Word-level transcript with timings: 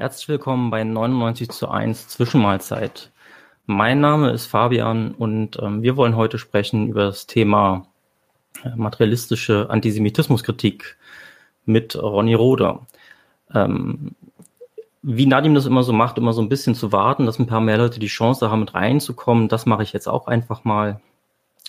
Herzlich 0.00 0.28
willkommen 0.28 0.70
bei 0.70 0.82
99 0.82 1.50
zu 1.50 1.68
1 1.68 2.08
Zwischenmahlzeit. 2.08 3.10
Mein 3.66 4.00
Name 4.00 4.30
ist 4.30 4.46
Fabian 4.46 5.12
und 5.12 5.58
ähm, 5.60 5.82
wir 5.82 5.98
wollen 5.98 6.16
heute 6.16 6.38
sprechen 6.38 6.88
über 6.88 7.04
das 7.04 7.26
Thema 7.26 7.86
äh, 8.64 8.70
materialistische 8.76 9.68
Antisemitismuskritik 9.68 10.96
mit 11.66 12.02
Ronny 12.02 12.32
Roder. 12.32 12.86
Ähm, 13.54 14.12
wie 15.02 15.26
Nadim 15.26 15.54
das 15.54 15.66
immer 15.66 15.82
so 15.82 15.92
macht, 15.92 16.16
immer 16.16 16.32
so 16.32 16.40
ein 16.40 16.48
bisschen 16.48 16.74
zu 16.74 16.92
warten, 16.92 17.26
dass 17.26 17.38
ein 17.38 17.46
paar 17.46 17.60
mehr 17.60 17.76
Leute 17.76 18.00
die 18.00 18.06
Chance 18.06 18.50
haben, 18.50 18.60
mit 18.60 18.72
reinzukommen, 18.72 19.48
das 19.48 19.66
mache 19.66 19.82
ich 19.82 19.92
jetzt 19.92 20.08
auch 20.08 20.28
einfach 20.28 20.64
mal 20.64 21.02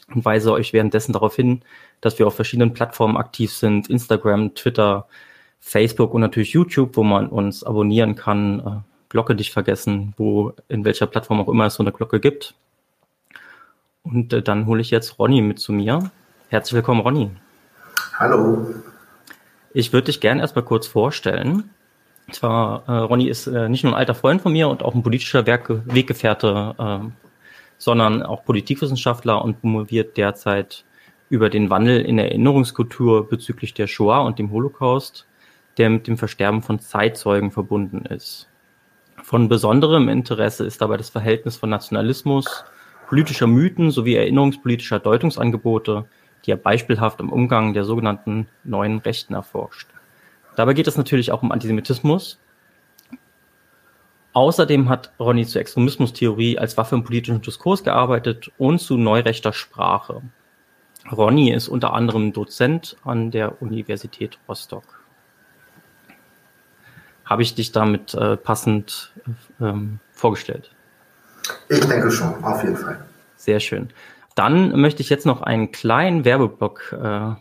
und 0.08 0.24
weise 0.24 0.54
euch 0.54 0.72
währenddessen 0.72 1.12
darauf 1.12 1.36
hin, 1.36 1.64
dass 2.00 2.18
wir 2.18 2.28
auf 2.28 2.36
verschiedenen 2.36 2.72
Plattformen 2.72 3.18
aktiv 3.18 3.52
sind, 3.52 3.90
Instagram, 3.90 4.56
Twitter, 4.56 5.10
Facebook 5.62 6.14
und 6.14 6.22
natürlich 6.22 6.52
YouTube, 6.52 6.98
wo 6.98 7.04
man 7.04 7.28
uns 7.28 7.64
abonnieren 7.64 8.16
kann. 8.16 8.60
Äh, 8.60 8.92
Glocke 9.10 9.36
nicht 9.36 9.52
vergessen, 9.52 10.14
wo 10.18 10.54
in 10.68 10.84
welcher 10.86 11.06
Plattform 11.06 11.40
auch 11.42 11.50
immer 11.50 11.68
es 11.68 11.76
so 11.76 11.84
eine 11.84 11.92
Glocke 11.92 12.20
gibt. 12.20 12.56
Und 14.04 14.34
äh, 14.34 14.42
dann 14.42 14.66
hole 14.66 14.82
ich 14.82 14.90
jetzt 14.90 15.20
Ronny 15.20 15.42
mit 15.42 15.60
zu 15.60 15.72
mir. 15.72 16.12
Herzlich 16.50 16.74
willkommen, 16.74 17.02
Ronny. 17.02 17.30
Hallo. 18.18 18.74
Ich 19.74 19.94
würde 19.94 20.06
dich 20.06 20.20
gerne 20.20 20.42
erstmal 20.42 20.66
kurz 20.66 20.88
vorstellen. 20.88 21.70
Und 22.28 22.34
zwar, 22.34 22.84
äh, 22.88 22.92
Ronny 22.92 23.28
ist 23.28 23.48
äh, 23.48 23.70
nicht 23.70 23.84
nur 23.84 23.94
ein 23.94 24.00
alter 24.00 24.16
Freund 24.16 24.42
von 24.42 24.54
mir 24.54 24.68
und 24.70 24.84
auch 24.84 24.96
ein 24.96 25.04
politischer 25.04 25.46
Werke 25.46 25.84
Weggefährte, 25.86 26.76
äh, 26.78 27.10
sondern 27.78 28.24
auch 28.24 28.44
Politikwissenschaftler 28.46 29.44
und 29.44 29.62
promoviert 29.62 30.18
derzeit 30.18 30.86
über 31.30 31.50
den 31.50 31.70
Wandel 31.70 32.02
in 32.02 32.18
der 32.18 32.28
Erinnerungskultur 32.28 33.28
bezüglich 33.28 33.74
der 33.74 33.88
Shoah 33.88 34.22
und 34.22 34.40
dem 34.40 34.52
Holocaust 34.52 35.26
der 35.82 35.90
mit 35.90 36.06
dem 36.06 36.16
Versterben 36.16 36.62
von 36.62 36.78
Zeitzeugen 36.78 37.50
verbunden 37.50 38.06
ist. 38.06 38.48
Von 39.24 39.50
besonderem 39.50 40.10
Interesse 40.10 40.64
ist 40.64 40.80
dabei 40.80 40.96
das 40.96 41.10
Verhältnis 41.10 41.58
von 41.58 41.72
Nationalismus, 41.72 42.64
politischer 43.08 43.48
Mythen 43.48 43.90
sowie 43.90 44.14
erinnerungspolitischer 44.14 45.00
Deutungsangebote, 45.00 46.06
die 46.46 46.52
er 46.52 46.58
beispielhaft 46.58 47.20
im 47.20 47.32
Umgang 47.32 47.74
der 47.74 47.84
sogenannten 47.84 48.46
neuen 48.64 49.00
Rechten 49.00 49.34
erforscht. 49.34 49.88
Dabei 50.56 50.76
geht 50.76 50.88
es 50.88 50.98
natürlich 50.98 51.32
auch 51.32 51.42
um 51.42 51.52
Antisemitismus. 51.52 52.40
Außerdem 54.34 54.88
hat 54.88 55.12
Ronny 55.20 55.48
zur 55.48 55.62
Extremismustheorie 55.62 56.60
als 56.60 56.78
Waffe 56.78 56.94
im 56.94 57.04
politischen 57.04 57.42
Diskurs 57.42 57.84
gearbeitet 57.84 58.52
und 58.60 58.78
zu 58.78 58.98
neurechter 58.98 59.52
Sprache. 59.52 60.22
Ronny 61.12 61.52
ist 61.52 61.70
unter 61.70 61.94
anderem 61.94 62.34
Dozent 62.34 62.98
an 63.04 63.32
der 63.32 63.64
Universität 63.64 64.38
Rostock 64.48 65.01
habe 67.32 67.44
ich 67.44 67.56
dich 67.56 67.72
damit 67.72 68.14
äh, 68.14 68.36
passend 68.36 69.14
ähm, 69.62 70.02
vorgestellt? 70.12 70.76
Ich 71.70 71.80
denke 71.80 72.12
schon, 72.12 72.44
auf 72.44 72.62
jeden 72.62 72.76
Fall. 72.76 73.06
Sehr 73.38 73.62
schön. 73.62 73.90
Dann 74.36 74.78
möchte 74.82 75.02
ich 75.02 75.10
jetzt 75.10 75.26
noch 75.26 75.42
einen 75.42 75.72
kleinen 75.72 76.26
Werbeblock 76.26 76.92
äh, 76.92 77.36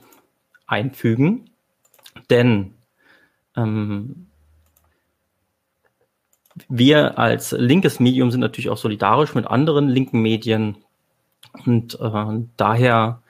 einfügen, 0.69 1.51
denn 2.31 2.75
ähm, 3.57 4.29
wir 6.69 7.19
als 7.19 7.51
linkes 7.51 7.99
Medium 7.99 8.31
sind 8.31 8.41
natürlich 8.41 8.71
auch 8.71 8.77
solidarisch 8.77 9.35
mit 9.35 9.49
anderen 9.49 9.89
linken 9.89 10.23
Medien 10.23 10.77
und 11.67 11.99
äh, 12.01 12.45
daher 12.57 13.23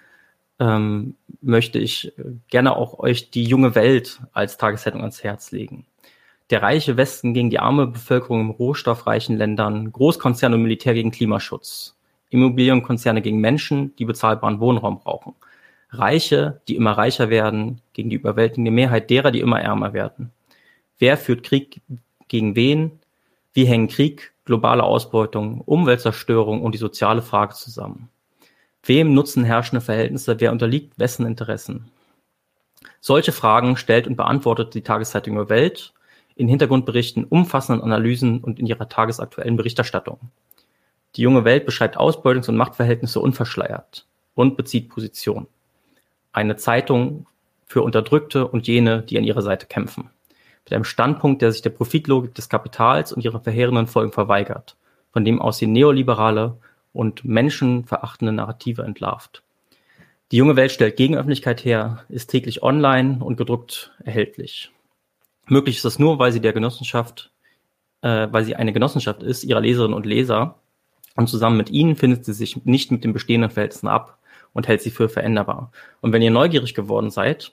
ähm, 0.59 1.17
möchte 1.41 1.79
ich 1.79 2.13
gerne 2.49 2.77
auch 2.77 2.99
euch 2.99 3.31
die 3.31 3.45
junge 3.45 3.75
Welt 3.75 4.21
als 4.35 4.59
Tageszeitung 4.59 5.01
ans 5.01 5.25
Herz 5.25 5.53
legen 5.53 5.87
der 6.51 6.63
reiche 6.63 6.97
Westen 6.97 7.33
gegen 7.33 7.51
die 7.51 7.61
arme 7.61 7.87
Bevölkerung 7.87 8.41
in 8.41 8.51
rohstoffreichen 8.51 9.37
Ländern, 9.37 9.93
Großkonzerne 9.93 10.57
und 10.57 10.63
Militär 10.63 10.95
gegen 10.95 11.13
Klimaschutz, 11.13 11.97
Immobilienkonzerne 12.31 13.23
gegen 13.23 13.41
Menschen, 13.41 13.95
die 13.97 14.05
bezahlbaren 14.05 14.61
Wohnraum 14.61 14.99
brauchen, 14.99 15.35
Reiche, 15.91 16.61
die 16.69 16.77
immer 16.77 16.93
reicher 16.93 17.31
werden, 17.31 17.81
gegen 17.93 18.11
die 18.11 18.17
überwältigende 18.17 18.71
Mehrheit 18.71 19.11
derer, 19.11 19.31
die 19.31 19.41
immer 19.41 19.61
ärmer 19.61 19.93
werden. 19.93 20.31
Wer 20.99 21.17
führt 21.17 21.43
Krieg 21.43 21.81
gegen 22.29 22.55
wen? 22.55 23.01
Wie 23.53 23.65
hängen 23.65 23.89
Krieg, 23.89 24.33
globale 24.45 24.85
Ausbeutung, 24.85 25.61
Umweltzerstörung 25.63 26.63
und 26.63 26.75
die 26.75 26.79
soziale 26.79 27.23
Frage 27.23 27.55
zusammen? 27.55 28.09
Wem 28.85 29.15
nutzen 29.15 29.45
herrschende 29.45 29.81
Verhältnisse? 29.81 30.39
Wer 30.41 30.53
unterliegt 30.53 30.99
wessen 30.99 31.27
Interessen? 31.27 31.91
Solche 33.01 33.33
Fragen 33.33 33.77
stellt 33.77 34.07
und 34.07 34.17
beantwortet 34.17 34.75
die 34.75 34.83
Tageszeitung 34.83 35.35
über 35.35 35.49
Welt 35.49 35.93
in 36.41 36.49
Hintergrundberichten, 36.49 37.25
umfassenden 37.25 37.83
Analysen 37.83 38.41
und 38.41 38.59
in 38.59 38.67
ihrer 38.67 38.89
tagesaktuellen 38.89 39.57
Berichterstattung. 39.57 40.19
Die 41.17 41.23
junge 41.23 41.45
Welt 41.45 41.67
beschreibt 41.67 41.99
Ausbeutungs- 41.99 42.49
und 42.49 42.57
Machtverhältnisse 42.57 43.21
unverschleiert 43.21 44.07
und 44.35 44.57
bezieht 44.57 44.89
Position. 44.89 45.47
Eine 46.33 46.57
Zeitung 46.57 47.27
für 47.67 47.83
Unterdrückte 47.83 48.47
und 48.49 48.67
jene, 48.67 49.03
die 49.03 49.19
an 49.19 49.25
ihrer 49.25 49.43
Seite 49.43 49.67
kämpfen. 49.67 50.11
Mit 50.65 50.73
einem 50.73 50.85
Standpunkt, 50.85 51.43
der 51.43 51.53
sich 51.53 51.63
der 51.63 51.71
Profitlogik 51.71 52.35
des 52.35 52.49
Kapitals 52.49 53.13
und 53.13 53.25
ihrer 53.25 53.41
verheerenden 53.41 53.87
Folgen 53.87 54.13
verweigert, 54.13 54.77
von 55.13 55.25
dem 55.25 55.43
aus 55.43 55.59
sie 55.59 55.67
neoliberale 55.67 56.57
und 56.93 57.25
menschenverachtende 57.25 58.33
Narrative 58.33 58.83
entlarvt. 58.83 59.43
Die 60.33 60.37
junge 60.37 60.57
Welt 60.57 60.71
stellt 60.71 60.97
Gegenöffentlichkeit 60.97 61.65
her, 61.65 62.05
ist 62.09 62.29
täglich 62.29 62.63
online 62.63 63.19
und 63.23 63.37
gedruckt 63.37 63.93
erhältlich. 64.05 64.71
Möglich 65.51 65.77
ist 65.77 65.85
das 65.85 65.99
nur, 65.99 66.21
weil 66.21 66.31
sie 66.31 66.41
der 66.41 66.53
Genossenschaft, 66.53 67.33
äh, 68.03 68.29
weil 68.31 68.45
sie 68.45 68.55
eine 68.55 68.73
Genossenschaft 68.73 69.25
ist, 69.25 69.43
ihrer 69.43 69.61
Leserinnen 69.61 69.97
und 69.97 70.07
Leser. 70.07 70.61
Und 71.17 71.29
zusammen 71.29 71.57
mit 71.57 71.71
ihnen 71.71 71.97
findet 71.97 72.25
sie 72.25 72.33
sich 72.33 72.65
nicht 72.65 72.93
mit 72.93 73.03
den 73.03 73.13
bestehenden 73.13 73.51
Verhältnissen 73.51 73.89
ab 73.89 74.19
und 74.53 74.69
hält 74.69 74.81
sie 74.81 74.93
für 74.93 75.09
veränderbar. 75.09 75.73
Und 76.01 76.13
wenn 76.13 76.23
ihr 76.23 76.31
neugierig 76.31 76.75
geworden 76.75 77.11
seid, 77.11 77.53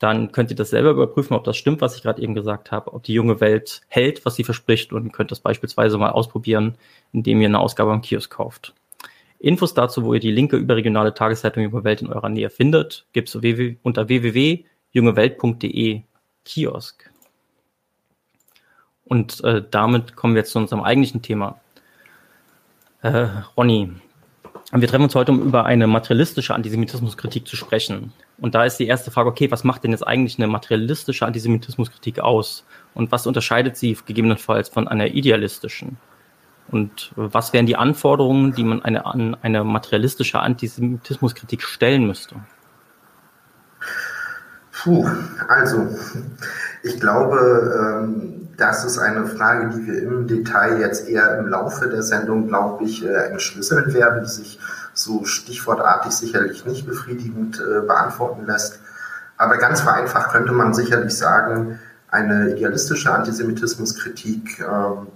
dann 0.00 0.32
könnt 0.32 0.50
ihr 0.50 0.56
das 0.56 0.70
selber 0.70 0.90
überprüfen, 0.90 1.36
ob 1.36 1.44
das 1.44 1.56
stimmt, 1.56 1.80
was 1.80 1.94
ich 1.94 2.02
gerade 2.02 2.20
eben 2.20 2.34
gesagt 2.34 2.72
habe, 2.72 2.92
ob 2.92 3.04
die 3.04 3.14
junge 3.14 3.40
Welt 3.40 3.82
hält, 3.86 4.26
was 4.26 4.34
sie 4.34 4.42
verspricht 4.42 4.92
und 4.92 5.12
könnt 5.12 5.30
das 5.30 5.38
beispielsweise 5.38 5.98
mal 5.98 6.10
ausprobieren, 6.10 6.74
indem 7.12 7.40
ihr 7.40 7.46
eine 7.46 7.60
Ausgabe 7.60 7.92
am 7.92 8.02
Kiosk 8.02 8.32
kauft. 8.32 8.74
Infos 9.38 9.72
dazu, 9.72 10.02
wo 10.02 10.14
ihr 10.14 10.20
die 10.20 10.32
linke 10.32 10.56
überregionale 10.56 11.14
Tageszeitung 11.14 11.62
Junge 11.62 11.84
Welt 11.84 12.02
in 12.02 12.12
eurer 12.12 12.28
Nähe 12.28 12.50
findet, 12.50 13.06
gibt 13.12 13.28
es 13.28 13.36
unter 13.36 14.08
www.jungewelt.de 14.08 16.02
Kiosk. 16.44 17.10
Und 19.06 19.42
äh, 19.44 19.62
damit 19.70 20.16
kommen 20.16 20.34
wir 20.34 20.40
jetzt 20.40 20.52
zu 20.52 20.58
unserem 20.58 20.82
eigentlichen 20.82 21.22
Thema. 21.22 21.60
Äh, 23.02 23.28
Ronny, 23.56 23.92
wir 24.72 24.88
treffen 24.88 25.04
uns 25.04 25.14
heute, 25.14 25.30
um 25.30 25.42
über 25.42 25.64
eine 25.64 25.86
materialistische 25.86 26.54
Antisemitismuskritik 26.54 27.46
zu 27.46 27.54
sprechen. 27.54 28.12
Und 28.38 28.56
da 28.56 28.64
ist 28.64 28.78
die 28.78 28.86
erste 28.86 29.12
Frage, 29.12 29.28
okay, 29.28 29.50
was 29.50 29.62
macht 29.62 29.84
denn 29.84 29.92
jetzt 29.92 30.06
eigentlich 30.06 30.38
eine 30.38 30.48
materialistische 30.48 31.24
Antisemitismuskritik 31.24 32.18
aus? 32.18 32.64
Und 32.94 33.12
was 33.12 33.28
unterscheidet 33.28 33.76
sie 33.76 33.96
gegebenenfalls 34.06 34.68
von 34.68 34.88
einer 34.88 35.06
idealistischen? 35.06 35.98
Und 36.68 37.12
was 37.14 37.52
wären 37.52 37.66
die 37.66 37.76
Anforderungen, 37.76 38.52
die 38.54 38.64
man 38.64 38.82
eine, 38.82 39.06
an 39.06 39.36
eine 39.40 39.62
materialistische 39.62 40.40
Antisemitismuskritik 40.40 41.62
stellen 41.62 42.06
müsste? 42.06 42.34
Puh, 44.82 45.08
also 45.48 45.88
ich 46.82 47.00
glaube, 47.00 48.02
ähm, 48.04 48.48
das 48.56 48.84
ist 48.84 48.98
eine 48.98 49.26
Frage, 49.26 49.70
die 49.70 49.86
wir 49.86 50.02
im 50.02 50.26
Detail 50.26 50.80
jetzt 50.80 51.08
eher 51.08 51.38
im 51.38 51.48
Laufe 51.48 51.88
der 51.88 52.02
Sendung, 52.02 52.48
glaube 52.48 52.84
ich, 52.84 53.04
äh, 53.04 53.30
entschlüsseln 53.30 53.92
werden, 53.94 54.22
die 54.24 54.30
sich 54.30 54.60
so 54.92 55.24
stichwortartig 55.24 56.12
sicherlich 56.12 56.64
nicht 56.66 56.86
befriedigend 56.86 57.60
äh, 57.60 57.86
beantworten 57.86 58.46
lässt. 58.46 58.80
Aber 59.36 59.58
ganz 59.58 59.80
vereinfacht 59.80 60.30
könnte 60.30 60.52
man 60.52 60.72
sicherlich 60.72 61.16
sagen, 61.16 61.78
eine 62.08 62.52
idealistische 62.52 63.12
Antisemitismuskritik 63.12 64.60
ähm, 64.60 65.08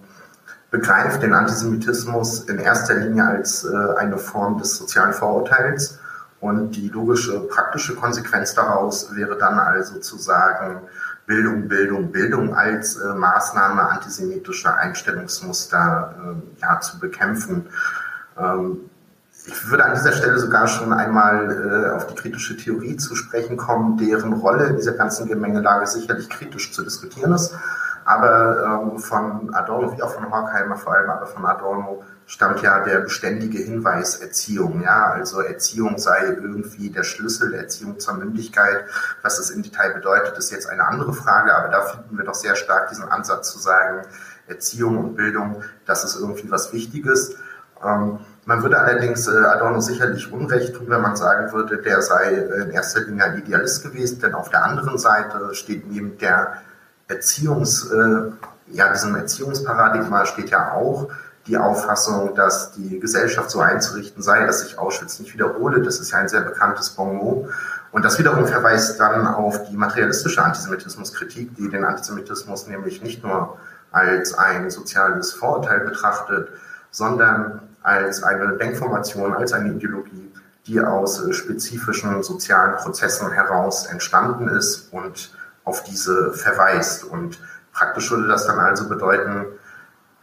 begreift 0.71 1.23
den 1.23 1.33
Antisemitismus 1.33 2.41
in 2.41 2.59
erster 2.59 2.95
Linie 2.95 3.25
als 3.25 3.65
äh, 3.65 3.95
eine 3.97 4.19
Form 4.19 4.59
des 4.59 4.77
sozialen 4.77 5.13
Vorurteils 5.13 6.00
und 6.41 6.73
die 6.73 6.89
logische, 6.89 7.41
praktische 7.41 7.95
Konsequenz 7.95 8.55
daraus 8.55 9.15
wäre 9.15 9.37
dann 9.37 9.59
also 9.59 9.99
zu 9.99 10.17
sagen, 10.17 10.81
Bildung, 11.27 11.69
Bildung, 11.69 12.11
Bildung 12.11 12.55
als 12.55 12.97
äh, 12.97 13.15
Maßnahme 13.15 13.89
antisemitischer 13.89 14.77
Einstellungsmuster 14.77 16.15
äh, 16.19 16.61
ja, 16.63 16.81
zu 16.81 16.99
bekämpfen. 16.99 17.67
Ähm, 18.37 18.79
ich 19.47 19.71
würde 19.71 19.85
an 19.85 19.95
dieser 19.95 20.13
Stelle 20.13 20.39
sogar 20.39 20.67
schon 20.67 20.93
einmal 20.93 21.51
äh, 21.51 21.97
auf 21.97 22.07
die 22.09 22.15
kritische 22.15 22.57
Theorie 22.57 22.97
zu 22.97 23.15
sprechen 23.15 23.57
kommen, 23.57 23.97
deren 23.97 24.33
Rolle 24.33 24.67
in 24.67 24.77
dieser 24.77 24.93
ganzen 24.93 25.29
Gemengelage 25.29 25.87
sicherlich 25.87 26.29
kritisch 26.29 26.73
zu 26.73 26.83
diskutieren 26.83 27.33
ist. 27.33 27.55
Aber 28.11 28.83
ähm, 28.83 28.99
von 28.99 29.55
Adorno, 29.55 29.97
wie 29.97 30.03
auch 30.03 30.13
von 30.13 30.29
Horkheimer 30.29 30.75
vor 30.75 30.95
allem, 30.95 31.11
aber 31.11 31.27
von 31.27 31.47
Adorno 31.47 32.03
stammt 32.27 32.61
ja 32.61 32.81
der 32.81 33.03
beständige 33.03 33.59
Hinweis 33.59 34.17
Erziehung. 34.17 34.83
Ja, 34.83 35.13
also 35.13 35.43
Erziehung 35.43 35.97
sei 35.97 36.25
irgendwie 36.25 36.91
der 36.91 37.05
Schlüssel, 37.05 37.55
Erziehung 37.55 38.01
zur 38.01 38.15
Mündigkeit. 38.15 38.85
Was 39.23 39.37
das 39.37 39.51
im 39.51 39.63
Detail 39.63 39.95
bedeutet, 39.95 40.37
ist 40.37 40.51
jetzt 40.51 40.69
eine 40.69 40.89
andere 40.89 41.13
Frage, 41.13 41.55
aber 41.55 41.69
da 41.69 41.83
finden 41.83 42.19
wir 42.19 42.25
doch 42.25 42.35
sehr 42.35 42.57
stark 42.57 42.89
diesen 42.89 43.05
Ansatz 43.05 43.53
zu 43.53 43.61
sagen, 43.61 44.03
Erziehung 44.49 44.99
und 44.99 45.15
Bildung, 45.15 45.63
das 45.87 46.03
ist 46.03 46.19
irgendwie 46.19 46.51
was 46.51 46.73
Wichtiges. 46.73 47.37
Ähm, 47.85 48.19
man 48.45 48.63
würde 48.65 48.81
allerdings 48.81 49.29
äh, 49.29 49.37
Adorno 49.37 49.79
sicherlich 49.79 50.33
Unrecht 50.33 50.75
tun, 50.75 50.87
wenn 50.89 51.01
man 51.01 51.15
sagen 51.15 51.53
würde, 51.53 51.79
der 51.79 52.03
sei 52.03 52.33
in 52.33 52.71
erster 52.71 53.03
Linie 53.03 53.23
ein 53.23 53.39
Idealist 53.39 53.85
gewesen, 53.85 54.21
denn 54.21 54.35
auf 54.35 54.51
der 54.51 54.65
anderen 54.65 54.99
Seite 54.99 55.55
steht 55.55 55.89
neben 55.89 56.19
der 56.19 56.61
Erziehungs, 57.11 57.91
äh, 57.91 58.31
ja, 58.69 58.93
diesem 58.93 59.15
Erziehungsparadigma 59.17 60.27
steht 60.27 60.51
ja 60.51 60.73
auch 60.73 61.11
die 61.47 61.57
Auffassung, 61.57 62.35
dass 62.35 62.73
die 62.73 63.01
Gesellschaft 63.01 63.51
so 63.51 63.61
einzurichten 63.61 64.23
sei, 64.23 64.47
dass 64.47 64.61
sich 64.61 64.79
Auschwitz 64.79 65.19
nicht 65.19 65.35
wiederhole. 65.35 65.83
Das 65.83 65.99
ist 65.99 66.13
ja 66.13 66.19
ein 66.19 66.29
sehr 66.29 66.43
bekanntes 66.43 66.91
Bonmot. 66.91 67.49
Und 67.93 68.05
das 68.05 68.19
wiederum 68.19 68.47
verweist 68.47 69.01
dann 69.01 69.27
auf 69.27 69.69
die 69.69 69.77
materialistische 69.77 70.43
Antisemitismuskritik, 70.43 71.57
die 71.57 71.69
den 71.69 71.85
Antisemitismus 71.85 72.69
nämlich 72.69 73.03
nicht 73.03 73.25
nur 73.25 73.57
als 73.91 74.35
ein 74.35 74.71
soziales 74.71 75.33
Vorurteil 75.33 75.81
betrachtet, 75.81 76.49
sondern 76.93 77.63
als 77.83 78.23
eine 78.23 78.57
Denkformation, 78.57 79.35
als 79.35 79.53
eine 79.53 79.73
Ideologie, 79.73 80.31
die 80.67 80.81
aus 80.81 81.21
spezifischen 81.35 82.23
sozialen 82.23 82.77
Prozessen 82.77 83.33
heraus 83.33 83.87
entstanden 83.87 84.49
ist 84.49 84.93
und 84.93 85.33
auf 85.71 85.85
diese 85.85 86.33
verweist. 86.33 87.05
Und 87.05 87.39
praktisch 87.73 88.11
würde 88.11 88.27
das 88.27 88.47
dann 88.47 88.59
also 88.59 88.89
bedeuten, 88.89 89.47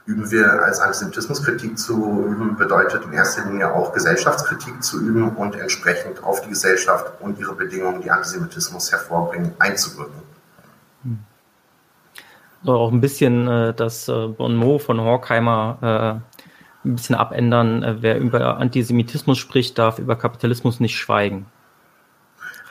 üben 0.05 0.29
wir 0.29 0.63
als 0.63 0.79
Antisemitismuskritik 0.79 1.77
zu 1.77 2.25
üben, 2.27 2.57
bedeutet 2.57 3.03
in 3.05 3.13
erster 3.13 3.45
Linie 3.45 3.73
auch 3.73 3.93
Gesellschaftskritik 3.93 4.83
zu 4.83 5.01
üben 5.01 5.29
und 5.35 5.55
entsprechend 5.55 6.23
auf 6.23 6.41
die 6.41 6.49
Gesellschaft 6.49 7.13
und 7.21 7.39
ihre 7.39 7.55
Bedingungen, 7.55 8.01
die 8.01 8.11
Antisemitismus 8.11 8.91
hervorbringen, 8.91 9.53
einzuwirken. 9.59 10.21
So 12.63 12.73
auch 12.73 12.91
ein 12.91 13.01
bisschen 13.01 13.47
äh, 13.47 13.73
das 13.73 14.09
äh, 14.09 14.33
von 14.33 15.01
Horkheimer 15.01 16.21
äh, 16.83 16.87
ein 16.87 16.95
bisschen 16.95 17.15
abändern. 17.15 17.83
Äh, 17.83 17.95
wer 18.01 18.19
über 18.19 18.57
Antisemitismus 18.57 19.37
spricht, 19.37 19.77
darf 19.77 19.99
über 19.99 20.15
Kapitalismus 20.15 20.79
nicht 20.79 20.97
schweigen. 20.97 21.45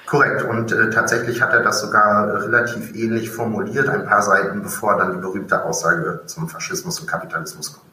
Korrekt. 0.07 0.43
Und 0.43 0.73
äh, 0.73 0.91
tatsächlich 0.91 1.43
hat 1.43 1.53
er 1.53 1.63
das 1.63 1.81
sogar 1.81 2.43
relativ 2.43 2.95
ähnlich 2.95 3.29
formuliert, 3.29 3.89
ein 3.89 4.07
paar 4.07 4.23
Seiten 4.23 4.63
bevor 4.63 4.97
dann 4.97 5.13
die 5.13 5.19
berühmte 5.19 5.65
Aussage 5.65 6.21
zum 6.27 6.49
Faschismus 6.49 7.01
und 7.01 7.07
Kapitalismus 7.09 7.73
kommt. 7.73 7.87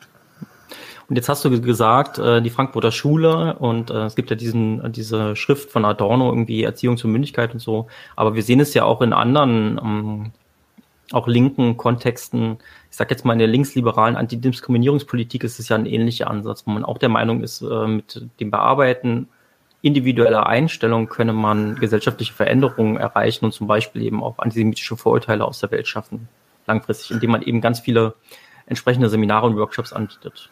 Und 1.09 1.15
jetzt 1.15 1.27
hast 1.27 1.43
du 1.43 1.61
gesagt, 1.61 2.19
äh, 2.19 2.41
die 2.41 2.49
Frankfurter 2.49 2.91
Schule 2.91 3.55
und 3.59 3.89
äh, 3.89 4.05
es 4.05 4.15
gibt 4.15 4.29
ja 4.29 4.35
diesen, 4.35 4.91
diese 4.93 5.35
Schrift 5.35 5.71
von 5.71 5.85
Adorno, 5.85 6.29
irgendwie 6.29 6.63
Erziehung 6.63 6.97
zur 6.97 7.09
Mündigkeit 7.09 7.53
und 7.53 7.59
so. 7.59 7.87
Aber 8.15 8.35
wir 8.35 8.43
sehen 8.43 8.59
es 8.59 8.73
ja 8.73 8.83
auch 8.83 9.01
in 9.01 9.11
anderen, 9.11 9.79
ähm, 9.83 10.31
auch 11.11 11.27
linken 11.27 11.77
Kontexten. 11.77 12.57
Ich 12.89 12.97
sage 12.97 13.11
jetzt 13.11 13.25
mal 13.25 13.33
in 13.33 13.39
der 13.39 13.47
linksliberalen 13.47 14.15
Antidiskriminierungspolitik 14.15 15.43
ist 15.43 15.59
es 15.59 15.69
ja 15.69 15.75
ein 15.75 15.85
ähnlicher 15.85 16.29
Ansatz, 16.29 16.63
wo 16.65 16.71
man 16.71 16.85
auch 16.85 16.97
der 16.97 17.09
Meinung 17.09 17.43
ist, 17.43 17.61
äh, 17.61 17.87
mit 17.87 18.27
dem 18.39 18.51
Bearbeiten 18.51 19.27
individueller 19.83 20.47
Einstellung 20.47 21.09
könne 21.09 21.33
man 21.33 21.75
gesellschaftliche 21.75 22.33
Veränderungen 22.33 22.95
erreichen 22.95 23.45
und 23.45 23.51
zum 23.51 23.67
Beispiel 23.67 24.01
eben 24.01 24.23
auch 24.23 24.39
antisemitische 24.39 24.95
Vorurteile 24.95 25.43
aus 25.43 25.59
der 25.59 25.71
Welt 25.71 25.87
schaffen, 25.87 26.29
langfristig, 26.65 27.11
indem 27.11 27.31
man 27.31 27.41
eben 27.41 27.59
ganz 27.59 27.81
viele 27.81 28.15
entsprechende 28.65 29.09
Seminare 29.09 29.45
und 29.45 29.57
Workshops 29.57 29.91
anbietet. 29.91 30.49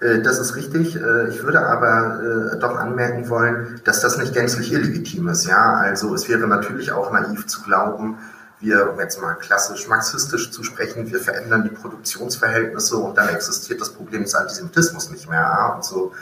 Äh, 0.00 0.22
das 0.22 0.38
ist 0.38 0.54
richtig. 0.54 0.94
Äh, 0.94 1.30
ich 1.30 1.42
würde 1.42 1.66
aber 1.66 2.52
äh, 2.54 2.58
doch 2.60 2.76
anmerken 2.76 3.28
wollen, 3.28 3.80
dass 3.84 4.00
das 4.00 4.18
nicht 4.18 4.32
gänzlich 4.32 4.72
illegitim 4.72 5.28
ist. 5.28 5.44
Ja, 5.46 5.72
also 5.74 6.14
es 6.14 6.28
wäre 6.28 6.46
natürlich 6.46 6.92
auch 6.92 7.10
naiv 7.10 7.48
zu 7.48 7.62
glauben, 7.62 8.18
wir, 8.60 8.92
um 8.92 9.00
jetzt 9.00 9.20
mal 9.20 9.34
klassisch 9.34 9.88
marxistisch 9.88 10.52
zu 10.52 10.62
sprechen, 10.62 11.10
wir 11.10 11.18
verändern 11.18 11.64
die 11.64 11.74
Produktionsverhältnisse 11.74 12.96
und 12.96 13.18
dann 13.18 13.28
existiert 13.30 13.80
das 13.80 13.90
Problem 13.90 14.22
des 14.22 14.36
Antisemitismus 14.36 15.10
nicht 15.10 15.28
mehr. 15.28 15.72
Und 15.74 15.84
so 15.84 16.12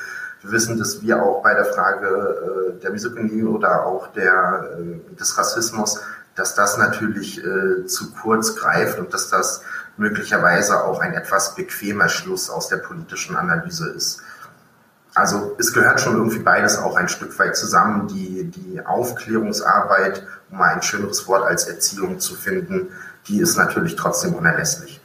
wir 0.42 0.52
wissen, 0.52 0.78
dass 0.78 1.02
wir 1.02 1.22
auch 1.22 1.42
bei 1.42 1.54
der 1.54 1.66
Frage 1.66 2.76
äh, 2.78 2.80
der 2.80 2.90
Misogynie 2.90 3.44
oder 3.44 3.84
auch 3.84 4.08
der, 4.08 4.70
äh, 4.78 5.14
des 5.16 5.36
Rassismus, 5.36 6.00
dass 6.34 6.54
das 6.54 6.78
natürlich 6.78 7.44
äh, 7.44 7.86
zu 7.86 8.12
kurz 8.12 8.56
greift 8.56 8.98
und 8.98 9.12
dass 9.12 9.28
das 9.28 9.62
möglicherweise 9.96 10.84
auch 10.84 11.00
ein 11.00 11.12
etwas 11.12 11.54
bequemer 11.54 12.08
Schluss 12.08 12.48
aus 12.48 12.68
der 12.68 12.78
politischen 12.78 13.36
Analyse 13.36 13.90
ist. 13.90 14.22
Also 15.14 15.56
es 15.58 15.74
gehört 15.74 16.00
schon 16.00 16.16
irgendwie 16.16 16.38
beides 16.38 16.78
auch 16.78 16.96
ein 16.96 17.08
Stück 17.08 17.36
weit 17.38 17.56
zusammen. 17.56 18.06
Die, 18.08 18.44
die 18.44 18.80
Aufklärungsarbeit, 18.84 20.22
um 20.50 20.58
mal 20.58 20.72
ein 20.72 20.82
schöneres 20.82 21.26
Wort 21.26 21.44
als 21.44 21.64
Erziehung 21.64 22.20
zu 22.20 22.34
finden, 22.34 22.88
die 23.26 23.40
ist 23.40 23.56
natürlich 23.56 23.96
trotzdem 23.96 24.34
unerlässlich. 24.34 25.00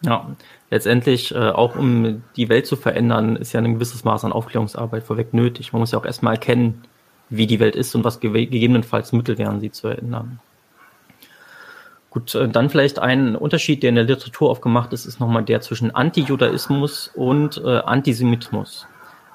Ja, 0.00 0.26
letztendlich, 0.70 1.34
äh, 1.34 1.50
auch 1.50 1.76
um 1.76 2.22
die 2.36 2.48
Welt 2.48 2.66
zu 2.66 2.76
verändern, 2.76 3.36
ist 3.36 3.52
ja 3.52 3.60
ein 3.60 3.74
gewisses 3.74 4.04
Maß 4.04 4.24
an 4.24 4.32
Aufklärungsarbeit 4.32 5.04
vorweg 5.04 5.34
nötig. 5.34 5.72
Man 5.72 5.80
muss 5.80 5.92
ja 5.92 5.98
auch 5.98 6.04
erstmal 6.04 6.34
erkennen, 6.34 6.82
wie 7.28 7.46
die 7.46 7.60
Welt 7.60 7.76
ist 7.76 7.94
und 7.94 8.04
was 8.04 8.20
ge 8.20 8.30
gegebenenfalls 8.46 9.12
Mittel 9.12 9.38
wären, 9.38 9.60
sie 9.60 9.70
zu 9.70 9.88
ändern. 9.88 10.40
Gut, 12.10 12.34
äh, 12.34 12.48
dann 12.48 12.70
vielleicht 12.70 12.98
ein 12.98 13.34
Unterschied, 13.34 13.82
der 13.82 13.88
in 13.88 13.96
der 13.96 14.04
Literatur 14.04 14.50
aufgemacht 14.50 14.92
ist, 14.92 15.04
ist 15.04 15.20
nochmal 15.20 15.42
der 15.44 15.60
zwischen 15.60 15.94
Antijudaismus 15.94 17.10
und 17.14 17.60
äh, 17.64 17.78
Antisemitismus. 17.78 18.86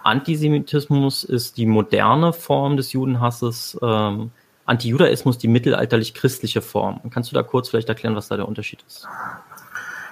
Antisemitismus 0.03 1.25
ist 1.25 1.57
die 1.57 1.65
moderne 1.65 2.31
Form 2.31 2.77
des 2.77 2.93
Judenhasses, 2.93 3.77
ähm, 3.81 4.31
Antijudaismus 4.65 5.37
die 5.37 5.49
mittelalterlich-christliche 5.49 6.61
Form. 6.61 7.01
Kannst 7.09 7.31
du 7.31 7.35
da 7.35 7.43
kurz 7.43 7.69
vielleicht 7.69 7.89
erklären, 7.89 8.15
was 8.15 8.29
da 8.29 8.37
der 8.37 8.47
Unterschied 8.47 8.83
ist? 8.87 9.07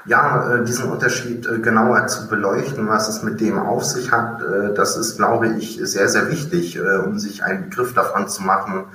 Ja, 0.08 0.54
äh, 0.54 0.64
diesen 0.64 0.90
Unterschied 0.90 1.46
äh, 1.46 1.60
genauer 1.60 2.08
zu 2.08 2.30
beleuchten, 2.30 2.88
was 2.88 3.10
es 3.10 3.24
mit 3.24 3.42
dem 3.42 3.60
auf 3.60 3.84
sich 3.84 4.10
hat, 4.10 4.42
äh, 4.42 4.74
das 4.74 4.96
ist, 4.96 5.18
glaube 5.18 5.50
ich, 5.50 5.82
sehr, 5.84 6.08
sehr 6.08 6.32
wichtig, 6.32 6.80
um 7.06 7.20
sich 7.20 7.44
einen 7.44 7.70
Begriff 7.70 7.94
davon 7.94 8.30
zu 8.30 8.42
machen, 8.44 8.86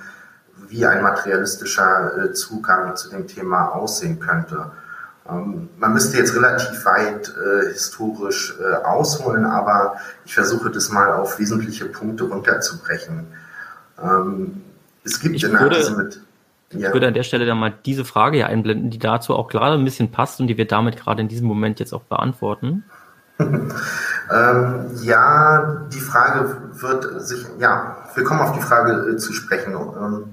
wie 0.68 0.86
ein 0.86 1.02
materialistischer 1.02 2.32
Zugang 2.32 2.96
zu 2.96 3.10
dem 3.10 3.26
Thema 3.26 3.68
aussehen 3.68 4.20
könnte. 4.20 4.70
Ähm, 5.28 5.69
man 5.76 5.92
müsste 5.92 6.16
jetzt 6.16 6.34
relativ 6.34 6.84
weit 6.86 7.32
historisch 7.70 8.54
ausholen, 8.84 9.44
aber 9.44 9.96
ich 10.24 10.34
versuche 10.34 10.70
das 10.70 10.90
mal 10.90 11.12
auf 11.12 11.38
wesentliche 11.38 11.86
Punkte 11.86 12.24
runterzubrechen. 12.24 13.26
Ähm, 14.02 14.62
es 15.04 15.20
gibt 15.20 15.36
ich 15.36 15.44
in 15.44 15.52
der 15.52 15.60
würde, 15.60 16.10
ja. 16.72 16.88
Ich 16.88 16.94
würde 16.94 17.08
an 17.08 17.14
der 17.14 17.22
Stelle 17.22 17.46
dann 17.46 17.58
mal 17.58 17.72
diese 17.84 18.05
Frage 18.05 18.36
hier 18.36 18.46
einblenden, 18.46 18.91
die 18.91 18.98
dazu 18.98 19.34
auch 19.34 19.48
gerade 19.48 19.74
ein 19.74 19.84
bisschen 19.84 20.10
passt 20.10 20.41
und 20.41 20.46
die 20.46 20.56
wir 20.56 20.67
damit 20.67 20.96
gerade 20.96 21.20
in 21.20 21.29
diesem 21.29 21.46
Moment 21.46 21.81
jetzt 21.81 21.93
auch 21.93 22.02
beantworten. 22.02 22.84
ähm, 23.38 23.70
ja, 25.02 25.86
die 25.93 26.00
Frage 26.00 26.56
wird 26.72 27.22
sich, 27.22 27.46
ja, 27.58 27.96
wir 28.14 28.24
kommen 28.24 28.41
auf 28.41 28.52
die 28.52 28.62
Frage 28.62 29.10
äh, 29.10 29.17
zu 29.17 29.32
sprechen. 29.32 29.72
Ähm, 29.74 30.24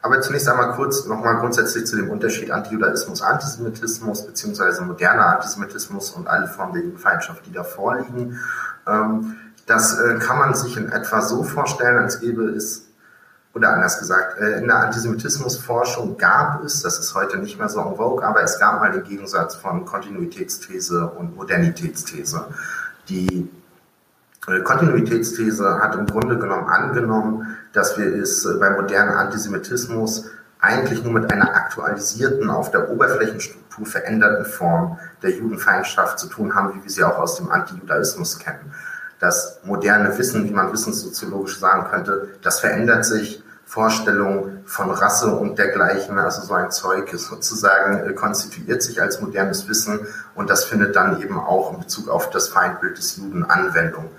aber 0.00 0.20
zunächst 0.20 0.48
einmal 0.48 0.72
kurz 0.72 1.06
nochmal 1.06 1.38
grundsätzlich 1.38 1.86
zu 1.86 1.96
dem 1.96 2.08
Unterschied 2.10 2.50
Antijudaismus, 2.50 3.20
Antisemitismus 3.20 4.26
beziehungsweise 4.26 4.82
moderner 4.82 5.34
Antisemitismus 5.34 6.10
und 6.12 6.28
alle 6.28 6.46
Formen 6.46 6.72
der 6.72 6.82
Judenfeindschaft, 6.82 7.44
die 7.46 7.52
da 7.52 7.64
vorliegen. 7.64 8.38
Ähm, 8.86 9.36
das 9.66 9.98
äh, 9.98 10.18
kann 10.18 10.38
man 10.38 10.54
sich 10.54 10.76
in 10.76 10.90
etwa 10.90 11.20
so 11.20 11.42
vorstellen, 11.42 11.98
als 11.98 12.20
gäbe 12.20 12.44
es 12.44 12.87
oder 13.54 13.72
anders 13.72 13.98
gesagt, 13.98 14.38
äh, 14.38 14.58
in 14.58 14.66
der 14.66 14.76
Antisemitismusforschung 14.76 16.16
gab 16.16 16.62
es, 16.64 16.82
das 16.82 16.98
ist 16.98 17.14
heute 17.14 17.38
nicht 17.38 17.58
mehr 17.58 17.68
so 17.68 17.80
en 17.80 17.96
vogue, 17.96 18.24
aber 18.24 18.42
es 18.42 18.58
gab 18.58 18.80
mal 18.80 18.92
den 18.92 19.04
Gegensatz 19.04 19.56
von 19.56 19.84
Kontinuitätsthese 19.84 21.06
und 21.06 21.36
Modernitätsthese. 21.36 22.46
Die 23.08 23.48
äh, 24.46 24.60
Kontinuitätsthese 24.60 25.78
hat 25.80 25.94
im 25.94 26.06
Grunde 26.06 26.38
genommen 26.38 26.68
angenommen, 26.68 27.56
dass 27.72 27.96
wir 27.98 28.14
es 28.14 28.44
äh, 28.44 28.54
beim 28.58 28.76
modernen 28.76 29.14
Antisemitismus 29.16 30.26
eigentlich 30.60 31.02
nur 31.04 31.12
mit 31.12 31.32
einer 31.32 31.54
aktualisierten, 31.54 32.50
auf 32.50 32.70
der 32.70 32.90
Oberflächenstruktur 32.90 33.86
veränderten 33.86 34.44
Form 34.44 34.98
der 35.22 35.30
Judenfeindschaft 35.30 36.18
zu 36.18 36.28
tun 36.28 36.54
haben, 36.54 36.74
wie 36.74 36.84
wir 36.84 36.90
sie 36.90 37.04
auch 37.04 37.18
aus 37.18 37.36
dem 37.36 37.50
Antijudaismus 37.50 38.38
kennen. 38.38 38.72
Das 39.20 39.60
moderne 39.64 40.16
Wissen, 40.16 40.44
wie 40.44 40.52
man 40.52 40.72
wissenssoziologisch 40.72 41.58
sagen 41.58 41.90
könnte, 41.90 42.28
das 42.42 42.60
verändert 42.60 43.04
sich 43.04 43.42
Vorstellung 43.68 44.62
von 44.64 44.90
Rasse 44.90 45.34
und 45.34 45.58
dergleichen, 45.58 46.18
also 46.18 46.40
so 46.40 46.54
ein 46.54 46.70
Zeug 46.70 47.10
sozusagen 47.14 48.08
äh, 48.08 48.14
konstituiert 48.14 48.82
sich 48.82 49.02
als 49.02 49.20
modernes 49.20 49.68
Wissen 49.68 50.06
und 50.34 50.48
das 50.48 50.64
findet 50.64 50.96
dann 50.96 51.20
eben 51.20 51.38
auch 51.38 51.74
in 51.74 51.80
Bezug 51.80 52.08
auf 52.08 52.30
das 52.30 52.48
Feindbild 52.48 52.96
des 52.96 53.18
Juden 53.18 53.44
Anwendung. 53.44 54.10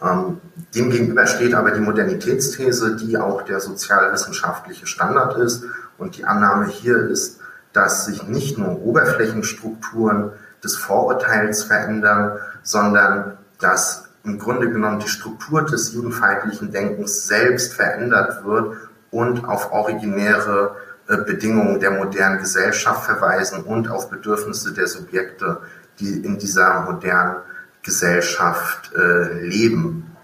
Ähm, 0.00 0.40
demgegenüber 0.76 1.26
steht 1.26 1.54
aber 1.54 1.72
die 1.72 1.80
Modernitätsthese, 1.80 2.94
die 2.94 3.18
auch 3.18 3.42
der 3.42 3.58
sozialwissenschaftliche 3.58 4.86
Standard 4.86 5.38
ist 5.38 5.64
und 5.98 6.16
die 6.16 6.24
Annahme 6.24 6.66
hier 6.66 6.98
ist, 6.98 7.40
dass 7.72 8.04
sich 8.06 8.22
nicht 8.22 8.58
nur 8.58 8.80
Oberflächenstrukturen 8.80 10.30
des 10.62 10.76
Vorurteils 10.76 11.64
verändern, 11.64 12.38
sondern 12.62 13.38
dass 13.58 14.03
im 14.24 14.38
Grunde 14.38 14.70
genommen 14.70 15.00
die 15.00 15.08
Struktur 15.08 15.62
des 15.62 15.92
judenfeindlichen 15.92 16.72
Denkens 16.72 17.26
selbst 17.26 17.74
verändert 17.74 18.44
wird 18.44 18.76
und 19.10 19.44
auf 19.44 19.70
originäre 19.70 20.76
äh, 21.06 21.18
Bedingungen 21.18 21.78
der 21.78 21.90
modernen 21.90 22.38
Gesellschaft 22.38 23.04
verweisen 23.04 23.62
und 23.62 23.90
auf 23.90 24.08
Bedürfnisse 24.08 24.72
der 24.72 24.86
Subjekte, 24.86 25.58
die 26.00 26.24
in 26.24 26.38
dieser 26.38 26.80
modernen 26.80 27.36
Gesellschaft 27.82 28.92
äh, 28.94 29.40
leben. 29.46 30.16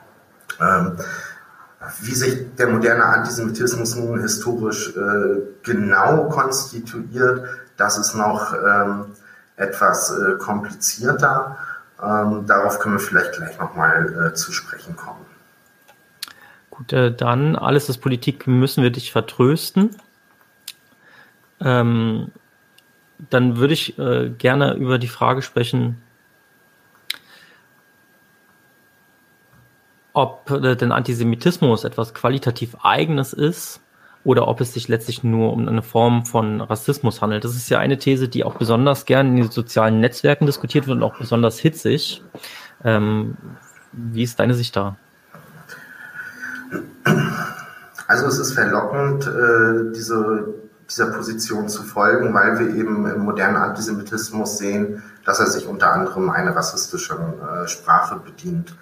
Ähm, 0.59 0.97
wie 2.01 2.15
sich 2.15 2.55
der 2.57 2.69
moderne 2.69 3.05
Antisemitismus 3.05 3.97
nun 3.97 4.21
historisch 4.21 4.97
äh, 4.97 5.43
genau 5.63 6.29
konstituiert, 6.29 7.45
das 7.77 7.99
ist 7.99 8.15
noch 8.15 8.55
ähm, 8.55 9.07
etwas 9.57 10.15
komplizierter. 10.39 11.57
Ähm, 12.03 12.47
darauf 12.47 12.79
können 12.79 12.95
wir 12.95 13.01
vielleicht 13.01 13.33
gleich 13.33 13.59
nochmal 13.59 14.31
äh, 14.31 14.35
zu 14.35 14.53
sprechen 14.53 14.97
kommen. 14.97 15.27
Gut, 16.71 16.93
äh, 16.93 17.15
dann 17.15 17.57
alles 17.57 17.89
ist 17.89 17.99
Politik, 17.99 18.47
müssen 18.47 18.83
wir 18.83 18.91
dich 18.91 19.13
vertrösten. 19.13 19.91
Ähm, 21.61 22.31
dann 23.29 23.59
würde 23.59 23.75
ich 23.75 23.99
äh, 23.99 24.31
gerne 24.31 24.75
über 24.75 24.99
die 24.99 25.09
Frage 25.09 25.43
sprechen, 25.43 26.01
ob 30.15 30.51
äh, 30.51 30.75
denn 30.75 30.93
Antisemitismus 30.93 31.85
etwas 31.85 32.15
qualitativ 32.15 32.77
Eigenes 32.83 33.33
ist 33.35 33.81
oder 34.25 34.49
ob 34.49 34.61
es 34.61 34.75
sich 34.75 34.89
letztlich 34.89 35.25
nur 35.25 35.53
um 35.53 35.67
eine 35.67 35.83
Form 35.83 36.27
von 36.27 36.61
Rassismus 36.61 37.23
handelt. 37.23 37.45
Das 37.45 37.57
ist 37.57 37.71
ja 37.71 37.79
eine 37.79 37.99
These, 37.99 38.29
die 38.29 38.45
auch 38.45 38.57
besonders 38.57 39.07
gern 39.07 39.29
in 39.29 39.37
den 39.37 39.51
sozialen 39.51 40.01
Netzwerken 40.01 40.47
diskutiert 40.47 40.87
wird 40.87 40.99
und 40.99 41.03
auch 41.03 41.19
besonders 41.19 41.59
hitzig. 41.59 42.23
Ähm, 42.85 43.37
wie 43.93 44.23
ist 44.23 44.39
deine 44.39 44.55
Sicht 44.55 44.77
da? 44.77 44.97
Also 48.07 48.27
es 48.27 48.39
ist 48.39 48.53
verlockend, 48.53 49.27
äh, 49.27 49.93
diese, 49.95 50.55
dieser 50.89 51.07
Position 51.13 51.69
zu 51.69 51.83
folgen, 51.83 52.35
weil 52.35 52.59
wir 52.59 52.75
eben 52.75 53.07
im 53.07 53.21
modernen 53.21 53.57
Antisemitismus 53.57 54.59
sehen, 54.59 55.03
dass 55.25 55.41
er 55.41 55.47
sich 55.47 55.67
unter 55.67 55.93
anderem 55.93 56.29
einer 56.31 56.55
rassistischen 56.55 57.17
äh, 57.17 57.69
Sprache 57.69 58.21
bedient. 58.25 58.75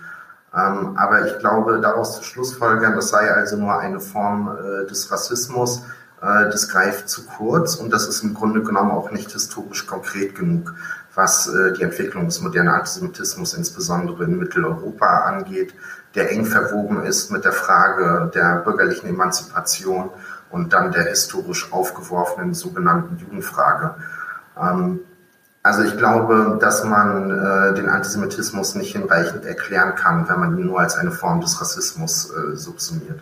Ähm, 0.55 0.97
aber 0.97 1.27
ich 1.27 1.39
glaube, 1.39 1.81
daraus 1.81 2.17
zu 2.17 2.25
Schlussfolgern, 2.25 2.95
das 2.95 3.11
sei 3.11 3.31
also 3.31 3.57
nur 3.57 3.79
eine 3.79 4.01
Form 4.01 4.49
äh, 4.49 4.87
des 4.87 5.11
Rassismus, 5.13 5.83
äh, 6.23 6.51
das 6.51 6.69
greift 6.69 7.09
zu 7.09 7.27
kurz 7.27 7.77
und 7.77 7.93
das 7.93 8.09
ist 8.09 8.23
im 8.23 8.35
Grunde 8.35 8.63
genommen 8.63 8.91
auch 8.91 9.11
nicht 9.11 9.31
historisch 9.31 9.87
konkret 9.87 10.35
genug, 10.35 10.75
was 11.15 11.49
äh, 11.49 11.73
die 11.75 11.83
Entwicklung 11.83 12.27
des 12.27 12.41
modernen 12.41 12.71
Antisemitismus 12.71 13.55
insbesondere 13.55 14.25
in 14.25 14.39
Mitteleuropa 14.39 15.25
angeht, 15.25 15.75
der 16.15 16.31
eng 16.31 16.47
verwoben 16.47 17.05
ist 17.05 17.31
mit 17.31 17.45
der 17.45 17.53
Frage 17.53 18.31
der 18.35 18.63
bürgerlichen 18.65 19.09
Emanzipation 19.09 20.11
und 20.51 20.73
dann 20.73 20.93
der 20.93 21.05
historisch 21.05 21.73
aufgeworfenen 21.73 22.55
sogenannten 22.55 23.19
Judenfrage. 23.19 23.97
Ähm, 24.59 25.01
also 25.63 25.83
ich 25.83 25.97
glaube, 25.97 26.59
dass 26.61 26.85
man 26.85 27.31
äh, 27.31 27.75
den 27.75 27.89
Antisemitismus 27.89 28.75
nicht 28.75 28.93
hinreichend 28.93 29.45
erklären 29.45 29.95
kann, 29.97 30.29
wenn 30.29 30.41
man 30.41 30.59
ihn 30.59 30.67
nur 30.67 30.81
als 30.81 30.97
eine 30.97 31.11
Form 31.11 31.41
des 31.41 31.61
Rassismus 31.61 32.31
äh, 32.31 32.57
subsumiert. 32.57 33.21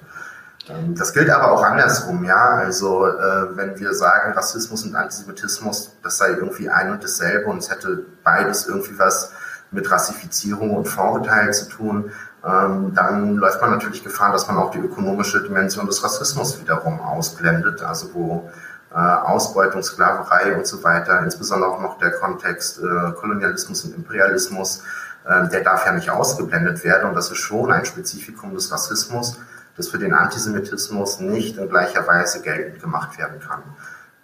Ähm, 0.68 0.94
das 0.94 1.12
gilt 1.12 1.30
aber 1.30 1.52
auch 1.52 1.62
andersrum, 1.62 2.24
ja. 2.24 2.56
Also 2.56 3.06
äh, 3.06 3.56
wenn 3.56 3.78
wir 3.78 3.94
sagen, 3.94 4.32
Rassismus 4.32 4.84
und 4.84 4.94
Antisemitismus, 4.94 5.96
das 6.02 6.18
sei 6.18 6.30
irgendwie 6.30 6.68
ein 6.68 6.92
und 6.92 7.02
dasselbe 7.02 7.48
und 7.48 7.58
es 7.58 7.70
hätte 7.70 8.04
beides 8.22 8.66
irgendwie 8.66 8.98
was 8.98 9.32
mit 9.70 9.90
Rassifizierung 9.90 10.76
und 10.76 10.86
Vorurteil 10.86 11.52
zu 11.52 11.68
tun, 11.68 12.12
ähm, 12.44 12.94
dann 12.94 13.36
läuft 13.36 13.60
man 13.60 13.70
natürlich 13.70 14.04
Gefahr, 14.04 14.32
dass 14.32 14.46
man 14.46 14.56
auch 14.56 14.70
die 14.70 14.78
ökonomische 14.78 15.42
Dimension 15.42 15.86
des 15.86 16.04
Rassismus 16.04 16.60
wiederum 16.60 17.00
ausblendet, 17.00 17.82
also 17.82 18.14
wo 18.14 18.50
Ausbeutung, 18.94 19.82
Sklaverei 19.82 20.56
und 20.56 20.66
so 20.66 20.82
weiter, 20.82 21.20
insbesondere 21.22 21.70
auch 21.70 21.80
noch 21.80 21.98
der 21.98 22.12
Kontext 22.12 22.78
äh, 22.78 23.12
Kolonialismus 23.12 23.84
und 23.84 23.96
Imperialismus, 23.96 24.82
äh, 25.26 25.48
der 25.48 25.62
darf 25.62 25.84
ja 25.84 25.92
nicht 25.92 26.08
ausgeblendet 26.08 26.84
werden 26.84 27.08
und 27.08 27.14
das 27.14 27.30
ist 27.30 27.38
schon 27.38 27.72
ein 27.72 27.84
Spezifikum 27.84 28.54
des 28.54 28.70
Rassismus, 28.70 29.38
das 29.76 29.88
für 29.88 29.98
den 29.98 30.14
Antisemitismus 30.14 31.20
nicht 31.20 31.58
in 31.58 31.68
gleicher 31.68 32.06
Weise 32.06 32.40
geltend 32.40 32.80
gemacht 32.80 33.18
werden 33.18 33.40
kann. 33.40 33.62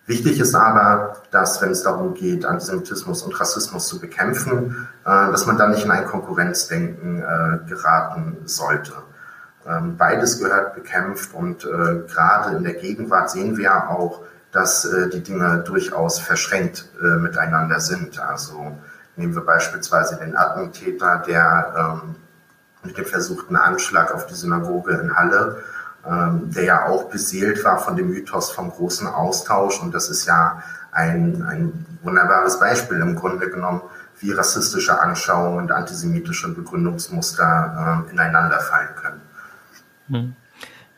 Wichtig 0.06 0.40
ist 0.40 0.54
aber, 0.54 1.16
dass 1.30 1.60
wenn 1.60 1.70
es 1.70 1.82
darum 1.82 2.14
geht, 2.14 2.44
Antisemitismus 2.44 3.22
und 3.22 3.38
Rassismus 3.38 3.86
zu 3.86 4.00
bekämpfen, 4.00 4.88
dass 5.04 5.46
man 5.46 5.58
da 5.58 5.68
nicht 5.68 5.84
in 5.84 5.92
ein 5.92 6.06
Konkurrenzdenken 6.06 7.22
geraten 7.68 8.38
sollte. 8.46 8.94
Ähm, 9.64 9.96
beides 9.96 10.40
gehört 10.40 10.74
bekämpft 10.74 11.32
und 11.34 11.62
gerade 11.62 12.56
in 12.56 12.64
der 12.64 12.74
Gegenwart 12.74 13.30
sehen 13.30 13.56
wir 13.56 13.90
auch, 13.90 14.22
dass 14.52 14.84
äh, 14.84 15.08
die 15.08 15.22
Dinge 15.22 15.64
durchaus 15.66 16.18
verschränkt 16.18 16.88
äh, 17.02 17.16
miteinander 17.16 17.80
sind. 17.80 18.20
Also 18.20 18.76
nehmen 19.16 19.34
wir 19.34 19.44
beispielsweise 19.44 20.16
den 20.16 20.36
Attentäter, 20.36 21.22
der 21.26 22.00
ähm, 22.04 22.16
mit 22.84 22.98
dem 22.98 23.06
versuchten 23.06 23.56
Anschlag 23.56 24.14
auf 24.14 24.26
die 24.26 24.34
Synagoge 24.34 24.92
in 24.92 25.16
Halle, 25.16 25.62
ähm, 26.06 26.50
der 26.52 26.64
ja 26.64 26.86
auch 26.86 27.04
beseelt 27.04 27.64
war 27.64 27.78
von 27.78 27.96
dem 27.96 28.10
Mythos 28.10 28.50
vom 28.50 28.70
großen 28.70 29.06
Austausch. 29.06 29.80
Und 29.80 29.94
das 29.94 30.10
ist 30.10 30.26
ja 30.26 30.62
ein, 30.90 31.42
ein 31.42 31.86
wunderbares 32.02 32.60
Beispiel 32.60 32.98
im 32.98 33.16
Grunde 33.16 33.48
genommen, 33.48 33.82
wie 34.20 34.32
rassistische 34.32 35.00
Anschauungen 35.00 35.58
und 35.58 35.72
antisemitische 35.72 36.48
Begründungsmuster 36.54 38.04
äh, 38.06 38.10
ineinander 38.12 38.60
fallen 38.60 38.94
können. 38.96 39.20
Hm. 40.08 40.36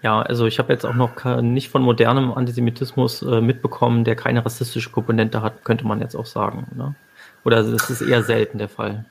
Ja, 0.05 0.21
also 0.21 0.45
ich 0.45 0.59
habe 0.59 0.71
jetzt 0.71 0.85
auch 0.85 0.93
noch 0.93 1.25
nicht 1.41 1.71
von 1.71 1.81
modernem 1.81 2.35
Antisemitismus 2.35 3.23
äh, 3.23 3.41
mitbekommen, 3.41 4.05
der 4.05 4.17
keine 4.17 4.45
rassistische 4.45 4.91
Komponente 4.91 5.41
hat, 5.41 5.65
könnte 5.65 5.87
man 5.87 6.03
jetzt 6.03 6.15
auch 6.15 6.27
sagen. 6.27 6.67
Ne? 6.77 6.95
Oder 7.43 7.61
es 7.61 7.89
ist 7.89 8.03
eher 8.03 8.23
selten 8.23 8.59
der 8.59 8.69
Fall. 8.69 9.07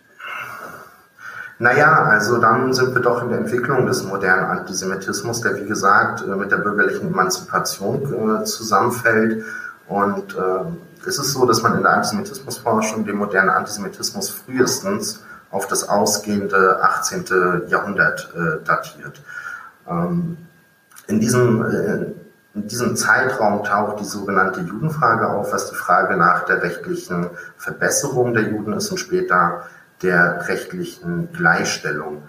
Naja, 1.57 2.03
also 2.03 2.37
dann 2.37 2.73
sind 2.73 2.93
wir 2.93 3.01
doch 3.01 3.23
in 3.23 3.29
der 3.29 3.39
Entwicklung 3.39 3.87
des 3.87 4.03
modernen 4.03 4.45
Antisemitismus, 4.45 5.41
der 5.41 5.55
wie 5.55 5.67
gesagt 5.67 6.21
äh, 6.21 6.35
mit 6.35 6.51
der 6.51 6.57
bürgerlichen 6.57 7.07
Emanzipation 7.07 8.41
äh, 8.41 8.43
zusammenfällt. 8.43 9.43
Und 9.87 10.35
äh, 10.35 11.07
es 11.07 11.17
ist 11.17 11.33
so, 11.33 11.47
dass 11.47 11.63
man 11.63 11.75
in 11.75 11.81
der 11.81 11.93
Antisemitismusforschung 11.93 13.03
den 13.03 13.15
modernen 13.15 13.49
Antisemitismus 13.49 14.29
frühestens 14.29 15.23
auf 15.49 15.65
das 15.65 15.89
ausgehende 15.89 16.83
18. 16.83 17.63
Jahrhundert 17.67 18.31
äh, 18.35 18.63
datiert. 18.63 19.23
Ähm, 19.89 20.37
in 21.07 21.19
diesem, 21.19 21.63
äh, 21.65 22.13
in 22.55 22.67
diesem 22.67 22.95
Zeitraum 22.95 23.63
taucht 23.63 23.99
die 23.99 24.05
sogenannte 24.05 24.61
Judenfrage 24.61 25.27
auf, 25.27 25.51
was 25.51 25.69
die 25.69 25.75
Frage 25.75 26.17
nach 26.17 26.45
der 26.45 26.61
rechtlichen 26.61 27.29
Verbesserung 27.57 28.33
der 28.33 28.43
Juden 28.43 28.73
ist 28.73 28.91
und 28.91 28.99
später 28.99 29.63
der 30.01 30.47
rechtlichen 30.47 31.31
Gleichstellung. 31.31 32.23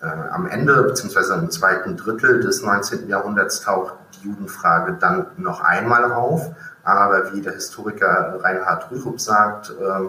Äh, 0.00 0.06
am 0.06 0.46
Ende 0.46 0.82
bzw. 0.82 1.34
im 1.34 1.50
zweiten 1.50 1.96
Drittel 1.96 2.40
des 2.40 2.62
19. 2.62 3.08
Jahrhunderts 3.08 3.62
taucht 3.62 3.94
die 4.14 4.28
Judenfrage 4.28 4.96
dann 5.00 5.26
noch 5.36 5.62
einmal 5.62 6.12
auf, 6.12 6.50
aber 6.82 7.32
wie 7.32 7.40
der 7.40 7.54
Historiker 7.54 8.38
Reinhard 8.42 8.90
Rürup 8.90 9.20
sagt, 9.20 9.70
äh, 9.70 10.08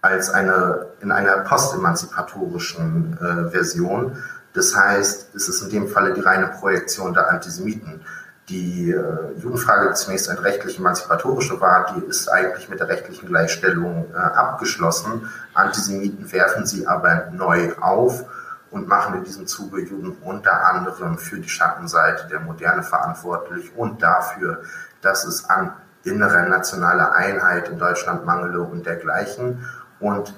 als 0.00 0.30
eine 0.30 0.86
in 1.00 1.10
einer 1.10 1.38
postemanzipatorischen 1.38 3.18
äh, 3.20 3.50
Version 3.50 4.16
das 4.54 4.74
heißt, 4.74 5.34
es 5.34 5.48
ist 5.48 5.62
in 5.62 5.70
dem 5.70 5.88
Falle 5.88 6.14
die 6.14 6.20
reine 6.20 6.48
Projektion 6.48 7.14
der 7.14 7.30
Antisemiten. 7.30 8.00
Die 8.48 8.90
äh, 8.90 9.38
Judenfrage, 9.38 9.90
die 9.90 9.94
zunächst 9.94 10.30
eine 10.30 10.42
rechtlich-emanzipatorische 10.42 11.60
war, 11.60 11.94
die 11.94 12.06
ist 12.06 12.28
eigentlich 12.28 12.68
mit 12.68 12.80
der 12.80 12.88
rechtlichen 12.88 13.28
Gleichstellung 13.28 14.06
äh, 14.14 14.16
abgeschlossen. 14.16 15.30
Antisemiten 15.52 16.32
werfen 16.32 16.64
sie 16.64 16.86
aber 16.86 17.28
neu 17.30 17.74
auf 17.80 18.24
und 18.70 18.88
machen 18.88 19.16
in 19.16 19.24
diesem 19.24 19.46
Zuge 19.46 19.82
Juden 19.82 20.16
unter 20.22 20.66
anderem 20.66 21.18
für 21.18 21.38
die 21.38 21.48
Schattenseite 21.48 22.26
der 22.28 22.40
Moderne 22.40 22.82
verantwortlich 22.82 23.70
und 23.76 24.02
dafür, 24.02 24.62
dass 25.02 25.24
es 25.24 25.48
an 25.48 25.72
innerer 26.04 26.46
nationaler 26.48 27.12
Einheit 27.12 27.68
in 27.68 27.78
Deutschland 27.78 28.24
mangele 28.24 28.60
und 28.62 28.86
dergleichen. 28.86 29.64
Und 30.00 30.32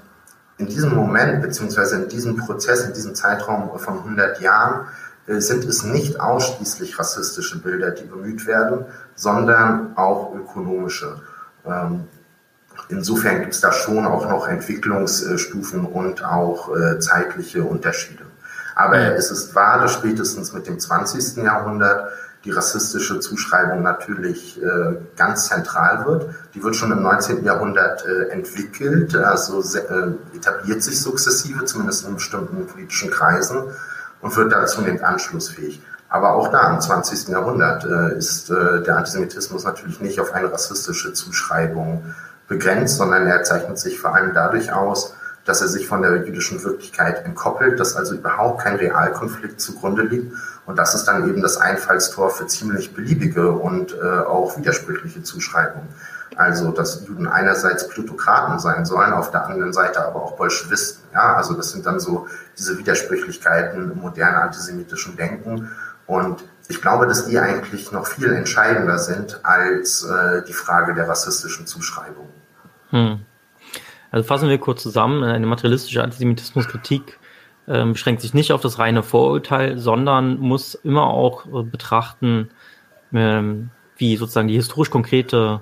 in 0.60 0.66
diesem 0.66 0.94
Moment, 0.94 1.40
beziehungsweise 1.40 1.96
in 1.96 2.08
diesem 2.08 2.36
Prozess, 2.36 2.84
in 2.84 2.92
diesem 2.92 3.14
Zeitraum 3.14 3.78
von 3.78 3.98
100 3.98 4.40
Jahren, 4.40 4.86
äh, 5.26 5.40
sind 5.40 5.64
es 5.64 5.84
nicht 5.84 6.20
ausschließlich 6.20 6.98
rassistische 6.98 7.60
Bilder, 7.62 7.90
die 7.92 8.04
bemüht 8.04 8.46
werden, 8.46 8.84
sondern 9.14 9.96
auch 9.96 10.34
ökonomische. 10.34 11.16
Ähm, 11.66 12.04
insofern 12.90 13.40
gibt 13.40 13.54
es 13.54 13.60
da 13.60 13.72
schon 13.72 14.06
auch 14.06 14.28
noch 14.28 14.46
Entwicklungsstufen 14.48 15.86
und 15.86 16.24
auch 16.24 16.76
äh, 16.76 16.98
zeitliche 17.00 17.64
Unterschiede. 17.64 18.24
Aber 18.74 18.98
es 19.16 19.30
ist 19.30 19.54
wahr, 19.54 19.80
dass 19.80 19.94
spätestens 19.94 20.52
mit 20.52 20.66
dem 20.66 20.78
20. 20.78 21.42
Jahrhundert 21.42 22.10
die 22.44 22.50
rassistische 22.50 23.20
Zuschreibung 23.20 23.82
natürlich 23.82 24.60
äh, 24.62 24.96
ganz 25.16 25.48
zentral 25.48 26.06
wird. 26.06 26.30
Die 26.54 26.62
wird 26.62 26.74
schon 26.74 26.90
im 26.90 27.02
19. 27.02 27.44
Jahrhundert 27.44 28.04
äh, 28.06 28.28
entwickelt, 28.28 29.14
also 29.14 29.62
äh, 29.76 30.36
etabliert 30.36 30.82
sich 30.82 31.00
sukzessive, 31.00 31.64
zumindest 31.66 32.06
in 32.06 32.14
bestimmten 32.14 32.66
politischen 32.66 33.10
Kreisen 33.10 33.64
und 34.22 34.36
wird 34.36 34.52
dann 34.52 34.66
zunehmend 34.66 35.02
anschlussfähig. 35.02 35.82
Aber 36.08 36.34
auch 36.34 36.48
da 36.48 36.72
im 36.72 36.80
20. 36.80 37.28
Jahrhundert 37.28 37.84
äh, 37.84 38.16
ist 38.16 38.50
äh, 38.50 38.82
der 38.82 38.96
Antisemitismus 38.96 39.64
natürlich 39.64 40.00
nicht 40.00 40.18
auf 40.18 40.32
eine 40.32 40.50
rassistische 40.50 41.12
Zuschreibung 41.12 42.14
begrenzt, 42.48 42.96
sondern 42.96 43.26
er 43.26 43.44
zeichnet 43.44 43.78
sich 43.78 44.00
vor 44.00 44.14
allem 44.14 44.32
dadurch 44.34 44.72
aus, 44.72 45.14
dass 45.44 45.60
er 45.60 45.68
sich 45.68 45.86
von 45.88 46.02
der 46.02 46.24
jüdischen 46.26 46.62
Wirklichkeit 46.62 47.24
entkoppelt, 47.24 47.80
dass 47.80 47.96
also 47.96 48.14
überhaupt 48.14 48.62
kein 48.62 48.76
Realkonflikt 48.76 49.60
zugrunde 49.60 50.02
liegt. 50.02 50.32
Und 50.66 50.78
das 50.78 50.94
ist 50.94 51.04
dann 51.04 51.28
eben 51.28 51.42
das 51.42 51.56
Einfallstor 51.56 52.30
für 52.30 52.46
ziemlich 52.46 52.94
beliebige 52.94 53.50
und 53.50 53.94
äh, 53.94 54.20
auch 54.20 54.56
widersprüchliche 54.56 55.22
Zuschreibungen. 55.22 55.88
Also, 56.36 56.70
dass 56.70 57.06
Juden 57.06 57.26
einerseits 57.26 57.88
Plutokraten 57.88 58.60
sein 58.60 58.86
sollen, 58.86 59.12
auf 59.12 59.30
der 59.30 59.46
anderen 59.46 59.72
Seite 59.72 60.06
aber 60.06 60.22
auch 60.22 60.36
Bolschewisten. 60.36 61.02
Ja, 61.12 61.34
also 61.34 61.54
das 61.54 61.72
sind 61.72 61.84
dann 61.86 61.98
so 61.98 62.28
diese 62.56 62.78
Widersprüchlichkeiten 62.78 63.90
im 63.90 63.98
modernen 63.98 64.36
antisemitischen 64.36 65.16
Denken. 65.16 65.70
Und 66.06 66.44
ich 66.68 66.80
glaube, 66.80 67.06
dass 67.06 67.26
die 67.26 67.38
eigentlich 67.38 67.90
noch 67.90 68.06
viel 68.06 68.32
entscheidender 68.32 68.98
sind 68.98 69.40
als 69.42 70.04
äh, 70.04 70.42
die 70.44 70.52
Frage 70.52 70.94
der 70.94 71.08
rassistischen 71.08 71.66
Zuschreibung. 71.66 72.28
Hm. 72.90 73.20
Also 74.10 74.26
fassen 74.26 74.48
wir 74.48 74.58
kurz 74.58 74.82
zusammen, 74.82 75.22
eine 75.22 75.46
materialistische 75.46 76.02
Antisemitismuskritik 76.02 77.18
äh, 77.66 77.84
beschränkt 77.84 78.22
sich 78.22 78.34
nicht 78.34 78.52
auf 78.52 78.60
das 78.60 78.78
reine 78.78 79.02
Vorurteil, 79.02 79.78
sondern 79.78 80.38
muss 80.38 80.74
immer 80.74 81.06
auch 81.06 81.46
äh, 81.46 81.62
betrachten, 81.62 82.50
äh, 83.12 83.42
wie 83.96 84.16
sozusagen 84.16 84.48
die 84.48 84.54
historisch 84.54 84.90
konkrete 84.90 85.60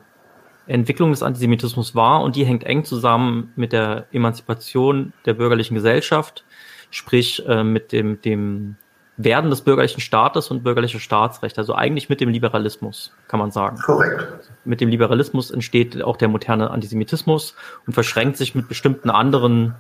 Entwicklung 0.67 1.11
des 1.11 1.23
Antisemitismus 1.23 1.95
war. 1.95 2.23
Und 2.23 2.37
die 2.37 2.45
hängt 2.45 2.65
eng 2.65 2.85
zusammen 2.85 3.53
mit 3.57 3.73
der 3.73 4.07
Emanzipation 4.13 5.13
der 5.27 5.35
bürgerlichen 5.35 5.75
Gesellschaft, 5.75 6.45
sprich 6.91 7.47
äh, 7.47 7.65
mit 7.65 7.93
dem, 7.93 8.21
dem 8.23 8.77
werden 9.19 9.51
des 9.51 9.63
bürgerlichen 9.63 10.01
Staates 10.01 10.51
und 10.51 10.63
bürgerlicher 10.63 11.01
Staatsrecht, 11.01 11.59
also 11.59 11.75
eigentlich 11.75 12.09
mit 12.09 12.21
dem 12.21 12.29
Liberalismus, 12.29 13.13
kann 13.27 13.41
man 13.41 13.51
sagen. 13.51 13.77
Korrekt. 13.85 14.29
Mit 14.65 14.81
dem 14.81 14.89
Liberalismus 14.89 15.51
entsteht 15.51 16.01
auch 16.03 16.17
der 16.17 16.29
moderne 16.29 16.71
Antisemitismus 16.71 17.55
und 17.87 17.93
verschränkt 17.93 18.37
sich 18.37 18.55
mit 18.55 18.69
bestimmten 18.69 19.11
anderen, 19.11 19.75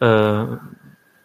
äh, 0.00 0.06
ja, 0.06 0.58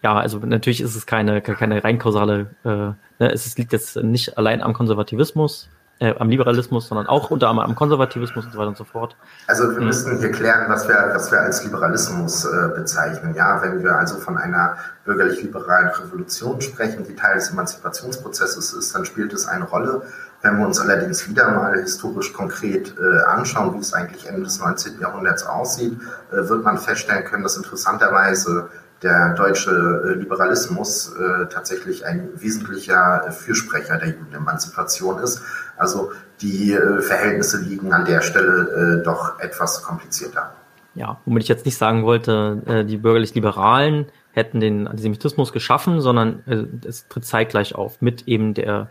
also 0.03 0.39
natürlich 0.39 0.81
ist 0.81 0.95
es 0.95 1.05
keine, 1.05 1.41
keine 1.41 1.83
rein 1.83 1.99
kausale, 1.99 2.47
äh, 2.65 2.67
ne, 2.67 2.97
es 3.19 3.57
liegt 3.57 3.71
jetzt 3.71 3.95
nicht 3.95 4.37
allein 4.37 4.61
am 4.61 4.73
Konservativismus, 4.73 5.69
äh, 6.01 6.15
am 6.17 6.29
Liberalismus, 6.29 6.87
sondern 6.87 7.05
auch 7.05 7.29
unter 7.29 7.47
anderem 7.47 7.69
am 7.69 7.75
Konservativismus 7.75 8.45
und 8.45 8.51
so 8.51 8.57
weiter 8.57 8.69
und 8.69 8.77
so 8.77 8.83
fort. 8.83 9.15
Also 9.47 9.69
wir 9.69 9.79
mhm. 9.79 9.85
müssen 9.85 10.17
hier 10.17 10.31
klären, 10.31 10.65
was 10.67 10.87
wir, 10.87 11.11
was 11.13 11.31
wir 11.31 11.39
als 11.39 11.63
Liberalismus 11.63 12.43
äh, 12.43 12.69
bezeichnen. 12.75 13.35
Ja, 13.35 13.61
wenn 13.61 13.83
wir 13.83 13.95
also 13.95 14.17
von 14.17 14.37
einer 14.37 14.77
bürgerlich-liberalen 15.05 15.89
Revolution 15.89 16.59
sprechen, 16.59 17.05
die 17.07 17.15
Teil 17.15 17.35
des 17.35 17.51
Emanzipationsprozesses 17.51 18.73
ist, 18.73 18.95
dann 18.95 19.05
spielt 19.05 19.31
es 19.33 19.47
eine 19.47 19.65
Rolle. 19.65 20.01
Wenn 20.41 20.57
wir 20.57 20.65
uns 20.65 20.79
allerdings 20.79 21.29
wieder 21.29 21.51
mal 21.51 21.79
historisch 21.79 22.33
konkret 22.33 22.95
äh, 22.97 23.21
anschauen, 23.25 23.75
wie 23.75 23.79
es 23.79 23.93
eigentlich 23.93 24.27
Ende 24.27 24.41
des 24.41 24.59
19. 24.59 24.99
Jahrhunderts 24.99 25.45
aussieht, 25.45 25.99
äh, 26.31 26.49
wird 26.49 26.63
man 26.63 26.79
feststellen 26.79 27.25
können, 27.25 27.43
dass 27.43 27.57
interessanterweise 27.57 28.69
der 29.03 29.33
deutsche 29.33 29.71
äh, 29.71 30.13
Liberalismus 30.19 31.13
äh, 31.15 31.47
tatsächlich 31.47 32.05
ein 32.05 32.29
wesentlicher 32.35 33.31
Fürsprecher 33.31 33.97
der 33.97 34.09
Judenemanzipation 34.09 35.19
ist. 35.19 35.41
Also 35.77 36.11
die 36.41 36.73
äh, 36.73 37.01
Verhältnisse 37.01 37.61
liegen 37.61 37.93
an 37.93 38.05
der 38.05 38.21
Stelle 38.21 38.99
äh, 39.01 39.03
doch 39.03 39.39
etwas 39.39 39.83
komplizierter. 39.83 40.53
Ja, 40.93 41.19
womit 41.25 41.43
ich 41.43 41.49
jetzt 41.49 41.65
nicht 41.65 41.77
sagen 41.77 42.03
wollte, 42.03 42.61
äh, 42.65 42.85
die 42.85 42.97
bürgerlich-liberalen 42.97 44.07
hätten 44.33 44.59
den 44.59 44.87
Antisemitismus 44.87 45.51
geschaffen, 45.51 46.01
sondern 46.01 46.43
äh, 46.45 46.87
es 46.87 47.07
tritt 47.07 47.25
zeitgleich 47.25 47.75
auf 47.75 48.01
mit 48.01 48.27
eben 48.27 48.53
der 48.53 48.89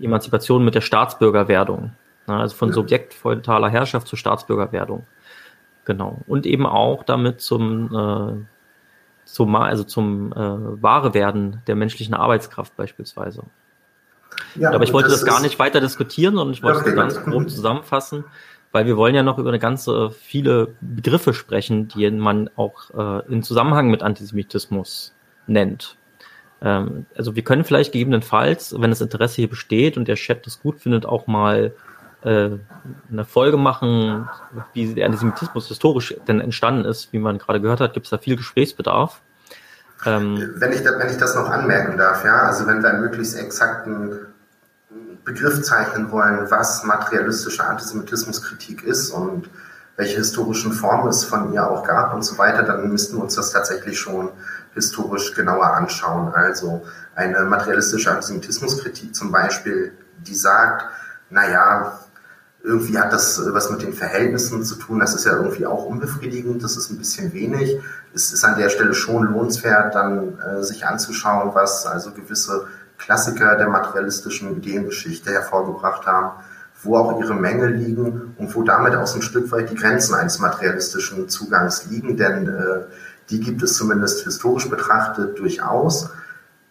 Emanzipation, 0.00 0.64
mit 0.64 0.74
der 0.74 0.80
Staatsbürgerwerdung. 0.80 1.92
Ne, 2.26 2.36
also 2.36 2.56
von 2.56 2.68
ja. 2.68 2.74
Subjekt 2.74 3.14
feudataler 3.14 3.68
Herrschaft 3.68 4.08
zur 4.08 4.18
Staatsbürgerwerdung. 4.18 5.06
Genau. 5.84 6.20
Und 6.26 6.46
eben 6.46 6.66
auch 6.66 7.02
damit 7.04 7.40
zum 7.40 7.94
äh, 7.94 8.44
zum, 9.24 9.54
also 9.56 9.84
zum 9.84 10.32
äh, 10.32 10.36
wahre 10.82 11.14
werden 11.14 11.62
der 11.66 11.74
menschlichen 11.74 12.14
Arbeitskraft 12.14 12.76
beispielsweise. 12.76 13.44
Ja, 14.54 14.72
Aber 14.72 14.84
ich 14.84 14.92
wollte 14.92 15.08
das, 15.08 15.20
das 15.20 15.28
gar 15.28 15.40
nicht 15.40 15.58
weiter 15.58 15.80
diskutieren, 15.80 16.34
sondern 16.34 16.54
ich 16.54 16.62
wollte 16.62 16.88
es 16.88 16.94
ganz 16.94 17.22
grob 17.22 17.48
zusammenfassen, 17.50 18.24
weil 18.70 18.86
wir 18.86 18.96
wollen 18.96 19.14
ja 19.14 19.22
noch 19.22 19.38
über 19.38 19.50
eine 19.50 19.58
ganze 19.58 20.10
viele 20.10 20.74
Begriffe 20.80 21.34
sprechen, 21.34 21.88
die 21.88 22.10
man 22.10 22.50
auch 22.56 22.90
äh, 22.94 23.32
in 23.32 23.42
Zusammenhang 23.42 23.90
mit 23.90 24.02
Antisemitismus 24.02 25.14
nennt. 25.46 25.96
Ähm, 26.62 27.06
also 27.16 27.36
wir 27.36 27.44
können 27.44 27.64
vielleicht 27.64 27.92
gegebenenfalls, 27.92 28.74
wenn 28.78 28.90
das 28.90 29.00
Interesse 29.00 29.36
hier 29.36 29.48
besteht 29.48 29.96
und 29.96 30.08
der 30.08 30.16
Chat 30.16 30.46
das 30.46 30.60
gut 30.60 30.80
findet, 30.80 31.06
auch 31.06 31.26
mal 31.26 31.66
äh, 31.66 31.70
eine 32.28 33.24
Folge 33.24 33.56
machen, 33.56 34.28
wie 34.72 34.94
der 34.94 35.06
Antisemitismus 35.06 35.68
historisch 35.68 36.14
denn 36.28 36.40
entstanden 36.40 36.84
ist. 36.84 37.12
Wie 37.12 37.18
man 37.18 37.38
gerade 37.38 37.60
gehört 37.60 37.80
hat, 37.80 37.94
gibt 37.94 38.06
es 38.06 38.10
da 38.10 38.18
viel 38.18 38.36
Gesprächsbedarf. 38.36 39.20
Ähm, 40.04 40.52
wenn, 40.56 40.72
ich 40.72 40.84
wenn 40.84 41.10
ich 41.10 41.16
das 41.16 41.34
noch 41.34 41.48
anmerken 41.48 41.96
darf, 41.96 42.24
ja, 42.24 42.42
also 42.42 42.66
wenn 42.66 42.82
wir 42.82 42.90
einen 42.90 43.00
möglichst 43.00 43.36
exakten 43.38 44.18
Begriff 45.24 45.62
zeichnen 45.62 46.10
wollen, 46.10 46.50
was 46.50 46.84
materialistische 46.84 47.64
Antisemitismuskritik 47.64 48.82
ist 48.82 49.10
und 49.10 49.48
welche 49.96 50.16
historischen 50.16 50.72
Formen 50.72 51.08
es 51.08 51.24
von 51.24 51.52
ihr 51.52 51.68
auch 51.68 51.86
gab 51.86 52.14
und 52.14 52.22
so 52.22 52.38
weiter, 52.38 52.62
dann 52.62 52.88
müssten 52.88 53.16
wir 53.16 53.22
uns 53.22 53.36
das 53.36 53.52
tatsächlich 53.52 53.98
schon 53.98 54.30
historisch 54.74 55.34
genauer 55.34 55.74
anschauen. 55.74 56.32
Also 56.34 56.84
eine 57.14 57.42
materialistische 57.42 58.10
Antisemitismuskritik 58.10 59.14
zum 59.14 59.30
Beispiel, 59.30 59.92
die 60.18 60.34
sagt, 60.34 60.86
naja, 61.30 61.98
irgendwie 62.64 62.98
hat 62.98 63.12
das 63.12 63.38
äh, 63.38 63.52
was 63.52 63.70
mit 63.70 63.82
den 63.82 63.92
Verhältnissen 63.92 64.62
zu 64.62 64.76
tun. 64.76 65.00
Das 65.00 65.14
ist 65.14 65.24
ja 65.24 65.32
irgendwie 65.36 65.66
auch 65.66 65.84
unbefriedigend. 65.84 66.62
Das 66.62 66.76
ist 66.76 66.90
ein 66.90 66.98
bisschen 66.98 67.32
wenig. 67.32 67.80
Es 68.14 68.32
ist 68.32 68.44
an 68.44 68.58
der 68.58 68.68
Stelle 68.68 68.94
schon 68.94 69.24
lohnenswert, 69.24 69.94
dann 69.94 70.38
äh, 70.38 70.62
sich 70.62 70.86
anzuschauen, 70.86 71.54
was 71.54 71.86
also 71.86 72.12
gewisse 72.12 72.66
Klassiker 72.98 73.56
der 73.56 73.68
materialistischen 73.68 74.56
Ideengeschichte 74.56 75.32
hervorgebracht 75.32 76.06
haben, 76.06 76.40
wo 76.82 76.96
auch 76.96 77.20
ihre 77.20 77.34
Mängel 77.34 77.72
liegen 77.72 78.34
und 78.38 78.54
wo 78.54 78.62
damit 78.62 78.94
auch 78.94 79.06
so 79.06 79.16
ein 79.16 79.22
Stück 79.22 79.50
weit 79.50 79.70
die 79.70 79.74
Grenzen 79.74 80.14
eines 80.14 80.38
materialistischen 80.38 81.28
Zugangs 81.28 81.86
liegen. 81.86 82.16
Denn 82.16 82.48
äh, 82.48 82.84
die 83.30 83.40
gibt 83.40 83.62
es 83.62 83.74
zumindest 83.74 84.22
historisch 84.24 84.70
betrachtet 84.70 85.38
durchaus. 85.38 86.10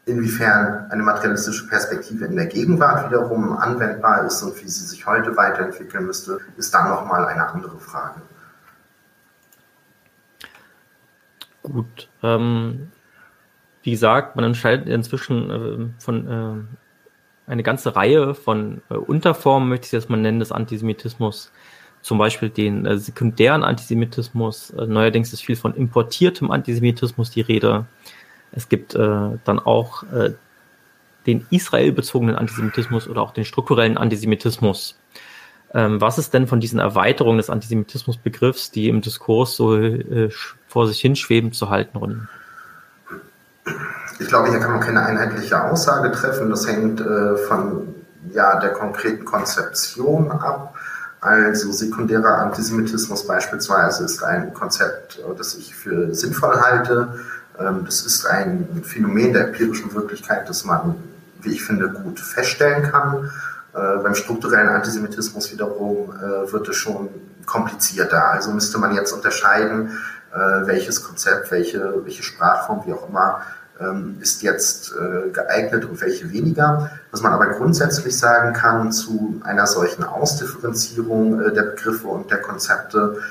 Inwiefern 0.05 0.89
eine 0.89 1.03
materialistische 1.03 1.67
Perspektive 1.67 2.25
in 2.25 2.35
der 2.35 2.47
Gegenwart 2.47 3.09
wiederum 3.09 3.55
anwendbar 3.57 4.25
ist 4.25 4.41
und 4.41 4.55
wie 4.61 4.67
sie 4.67 4.85
sich 4.85 5.05
heute 5.05 5.37
weiterentwickeln 5.37 6.05
müsste, 6.05 6.39
ist 6.57 6.73
dann 6.73 6.89
nochmal 6.89 7.25
eine 7.25 7.47
andere 7.47 7.77
Frage. 7.77 8.21
Gut. 11.63 12.09
Ähm, 12.23 12.91
wie 13.83 13.91
gesagt, 13.91 14.35
man 14.35 14.45
entscheidet 14.45 14.87
inzwischen 14.87 15.49
äh, 15.49 16.01
von 16.01 16.27
äh, 16.27 17.51
eine 17.51 17.63
ganze 17.63 17.95
Reihe 17.95 18.33
von 18.33 18.81
äh, 18.89 18.95
Unterformen, 18.95 19.69
möchte 19.69 19.85
ich 19.85 19.91
jetzt 19.91 20.09
mal 20.09 20.17
nennen, 20.17 20.39
des 20.39 20.51
Antisemitismus. 20.51 21.51
Zum 22.01 22.17
Beispiel 22.17 22.49
den 22.49 22.85
äh, 22.85 22.97
sekundären 22.97 23.63
Antisemitismus. 23.63 24.71
Äh, 24.71 24.87
neuerdings 24.87 25.33
ist 25.33 25.41
viel 25.41 25.55
von 25.55 25.75
importiertem 25.75 26.49
Antisemitismus 26.49 27.29
die 27.29 27.41
Rede. 27.41 27.85
Es 28.51 28.69
gibt 28.69 28.95
äh, 28.95 29.39
dann 29.43 29.59
auch 29.59 30.03
äh, 30.03 30.33
den 31.25 31.45
israelbezogenen 31.49 32.35
Antisemitismus 32.35 33.07
oder 33.07 33.21
auch 33.21 33.31
den 33.31 33.45
strukturellen 33.45 33.97
Antisemitismus. 33.97 34.97
Ähm, 35.73 36.01
was 36.01 36.17
ist 36.17 36.33
denn 36.33 36.47
von 36.47 36.59
diesen 36.59 36.79
Erweiterungen 36.79 37.37
des 37.37 37.49
Antisemitismusbegriffs, 37.49 38.71
die 38.71 38.89
im 38.89 39.01
Diskurs 39.01 39.55
so 39.55 39.77
äh, 39.77 40.29
vor 40.67 40.87
sich 40.87 40.99
hinschweben, 40.99 41.53
zu 41.53 41.69
halten, 41.69 41.97
Ronny? 41.97 42.17
Ich 44.19 44.27
glaube, 44.27 44.49
hier 44.49 44.59
kann 44.59 44.71
man 44.71 44.81
keine 44.81 45.05
einheitliche 45.05 45.63
Aussage 45.63 46.11
treffen. 46.11 46.49
Das 46.49 46.67
hängt 46.67 46.99
äh, 46.99 47.37
von 47.37 47.95
ja, 48.33 48.59
der 48.59 48.73
konkreten 48.73 49.23
Konzeption 49.23 50.31
ab. 50.31 50.75
Also 51.21 51.71
sekundärer 51.71 52.39
Antisemitismus 52.39 53.27
beispielsweise 53.27 54.03
ist 54.05 54.23
ein 54.23 54.53
Konzept, 54.53 55.19
das 55.37 55.55
ich 55.55 55.75
für 55.75 56.13
sinnvoll 56.15 56.59
halte 56.59 57.19
das 57.85 58.05
ist 58.05 58.25
ein 58.25 58.83
Phänomen 58.83 59.33
der 59.33 59.47
empirischen 59.47 59.93
Wirklichkeit, 59.93 60.47
das 60.49 60.65
man, 60.65 60.95
wie 61.41 61.53
ich 61.53 61.63
finde, 61.63 61.89
gut 61.89 62.19
feststellen 62.19 62.83
kann. 62.83 63.29
Äh, 63.73 64.03
beim 64.03 64.15
strukturellen 64.15 64.69
Antisemitismus 64.69 65.51
wiederum 65.51 66.11
äh, 66.11 66.51
wird 66.51 66.67
es 66.67 66.75
schon 66.75 67.09
komplizierter. 67.45 68.31
Also 68.31 68.51
müsste 68.51 68.77
man 68.77 68.93
jetzt 68.93 69.13
unterscheiden, 69.13 69.97
äh, 70.33 70.67
welches 70.67 71.03
Konzept, 71.03 71.51
welche, 71.51 72.03
welche 72.03 72.23
Sprachform, 72.23 72.83
wie 72.85 72.93
auch 72.93 73.07
immer, 73.07 73.41
ähm, 73.79 74.17
ist 74.19 74.43
jetzt 74.43 74.93
geeignet 75.33 75.85
und 75.85 75.99
welche 76.01 76.31
weniger. 76.31 76.91
Was 77.09 77.21
man 77.21 77.33
aber 77.33 77.47
grundsätzlich 77.47 78.17
sagen 78.17 78.53
kann 78.53 78.91
zu 78.91 79.41
einer 79.43 79.65
solchen 79.65 80.03
Ausdifferenzierung 80.03 81.39
der 81.39 81.63
Begriffe 81.63 82.07
und 82.07 82.29
der 82.29 82.41
Konzepte, 82.41 83.15
ähm, 83.15 83.21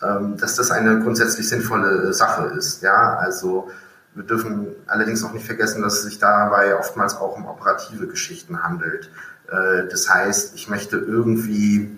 dass 0.00 0.56
das 0.56 0.70
eine 0.70 1.00
grundsätzlich 1.00 1.48
sinnvolle 1.48 2.12
Sache 2.12 2.54
ist. 2.56 2.82
Ja, 2.82 3.18
also 3.18 3.70
wir 4.14 4.24
dürfen 4.24 4.68
allerdings 4.86 5.22
auch 5.24 5.32
nicht 5.32 5.46
vergessen, 5.46 5.82
dass 5.82 5.98
es 5.98 6.02
sich 6.02 6.18
dabei 6.18 6.76
oftmals 6.76 7.16
auch 7.16 7.36
um 7.36 7.46
operative 7.46 8.06
Geschichten 8.06 8.62
handelt. 8.62 9.10
Äh, 9.48 9.88
das 9.90 10.08
heißt, 10.08 10.54
ich 10.54 10.68
möchte 10.68 10.96
irgendwie 10.96 11.96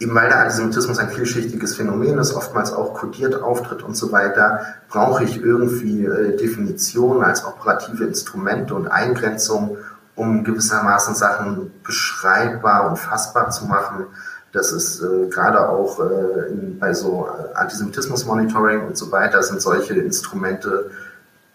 Eben 0.00 0.14
weil 0.14 0.28
der 0.28 0.42
Antisemitismus 0.42 0.98
ein 1.00 1.08
vielschichtiges 1.08 1.74
Phänomen 1.74 2.18
ist, 2.18 2.32
oftmals 2.32 2.72
auch 2.72 2.94
kodiert 2.94 3.42
auftritt 3.42 3.82
und 3.82 3.96
so 3.96 4.12
weiter, 4.12 4.60
brauche 4.88 5.24
ich 5.24 5.42
irgendwie 5.42 6.06
äh, 6.06 6.36
Definitionen 6.36 7.24
als 7.24 7.44
operative 7.44 8.04
Instrumente 8.04 8.76
und 8.76 8.86
Eingrenzung, 8.86 9.76
um 10.14 10.44
gewissermaßen 10.44 11.16
Sachen 11.16 11.72
beschreibbar 11.82 12.88
und 12.88 12.96
fassbar 12.96 13.50
zu 13.50 13.66
machen. 13.66 14.06
Das 14.52 14.72
ist 14.72 15.02
äh, 15.02 15.28
gerade 15.28 15.68
auch 15.68 16.00
äh, 16.00 16.50
in, 16.50 16.78
bei 16.78 16.94
so 16.94 17.28
äh, 17.28 17.54
Antisemitismus-Monitoring 17.54 18.86
und 18.86 18.96
so 18.96 19.12
weiter 19.12 19.42
sind 19.42 19.60
solche 19.60 19.94
Instrumente 19.94 20.90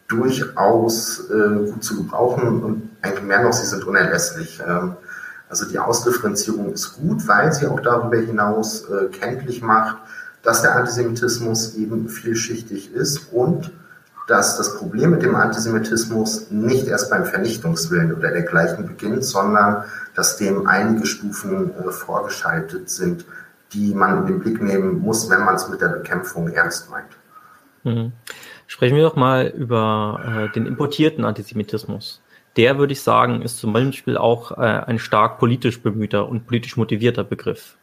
durchaus 0.08 1.30
äh, 1.30 1.72
gut 1.72 1.84
zu 1.84 2.04
gebrauchen 2.04 2.64
und 2.64 2.90
eigentlich 3.02 3.24
mehr 3.24 3.42
noch, 3.42 3.54
sie 3.54 3.66
sind 3.66 3.86
unerlässlich. 3.86 4.62
Ähm, 4.66 4.96
also 5.50 5.66
die 5.66 5.80
Ausdifferenzierung 5.80 6.74
ist 6.74 6.98
gut, 6.98 7.28
weil 7.28 7.52
sie 7.54 7.68
auch 7.68 7.80
darüber 7.80 8.18
hinaus 8.18 8.86
äh, 8.90 9.08
kenntlich 9.08 9.62
macht, 9.62 9.98
dass 10.44 10.62
der 10.62 10.76
Antisemitismus 10.76 11.76
eben 11.76 12.10
vielschichtig 12.10 12.94
ist 12.94 13.32
und 13.32 13.72
dass 14.28 14.58
das 14.58 14.78
Problem 14.78 15.12
mit 15.12 15.22
dem 15.22 15.36
Antisemitismus 15.36 16.50
nicht 16.50 16.88
erst 16.88 17.10
beim 17.10 17.26
Vernichtungswillen 17.26 18.14
oder 18.14 18.32
dergleichen 18.32 18.88
beginnt, 18.88 19.26
sondern 19.26 19.84
dass 20.16 20.38
dem 20.38 20.68
einige 20.68 21.06
Stufen 21.06 21.72
äh, 21.76 21.92
vorgeschaltet 21.92 22.90
sind, 22.90 23.26
die 23.74 23.94
man 23.94 24.20
in 24.20 24.28
den 24.28 24.40
Blick 24.40 24.62
nehmen 24.62 25.00
muss, 25.00 25.30
wenn 25.30 25.44
man 25.44 25.56
es 25.56 25.68
mit 25.68 25.82
der 25.82 25.90
Bekämpfung 25.90 26.48
ernst 26.50 26.90
meint. 26.90 27.08
Mhm. 27.84 28.14
Sprechen 28.68 28.96
wir 28.96 29.04
doch 29.04 29.16
mal 29.16 29.48
über 29.48 30.48
äh, 30.50 30.54
den 30.54 30.66
importierten 30.66 31.26
Antisemitismus 31.26 32.22
der 32.56 32.78
würde 32.78 32.94
ich 32.94 33.02
sagen, 33.02 33.42
ist 33.42 33.58
zum 33.58 33.74
Beispiel 33.74 34.18
auch 34.18 34.52
äh, 34.52 34.56
ein 34.56 35.00
stark 35.00 35.40
politisch 35.40 35.82
bemühter 35.82 36.28
und 36.28 36.46
politisch 36.46 36.78
motivierter 36.78 37.24
Begriff, 37.24 37.78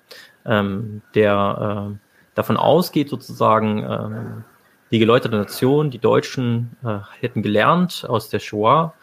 ähm, 0.44 1.02
der 1.14 1.90
äh, 1.92 1.96
davon 2.34 2.56
ausgeht, 2.56 3.08
sozusagen, 3.08 3.78
ähm, 3.78 4.44
die 4.90 4.98
geläuterte 4.98 5.36
Nation, 5.36 5.90
die 5.90 5.98
Deutschen 5.98 6.76
äh, 6.84 6.98
hätten 7.20 7.42
gelernt 7.42 8.04
aus 8.08 8.28
der 8.28 8.40
Shoah 8.40 8.94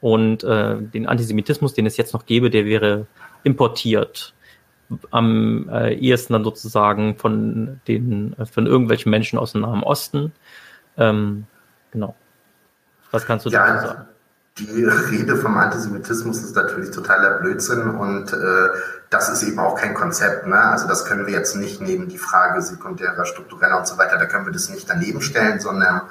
und 0.00 0.44
äh, 0.44 0.76
den 0.80 1.06
Antisemitismus, 1.06 1.74
den 1.74 1.86
es 1.86 1.96
jetzt 1.96 2.14
noch 2.14 2.26
gäbe, 2.26 2.50
der 2.50 2.64
wäre 2.64 3.06
importiert. 3.44 4.34
Am 5.10 5.68
äh, 5.68 5.94
ehesten 5.94 6.32
dann 6.32 6.44
sozusagen 6.44 7.16
von 7.16 7.80
den 7.86 8.34
von 8.50 8.66
irgendwelchen 8.66 9.10
Menschen 9.10 9.38
aus 9.38 9.52
dem 9.52 9.60
Nahen 9.60 9.82
Osten. 9.82 10.32
Ähm, 10.96 11.44
genau. 11.90 12.14
Was 13.10 13.26
kannst 13.26 13.44
du 13.44 13.50
ja, 13.50 13.66
dazu 13.66 13.86
sagen? 13.88 14.08
die 14.58 14.84
Rede 14.84 15.36
vom 15.36 15.56
Antisemitismus 15.56 16.42
ist 16.42 16.56
natürlich 16.56 16.90
totaler 16.90 17.38
Blödsinn 17.38 17.90
und 17.90 18.32
äh, 18.32 18.68
das 19.10 19.28
ist 19.28 19.42
eben 19.42 19.58
auch 19.58 19.74
kein 19.74 19.94
Konzept. 19.94 20.46
Ne? 20.46 20.58
Also 20.58 20.86
das 20.86 21.04
können 21.04 21.26
wir 21.26 21.32
jetzt 21.32 21.56
nicht 21.56 21.80
neben 21.80 22.08
die 22.08 22.18
Frage 22.18 22.60
sekundärer, 22.62 23.24
struktureller 23.24 23.78
und 23.78 23.86
so 23.86 23.96
weiter, 23.98 24.18
da 24.18 24.26
können 24.26 24.46
wir 24.46 24.52
das 24.52 24.68
nicht 24.68 24.88
daneben 24.88 25.20
stellen, 25.22 25.60
sondern 25.60 26.02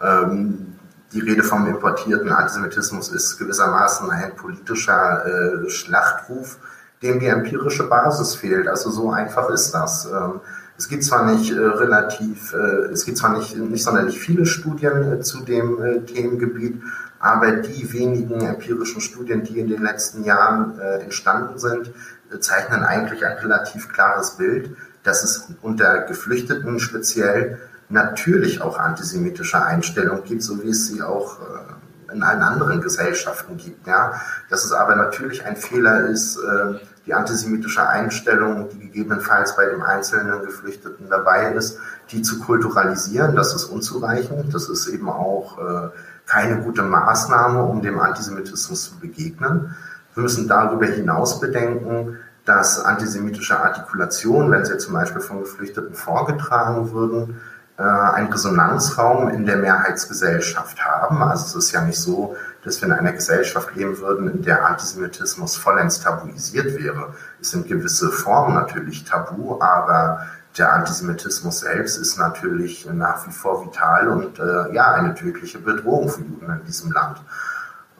ähm, 0.00 0.78
die 1.12 1.20
Rede 1.20 1.42
vom 1.42 1.66
importierten 1.66 2.30
Antisemitismus 2.30 3.10
ist 3.10 3.38
gewissermaßen 3.38 4.10
ein 4.10 4.36
politischer 4.36 5.24
äh, 5.26 5.70
Schlachtruf, 5.70 6.58
dem 7.02 7.20
die 7.20 7.26
empirische 7.26 7.88
Basis 7.88 8.34
fehlt. 8.34 8.68
Also 8.68 8.90
so 8.90 9.10
einfach 9.10 9.48
ist 9.50 9.72
das. 9.72 10.06
Ähm, 10.06 10.40
es 10.78 10.88
gibt 10.88 11.02
zwar 11.02 11.26
nicht 11.26 11.50
äh, 11.50 11.58
relativ, 11.58 12.54
äh, 12.54 12.92
es 12.92 13.04
gibt 13.04 13.18
zwar 13.18 13.36
nicht, 13.36 13.56
nicht 13.56 13.82
sonderlich 13.82 14.18
viele 14.18 14.46
Studien 14.46 15.12
äh, 15.12 15.20
zu 15.20 15.40
dem 15.40 15.82
äh, 15.82 16.00
Themengebiet, 16.02 16.80
aber 17.18 17.56
die 17.56 17.92
wenigen 17.92 18.40
empirischen 18.40 19.00
Studien, 19.00 19.42
die 19.42 19.58
in 19.58 19.68
den 19.68 19.82
letzten 19.82 20.22
Jahren 20.22 20.78
äh, 20.78 21.00
entstanden 21.00 21.58
sind, 21.58 21.90
äh, 22.32 22.38
zeichnen 22.38 22.84
eigentlich 22.84 23.26
ein 23.26 23.38
relativ 23.38 23.88
klares 23.88 24.36
Bild, 24.36 24.70
dass 25.02 25.24
es 25.24 25.48
unter 25.62 26.02
Geflüchteten 26.02 26.78
speziell 26.78 27.58
natürlich 27.88 28.62
auch 28.62 28.78
antisemitische 28.78 29.60
Einstellungen 29.60 30.22
gibt, 30.22 30.44
so 30.44 30.62
wie 30.62 30.68
es 30.68 30.86
sie 30.86 31.02
auch 31.02 31.40
äh, 31.40 32.12
in 32.14 32.22
allen 32.22 32.42
anderen 32.42 32.80
Gesellschaften 32.80 33.56
gibt. 33.56 33.86
Ja? 33.88 34.20
Dass 34.48 34.64
es 34.64 34.72
aber 34.72 34.94
natürlich 34.94 35.44
ein 35.44 35.56
Fehler 35.56 36.08
ist, 36.08 36.36
äh, 36.36 36.74
die 37.08 37.14
antisemitische 37.14 37.88
Einstellung, 37.88 38.68
die 38.68 38.80
gegebenenfalls 38.80 39.56
bei 39.56 39.64
dem 39.64 39.82
einzelnen 39.82 40.44
Geflüchteten 40.44 41.08
dabei 41.08 41.52
ist, 41.54 41.78
die 42.10 42.20
zu 42.20 42.38
kulturalisieren. 42.38 43.34
Das 43.34 43.54
ist 43.54 43.64
unzureichend. 43.64 44.54
Das 44.54 44.68
ist 44.68 44.88
eben 44.88 45.08
auch 45.08 45.58
äh, 45.58 45.88
keine 46.26 46.60
gute 46.60 46.82
Maßnahme, 46.82 47.62
um 47.62 47.80
dem 47.80 47.98
Antisemitismus 47.98 48.84
zu 48.84 48.98
begegnen. 48.98 49.74
Wir 50.12 50.22
müssen 50.22 50.48
darüber 50.48 50.84
hinaus 50.84 51.40
bedenken, 51.40 52.18
dass 52.44 52.84
antisemitische 52.84 53.58
Artikulationen, 53.58 54.50
wenn 54.50 54.66
sie 54.66 54.76
zum 54.76 54.92
Beispiel 54.92 55.22
von 55.22 55.40
Geflüchteten 55.40 55.94
vorgetragen 55.94 56.92
würden, 56.92 57.40
äh, 57.78 57.82
einen 57.84 58.30
Resonanzraum 58.30 59.30
in 59.30 59.46
der 59.46 59.56
Mehrheitsgesellschaft 59.56 60.84
haben. 60.84 61.22
Also 61.22 61.46
es 61.46 61.64
ist 61.64 61.72
ja 61.72 61.80
nicht 61.80 61.98
so, 61.98 62.36
dass 62.68 62.82
wir 62.82 62.88
in 62.88 62.94
einer 62.94 63.12
Gesellschaft 63.12 63.74
leben 63.74 63.98
würden, 63.98 64.30
in 64.30 64.42
der 64.42 64.66
Antisemitismus 64.66 65.56
vollends 65.56 66.00
tabuisiert 66.00 66.78
wäre. 66.78 67.14
Es 67.40 67.50
sind 67.50 67.66
gewisse 67.66 68.10
Formen 68.10 68.54
natürlich 68.54 69.04
tabu, 69.04 69.60
aber 69.60 70.26
der 70.56 70.72
Antisemitismus 70.74 71.60
selbst 71.60 71.96
ist 71.96 72.18
natürlich 72.18 72.86
nach 72.92 73.26
wie 73.26 73.32
vor 73.32 73.64
vital 73.64 74.08
und 74.08 74.38
äh, 74.38 74.74
ja, 74.74 74.92
eine 74.92 75.14
tödliche 75.14 75.58
Bedrohung 75.58 76.08
für 76.08 76.20
Juden 76.20 76.50
in 76.50 76.64
diesem 76.66 76.92
Land. 76.92 77.22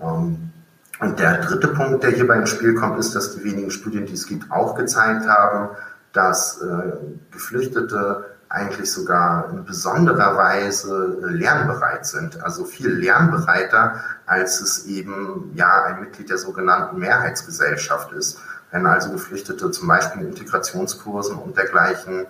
Ähm, 0.03 0.51
und 1.01 1.19
der 1.19 1.39
dritte 1.39 1.69
Punkt, 1.69 2.03
der 2.03 2.11
hierbei 2.11 2.37
ins 2.37 2.51
Spiel 2.51 2.75
kommt, 2.75 2.99
ist, 2.99 3.15
dass 3.15 3.37
die 3.37 3.45
wenigen 3.45 3.71
Studien, 3.71 4.05
die 4.05 4.15
es 4.15 4.27
gibt, 4.27 4.51
auch 4.51 4.75
gezeigt 4.75 5.27
haben, 5.29 5.71
dass 6.13 6.61
äh, 6.61 6.93
Geflüchtete 7.31 8.25
eigentlich 8.49 8.91
sogar 8.91 9.51
in 9.51 9.65
besonderer 9.65 10.37
Weise 10.37 11.19
lernbereit 11.21 12.07
sind, 12.07 12.43
also 12.43 12.65
viel 12.65 12.89
lernbereiter, 12.89 14.03
als 14.27 14.61
es 14.61 14.87
eben 14.87 15.53
ja 15.55 15.85
ein 15.85 16.01
Mitglied 16.01 16.31
der 16.31 16.39
sogenannten 16.39 16.99
Mehrheitsgesellschaft 16.99 18.13
ist. 18.13 18.41
Wenn 18.71 18.87
also 18.87 19.11
Geflüchtete 19.11 19.71
zum 19.71 19.89
Beispiel 19.89 20.23
in 20.23 20.29
Integrationskursen 20.29 21.37
und 21.37 21.57
dergleichen 21.57 22.27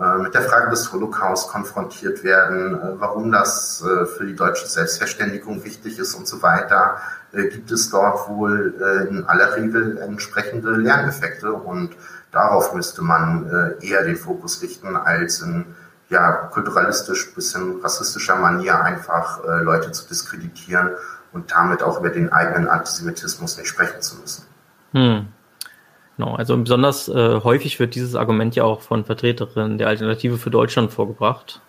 äh, 0.00 0.18
mit 0.18 0.34
der 0.34 0.42
Frage 0.42 0.70
des 0.70 0.90
Holocaust 0.92 1.50
konfrontiert 1.50 2.24
werden, 2.24 2.74
äh, 2.74 3.00
warum 3.00 3.30
das 3.30 3.82
äh, 3.82 4.06
für 4.06 4.24
die 4.24 4.34
deutsche 4.34 4.66
Selbstverständigung 4.66 5.64
wichtig 5.64 5.98
ist 5.98 6.14
und 6.14 6.26
so 6.26 6.42
weiter, 6.42 6.96
gibt 7.32 7.70
es 7.70 7.88
dort 7.88 8.28
wohl 8.28 8.74
in 9.08 9.24
aller 9.24 9.56
Regel 9.56 9.96
entsprechende 9.96 10.72
Lerneffekte 10.72 11.50
und 11.50 11.96
darauf 12.32 12.74
müsste 12.74 13.02
man 13.02 13.78
eher 13.80 14.04
den 14.04 14.16
Fokus 14.16 14.62
richten, 14.62 14.96
als 14.96 15.40
in 15.40 15.66
ja, 16.08 16.32
kulturalistisch 16.32 17.34
bisschen 17.34 17.80
rassistischer 17.82 18.36
Manier 18.36 18.82
einfach 18.82 19.40
Leute 19.62 19.92
zu 19.92 20.08
diskreditieren 20.08 20.90
und 21.32 21.52
damit 21.52 21.82
auch 21.82 21.98
über 21.98 22.10
den 22.10 22.32
eigenen 22.32 22.68
Antisemitismus 22.68 23.56
nicht 23.58 23.68
sprechen 23.68 24.00
zu 24.00 24.16
müssen. 24.16 24.44
Hm. 24.92 25.28
Genau, 26.16 26.34
also 26.34 26.56
besonders 26.56 27.08
äh, 27.08 27.40
häufig 27.42 27.80
wird 27.80 27.94
dieses 27.94 28.14
Argument 28.14 28.54
ja 28.54 28.64
auch 28.64 28.82
von 28.82 29.04
Vertreterinnen 29.04 29.78
der 29.78 29.88
Alternative 29.88 30.36
für 30.36 30.50
Deutschland 30.50 30.92
vorgebracht 30.92 31.60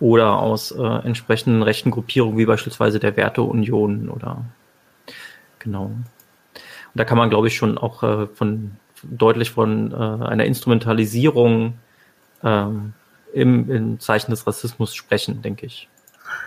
oder 0.00 0.38
aus 0.38 0.72
äh, 0.72 0.82
entsprechenden 0.82 1.62
rechten 1.62 1.92
Gruppierungen 1.92 2.36
wie 2.36 2.46
beispielsweise 2.46 2.98
der 2.98 3.16
Werteunion 3.16 4.08
oder 4.08 4.44
genau. 5.60 5.84
Und 5.84 6.04
da 7.00 7.04
kann 7.04 7.18
man, 7.18 7.30
glaube 7.30 7.46
ich, 7.46 7.56
schon 7.56 7.78
auch 7.78 8.02
äh, 8.02 8.26
von 8.26 8.72
deutlich 9.10 9.52
von 9.52 9.92
äh, 9.92 9.94
einer 9.94 10.44
Instrumentalisierung 10.44 11.74
ähm, 12.42 12.92
im, 13.32 13.70
im 13.70 14.00
Zeichen 14.00 14.30
des 14.30 14.46
Rassismus 14.46 14.94
sprechen, 14.94 15.42
denke 15.42 15.66
ich. 15.66 15.88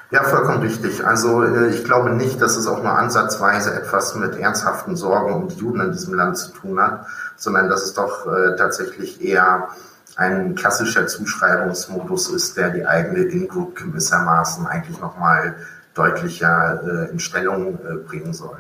Ja, 0.10 0.24
vollkommen 0.24 0.62
richtig. 0.62 1.06
Also 1.06 1.44
äh, 1.44 1.70
ich 1.70 1.84
glaube 1.84 2.12
nicht, 2.12 2.42
dass 2.42 2.56
es 2.56 2.66
auch 2.68 2.82
nur 2.82 2.98
ansatzweise 2.98 3.74
etwas 3.74 4.16
mit 4.16 4.36
ernsthaften 4.36 4.96
Sorgen 4.96 5.34
um 5.34 5.48
die 5.50 5.56
Juden 5.56 5.82
in 5.82 5.92
diesem 5.92 6.14
Land 6.14 6.38
zu 6.38 6.52
tun 6.52 6.80
hat, 6.80 7.06
sondern 7.36 7.70
dass 7.70 7.84
es 7.84 7.94
doch 7.94 8.26
äh, 8.26 8.56
tatsächlich 8.56 9.22
eher 9.22 9.68
ein 10.16 10.56
klassischer 10.56 11.08
Zuschreibungsmodus 11.08 12.30
ist, 12.30 12.58
der 12.58 12.70
die 12.70 12.86
eigene 12.86 13.24
In-Group 13.24 13.76
gewissermaßen 13.76 14.66
eigentlich 14.66 15.00
nochmal 15.00 15.56
deutlicher 15.94 16.82
äh, 16.84 17.12
in 17.12 17.20
Stellung 17.20 17.78
bringen 18.08 18.34
soll. 18.34 18.58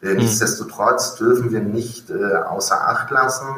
Mhm. 0.00 0.16
Nichtsdestotrotz 0.16 1.16
dürfen 1.16 1.50
wir 1.50 1.60
nicht 1.60 2.12
außer 2.12 2.88
Acht 2.88 3.10
lassen, 3.10 3.48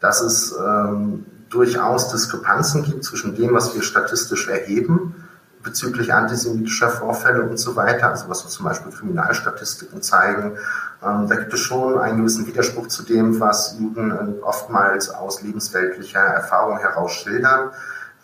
dass 0.00 0.20
es 0.20 0.54
ähm, 0.56 1.26
durchaus 1.50 2.10
Diskrepanzen 2.10 2.84
gibt 2.84 3.04
zwischen 3.04 3.34
dem, 3.34 3.54
was 3.54 3.74
wir 3.74 3.82
statistisch 3.82 4.48
erheben 4.48 5.14
bezüglich 5.62 6.12
antisemitischer 6.12 6.88
Vorfälle 6.88 7.42
und 7.42 7.58
so 7.58 7.76
weiter, 7.76 8.08
also 8.08 8.28
was 8.28 8.46
zum 8.48 8.64
Beispiel 8.64 8.92
Kriminalstatistiken 8.92 10.02
zeigen. 10.02 10.56
Ähm, 11.02 11.28
da 11.28 11.36
gibt 11.36 11.52
es 11.52 11.60
schon 11.60 11.98
einen 11.98 12.18
gewissen 12.18 12.46
Widerspruch 12.46 12.88
zu 12.88 13.02
dem, 13.02 13.40
was 13.40 13.76
Juden 13.78 14.10
äh, 14.10 14.42
oftmals 14.42 15.10
aus 15.10 15.42
lebensweltlicher 15.42 16.20
Erfahrung 16.20 16.78
heraus 16.78 17.12
schildern. 17.12 17.70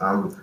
Ähm, 0.01 0.35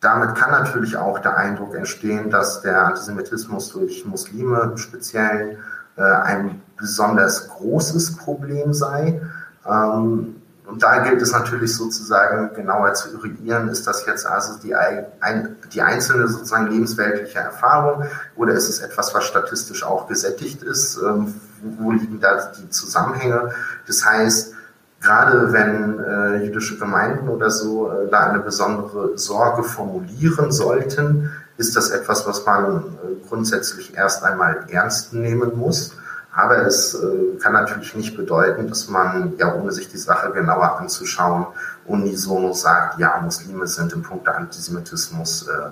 damit 0.00 0.34
kann 0.34 0.50
natürlich 0.50 0.96
auch 0.96 1.20
der 1.20 1.36
Eindruck 1.36 1.74
entstehen, 1.74 2.28
dass 2.28 2.60
der 2.60 2.86
Antisemitismus 2.86 3.70
durch 3.70 4.04
Muslime 4.04 4.60
im 4.72 4.76
Speziellen 4.76 5.58
äh, 5.96 6.02
ein 6.02 6.60
besonders 6.82 7.48
großes 7.48 8.16
Problem 8.16 8.74
sei. 8.74 9.22
Ähm, 9.64 10.36
und 10.66 10.82
da 10.82 10.98
gilt 11.04 11.20
es 11.20 11.32
natürlich 11.32 11.74
sozusagen 11.76 12.54
genauer 12.54 12.94
zu 12.94 13.10
eruieren, 13.14 13.68
ist 13.68 13.86
das 13.86 14.06
jetzt 14.06 14.26
also 14.26 14.58
die, 14.58 14.74
ein, 14.74 15.56
die 15.72 15.82
einzelne 15.82 16.28
sozusagen 16.28 16.68
lebensweltliche 16.68 17.40
Erfahrung 17.40 18.04
oder 18.36 18.52
ist 18.52 18.68
es 18.68 18.80
etwas, 18.80 19.14
was 19.14 19.24
statistisch 19.24 19.84
auch 19.84 20.06
gesättigt 20.06 20.62
ist? 20.62 20.98
Ähm, 20.98 21.34
wo 21.78 21.90
liegen 21.92 22.20
da 22.20 22.52
die 22.58 22.70
Zusammenhänge? 22.70 23.50
Das 23.86 24.04
heißt, 24.04 24.54
gerade 25.00 25.52
wenn 25.52 25.98
äh, 25.98 26.44
jüdische 26.44 26.78
Gemeinden 26.78 27.28
oder 27.28 27.50
so 27.50 27.90
äh, 27.90 28.08
da 28.10 28.30
eine 28.30 28.40
besondere 28.40 29.18
Sorge 29.18 29.64
formulieren 29.64 30.52
sollten, 30.52 31.30
ist 31.58 31.76
das 31.76 31.90
etwas, 31.90 32.26
was 32.26 32.46
man 32.46 32.76
äh, 32.76 33.28
grundsätzlich 33.28 33.96
erst 33.96 34.22
einmal 34.24 34.64
ernst 34.68 35.12
nehmen 35.12 35.58
muss. 35.58 35.92
Aber 36.34 36.66
es 36.66 36.94
äh, 36.94 37.38
kann 37.40 37.52
natürlich 37.52 37.94
nicht 37.94 38.16
bedeuten, 38.16 38.66
dass 38.66 38.88
man, 38.88 39.34
ja, 39.38 39.54
ohne 39.54 39.70
sich 39.70 39.88
die 39.88 39.98
Sache 39.98 40.32
genauer 40.32 40.78
anzuschauen, 40.78 41.46
unisono 41.84 42.54
sagt, 42.54 42.98
ja, 42.98 43.20
Muslime 43.22 43.66
sind 43.66 43.92
im 43.92 44.02
Punkt 44.02 44.26
Antisemitismus 44.28 45.46
äh, 45.48 45.70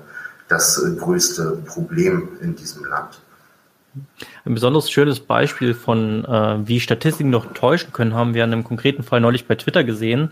das 0.48 0.82
äh, 0.82 0.94
größte 0.96 1.62
Problem 1.64 2.28
in 2.42 2.56
diesem 2.56 2.84
Land. 2.84 3.20
Ein 4.44 4.54
besonders 4.54 4.90
schönes 4.90 5.18
Beispiel 5.18 5.74
von, 5.74 6.24
äh, 6.26 6.58
wie 6.68 6.78
Statistiken 6.78 7.30
noch 7.30 7.54
täuschen 7.54 7.92
können, 7.92 8.14
haben 8.14 8.34
wir 8.34 8.44
in 8.44 8.52
einem 8.52 8.64
konkreten 8.64 9.02
Fall 9.02 9.20
neulich 9.20 9.48
bei 9.48 9.54
Twitter 9.54 9.82
gesehen. 9.82 10.30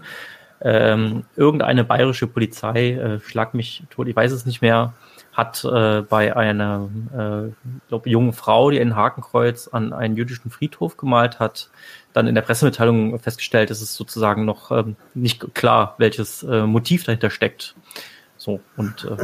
Ähm, 0.60 1.24
irgendeine 1.36 1.84
bayerische 1.84 2.26
Polizei, 2.26 2.92
äh, 2.92 3.20
schlag 3.20 3.54
mich 3.54 3.84
tot, 3.90 4.08
ich 4.08 4.16
weiß 4.16 4.32
es 4.32 4.44
nicht 4.44 4.60
mehr, 4.60 4.92
hat 5.38 5.64
äh, 5.64 6.02
bei 6.02 6.36
einer 6.36 6.88
äh, 7.16 7.52
glaub, 7.86 8.08
jungen 8.08 8.32
Frau, 8.32 8.72
die 8.72 8.80
ein 8.80 8.96
Hakenkreuz 8.96 9.68
an 9.68 9.92
einen 9.92 10.16
jüdischen 10.16 10.50
Friedhof 10.50 10.96
gemalt 10.96 11.38
hat, 11.38 11.70
dann 12.12 12.26
in 12.26 12.34
der 12.34 12.42
Pressemitteilung 12.42 13.16
festgestellt, 13.20 13.70
dass 13.70 13.80
es 13.80 13.94
sozusagen 13.94 14.44
noch 14.44 14.72
ähm, 14.72 14.96
nicht 15.14 15.54
klar, 15.54 15.94
welches 15.98 16.42
äh, 16.42 16.66
Motiv 16.66 17.04
dahinter 17.04 17.30
steckt. 17.30 17.76
So, 18.36 18.58
und 18.76 19.04
äh, 19.04 19.16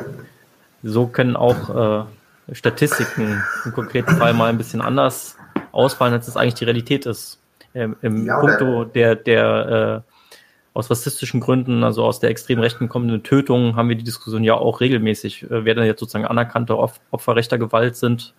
so 0.85 1.09
können 1.09 1.35
auch 1.35 2.07
äh, 2.49 2.55
Statistiken 2.55 3.43
im 3.65 3.73
konkreten 3.73 4.17
Fall 4.17 4.35
mal 4.35 4.51
ein 4.51 4.59
bisschen 4.59 4.83
anders 4.83 5.37
ausfallen, 5.73 6.15
als 6.15 6.29
es 6.29 6.37
eigentlich 6.37 6.55
die 6.55 6.65
Realität 6.65 7.07
ist. 7.07 7.41
Ähm, 7.75 7.97
Im 8.03 8.25
ja, 8.25 8.39
Punkto 8.39 8.85
der, 8.85 9.17
der 9.17 10.05
äh, 10.07 10.14
aus 10.75 10.91
rassistischen 10.91 11.41
Gründen, 11.41 11.85
also 11.85 12.05
aus 12.05 12.19
der 12.19 12.31
extrem 12.31 12.59
rechten 12.59 12.89
kommenden 12.89 13.23
Tötung, 13.23 13.77
haben 13.77 13.89
wir 13.89 13.97
die 13.97 14.05
Diskussion 14.05 14.43
ja 14.43 14.55
auch 14.55 14.81
regelmäßig, 14.81 15.45
äh, 15.45 15.65
wer 15.65 15.75
denn 15.75 15.85
jetzt 15.85 16.01
sozusagen 16.01 16.27
anerkannte 16.27 16.77
Opfer 16.77 17.37
rechter 17.37 17.59
Gewalt 17.59 17.97
sind 17.97 18.35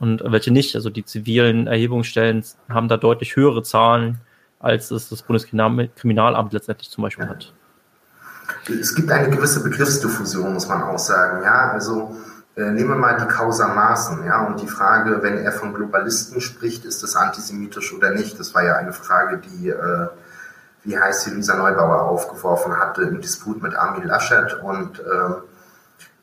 und 0.00 0.22
welche 0.24 0.50
nicht. 0.50 0.74
Also 0.74 0.90
die 0.90 1.04
zivilen 1.04 1.68
Erhebungsstellen 1.68 2.44
haben 2.68 2.88
da 2.88 2.96
deutlich 2.96 3.36
höhere 3.36 3.62
Zahlen, 3.62 4.18
als 4.58 4.90
es 4.90 5.08
das 5.08 5.22
Bundeskriminalamt 5.22 6.52
letztendlich 6.52 6.90
zum 6.90 7.02
Beispiel 7.02 7.28
hat. 7.28 7.54
Es 8.68 8.94
gibt 8.94 9.10
eine 9.10 9.30
gewisse 9.30 9.62
Begriffsdiffusion, 9.62 10.54
muss 10.54 10.68
man 10.68 10.82
auch 10.82 10.98
sagen. 10.98 11.44
Ja, 11.44 11.70
also 11.70 12.16
äh, 12.56 12.72
nehmen 12.72 12.88
wir 12.88 12.96
mal 12.96 13.18
die 13.20 13.28
Causa 13.28 13.68
Maaßen, 13.68 14.24
ja, 14.26 14.46
und 14.46 14.60
die 14.60 14.66
Frage, 14.66 15.22
wenn 15.22 15.38
er 15.38 15.52
von 15.52 15.74
Globalisten 15.74 16.40
spricht, 16.40 16.84
ist 16.84 17.04
das 17.04 17.14
antisemitisch 17.14 17.92
oder 17.92 18.10
nicht? 18.10 18.40
Das 18.40 18.52
war 18.54 18.64
ja 18.64 18.74
eine 18.74 18.92
Frage, 18.92 19.38
die 19.38 19.68
äh, 19.68 20.08
wie 20.84 20.98
heißt 20.98 21.24
sie, 21.24 21.30
Lisa 21.30 21.54
Neubauer 21.54 22.02
aufgeworfen 22.02 22.78
hatte 22.78 23.02
im 23.02 23.20
Disput 23.20 23.62
mit 23.62 23.74
Armin 23.74 24.04
Laschet 24.04 24.54
und 24.62 25.00
ähm, 25.00 25.36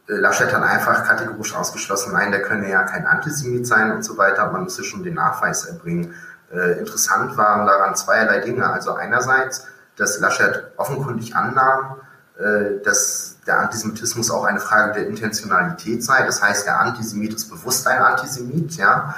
äh, 0.08 0.14
Laschet 0.14 0.54
hat 0.54 0.64
einfach 0.64 1.04
kategorisch 1.06 1.56
ausgeschlossen, 1.56 2.14
nein, 2.14 2.32
der 2.32 2.42
könne 2.42 2.70
ja 2.70 2.84
kein 2.84 3.06
Antisemit 3.06 3.68
sein 3.68 3.92
und 3.92 4.04
so 4.04 4.18
weiter, 4.18 4.52
man 4.52 4.64
müsse 4.64 4.84
schon 4.84 5.04
den 5.04 5.16
Nachweis 5.16 5.66
erbringen. 5.66 6.14
Äh, 6.52 6.80
interessant 6.80 7.38
waren 7.38 7.66
daran 7.66 7.96
zweierlei 7.96 8.40
Dinge. 8.40 8.70
Also 8.72 8.94
einerseits, 8.94 9.66
dass 9.98 10.20
Laschet 10.20 10.72
offenkundig 10.78 11.36
annahm, 11.36 11.98
äh, 12.38 12.84
dass 12.84 13.38
der 13.48 13.60
Antisemitismus 13.60 14.32
auch 14.32 14.46
eine 14.46 14.60
Frage 14.60 14.94
der 14.94 15.08
Intentionalität 15.08 16.04
sei. 16.04 16.24
Das 16.26 16.42
heißt, 16.42 16.66
der 16.66 16.80
Antisemit 16.80 17.34
ist 17.34 17.50
bewusst 17.50 17.88
ein 17.88 18.02
Antisemit, 18.02 18.74
ja 18.74 19.16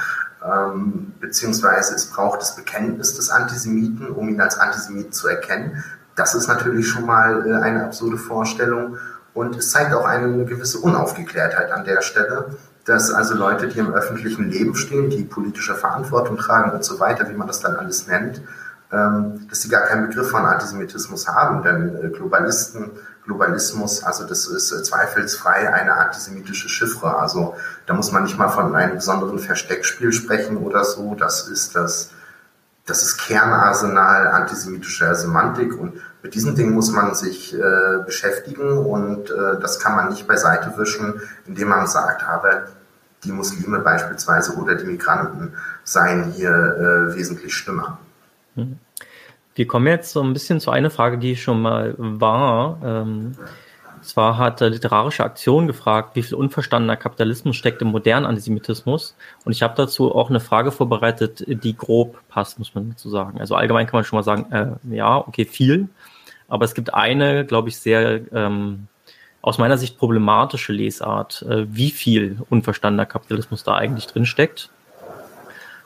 ähm, 0.48 1.14
beziehungsweise 1.20 1.96
es 1.96 2.08
braucht 2.08 2.42
das 2.42 2.56
Bekenntnis 2.56 3.16
des 3.16 3.30
Antisemiten, 3.30 4.10
um 4.10 4.30
ihn 4.30 4.40
als 4.40 4.58
Antisemiten 4.58 5.12
zu 5.12 5.28
erkennen. 5.28 5.84
Das 6.16 6.36
ist 6.36 6.48
natürlich 6.48 6.88
schon 6.88 7.06
mal 7.06 7.48
äh, 7.48 7.54
eine 7.56 7.86
absurde 7.86 8.18
Vorstellung 8.18 8.98
und 9.34 9.56
es 9.56 9.72
zeigt 9.72 9.94
auch 9.94 10.06
eine 10.06 10.46
gewisse 10.46 10.80
Unaufgeklärtheit 10.80 11.72
an 11.72 11.86
der 11.86 12.02
Stelle, 12.02 12.58
dass 12.86 13.12
also 13.12 13.36
Leute, 13.36 13.68
die 13.68 13.80
im 13.80 13.94
öffentlichen 13.94 14.50
Leben 14.50 14.74
stehen, 14.76 15.10
die 15.10 15.24
politische 15.24 15.76
Verantwortung 15.76 16.38
tragen 16.38 16.72
und 16.72 16.84
so 16.84 17.00
weiter, 17.00 17.30
wie 17.30 17.36
man 17.36 17.48
das 17.48 17.60
dann 17.60 17.76
alles 17.76 18.08
nennt, 18.08 18.42
ähm, 18.92 19.48
dass 19.50 19.62
sie 19.62 19.70
gar 19.70 19.82
keinen 19.82 20.08
Begriff 20.08 20.32
von 20.32 20.46
Antisemitismus 20.46 21.28
haben, 21.28 21.62
denn 21.64 21.96
äh, 21.98 22.10
Globalisten 22.10 22.92
Globalismus, 23.28 24.04
also 24.04 24.24
das 24.26 24.48
ist 24.48 24.72
äh, 24.72 24.82
zweifelsfrei 24.82 25.72
eine 25.72 25.94
antisemitische 25.94 26.70
Chiffre. 26.70 27.18
Also 27.18 27.56
da 27.86 27.94
muss 27.94 28.12
man 28.12 28.24
nicht 28.24 28.38
mal 28.38 28.48
von 28.48 28.74
einem 28.76 28.96
besonderen 28.96 29.38
Versteckspiel 29.38 30.14
sprechen 30.14 30.58
oder 30.58 30.86
so. 30.86 31.14
Das 31.14 31.48
ist 31.50 31.76
das, 31.76 32.12
das 32.86 33.04
ist 33.04 33.18
Kernarsenal 33.18 34.28
antisemitischer 34.28 35.14
Semantik 35.14 35.78
und 35.78 36.02
mit 36.24 36.36
diesen 36.36 36.56
Dingen 36.56 36.74
muss 36.74 36.92
man 36.92 37.16
sich 37.16 37.54
äh, 37.54 37.60
beschäftigen 38.06 38.78
und 38.78 39.30
äh, 39.30 39.60
das 39.62 39.80
kann 39.80 39.96
man 39.96 40.10
nicht 40.10 40.26
beiseite 40.26 40.78
wischen, 40.78 41.22
indem 41.46 41.68
man 41.68 41.86
sagt, 41.86 42.24
aber 42.24 42.68
die 43.26 43.32
Muslime 43.34 43.80
beispielsweise 43.80 44.54
oder 44.54 44.76
die 44.76 44.86
Migranten 44.86 45.54
seien 45.84 46.32
hier 46.32 46.50
äh, 46.50 47.16
wesentlich 47.16 47.54
schlimmer. 47.54 48.00
Mhm. 48.56 48.80
Wir 49.58 49.66
kommen 49.66 49.88
jetzt 49.88 50.12
so 50.12 50.22
ein 50.22 50.34
bisschen 50.34 50.60
zu 50.60 50.70
einer 50.70 50.92
Frage, 50.92 51.18
die 51.18 51.36
schon 51.36 51.64
mal 51.64 51.96
war. 51.98 52.80
Ähm, 52.86 53.36
zwar 54.04 54.38
hat 54.38 54.62
literarische 54.62 55.24
Aktion 55.24 55.66
gefragt, 55.66 56.16
wie 56.16 56.22
viel 56.22 56.38
unverstandener 56.38 56.96
Kapitalismus 56.96 57.56
steckt 57.56 57.82
im 57.82 57.88
modernen 57.88 58.28
Antisemitismus. 58.28 59.16
Und 59.46 59.54
ich 59.54 59.64
habe 59.64 59.74
dazu 59.76 60.14
auch 60.14 60.30
eine 60.30 60.42
Frage 60.42 60.72
vorbereitet, 60.72 61.44
die 61.48 61.76
grob 61.76 62.20
passt, 62.30 62.60
muss 62.60 62.76
man 62.76 62.92
dazu 62.92 63.10
sagen. 63.10 63.40
Also 63.40 63.56
allgemein 63.56 63.88
kann 63.88 63.98
man 63.98 64.04
schon 64.04 64.18
mal 64.18 64.24
sagen, 64.24 64.52
äh, 64.52 64.96
ja, 64.96 65.18
okay, 65.18 65.46
viel. 65.46 65.90
Aber 66.48 66.64
es 66.64 66.76
gibt 66.76 66.94
eine, 66.94 67.44
glaube 67.44 67.70
ich, 67.70 67.80
sehr 67.80 68.32
ähm, 68.32 68.88
aus 69.42 69.58
meiner 69.58 69.80
Sicht 69.80 69.98
problematische 69.98 70.72
Lesart, 70.72 71.42
äh, 71.42 71.66
wie 71.68 71.90
viel 71.90 72.38
unverstandener 72.52 73.08
Kapitalismus 73.08 73.64
da 73.64 73.74
eigentlich 73.74 74.06
drin 74.06 74.28
steckt. 74.28 74.70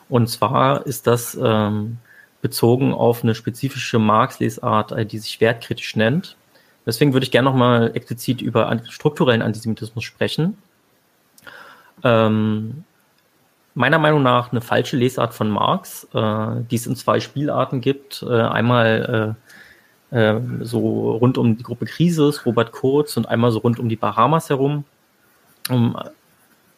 Und 0.10 0.28
zwar 0.28 0.86
ist 0.86 1.08
das 1.08 1.40
ähm, 1.42 2.00
bezogen 2.42 2.94
auf 2.94 3.24
eine 3.24 3.36
spezifische 3.36 4.00
Marx-Lesart, 4.00 4.92
äh, 4.92 5.06
die 5.06 5.20
sich 5.20 5.40
wertkritisch 5.42 5.96
nennt. 5.96 6.36
Deswegen 6.86 7.14
würde 7.14 7.26
ich 7.26 7.32
gerne 7.32 7.50
nochmal 7.50 7.92
explizit 7.94 8.42
über 8.42 8.80
strukturellen 8.90 9.42
Antisemitismus 9.42 10.04
sprechen. 10.04 10.58
Ähm, 12.04 12.84
meiner 13.76 14.00
Meinung 14.00 14.24
nach 14.24 14.52
eine 14.52 14.62
falsche 14.62 14.98
Lesart 14.98 15.34
von 15.34 15.50
Marx, 15.50 16.08
äh, 16.14 16.62
die 16.70 16.76
es 16.76 16.88
in 16.88 16.96
zwei 16.96 17.20
Spielarten 17.20 17.82
gibt. 17.82 18.24
Äh, 18.28 18.42
einmal 18.42 19.36
äh, 20.12 20.20
äh, 20.20 20.42
so 20.62 21.12
rund 21.12 21.38
um 21.38 21.58
die 21.58 21.64
Gruppe 21.64 21.86
Krisis, 21.86 22.46
Robert 22.46 22.72
Kurz 22.72 23.16
und 23.18 23.28
einmal 23.28 23.52
so 23.52 23.60
rund 23.60 23.80
um 23.80 23.88
die 23.88 23.96
Bahamas 23.96 24.50
herum. 24.50 24.84
Um 25.70 25.96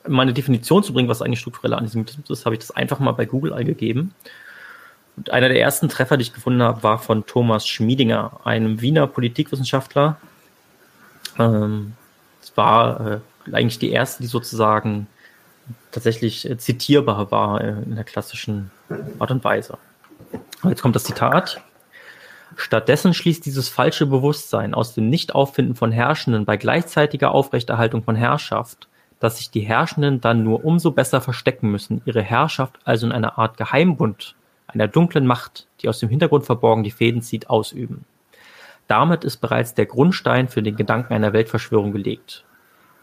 meine 0.06 0.34
Definition 0.34 0.84
zu 0.84 0.94
bringen, 0.94 1.08
was 1.08 1.22
eigentlich 1.22 1.40
struktureller 1.40 1.78
Antisemitismus 1.78 2.30
ist, 2.30 2.46
habe 2.46 2.56
ich 2.56 2.60
das 2.60 2.72
einfach 2.72 3.00
mal 3.00 3.14
bei 3.14 3.26
Google 3.26 3.54
eingegeben. 3.54 4.14
Und 5.16 5.30
einer 5.30 5.48
der 5.48 5.60
ersten 5.60 5.90
Treffer, 5.90 6.18
die 6.18 6.24
ich 6.24 6.34
gefunden 6.34 6.64
habe, 6.64 6.84
war 6.84 7.00
von 7.00 7.26
Thomas 7.26 7.68
Schmiedinger, 7.68 8.40
einem 8.44 8.82
Wiener 8.82 9.08
Politikwissenschaftler. 9.08 10.18
Ähm, 11.38 11.94
es 12.42 12.56
war 12.58 13.00
äh, 13.08 13.20
eigentlich 13.52 13.80
die 13.80 13.92
erste, 13.92 14.24
die 14.24 14.28
sozusagen 14.28 15.08
tatsächlich 15.92 16.50
äh, 16.50 16.58
zitierbar 16.58 17.32
war 17.32 17.62
äh, 17.62 17.70
in 17.70 17.96
der 17.96 18.04
klassischen 18.04 18.72
Art 19.20 19.32
und 19.32 19.44
Weise. 19.44 19.78
Und 20.64 20.70
jetzt 20.70 20.82
kommt 20.82 20.96
das 20.96 21.04
Zitat. 21.04 21.62
Stattdessen 22.56 23.14
schließt 23.14 23.46
dieses 23.46 23.70
falsche 23.70 24.06
Bewusstsein 24.06 24.74
aus 24.74 24.94
dem 24.94 25.10
Nichtauffinden 25.10 25.76
von 25.76 25.92
Herrschenden 25.92 26.46
bei 26.46 26.58
gleichzeitiger 26.58 27.32
Aufrechterhaltung 27.32 28.04
von 28.04 28.16
Herrschaft, 28.16 28.88
dass 29.20 29.38
sich 29.38 29.50
die 29.50 29.62
Herrschenden 29.62 30.22
dann 30.22 30.44
nur 30.44 30.64
umso 30.64 30.92
besser 30.92 31.22
verstecken 31.22 31.72
müssen, 31.72 32.02
ihre 32.06 32.22
Herrschaft 32.22 32.80
also 32.84 33.08
in 33.08 33.12
einer 33.12 33.38
Art 33.38 33.58
Geheimbund 33.58 34.36
einer 34.74 34.88
dunklen 34.88 35.26
Macht, 35.26 35.68
die 35.82 35.90
aus 35.90 36.00
dem 36.00 36.10
Hintergrund 36.10 36.46
verborgen 36.46 36.84
die 36.84 36.92
Fäden 36.92 37.22
zieht, 37.22 37.50
ausüben. 37.50 38.06
Damit 38.88 39.24
ist 39.24 39.38
bereits 39.38 39.74
der 39.74 39.86
Grundstein 39.86 40.50
für 40.50 40.62
den 40.62 40.76
Gedanken 40.76 41.14
einer 41.14 41.34
Weltverschwörung 41.34 41.92
gelegt. 41.92 42.44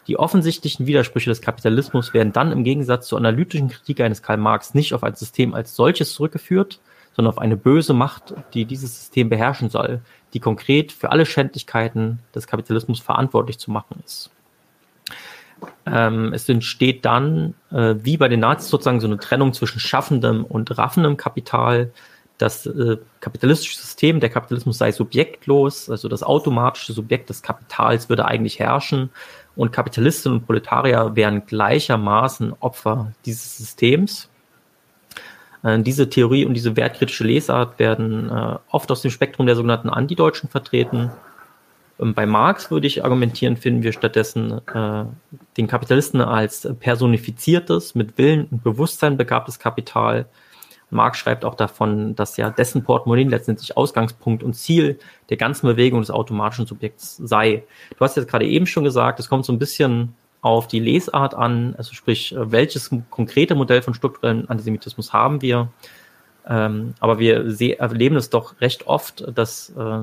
Die 0.07 0.17
offensichtlichen 0.17 0.87
Widersprüche 0.87 1.29
des 1.29 1.41
Kapitalismus 1.41 2.13
werden 2.13 2.33
dann 2.33 2.51
im 2.51 2.63
Gegensatz 2.63 3.07
zur 3.07 3.19
analytischen 3.19 3.69
Kritik 3.69 4.01
eines 4.01 4.23
Karl 4.23 4.37
Marx 4.37 4.73
nicht 4.73 4.93
auf 4.93 5.03
ein 5.03 5.15
System 5.15 5.53
als 5.53 5.75
solches 5.75 6.13
zurückgeführt, 6.13 6.79
sondern 7.15 7.33
auf 7.33 7.39
eine 7.39 7.57
böse 7.57 7.93
Macht, 7.93 8.33
die 8.53 8.65
dieses 8.65 8.95
System 8.95 9.29
beherrschen 9.29 9.69
soll, 9.69 10.01
die 10.33 10.39
konkret 10.39 10.91
für 10.91 11.11
alle 11.11 11.25
Schändlichkeiten 11.25 12.19
des 12.33 12.47
Kapitalismus 12.47 12.99
verantwortlich 12.99 13.59
zu 13.59 13.69
machen 13.69 14.01
ist. 14.05 14.31
Ähm, 15.85 16.33
es 16.33 16.47
entsteht 16.49 17.05
dann, 17.05 17.53
äh, 17.71 17.95
wie 17.99 18.17
bei 18.17 18.27
den 18.27 18.39
Nazis 18.39 18.69
sozusagen, 18.69 18.99
so 18.99 19.07
eine 19.07 19.17
Trennung 19.17 19.53
zwischen 19.53 19.79
schaffendem 19.79 20.45
und 20.45 20.77
raffendem 20.77 21.17
Kapital. 21.17 21.91
Das 22.37 22.65
äh, 22.65 22.97
kapitalistische 23.19 23.77
System, 23.77 24.19
der 24.19 24.29
Kapitalismus 24.29 24.77
sei 24.77 24.91
subjektlos, 24.91 25.89
also 25.89 26.07
das 26.07 26.23
automatische 26.23 26.93
Subjekt 26.93 27.29
des 27.29 27.43
Kapitals 27.43 28.09
würde 28.09 28.25
eigentlich 28.25 28.59
herrschen 28.59 29.11
und 29.55 29.71
Kapitalistinnen 29.71 30.39
und 30.39 30.45
Proletarier 30.45 31.15
wären 31.15 31.45
gleichermaßen 31.45 32.53
Opfer 32.59 33.11
dieses 33.25 33.57
Systems. 33.57 34.29
Äh, 35.63 35.79
diese 35.79 36.09
Theorie 36.09 36.45
und 36.45 36.53
diese 36.53 36.75
wertkritische 36.75 37.23
Lesart 37.23 37.77
werden 37.79 38.29
äh, 38.29 38.57
oft 38.71 38.91
aus 38.91 39.01
dem 39.01 39.11
Spektrum 39.11 39.45
der 39.45 39.55
sogenannten 39.55 39.89
Antideutschen 39.89 40.49
vertreten. 40.49 41.11
Ähm, 42.01 42.13
bei 42.13 42.25
Marx 42.25 42.71
würde 42.71 42.87
ich 42.87 43.03
argumentieren, 43.03 43.57
finden 43.57 43.83
wir 43.83 43.93
stattdessen 43.93 44.61
äh, 44.73 45.05
den 45.57 45.67
Kapitalisten 45.67 46.21
als 46.21 46.67
personifiziertes, 46.79 47.95
mit 47.95 48.17
Willen 48.17 48.47
und 48.51 48.63
Bewusstsein 48.63 49.17
begabtes 49.17 49.59
Kapital. 49.59 50.25
Marx 50.89 51.19
schreibt 51.19 51.45
auch 51.45 51.55
davon, 51.55 52.15
dass 52.15 52.35
ja 52.35 52.49
dessen 52.49 52.83
Portemonnaie 52.83 53.23
letztendlich 53.23 53.77
Ausgangspunkt 53.77 54.43
und 54.43 54.55
Ziel 54.55 54.99
der 55.29 55.37
ganzen 55.37 55.67
Bewegung 55.67 56.01
des 56.01 56.11
automatischen 56.11 56.65
Subjekts 56.65 57.15
sei. 57.17 57.63
Du 57.97 58.03
hast 58.03 58.17
jetzt 58.17 58.27
gerade 58.27 58.45
eben 58.45 58.65
schon 58.65 58.83
gesagt, 58.83 59.19
es 59.19 59.29
kommt 59.29 59.45
so 59.45 59.53
ein 59.53 59.59
bisschen 59.59 60.15
auf 60.41 60.67
die 60.67 60.79
Lesart 60.79 61.33
an, 61.33 61.75
also 61.77 61.93
sprich, 61.93 62.35
äh, 62.35 62.51
welches 62.51 62.89
konkrete 63.09 63.55
Modell 63.55 63.81
von 63.81 63.93
strukturellen 63.93 64.49
Antisemitismus 64.49 65.13
haben 65.13 65.41
wir. 65.41 65.69
Ähm, 66.47 66.95
aber 66.99 67.19
wir 67.19 67.79
erleben 67.79 68.15
es 68.15 68.31
doch 68.31 68.59
recht 68.59 68.87
oft, 68.87 69.23
dass 69.37 69.69
äh, 69.77 70.01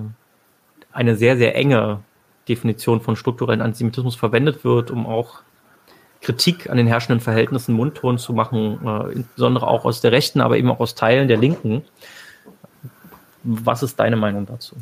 eine 0.99 1.15
sehr, 1.15 1.37
sehr 1.37 1.55
enge 1.55 2.01
Definition 2.49 3.01
von 3.01 3.15
strukturellen 3.15 3.63
Antisemitismus 3.63 4.17
verwendet 4.17 4.65
wird, 4.65 4.91
um 4.91 5.07
auch 5.07 5.43
Kritik 6.21 6.69
an 6.69 6.77
den 6.77 6.89
herrschenden 6.89 7.21
Verhältnissen 7.21 7.73
mundton 7.73 8.19
zu 8.19 8.33
machen, 8.33 8.81
äh, 8.85 9.13
insbesondere 9.13 9.69
auch 9.69 9.85
aus 9.85 10.01
der 10.01 10.11
Rechten, 10.11 10.41
aber 10.41 10.57
eben 10.57 10.69
auch 10.69 10.81
aus 10.81 10.97
Teilen 10.97 11.29
der 11.29 11.37
Linken. 11.37 11.85
Was 13.45 13.85
ist 13.85 14.01
deine 14.01 14.17
Meinung 14.17 14.45
dazu? 14.45 14.75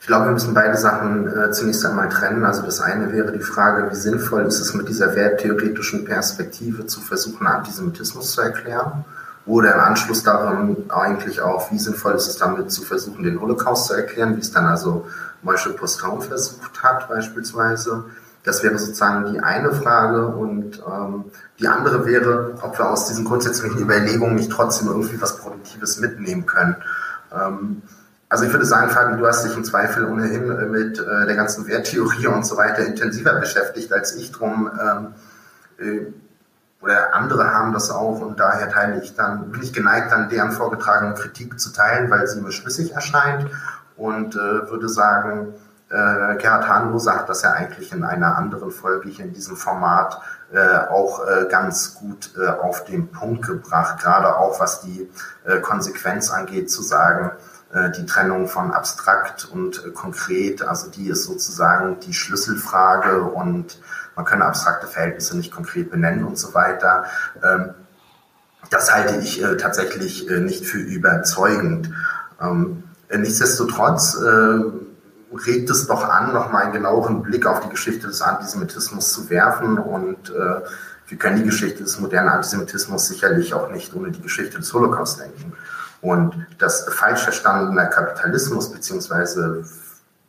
Ich 0.00 0.06
glaube, 0.06 0.26
wir 0.26 0.32
müssen 0.32 0.54
beide 0.54 0.76
Sachen 0.76 1.26
äh, 1.26 1.50
zunächst 1.50 1.84
einmal 1.84 2.08
trennen. 2.10 2.44
Also 2.44 2.62
das 2.62 2.80
eine 2.80 3.12
wäre 3.12 3.32
die 3.32 3.40
Frage, 3.40 3.90
wie 3.90 3.96
sinnvoll 3.96 4.42
ist 4.42 4.60
es 4.60 4.72
mit 4.74 4.88
dieser 4.88 5.16
werttheoretischen 5.16 6.04
Perspektive 6.04 6.86
zu 6.86 7.00
versuchen, 7.00 7.44
Antisemitismus 7.48 8.32
zu 8.32 8.40
erklären? 8.40 9.04
Oder 9.46 9.74
im 9.74 9.80
Anschluss 9.80 10.22
daran 10.22 10.76
eigentlich 10.88 11.42
auch, 11.42 11.70
wie 11.70 11.78
sinnvoll 11.78 12.14
ist 12.14 12.28
es 12.28 12.38
damit 12.38 12.70
zu 12.70 12.82
versuchen, 12.82 13.24
den 13.24 13.40
Holocaust 13.40 13.86
zu 13.86 13.94
erklären, 13.94 14.36
wie 14.36 14.40
es 14.40 14.52
dann 14.52 14.64
also 14.64 15.06
Moshe 15.42 15.70
Postau 15.70 16.20
versucht 16.20 16.82
hat 16.82 17.08
beispielsweise. 17.08 18.04
Das 18.42 18.62
wäre 18.62 18.78
sozusagen 18.78 19.32
die 19.32 19.40
eine 19.40 19.72
Frage. 19.72 20.26
Und 20.28 20.82
ähm, 20.86 21.24
die 21.58 21.68
andere 21.68 22.06
wäre, 22.06 22.54
ob 22.62 22.78
wir 22.78 22.88
aus 22.88 23.08
diesen 23.08 23.24
grundsätzlichen 23.24 23.80
Überlegungen 23.80 24.36
nicht 24.36 24.50
trotzdem 24.50 24.88
irgendwie 24.88 25.20
was 25.20 25.36
Produktives 25.36 26.00
mitnehmen 26.00 26.46
können. 26.46 26.76
Ähm, 27.32 27.82
also 28.30 28.44
ich 28.44 28.52
würde 28.52 28.64
sagen, 28.64 28.90
Fabi, 28.90 29.18
du 29.18 29.26
hast 29.26 29.44
dich 29.44 29.56
im 29.56 29.64
Zweifel 29.64 30.06
ohnehin 30.06 30.70
mit 30.70 30.98
äh, 30.98 31.26
der 31.26 31.36
ganzen 31.36 31.66
Werttheorie 31.66 32.26
und 32.26 32.44
so 32.46 32.56
weiter 32.56 32.84
intensiver 32.84 33.34
beschäftigt 33.38 33.92
als 33.92 34.14
ich 34.16 34.32
drum. 34.32 34.70
Ähm, 34.80 35.14
äh, 35.78 36.06
oder 36.84 37.14
andere 37.14 37.54
haben 37.54 37.72
das 37.72 37.90
auch 37.90 38.20
und 38.20 38.38
daher 38.38 38.68
teile 38.68 39.02
ich 39.02 39.14
dann, 39.14 39.50
bin 39.50 39.62
ich 39.62 39.72
geneigt, 39.72 40.12
dann 40.12 40.28
deren 40.28 40.52
vorgetragene 40.52 41.14
Kritik 41.14 41.58
zu 41.58 41.72
teilen, 41.72 42.10
weil 42.10 42.26
sie 42.26 42.42
mir 42.42 42.52
schlüssig 42.52 42.92
erscheint. 42.92 43.50
Und 43.96 44.34
äh, 44.34 44.70
würde 44.70 44.88
sagen, 44.90 45.54
äh, 45.88 46.36
Gerhard 46.36 46.68
Hahnlose 46.68 47.14
hat 47.14 47.28
das 47.30 47.40
ja 47.42 47.52
eigentlich 47.52 47.92
in 47.92 48.04
einer 48.04 48.36
anderen 48.36 48.70
Folge 48.70 49.08
hier 49.08 49.24
in 49.24 49.32
diesem 49.32 49.56
Format 49.56 50.20
äh, 50.52 50.88
auch 50.90 51.26
äh, 51.26 51.46
ganz 51.48 51.94
gut 51.94 52.32
äh, 52.36 52.48
auf 52.48 52.84
den 52.84 53.10
Punkt 53.10 53.46
gebracht, 53.46 54.02
gerade 54.02 54.36
auch 54.36 54.60
was 54.60 54.82
die 54.82 55.10
äh, 55.44 55.60
Konsequenz 55.60 56.30
angeht, 56.30 56.70
zu 56.70 56.82
sagen, 56.82 57.30
die 57.96 58.06
Trennung 58.06 58.46
von 58.46 58.70
abstrakt 58.70 59.48
und 59.50 59.84
äh, 59.84 59.90
konkret, 59.90 60.62
also 60.62 60.88
die 60.90 61.08
ist 61.08 61.24
sozusagen 61.24 61.98
die 62.00 62.14
Schlüsselfrage 62.14 63.22
und 63.22 63.80
man 64.14 64.24
kann 64.24 64.42
abstrakte 64.42 64.86
Verhältnisse 64.86 65.36
nicht 65.36 65.52
konkret 65.52 65.90
benennen 65.90 66.24
und 66.24 66.38
so 66.38 66.54
weiter. 66.54 67.06
Ähm, 67.42 67.70
das 68.70 68.94
halte 68.94 69.16
ich 69.16 69.42
äh, 69.42 69.56
tatsächlich 69.56 70.30
nicht 70.30 70.66
für 70.66 70.78
überzeugend. 70.78 71.90
Ähm, 72.40 72.84
nichtsdestotrotz 73.10 74.16
regt 74.16 75.68
es 75.70 75.86
doch 75.86 76.08
an, 76.08 76.32
nochmal 76.32 76.64
einen 76.64 76.72
genaueren 76.72 77.22
Blick 77.22 77.46
auf 77.46 77.60
die 77.60 77.68
Geschichte 77.68 78.06
des 78.06 78.22
Antisemitismus 78.22 79.12
zu 79.12 79.30
werfen 79.30 79.78
und 79.78 80.32
wir 81.06 81.18
können 81.18 81.36
die 81.36 81.44
Geschichte 81.44 81.82
des 81.82 82.00
modernen 82.00 82.30
Antisemitismus 82.30 83.06
sicherlich 83.06 83.54
auch 83.54 83.70
nicht 83.70 83.94
ohne 83.94 84.10
die 84.10 84.22
Geschichte 84.22 84.58
des 84.58 84.72
Holocaust 84.72 85.20
denken. 85.20 85.52
Und 86.04 86.46
das 86.58 86.84
falsch 86.90 87.22
verstandene 87.22 87.88
Kapitalismus 87.88 88.70
beziehungsweise 88.70 89.64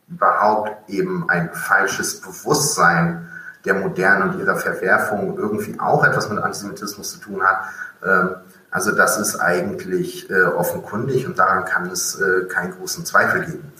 überhaupt 0.08 0.88
eben 0.88 1.28
ein 1.28 1.50
falsches 1.52 2.22
Bewusstsein 2.22 3.28
der 3.66 3.74
Modernen 3.74 4.30
und 4.30 4.40
ihrer 4.40 4.56
Verwerfung 4.56 5.36
irgendwie 5.36 5.78
auch 5.78 6.02
etwas 6.02 6.30
mit 6.30 6.38
Antisemitismus 6.38 7.12
zu 7.12 7.18
tun 7.18 7.42
hat. 7.42 7.60
Ähm, 8.02 8.36
also 8.70 8.90
das 8.92 9.18
ist 9.18 9.36
eigentlich 9.36 10.30
äh, 10.30 10.44
offenkundig 10.44 11.26
und 11.26 11.38
daran 11.38 11.66
kann 11.66 11.90
es 11.90 12.18
äh, 12.18 12.46
keinen 12.46 12.72
großen 12.72 13.04
Zweifel 13.04 13.44
geben. 13.44 13.70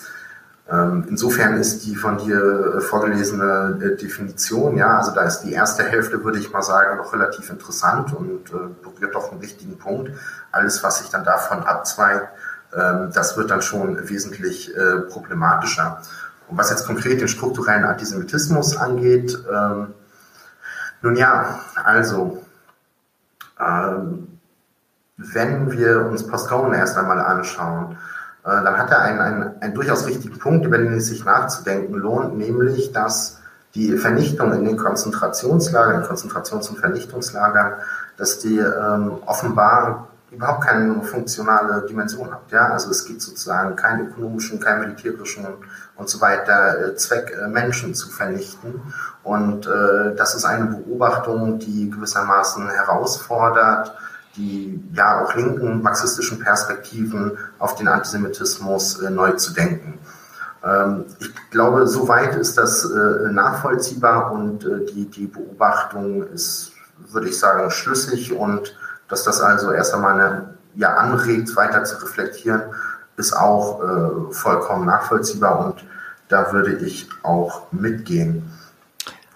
Ähm, 0.68 1.06
insofern 1.08 1.54
ist 1.54 1.86
die 1.86 1.94
von 1.94 2.18
dir 2.18 2.76
äh, 2.76 2.80
vorgelesene 2.80 3.78
äh, 3.80 3.96
Definition, 3.96 4.76
ja, 4.76 4.98
also 4.98 5.12
da 5.12 5.22
ist 5.22 5.42
die 5.42 5.52
erste 5.52 5.84
Hälfte, 5.84 6.24
würde 6.24 6.40
ich 6.40 6.52
mal 6.52 6.62
sagen, 6.62 6.96
noch 6.96 7.12
relativ 7.12 7.50
interessant 7.50 8.12
und 8.12 8.50
äh, 8.50 8.56
berührt 8.82 9.14
doch 9.14 9.30
einen 9.30 9.40
wichtigen 9.40 9.78
Punkt. 9.78 10.10
Alles, 10.50 10.82
was 10.82 10.98
sich 10.98 11.08
dann 11.08 11.24
davon 11.24 11.62
abzweigt, 11.62 12.28
ähm, 12.74 13.10
das 13.14 13.36
wird 13.36 13.52
dann 13.52 13.62
schon 13.62 14.08
wesentlich 14.08 14.74
problematischer. 15.08 16.02
Und 16.48 16.58
was 16.58 16.70
jetzt 16.70 16.86
konkret 16.86 17.20
den 17.20 17.28
strukturellen 17.28 17.84
Antisemitismus 17.84 18.76
angeht, 18.76 19.38
ähm, 19.52 19.94
nun 21.02 21.16
ja, 21.16 21.60
also, 21.84 22.42
wenn 25.16 25.72
wir 25.72 26.06
uns 26.06 26.26
Postcohen 26.26 26.74
erst 26.74 26.96
einmal 26.96 27.20
anschauen, 27.20 27.96
dann 28.46 28.78
hat 28.78 28.90
er 28.92 29.00
einen, 29.00 29.18
einen, 29.18 29.60
einen 29.60 29.74
durchaus 29.74 30.06
wichtigen 30.06 30.38
Punkt, 30.38 30.64
über 30.64 30.78
den 30.78 30.92
es 30.94 31.06
sich 31.06 31.24
nachzudenken 31.24 31.94
lohnt, 31.94 32.38
nämlich, 32.38 32.92
dass 32.92 33.40
die 33.74 33.96
Vernichtung 33.98 34.52
in 34.54 34.64
den 34.64 34.76
Konzentrationslagern, 34.76 36.02
in 36.02 36.08
Konzentrations- 36.08 36.68
und 36.70 36.78
Vernichtungslagern, 36.78 37.74
dass 38.16 38.38
die 38.38 38.58
ähm, 38.58 39.18
offenbar 39.26 40.08
überhaupt 40.30 40.64
keine 40.64 41.02
funktionale 41.02 41.86
Dimension 41.86 42.32
hat. 42.32 42.50
Ja? 42.50 42.68
Also 42.70 42.90
es 42.90 43.04
gibt 43.04 43.22
sozusagen 43.22 43.76
keinen 43.76 44.08
ökonomischen, 44.08 44.60
keinen 44.60 44.80
militärischen 44.80 45.46
und 45.96 46.08
so 46.08 46.20
weiter 46.20 46.88
äh, 46.88 46.94
Zweck, 46.96 47.36
äh, 47.40 47.48
Menschen 47.48 47.94
zu 47.94 48.08
vernichten. 48.08 48.80
Und 49.22 49.66
äh, 49.66 50.14
das 50.16 50.34
ist 50.34 50.44
eine 50.44 50.66
Beobachtung, 50.66 51.58
die 51.58 51.90
gewissermaßen 51.90 52.68
herausfordert, 52.68 53.94
die 54.36 54.82
ja 54.94 55.22
auch 55.22 55.34
linken 55.34 55.82
marxistischen 55.82 56.38
Perspektiven 56.38 57.38
auf 57.58 57.74
den 57.76 57.88
Antisemitismus 57.88 59.00
äh, 59.00 59.10
neu 59.10 59.32
zu 59.32 59.52
denken. 59.52 59.98
Ähm, 60.64 61.04
ich 61.20 61.32
glaube, 61.50 61.86
soweit 61.86 62.34
ist 62.36 62.58
das 62.58 62.84
äh, 62.84 63.30
nachvollziehbar 63.30 64.32
und 64.32 64.64
äh, 64.64 64.84
die, 64.86 65.06
die 65.06 65.26
Beobachtung 65.26 66.26
ist, 66.28 66.72
würde 67.10 67.28
ich 67.28 67.38
sagen, 67.38 67.70
schlüssig 67.70 68.32
und 68.32 68.76
dass 69.08 69.24
das 69.24 69.40
also 69.40 69.70
erst 69.70 69.94
einmal 69.94 70.20
eine, 70.20 70.54
ja, 70.74 70.94
anregt, 70.94 71.54
weiter 71.56 71.84
zu 71.84 71.96
reflektieren, 72.02 72.62
ist 73.16 73.34
auch 73.34 73.82
äh, 73.82 74.32
vollkommen 74.32 74.86
nachvollziehbar 74.86 75.64
und 75.64 75.84
da 76.28 76.52
würde 76.52 76.76
ich 76.76 77.08
auch 77.22 77.70
mitgehen. 77.72 78.50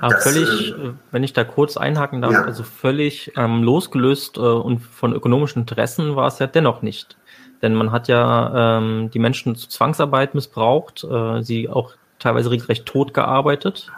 Aber 0.01 0.15
das, 0.15 0.23
völlig, 0.25 0.73
äh, 0.73 0.93
wenn 1.11 1.23
ich 1.23 1.33
da 1.33 1.45
kurz 1.45 1.77
einhaken 1.77 2.23
darf, 2.23 2.33
ja. 2.33 2.45
also 2.45 2.63
völlig 2.63 3.33
ähm, 3.37 3.63
losgelöst 3.63 4.39
äh, 4.39 4.41
und 4.41 4.81
von 4.81 5.13
ökonomischen 5.13 5.63
Interessen 5.63 6.17
war 6.17 6.29
es 6.29 6.39
ja 6.39 6.47
dennoch 6.47 6.83
nicht. 6.83 7.17
Denn 7.63 7.75
man 7.75 7.93
hat 7.93 8.09
ja 8.09 8.79
ähm, 8.79 9.11
die 9.11 9.19
Menschen 9.19 9.55
zu 9.55 9.69
Zwangsarbeit 9.69 10.35
missbraucht, 10.35 11.05
äh, 11.05 11.43
sie 11.43 11.69
auch 11.69 11.93
teilweise 12.19 12.51
regelrecht 12.51 12.87
tot 12.87 13.13
gearbeitet 13.13 13.91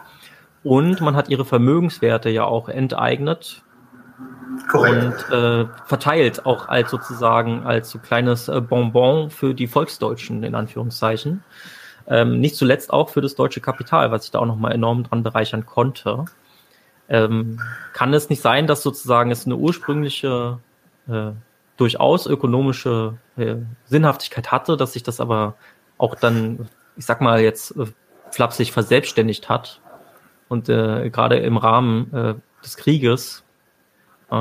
und 0.64 1.00
man 1.00 1.16
hat 1.16 1.28
ihre 1.28 1.44
Vermögenswerte 1.44 2.30
ja 2.30 2.44
auch 2.44 2.68
enteignet 2.68 3.62
Korrekt. 4.70 5.28
und 5.30 5.36
äh, 5.36 5.66
verteilt, 5.86 6.46
auch 6.46 6.68
als 6.68 6.90
sozusagen 6.90 7.64
als 7.64 7.90
so 7.90 7.98
kleines 7.98 8.48
äh, 8.48 8.60
Bonbon 8.60 9.30
für 9.30 9.54
die 9.54 9.66
Volksdeutschen 9.66 10.42
in 10.44 10.54
Anführungszeichen. 10.54 11.42
Ähm, 12.12 12.40
nicht 12.40 12.56
zuletzt 12.56 12.92
auch 12.92 13.08
für 13.08 13.22
das 13.22 13.36
deutsche 13.36 13.62
Kapital, 13.62 14.10
was 14.10 14.24
sich 14.24 14.30
da 14.30 14.40
auch 14.40 14.46
nochmal 14.46 14.72
enorm 14.72 15.02
dran 15.02 15.22
bereichern 15.22 15.64
konnte. 15.64 16.26
Ähm, 17.08 17.58
kann 17.94 18.12
es 18.12 18.28
nicht 18.28 18.42
sein, 18.42 18.66
dass 18.66 18.82
sozusagen 18.82 19.30
es 19.30 19.46
eine 19.46 19.56
ursprüngliche, 19.56 20.58
äh, 21.08 21.30
durchaus 21.78 22.26
ökonomische 22.26 23.14
äh, 23.38 23.54
Sinnhaftigkeit 23.86 24.52
hatte, 24.52 24.76
dass 24.76 24.92
sich 24.92 25.02
das 25.02 25.20
aber 25.20 25.54
auch 25.96 26.14
dann, 26.14 26.68
ich 26.96 27.06
sag 27.06 27.22
mal 27.22 27.40
jetzt, 27.40 27.74
äh, 27.78 27.86
flapsig 28.30 28.72
verselbstständigt 28.72 29.48
hat 29.48 29.80
und 30.50 30.68
äh, 30.68 31.08
gerade 31.08 31.38
im 31.38 31.56
Rahmen 31.56 32.12
äh, 32.12 32.34
des 32.62 32.76
Krieges 32.76 33.42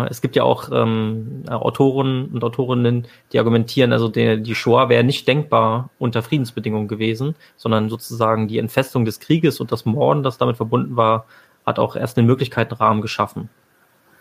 es 0.10 0.22
gibt 0.22 0.36
ja 0.36 0.44
auch 0.44 0.70
ähm, 0.72 1.44
Autoren 1.50 2.28
und 2.28 2.44
Autorinnen, 2.44 3.08
die 3.34 3.40
argumentieren, 3.40 3.92
also 3.92 4.08
der, 4.08 4.38
die 4.38 4.56
Shoah 4.56 4.88
wäre 4.88 5.04
nicht 5.04 5.28
denkbar 5.28 5.90
unter 6.00 6.22
Friedensbedingungen 6.22 6.88
gewesen, 6.88 7.36
sondern 7.58 7.90
sozusagen 7.90 8.48
die 8.48 8.58
Entfestung 8.58 9.04
des 9.04 9.20
Krieges 9.20 9.60
und 9.60 9.72
das 9.72 9.86
Morden, 9.86 10.24
das 10.24 10.38
damit 10.38 10.56
verbunden 10.56 10.96
war, 10.96 11.26
hat 11.66 11.78
auch 11.78 11.96
erst 11.96 12.16
den 12.16 12.26
Möglichkeitenrahmen 12.26 13.02
geschaffen, 13.02 13.50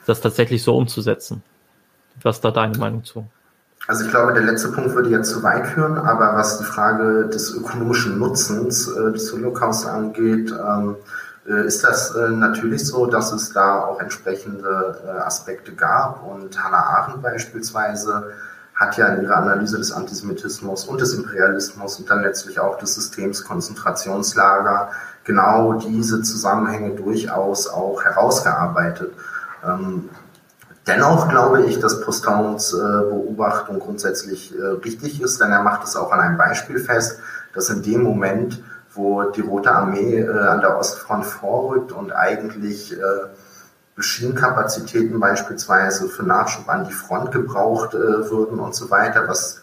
das 0.06 0.20
tatsächlich 0.20 0.62
so 0.62 0.76
umzusetzen. 0.76 1.42
Was 2.22 2.36
ist 2.36 2.44
da 2.44 2.50
deine 2.50 2.76
Meinung 2.76 3.04
zu? 3.04 3.26
Also 3.86 4.04
ich 4.04 4.10
glaube, 4.10 4.32
der 4.32 4.42
letzte 4.42 4.72
Punkt 4.72 4.94
würde 4.94 5.10
jetzt 5.10 5.30
zu 5.30 5.42
weit 5.42 5.66
führen, 5.66 5.96
aber 5.98 6.34
was 6.34 6.58
die 6.58 6.64
Frage 6.64 7.28
des 7.28 7.54
ökonomischen 7.54 8.18
Nutzens 8.18 8.88
äh, 8.88 9.12
des 9.12 9.32
Holocaust 9.32 9.86
angeht, 9.86 10.52
ähm, 10.52 10.96
äh, 10.96 11.29
ist 11.54 11.84
das 11.84 12.14
äh, 12.14 12.28
natürlich 12.28 12.86
so, 12.86 13.06
dass 13.06 13.32
es 13.32 13.52
da 13.52 13.84
auch 13.84 14.00
entsprechende 14.00 14.98
äh, 15.04 15.10
Aspekte 15.20 15.72
gab 15.72 16.24
und 16.24 16.62
Hannah 16.62 16.84
Arendt 16.84 17.22
beispielsweise 17.22 18.30
hat 18.74 18.96
ja 18.96 19.08
in 19.08 19.24
ihrer 19.24 19.36
Analyse 19.36 19.76
des 19.78 19.92
Antisemitismus 19.92 20.84
und 20.86 21.00
des 21.00 21.12
Imperialismus 21.12 21.98
und 21.98 22.08
dann 22.08 22.22
letztlich 22.22 22.60
auch 22.60 22.78
des 22.78 22.94
Systems 22.94 23.44
Konzentrationslager 23.44 24.90
genau 25.24 25.74
diese 25.74 26.22
Zusammenhänge 26.22 26.94
durchaus 26.94 27.68
auch 27.68 28.02
herausgearbeitet. 28.04 29.12
Ähm, 29.66 30.08
dennoch 30.86 31.28
glaube 31.28 31.64
ich, 31.64 31.78
dass 31.78 32.00
Postauns 32.00 32.70
Beobachtung 32.70 33.80
grundsätzlich 33.80 34.54
richtig 34.82 35.20
ist, 35.20 35.40
denn 35.40 35.52
er 35.52 35.62
macht 35.62 35.84
es 35.84 35.94
auch 35.94 36.10
an 36.10 36.20
einem 36.20 36.38
Beispiel 36.38 36.78
fest, 36.78 37.20
dass 37.54 37.68
in 37.68 37.82
dem 37.82 38.02
Moment, 38.02 38.62
wo 38.92 39.22
die 39.30 39.40
Rote 39.40 39.72
Armee 39.72 40.20
äh, 40.20 40.28
an 40.28 40.60
der 40.60 40.78
Ostfront 40.78 41.24
vorrückt 41.24 41.92
und 41.92 42.12
eigentlich 42.12 42.92
äh, 42.92 42.96
Schienenkapazitäten 43.98 45.20
beispielsweise 45.20 46.08
für 46.08 46.22
Nachschub 46.22 46.68
an 46.68 46.84
die 46.84 46.92
Front 46.92 47.32
gebraucht 47.32 47.94
äh, 47.94 48.30
würden 48.30 48.58
und 48.58 48.74
so 48.74 48.90
weiter, 48.90 49.28
was 49.28 49.62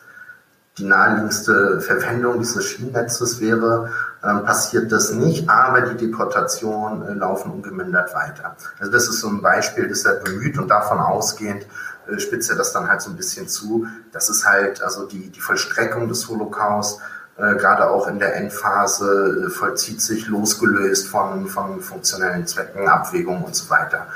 die 0.77 0.85
naheliegendste 0.85 1.81
Verwendung 1.81 2.39
dieses 2.39 2.65
Schienennetzes 2.65 3.41
wäre, 3.41 3.91
ähm, 4.23 4.43
passiert 4.45 4.91
das 4.91 5.11
nicht, 5.11 5.49
aber 5.49 5.81
die 5.81 5.97
Deportationen 6.05 7.07
äh, 7.07 7.13
laufen 7.13 7.51
ungemindert 7.51 8.13
weiter. 8.13 8.55
Also 8.79 8.91
das 8.91 9.07
ist 9.07 9.19
so 9.21 9.27
ein 9.27 9.41
Beispiel, 9.41 9.87
das 9.89 10.05
er 10.05 10.15
bemüht 10.15 10.57
und 10.57 10.67
davon 10.67 10.99
ausgehend 10.99 11.65
äh, 12.07 12.19
spitzt 12.19 12.49
er 12.49 12.57
das 12.57 12.73
dann 12.73 12.87
halt 12.89 13.01
so 13.01 13.09
ein 13.09 13.15
bisschen 13.15 13.47
zu. 13.47 13.87
Das 14.11 14.29
ist 14.29 14.47
halt 14.47 14.83
also 14.83 15.07
die, 15.07 15.29
die 15.29 15.39
Vollstreckung 15.39 16.07
des 16.07 16.27
Holocaust, 16.27 17.01
äh, 17.37 17.55
gerade 17.55 17.89
auch 17.89 18.07
in 18.07 18.19
der 18.19 18.35
Endphase 18.35 19.45
äh, 19.45 19.49
vollzieht 19.49 20.01
sich 20.01 20.27
losgelöst 20.27 21.07
von, 21.07 21.47
von 21.47 21.81
funktionellen 21.81 22.47
Zwecken, 22.47 22.87
Abwägungen 22.87 23.43
und 23.43 23.55
so 23.55 23.69
weiter. 23.69 24.07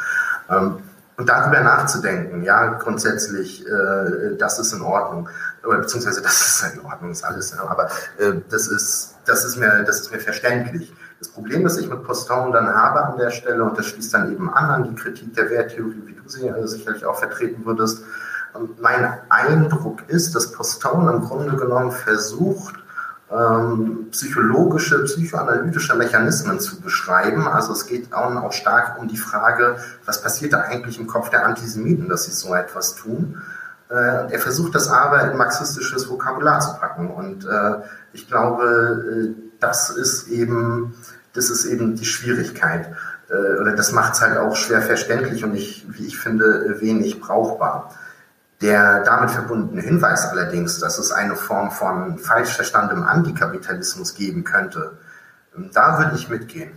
Ähm, 0.50 0.78
und 1.18 1.30
darüber 1.30 1.60
nachzudenken, 1.62 2.42
ja, 2.42 2.66
grundsätzlich, 2.80 3.64
äh, 3.68 4.36
das 4.40 4.58
ist 4.58 4.74
in 4.74 4.82
Ordnung, 4.82 5.30
beziehungsweise 5.62 6.22
das 6.22 6.64
ist 6.64 6.74
in 6.74 6.84
Ordnung, 6.84 7.12
ist 7.12 7.24
alles, 7.24 7.56
aber 7.60 7.90
äh, 8.18 8.34
das 8.50 8.68
ist, 8.68 9.16
das 9.26 9.46
ist 9.46 9.58
mir, 9.58 9.84
das 9.84 10.02
ist 10.02 10.12
mir 10.12 10.20
verständlich. 10.20 10.92
Das 11.20 11.28
Problem, 11.28 11.64
das 11.64 11.78
ich 11.78 11.88
mit 11.88 12.04
Poston 12.04 12.52
dann 12.52 12.74
habe 12.74 13.06
an 13.06 13.20
der 13.20 13.30
Stelle, 13.30 13.64
und 13.64 13.78
das 13.78 13.86
schließt 13.86 14.12
dann 14.16 14.32
eben 14.32 14.52
an 14.52 14.72
an 14.72 14.84
die 14.86 14.96
Kritik 14.96 15.36
der 15.36 15.48
Werttheorie, 15.52 16.02
wie 16.06 16.14
du 16.16 16.28
sie 16.28 16.48
äh, 16.48 16.68
sicherlich 16.68 17.06
auch 17.06 17.20
vertreten 17.20 17.66
würdest, 17.66 18.04
mein 18.82 19.14
Eindruck 19.30 20.10
ist, 20.10 20.34
dass 20.36 20.52
Poston 20.52 21.08
im 21.08 21.22
Grunde 21.22 21.56
genommen 21.56 21.92
versucht, 21.92 22.81
ähm, 23.32 24.08
psychologische, 24.12 25.04
psychoanalytische 25.06 25.96
Mechanismen 25.96 26.60
zu 26.60 26.82
beschreiben. 26.82 27.48
Also 27.48 27.72
es 27.74 27.86
geht 27.86 28.14
auch, 28.14 28.52
stark 28.52 29.00
um 29.00 29.08
die 29.08 29.18
Frage, 29.18 29.78
was 30.06 30.22
passiert 30.22 30.54
da 30.54 30.62
eigentlich 30.62 31.00
im 31.00 31.08
Kopf 31.08 31.30
der 31.30 31.46
Antisemiten, 31.46 32.10
dass 32.10 32.26
sie 32.26 32.32
so 32.32 32.54
etwas 32.54 32.96
tun. 32.96 33.42
Äh, 33.90 34.32
er 34.34 34.40
versucht 34.40 34.76
das 34.76 34.90
aber 34.90 35.32
in 35.32 35.38
marxistisches 35.38 36.10
Vokabular 36.10 36.60
zu 36.60 36.74
packen. 36.80 37.10
Und 37.10 37.46
äh, 37.46 37.76
ich 38.14 38.28
glaube, 38.28 39.34
äh, 39.34 39.52
das 39.60 39.90
ist 39.90 40.28
eben, 40.28 40.94
das 41.34 41.50
ist 41.50 41.66
eben 41.66 41.96
die 41.96 42.06
Schwierigkeit. 42.06 42.94
Äh, 43.30 43.60
oder 43.62 43.76
das 43.76 43.94
macht 43.94 44.16
es 44.16 44.22
halt 44.22 44.38
auch 44.38 44.56
schwer 44.56 44.82
verständlich 44.82 45.44
und 45.44 45.56
ich, 45.56 45.86
wie 45.90 46.06
ich 46.06 46.18
finde, 46.18 46.82
wenig 46.82 47.22
brauchbar. 47.22 47.94
Der 48.62 49.04
damit 49.04 49.32
verbundene 49.32 49.82
Hinweis 49.82 50.28
allerdings, 50.28 50.80
dass 50.80 51.00
es 51.00 51.12
eine 51.12 51.36
Form 51.36 51.72
von 51.72 52.20
falsch 52.20 52.54
verstandenem 52.56 53.04
Antikapitalismus 53.04 54.14
geben 54.14 54.44
könnte, 54.44 55.00
da 55.74 55.98
würde 55.98 56.16
ich 56.16 56.30
mitgehen. 56.30 56.72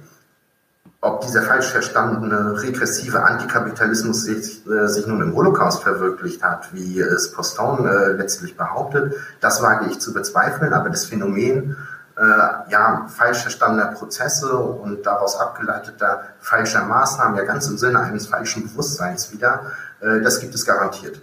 Ob 1.03 1.21
dieser 1.21 1.43
falsch 1.43 1.67
verstandene 1.67 2.63
regressive 2.63 3.23
Antikapitalismus 3.23 4.23
sich, 4.23 4.67
äh, 4.67 4.89
sich 4.89 5.07
nun 5.07 5.21
im 5.21 5.35
Holocaust 5.35 5.83
verwirklicht 5.83 6.43
hat, 6.43 6.73
wie 6.73 6.99
es 6.99 7.31
Poston 7.33 7.87
äh, 7.87 8.13
letztlich 8.13 8.57
behauptet, 8.57 9.15
das 9.43 9.61
wage 9.61 9.91
ich 9.91 10.01
zu 10.01 10.15
bezweifeln, 10.15 10.73
aber 10.73 10.89
das 10.89 11.05
Phänomen 11.05 11.77
äh, 12.17 12.23
ja, 12.71 13.07
falsch 13.15 13.43
verstandener 13.43 13.89
Prozesse 13.89 14.57
und 14.57 15.05
daraus 15.05 15.39
abgeleiteter 15.39 16.23
falscher 16.41 16.85
Maßnahmen, 16.85 17.37
ja 17.37 17.45
ganz 17.45 17.69
im 17.69 17.77
Sinne 17.77 18.01
eines 18.01 18.27
falschen 18.29 18.63
Bewusstseins 18.63 19.31
wieder, 19.31 19.73
äh, 20.01 20.23
das 20.23 20.41
gibt 20.41 20.55
es 20.55 20.65
garantiert. 20.65 21.21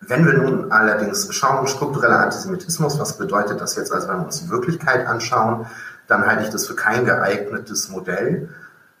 Wenn 0.00 0.26
wir 0.26 0.34
nun 0.34 0.70
allerdings 0.70 1.32
schauen, 1.34 1.66
struktureller 1.66 2.20
Antisemitismus, 2.20 2.98
was 2.98 3.18
bedeutet 3.18 3.60
das 3.60 3.76
jetzt, 3.76 3.92
also 3.92 4.08
wenn 4.08 4.18
wir 4.18 4.26
uns 4.26 4.42
die 4.42 4.50
Wirklichkeit 4.50 5.06
anschauen, 5.06 5.66
dann 6.06 6.26
halte 6.26 6.44
ich 6.44 6.50
das 6.50 6.66
für 6.66 6.76
kein 6.76 7.04
geeignetes 7.04 7.88
Modell, 7.88 8.48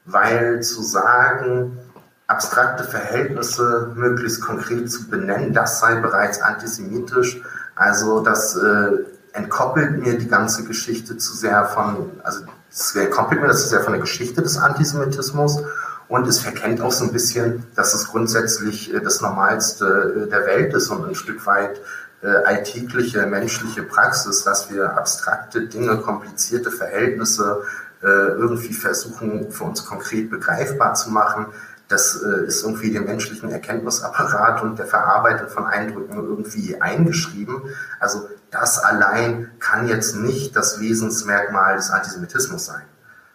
weil 0.04 0.62
zu 0.62 0.82
sagen, 0.82 1.78
abstrakte 2.26 2.84
Verhältnisse 2.84 3.92
möglichst 3.94 4.42
konkret 4.42 4.90
zu 4.90 5.08
benennen, 5.08 5.52
das 5.52 5.80
sei 5.80 5.96
bereits 5.96 6.40
antisemitisch, 6.40 7.40
also 7.76 8.20
das 8.20 8.56
äh, 8.56 8.90
entkoppelt 9.32 9.98
mir 9.98 10.18
die 10.18 10.28
ganze 10.28 10.64
Geschichte 10.64 11.18
zu 11.18 11.36
sehr 11.36 11.66
von, 11.66 12.10
also 12.24 12.44
es 12.70 12.96
entkoppelt 12.96 13.40
mir 13.40 13.48
das 13.48 13.62
zu 13.62 13.68
sehr 13.68 13.82
von 13.82 13.92
der 13.92 14.00
Geschichte 14.00 14.42
des 14.42 14.58
Antisemitismus 14.58 15.62
und 16.08 16.26
es 16.28 16.38
verkennt 16.38 16.80
auch 16.80 16.92
so 16.92 17.04
ein 17.04 17.12
bisschen, 17.12 17.64
dass 17.74 17.94
es 17.94 18.08
grundsätzlich 18.08 18.92
äh, 18.94 19.00
das 19.00 19.20
Normalste 19.20 20.26
äh, 20.26 20.30
der 20.30 20.46
Welt 20.46 20.74
ist 20.74 20.88
und 20.88 21.04
ein 21.04 21.14
Stück 21.14 21.44
weit 21.46 21.80
äh, 22.22 22.28
alltägliche 22.28 23.26
menschliche 23.26 23.82
Praxis, 23.82 24.44
dass 24.44 24.70
wir 24.70 24.96
abstrakte 24.96 25.66
Dinge, 25.66 25.98
komplizierte 25.98 26.70
Verhältnisse 26.70 27.62
irgendwie 28.02 28.74
versuchen, 28.74 29.50
für 29.50 29.64
uns 29.64 29.84
konkret 29.84 30.30
begreifbar 30.30 30.94
zu 30.94 31.10
machen. 31.10 31.46
Das 31.88 32.14
ist 32.14 32.62
irgendwie 32.62 32.92
dem 32.92 33.06
menschlichen 33.06 33.50
Erkenntnisapparat 33.50 34.62
und 34.62 34.78
der 34.78 34.86
Verarbeitung 34.86 35.48
von 35.48 35.64
Eindrücken 35.64 36.14
irgendwie 36.14 36.80
eingeschrieben. 36.80 37.62
Also 37.98 38.28
das 38.50 38.78
allein 38.78 39.50
kann 39.58 39.88
jetzt 39.88 40.14
nicht 40.14 40.54
das 40.54 40.78
Wesensmerkmal 40.78 41.76
des 41.76 41.90
Antisemitismus 41.90 42.66
sein. 42.66 42.82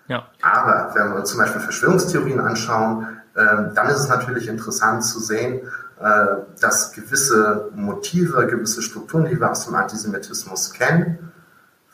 Ja. 0.07 0.27
Aber 0.41 0.91
wenn 0.95 1.11
wir 1.11 1.19
uns 1.19 1.29
zum 1.29 1.39
Beispiel 1.39 1.61
Verschwörungstheorien 1.61 2.39
anschauen, 2.39 3.07
ähm, 3.35 3.71
dann 3.73 3.87
ist 3.87 3.99
es 3.99 4.09
natürlich 4.09 4.47
interessant 4.47 5.05
zu 5.05 5.19
sehen, 5.19 5.61
äh, 5.99 6.25
dass 6.59 6.91
gewisse 6.91 7.69
Motive, 7.75 8.47
gewisse 8.47 8.81
Strukturen, 8.81 9.25
die 9.25 9.39
wir 9.39 9.51
aus 9.51 9.65
dem 9.65 9.75
Antisemitismus 9.75 10.73
kennen, 10.73 11.31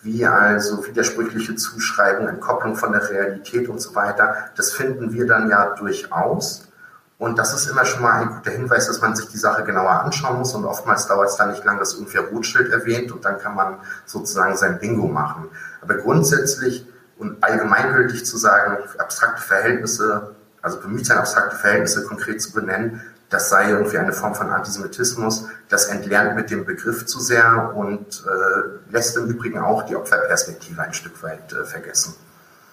wie 0.01 0.25
also 0.25 0.85
widersprüchliche 0.85 1.55
Zuschreibungen, 1.55 2.29
Entkopplung 2.29 2.75
von 2.75 2.93
der 2.93 3.09
Realität 3.09 3.67
und 3.67 3.81
so 3.81 3.93
weiter, 3.95 4.35
das 4.55 4.71
finden 4.71 5.11
wir 5.11 5.27
dann 5.27 5.49
ja 5.49 5.75
durchaus. 5.75 6.67
Und 7.19 7.39
das 7.39 7.53
ist 7.53 7.67
immer 7.67 7.83
schon 7.83 8.03
mal 8.03 8.21
ein 8.21 8.29
guter 8.29 8.51
Hinweis, 8.51 8.87
dass 8.87 9.01
man 9.01 9.15
sich 9.15 9.27
die 9.27 9.37
Sache 9.37 9.63
genauer 9.63 10.03
anschauen 10.03 10.37
muss. 10.37 10.53
Und 10.53 10.65
oftmals 10.65 11.07
dauert 11.07 11.29
es 11.29 11.35
dann 11.35 11.49
nicht 11.49 11.65
lange, 11.65 11.79
dass 11.79 11.95
irgendwie 11.95 12.17
Rotschild 12.17 12.71
erwähnt 12.71 13.11
und 13.11 13.25
dann 13.25 13.39
kann 13.39 13.55
man 13.55 13.79
sozusagen 14.05 14.55
sein 14.55 14.79
Bingo 14.79 15.07
machen. 15.07 15.49
Aber 15.81 15.95
grundsätzlich 15.95 16.87
und 17.19 17.43
allgemeingültig 17.43 18.25
zu 18.25 18.37
sagen, 18.37 18.77
abstrakte 18.97 19.41
Verhältnisse, 19.41 20.35
also 20.61 20.79
bemüht 20.79 21.05
sein, 21.05 21.17
abstrakte 21.17 21.55
Verhältnisse 21.55 22.03
konkret 22.03 22.41
zu 22.41 22.51
benennen, 22.53 23.01
das 23.29 23.49
sei 23.49 23.71
irgendwie 23.71 23.97
eine 23.97 24.13
Form 24.13 24.35
von 24.35 24.49
Antisemitismus. 24.49 25.47
Das 25.67 25.87
entlernt 25.87 26.35
mit 26.35 26.49
dem 26.49 26.65
Begriff 26.65 27.05
zu 27.05 27.19
sehr 27.19 27.73
und 27.75 28.23
äh, 28.25 28.91
lässt 28.91 29.17
im 29.17 29.25
Übrigen 29.25 29.59
auch 29.59 29.83
die 29.83 29.95
Opferperspektive 29.95 30.81
ein 30.81 30.93
Stück 30.93 31.21
weit 31.23 31.51
äh, 31.51 31.65
vergessen. 31.65 32.15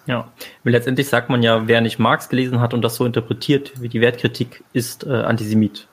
Ja, 0.05 0.31
letztendlich 0.63 1.09
sagt 1.09 1.29
man 1.29 1.41
ja, 1.41 1.67
wer 1.67 1.81
nicht 1.81 1.99
Marx 1.99 2.29
gelesen 2.29 2.61
hat 2.61 2.73
und 2.73 2.83
das 2.83 2.95
so 2.95 3.05
interpretiert 3.05 3.81
wie 3.81 3.89
die 3.89 4.01
Wertkritik, 4.01 4.63
ist 4.71 5.03
äh, 5.03 5.09
Antisemit. 5.09 5.87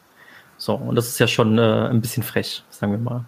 So, 0.58 0.74
und 0.74 0.94
das 0.94 1.08
ist 1.08 1.18
ja 1.18 1.26
schon 1.26 1.58
äh, 1.58 1.88
ein 1.88 2.00
bisschen 2.00 2.22
frech, 2.22 2.62
sagen 2.70 2.92
wir 2.92 2.98
mal. 2.98 3.24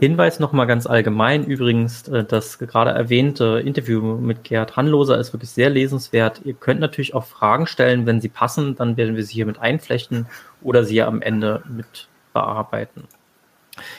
Hinweis 0.00 0.38
nochmal 0.38 0.66
ganz 0.66 0.86
allgemein 0.86 1.44
übrigens, 1.44 2.08
äh, 2.08 2.24
das 2.24 2.58
gerade 2.58 2.90
erwähnte 2.90 3.62
Interview 3.64 4.02
mit 4.02 4.44
Gerhard 4.44 4.76
Hanloser 4.76 5.18
ist 5.18 5.32
wirklich 5.32 5.50
sehr 5.50 5.70
lesenswert. 5.70 6.42
Ihr 6.44 6.54
könnt 6.54 6.80
natürlich 6.80 7.14
auch 7.14 7.24
Fragen 7.24 7.66
stellen, 7.66 8.06
wenn 8.06 8.20
sie 8.20 8.28
passen, 8.28 8.76
dann 8.76 8.96
werden 8.96 9.16
wir 9.16 9.24
sie 9.24 9.34
hier 9.34 9.46
mit 9.46 9.58
einflechten 9.58 10.26
oder 10.62 10.84
sie 10.84 11.02
am 11.02 11.22
Ende 11.22 11.62
mit 11.68 12.08
bearbeiten. 12.34 13.04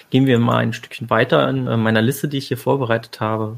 Gehen 0.09 0.25
wir 0.25 0.39
mal 0.39 0.57
ein 0.57 0.73
Stückchen 0.73 1.09
weiter 1.09 1.49
in 1.49 1.67
äh, 1.67 1.77
meiner 1.77 2.01
Liste, 2.01 2.27
die 2.27 2.37
ich 2.37 2.47
hier 2.47 2.57
vorbereitet 2.57 3.19
habe. 3.19 3.57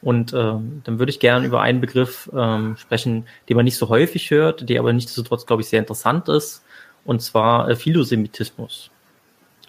Und 0.00 0.32
äh, 0.34 0.36
dann 0.36 0.98
würde 0.98 1.10
ich 1.10 1.20
gerne 1.20 1.46
über 1.46 1.62
einen 1.62 1.80
Begriff 1.80 2.30
ähm, 2.34 2.76
sprechen, 2.76 3.26
den 3.48 3.56
man 3.56 3.64
nicht 3.64 3.78
so 3.78 3.88
häufig 3.88 4.30
hört, 4.30 4.68
der 4.68 4.80
aber 4.80 4.92
nichtsdestotrotz, 4.92 5.46
glaube 5.46 5.62
ich, 5.62 5.68
sehr 5.68 5.80
interessant 5.80 6.28
ist, 6.28 6.62
und 7.04 7.22
zwar 7.22 7.68
äh, 7.70 7.76
Philosemitismus. 7.76 8.90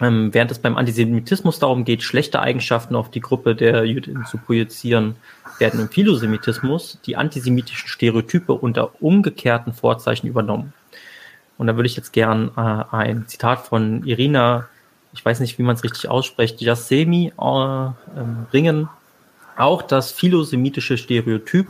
Ähm, 0.00 0.34
während 0.34 0.50
es 0.50 0.58
beim 0.58 0.76
Antisemitismus 0.76 1.58
darum 1.58 1.84
geht, 1.84 2.02
schlechte 2.02 2.40
Eigenschaften 2.40 2.94
auf 2.94 3.10
die 3.10 3.20
Gruppe 3.20 3.54
der 3.54 3.84
Juden 3.84 4.26
zu 4.26 4.36
projizieren, 4.36 5.16
werden 5.58 5.80
im 5.80 5.88
Philosemitismus 5.88 6.98
die 7.06 7.16
antisemitischen 7.16 7.88
Stereotype 7.88 8.52
unter 8.52 9.02
umgekehrten 9.02 9.72
Vorzeichen 9.72 10.26
übernommen. 10.26 10.74
Und 11.56 11.66
da 11.66 11.76
würde 11.76 11.86
ich 11.86 11.96
jetzt 11.96 12.12
gern 12.12 12.50
äh, 12.56 12.94
ein 12.94 13.26
Zitat 13.26 13.66
von 13.66 14.04
Irina, 14.04 14.68
ich 15.14 15.24
weiß 15.24 15.40
nicht, 15.40 15.58
wie 15.58 15.62
man 15.62 15.76
es 15.76 15.84
richtig 15.84 16.08
ausspricht, 16.10 16.60
Jassemi 16.60 17.32
äh, 17.38 17.88
bringen. 18.50 18.90
Auch 19.56 19.80
das 19.80 20.12
philosemitische 20.12 20.98
Stereotyp 20.98 21.68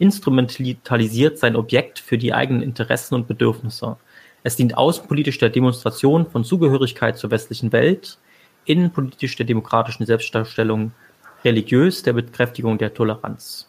instrumentalisiert 0.00 1.38
sein 1.38 1.54
Objekt 1.54 2.00
für 2.00 2.18
die 2.18 2.34
eigenen 2.34 2.62
Interessen 2.62 3.14
und 3.14 3.28
Bedürfnisse. 3.28 3.96
Es 4.42 4.56
dient 4.56 4.76
außenpolitisch 4.76 5.38
der 5.38 5.50
Demonstration 5.50 6.26
von 6.30 6.44
Zugehörigkeit 6.44 7.18
zur 7.18 7.30
westlichen 7.30 7.72
Welt, 7.72 8.18
innenpolitisch 8.64 9.36
der 9.36 9.46
demokratischen 9.46 10.06
Selbstdarstellung, 10.06 10.92
religiös 11.44 12.02
der 12.02 12.14
Bekräftigung 12.14 12.78
der 12.78 12.94
Toleranz. 12.94 13.66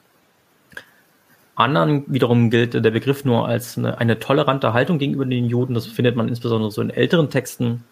Anderen 1.55 2.05
wiederum 2.07 2.49
gilt 2.49 2.73
der 2.73 2.91
Begriff 2.91 3.25
nur 3.25 3.47
als 3.47 3.77
eine, 3.77 3.97
eine, 3.97 4.19
tolerante 4.19 4.73
Haltung 4.73 4.97
gegenüber 4.97 5.25
den 5.25 5.45
Juden. 5.45 5.73
Das 5.73 5.85
findet 5.85 6.15
man 6.15 6.27
insbesondere 6.27 6.71
so 6.71 6.81
in 6.81 6.89
älteren 6.89 7.29
Texten. 7.29 7.83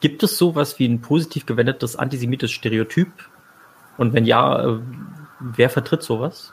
Gibt 0.00 0.22
es 0.22 0.36
sowas 0.36 0.78
wie 0.78 0.86
ein 0.86 1.00
positiv 1.00 1.46
gewendetes 1.46 1.96
antisemitisches 1.96 2.54
Stereotyp? 2.54 3.08
Und 3.96 4.12
wenn 4.12 4.26
ja, 4.26 4.64
äh, 4.64 4.78
wer 5.40 5.70
vertritt 5.70 6.02
sowas? 6.02 6.52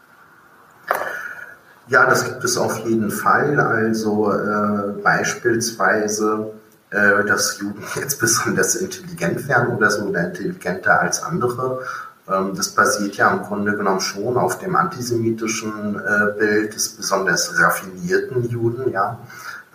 Ja, 1.88 2.06
das 2.08 2.26
gibt 2.26 2.44
es 2.44 2.58
auf 2.58 2.80
jeden 2.80 3.12
Fall. 3.12 3.60
Also 3.60 4.32
äh, 4.32 5.02
beispielsweise, 5.04 6.52
äh, 6.90 7.24
dass 7.26 7.60
Juden 7.60 7.84
jetzt 7.96 8.20
besonders 8.20 8.76
intelligent 8.76 9.48
werden 9.48 9.76
oder 9.76 9.92
so 9.92 10.06
oder 10.06 10.26
intelligenter 10.26 11.00
als 11.00 11.22
andere. 11.22 11.82
Ähm, 12.28 12.54
das 12.56 12.70
basiert 12.70 13.16
ja 13.18 13.32
im 13.32 13.44
Grunde 13.44 13.76
genommen 13.76 14.00
schon 14.00 14.36
auf 14.36 14.58
dem 14.58 14.76
antisemitischen 14.76 15.96
äh, 15.96 16.40
Bild 16.40 16.74
des 16.74 16.90
besonders 16.90 17.54
raffinierten 17.60 18.50
Juden, 18.50 18.92
ja. 18.92 19.20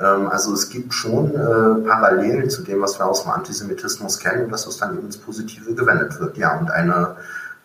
Ähm, 0.00 0.28
also 0.28 0.52
es 0.54 0.68
gibt 0.68 0.92
schon 0.92 1.30
äh, 1.30 1.86
Parallelen 1.86 2.50
zu 2.50 2.62
dem, 2.62 2.82
was 2.82 2.98
wir 2.98 3.06
aus 3.06 3.22
dem 3.22 3.30
Antisemitismus 3.30 4.18
kennen, 4.18 4.50
dass 4.50 4.64
das 4.64 4.78
dann 4.78 4.96
eben 4.96 5.06
ins 5.06 5.18
Positive 5.18 5.74
gewendet 5.74 6.18
wird, 6.18 6.36
ja. 6.38 6.58
Und 6.58 6.72
eine 6.72 7.16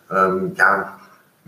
ähm, 0.08 0.52
ja, 0.54 0.98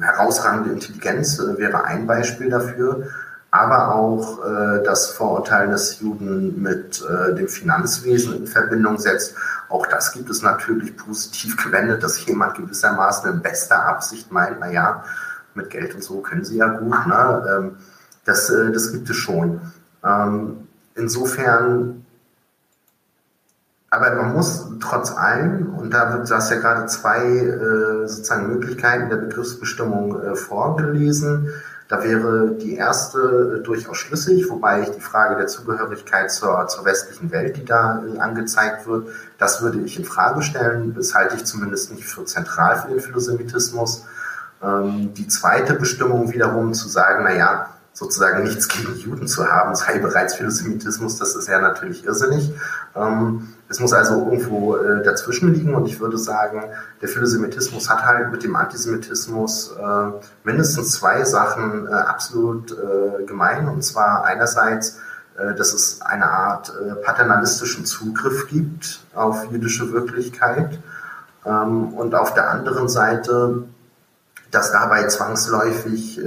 herausragende 0.00 0.72
Intelligenz 0.72 1.38
äh, 1.38 1.58
wäre 1.58 1.84
ein 1.84 2.06
Beispiel 2.06 2.50
dafür, 2.50 3.08
aber 3.50 3.94
auch 3.94 4.44
äh, 4.44 4.82
das 4.84 5.10
Vorurteil 5.10 5.68
des 5.68 6.00
Juden 6.00 6.60
mit 6.60 7.02
äh, 7.02 7.34
dem 7.34 7.48
Finanzwesen 7.48 8.36
in 8.36 8.46
Verbindung 8.46 8.98
setzt. 8.98 9.34
Auch 9.68 9.86
das 9.86 10.12
gibt 10.12 10.30
es 10.30 10.42
natürlich 10.42 10.96
positiv 10.96 11.56
gewendet, 11.56 12.02
dass 12.02 12.24
jemand 12.26 12.56
gewissermaßen 12.56 13.30
in 13.30 13.42
bester 13.42 13.86
Absicht 13.86 14.30
meint, 14.30 14.58
na 14.60 14.70
ja, 14.70 15.04
mit 15.54 15.70
Geld 15.70 15.94
und 15.94 16.02
so 16.02 16.20
können 16.20 16.44
sie 16.44 16.58
ja 16.58 16.68
gut. 16.68 17.06
Ne? 17.06 17.46
Ähm, 17.50 17.76
das, 18.24 18.50
äh, 18.50 18.70
das 18.70 18.92
gibt 18.92 19.08
es 19.08 19.16
schon. 19.16 19.60
Ähm, 20.04 20.68
insofern 20.94 22.04
aber 23.90 24.14
man 24.14 24.34
muss 24.34 24.66
trotz 24.80 25.12
allem, 25.12 25.74
und 25.74 25.94
da 25.94 26.12
wird 26.12 26.30
das 26.30 26.50
ja 26.50 26.56
gerade 26.56 26.86
zwei 26.86 27.24
äh, 27.24 28.06
sozusagen 28.06 28.48
Möglichkeiten 28.48 29.08
der 29.08 29.16
Begriffsbestimmung 29.16 30.22
äh, 30.22 30.36
vorgelesen. 30.36 31.48
Da 31.88 32.04
wäre 32.04 32.50
die 32.50 32.74
erste 32.74 33.60
äh, 33.60 33.62
durchaus 33.62 33.96
schlüssig, 33.96 34.50
wobei 34.50 34.82
ich 34.82 34.90
die 34.90 35.00
Frage 35.00 35.36
der 35.36 35.46
Zugehörigkeit 35.46 36.30
zur, 36.30 36.66
zur 36.68 36.84
westlichen 36.84 37.30
Welt, 37.32 37.56
die 37.56 37.64
da 37.64 38.04
äh, 38.04 38.18
angezeigt 38.18 38.86
wird, 38.86 39.08
das 39.38 39.62
würde 39.62 39.80
ich 39.80 39.98
in 39.98 40.04
Frage 40.04 40.42
stellen. 40.42 40.94
Das 40.94 41.14
halte 41.14 41.36
ich 41.36 41.46
zumindest 41.46 41.90
nicht 41.90 42.04
für 42.04 42.26
zentral 42.26 42.76
für 42.76 42.88
den 42.88 43.00
Philosemitismus. 43.00 44.04
Ähm, 44.62 45.14
die 45.14 45.28
zweite 45.28 45.72
Bestimmung 45.72 46.30
wiederum 46.30 46.74
zu 46.74 46.88
sagen, 46.88 47.24
na 47.24 47.34
ja, 47.34 47.70
sozusagen 47.98 48.44
nichts 48.44 48.68
gegen 48.68 48.94
Juden 48.94 49.26
zu 49.26 49.50
haben, 49.50 49.74
sei 49.74 49.98
bereits 49.98 50.34
Philosemitismus, 50.36 51.18
das 51.18 51.34
ist 51.34 51.48
ja 51.48 51.58
natürlich 51.58 52.04
irrsinnig. 52.04 52.54
Ähm, 52.94 53.54
es 53.68 53.80
muss 53.80 53.92
also 53.92 54.14
irgendwo 54.30 54.76
äh, 54.76 55.02
dazwischen 55.02 55.52
liegen 55.52 55.74
und 55.74 55.86
ich 55.86 55.98
würde 55.98 56.16
sagen, 56.16 56.62
der 57.02 57.08
Philosemitismus 57.08 57.90
hat 57.90 58.06
halt 58.06 58.30
mit 58.30 58.44
dem 58.44 58.54
Antisemitismus 58.54 59.72
äh, 59.76 60.10
mindestens 60.44 60.92
zwei 60.92 61.24
Sachen 61.24 61.88
äh, 61.88 61.90
absolut 61.90 62.70
äh, 62.70 63.24
gemein 63.24 63.66
und 63.66 63.82
zwar 63.82 64.24
einerseits, 64.24 65.00
äh, 65.36 65.54
dass 65.56 65.74
es 65.74 66.00
eine 66.00 66.30
Art 66.30 66.72
äh, 66.80 66.94
paternalistischen 67.04 67.84
Zugriff 67.84 68.46
gibt 68.46 69.00
auf 69.12 69.50
jüdische 69.50 69.92
Wirklichkeit 69.92 70.78
ähm, 71.44 71.94
und 71.94 72.14
auf 72.14 72.32
der 72.32 72.48
anderen 72.48 72.88
Seite, 72.88 73.64
dass 74.52 74.70
dabei 74.70 75.06
zwangsläufig 75.08 76.18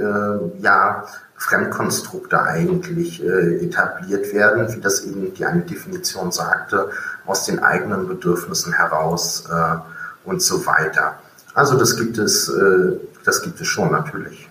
ja 0.60 1.04
Fremdkonstrukte 1.42 2.42
eigentlich 2.42 3.22
etabliert 3.22 4.32
werden, 4.32 4.72
wie 4.74 4.80
das 4.80 5.04
eben 5.04 5.34
die 5.34 5.44
eine 5.44 5.62
Definition 5.62 6.30
sagte, 6.30 6.90
aus 7.26 7.46
den 7.46 7.60
eigenen 7.60 8.08
Bedürfnissen 8.08 8.72
heraus 8.72 9.44
äh, 9.50 10.28
und 10.28 10.42
so 10.42 10.64
weiter. 10.66 11.18
Also 11.54 11.78
das 11.78 11.96
gibt 11.96 12.18
es, 12.18 12.48
äh, 12.48 12.96
das 13.24 13.42
gibt 13.42 13.60
es 13.60 13.66
schon 13.66 13.90
natürlich. 13.90 14.48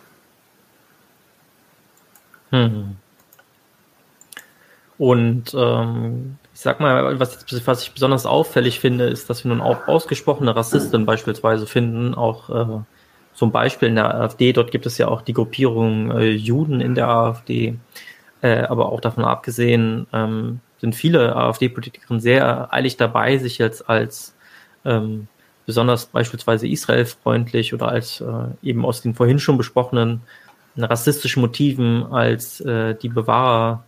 Hm. 2.51 2.97
Und 4.97 5.53
ähm, 5.53 6.37
ich 6.53 6.59
sag 6.59 6.79
mal, 6.79 7.19
was, 7.19 7.45
was 7.65 7.81
ich 7.81 7.93
besonders 7.93 8.25
auffällig 8.25 8.79
finde, 8.79 9.07
ist, 9.07 9.29
dass 9.29 9.43
wir 9.43 9.49
nun 9.49 9.61
auch 9.61 9.87
ausgesprochene 9.87 10.55
Rassisten 10.55 11.05
beispielsweise 11.05 11.65
finden, 11.65 12.13
auch 12.13 12.49
äh, 12.49 12.81
zum 13.41 13.51
Beispiel 13.51 13.87
in 13.87 13.95
der 13.95 14.13
AfD, 14.13 14.53
dort 14.53 14.69
gibt 14.69 14.85
es 14.85 14.99
ja 14.99 15.07
auch 15.07 15.23
die 15.23 15.33
Gruppierung 15.33 16.11
äh, 16.11 16.29
Juden 16.29 16.79
in 16.79 16.93
der 16.93 17.07
AfD, 17.07 17.73
äh, 18.43 18.59
aber 18.59 18.91
auch 18.91 19.01
davon 19.01 19.25
abgesehen, 19.25 20.05
ähm, 20.13 20.59
sind 20.77 20.93
viele 20.93 21.35
AfD-Politikerinnen 21.35 22.21
sehr 22.21 22.71
eilig 22.71 22.97
dabei, 22.97 23.39
sich 23.39 23.57
jetzt 23.57 23.89
als 23.89 24.35
ähm, 24.85 25.27
besonders 25.65 26.05
beispielsweise 26.05 26.67
israelfreundlich 26.67 27.73
oder 27.73 27.87
als 27.87 28.21
äh, 28.21 28.27
eben 28.61 28.85
aus 28.85 29.01
den 29.01 29.15
vorhin 29.15 29.39
schon 29.39 29.57
besprochenen 29.57 30.21
rassistischen 30.77 31.41
Motiven 31.41 32.13
als 32.13 32.61
äh, 32.61 32.93
die 32.93 33.09
Bewahrer 33.09 33.83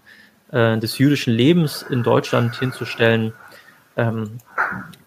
äh, 0.51 0.79
des 0.79 0.97
jüdischen 0.97 1.31
Lebens 1.35 1.85
in 1.87 2.01
Deutschland 2.01 2.57
hinzustellen. 2.57 3.33
Ähm, 3.97 4.39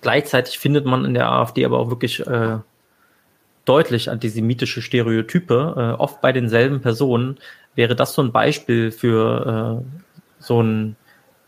gleichzeitig 0.02 0.60
findet 0.60 0.86
man 0.86 1.04
in 1.04 1.14
der 1.14 1.32
AfD 1.32 1.64
aber 1.64 1.80
auch 1.80 1.90
wirklich 1.90 2.24
äh, 2.24 2.58
deutlich 3.66 4.10
antisemitische 4.10 4.80
Stereotype, 4.80 5.74
äh, 5.76 6.00
oft 6.00 6.22
bei 6.22 6.32
denselben 6.32 6.80
Personen. 6.80 7.38
Wäre 7.74 7.94
das 7.94 8.14
so 8.14 8.22
ein 8.22 8.32
Beispiel 8.32 8.90
für 8.90 9.82
äh, 9.82 10.02
so 10.38 10.62
ein 10.62 10.96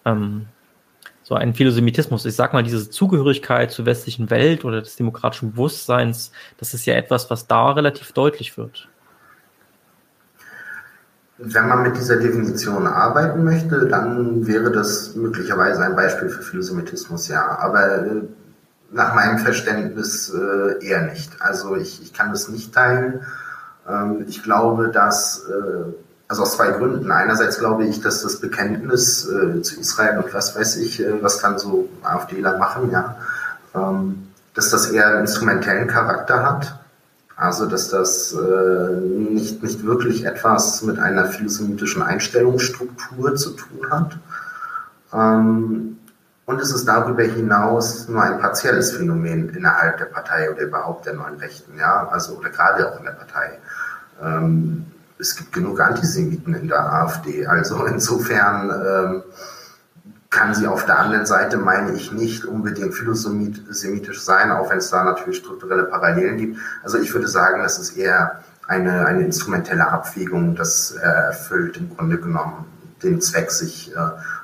ähm, 0.04 0.46
so 1.28 1.34
ein 1.34 1.52
Philosemitismus. 1.52 2.24
Ich 2.24 2.36
sag 2.36 2.54
mal, 2.54 2.62
diese 2.62 2.88
Zugehörigkeit 2.88 3.70
zur 3.70 3.84
westlichen 3.84 4.30
Welt 4.30 4.64
oder 4.64 4.80
des 4.80 4.96
demokratischen 4.96 5.52
Bewusstseins, 5.52 6.32
das 6.56 6.72
ist 6.72 6.86
ja 6.86 6.94
etwas, 6.94 7.28
was 7.28 7.46
da 7.46 7.72
relativ 7.72 8.12
deutlich 8.12 8.56
wird. 8.56 8.88
Wenn 11.36 11.68
man 11.68 11.82
mit 11.82 11.98
dieser 11.98 12.16
Definition 12.16 12.86
arbeiten 12.86 13.44
möchte, 13.44 13.86
dann 13.86 14.46
wäre 14.46 14.72
das 14.72 15.14
möglicherweise 15.16 15.82
ein 15.82 15.94
Beispiel 15.94 16.30
für 16.30 16.42
Philosemitismus, 16.42 17.28
ja. 17.28 17.58
Aber 17.58 18.06
äh, 18.06 18.22
nach 18.90 19.14
meinem 19.14 19.38
Verständnis 19.38 20.32
äh, 20.32 20.84
eher 20.84 21.02
nicht. 21.02 21.30
Also 21.40 21.76
ich, 21.76 22.02
ich 22.02 22.12
kann 22.12 22.30
das 22.30 22.48
nicht 22.48 22.74
teilen. 22.74 23.22
Ähm, 23.88 24.24
ich 24.26 24.42
glaube, 24.42 24.88
dass 24.88 25.44
äh, 25.48 25.92
also 26.28 26.42
aus 26.42 26.56
zwei 26.56 26.70
Gründen. 26.72 27.10
Einerseits 27.10 27.58
glaube 27.58 27.86
ich, 27.86 28.02
dass 28.02 28.22
das 28.22 28.38
Bekenntnis 28.38 29.26
äh, 29.26 29.62
zu 29.62 29.80
Israel 29.80 30.18
und 30.18 30.32
was 30.34 30.54
weiß 30.54 30.76
ich, 30.76 31.00
äh, 31.00 31.22
was 31.22 31.40
kann 31.40 31.58
so 31.58 31.88
AfDler 32.02 32.58
machen, 32.58 32.90
ja, 32.90 33.16
ähm, 33.74 34.28
dass 34.54 34.70
das 34.70 34.90
eher 34.90 35.18
instrumentellen 35.20 35.88
Charakter 35.88 36.44
hat. 36.44 36.78
Also 37.34 37.66
dass 37.66 37.88
das 37.88 38.34
äh, 38.34 39.00
nicht, 39.00 39.62
nicht 39.62 39.86
wirklich 39.86 40.26
etwas 40.26 40.82
mit 40.82 40.98
einer 40.98 41.26
philosemitischen 41.26 42.02
Einstellungsstruktur 42.02 43.36
zu 43.36 43.50
tun 43.50 43.90
hat. 43.90 44.18
Ähm, 45.12 45.98
Und 46.48 46.62
es 46.62 46.72
ist 46.72 46.88
darüber 46.88 47.24
hinaus 47.24 48.08
nur 48.08 48.22
ein 48.22 48.38
partielles 48.38 48.92
Phänomen 48.92 49.50
innerhalb 49.50 49.98
der 49.98 50.06
Partei 50.06 50.50
oder 50.50 50.62
überhaupt 50.62 51.04
der 51.04 51.12
neuen 51.12 51.36
Rechten, 51.36 51.76
ja, 51.76 52.08
also 52.08 52.38
oder 52.38 52.48
gerade 52.48 52.90
auch 52.90 52.98
in 52.98 53.04
der 53.04 53.12
Partei. 53.12 53.58
Ähm, 54.22 54.86
es 55.18 55.36
gibt 55.36 55.52
genug 55.52 55.78
Antisemiten 55.78 56.54
in 56.54 56.68
der 56.68 56.90
AfD, 56.90 57.46
also 57.46 57.84
insofern 57.84 58.70
ähm, 58.70 59.22
kann 60.30 60.54
sie 60.54 60.66
auf 60.66 60.86
der 60.86 60.98
anderen 60.98 61.26
Seite, 61.26 61.58
meine 61.58 61.92
ich, 61.92 62.12
nicht 62.12 62.46
unbedingt 62.46 62.94
philosemitisch 62.94 64.22
sein, 64.22 64.50
auch 64.50 64.70
wenn 64.70 64.78
es 64.78 64.88
da 64.88 65.04
natürlich 65.04 65.40
strukturelle 65.40 65.84
Parallelen 65.84 66.38
gibt. 66.38 66.58
Also 66.82 66.96
ich 66.96 67.12
würde 67.12 67.28
sagen, 67.28 67.62
das 67.62 67.78
ist 67.78 67.94
eher 67.94 68.42
eine, 68.66 69.04
eine 69.04 69.22
instrumentelle 69.22 69.86
Abwägung, 69.86 70.56
das 70.56 70.92
äh, 70.92 71.04
erfüllt 71.06 71.76
im 71.76 71.94
Grunde 71.94 72.16
genommen 72.16 72.64
den 73.02 73.20
Zweck, 73.20 73.50
sich 73.50 73.94
äh, 73.94 73.98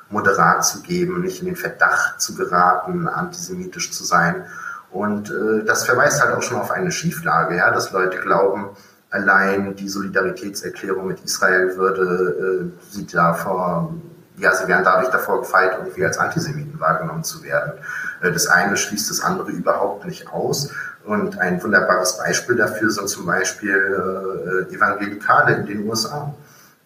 moderat 0.09 0.65
zu 0.65 0.81
geben, 0.81 1.21
nicht 1.21 1.39
in 1.39 1.47
den 1.47 1.55
Verdacht 1.55 2.21
zu 2.21 2.35
geraten, 2.35 3.07
antisemitisch 3.07 3.91
zu 3.91 4.03
sein. 4.03 4.45
Und 4.91 5.29
äh, 5.29 5.65
das 5.65 5.83
verweist 5.83 6.21
halt 6.21 6.35
auch 6.35 6.43
schon 6.43 6.57
auf 6.57 6.71
eine 6.71 6.91
Schieflage, 6.91 7.57
ja, 7.57 7.71
dass 7.71 7.91
Leute 7.91 8.19
glauben, 8.19 8.69
allein 9.09 9.75
die 9.75 9.89
Solidaritätserklärung 9.89 11.07
mit 11.07 11.23
Israel 11.23 11.75
würde 11.77 12.71
äh, 12.71 12.93
sie 12.93 13.05
davor, 13.05 13.93
ja, 14.37 14.53
sie 14.53 14.67
wären 14.67 14.83
dadurch 14.83 15.09
davor 15.09 15.41
gefeit, 15.41 15.77
irgendwie 15.77 16.05
als 16.05 16.17
Antisemiten 16.17 16.79
wahrgenommen 16.79 17.23
zu 17.23 17.43
werden. 17.43 17.73
Äh, 18.21 18.31
das 18.31 18.47
eine 18.47 18.77
schließt 18.77 19.09
das 19.09 19.21
andere 19.21 19.51
überhaupt 19.51 20.05
nicht 20.05 20.31
aus. 20.31 20.71
Und 21.05 21.39
ein 21.39 21.61
wunderbares 21.61 22.17
Beispiel 22.17 22.55
dafür 22.55 22.89
sind 22.89 23.07
zum 23.09 23.25
Beispiel 23.25 24.67
äh, 24.69 24.73
Evangelikale 24.73 25.55
in 25.55 25.65
den 25.65 25.87
USA. 25.87 26.33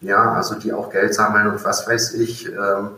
Ja, 0.00 0.32
also 0.32 0.54
die 0.54 0.72
auch 0.72 0.90
Geld 0.90 1.14
sammeln 1.14 1.46
und 1.46 1.64
was 1.64 1.86
weiß 1.86 2.14
ich. 2.14 2.48
Ähm, 2.48 2.90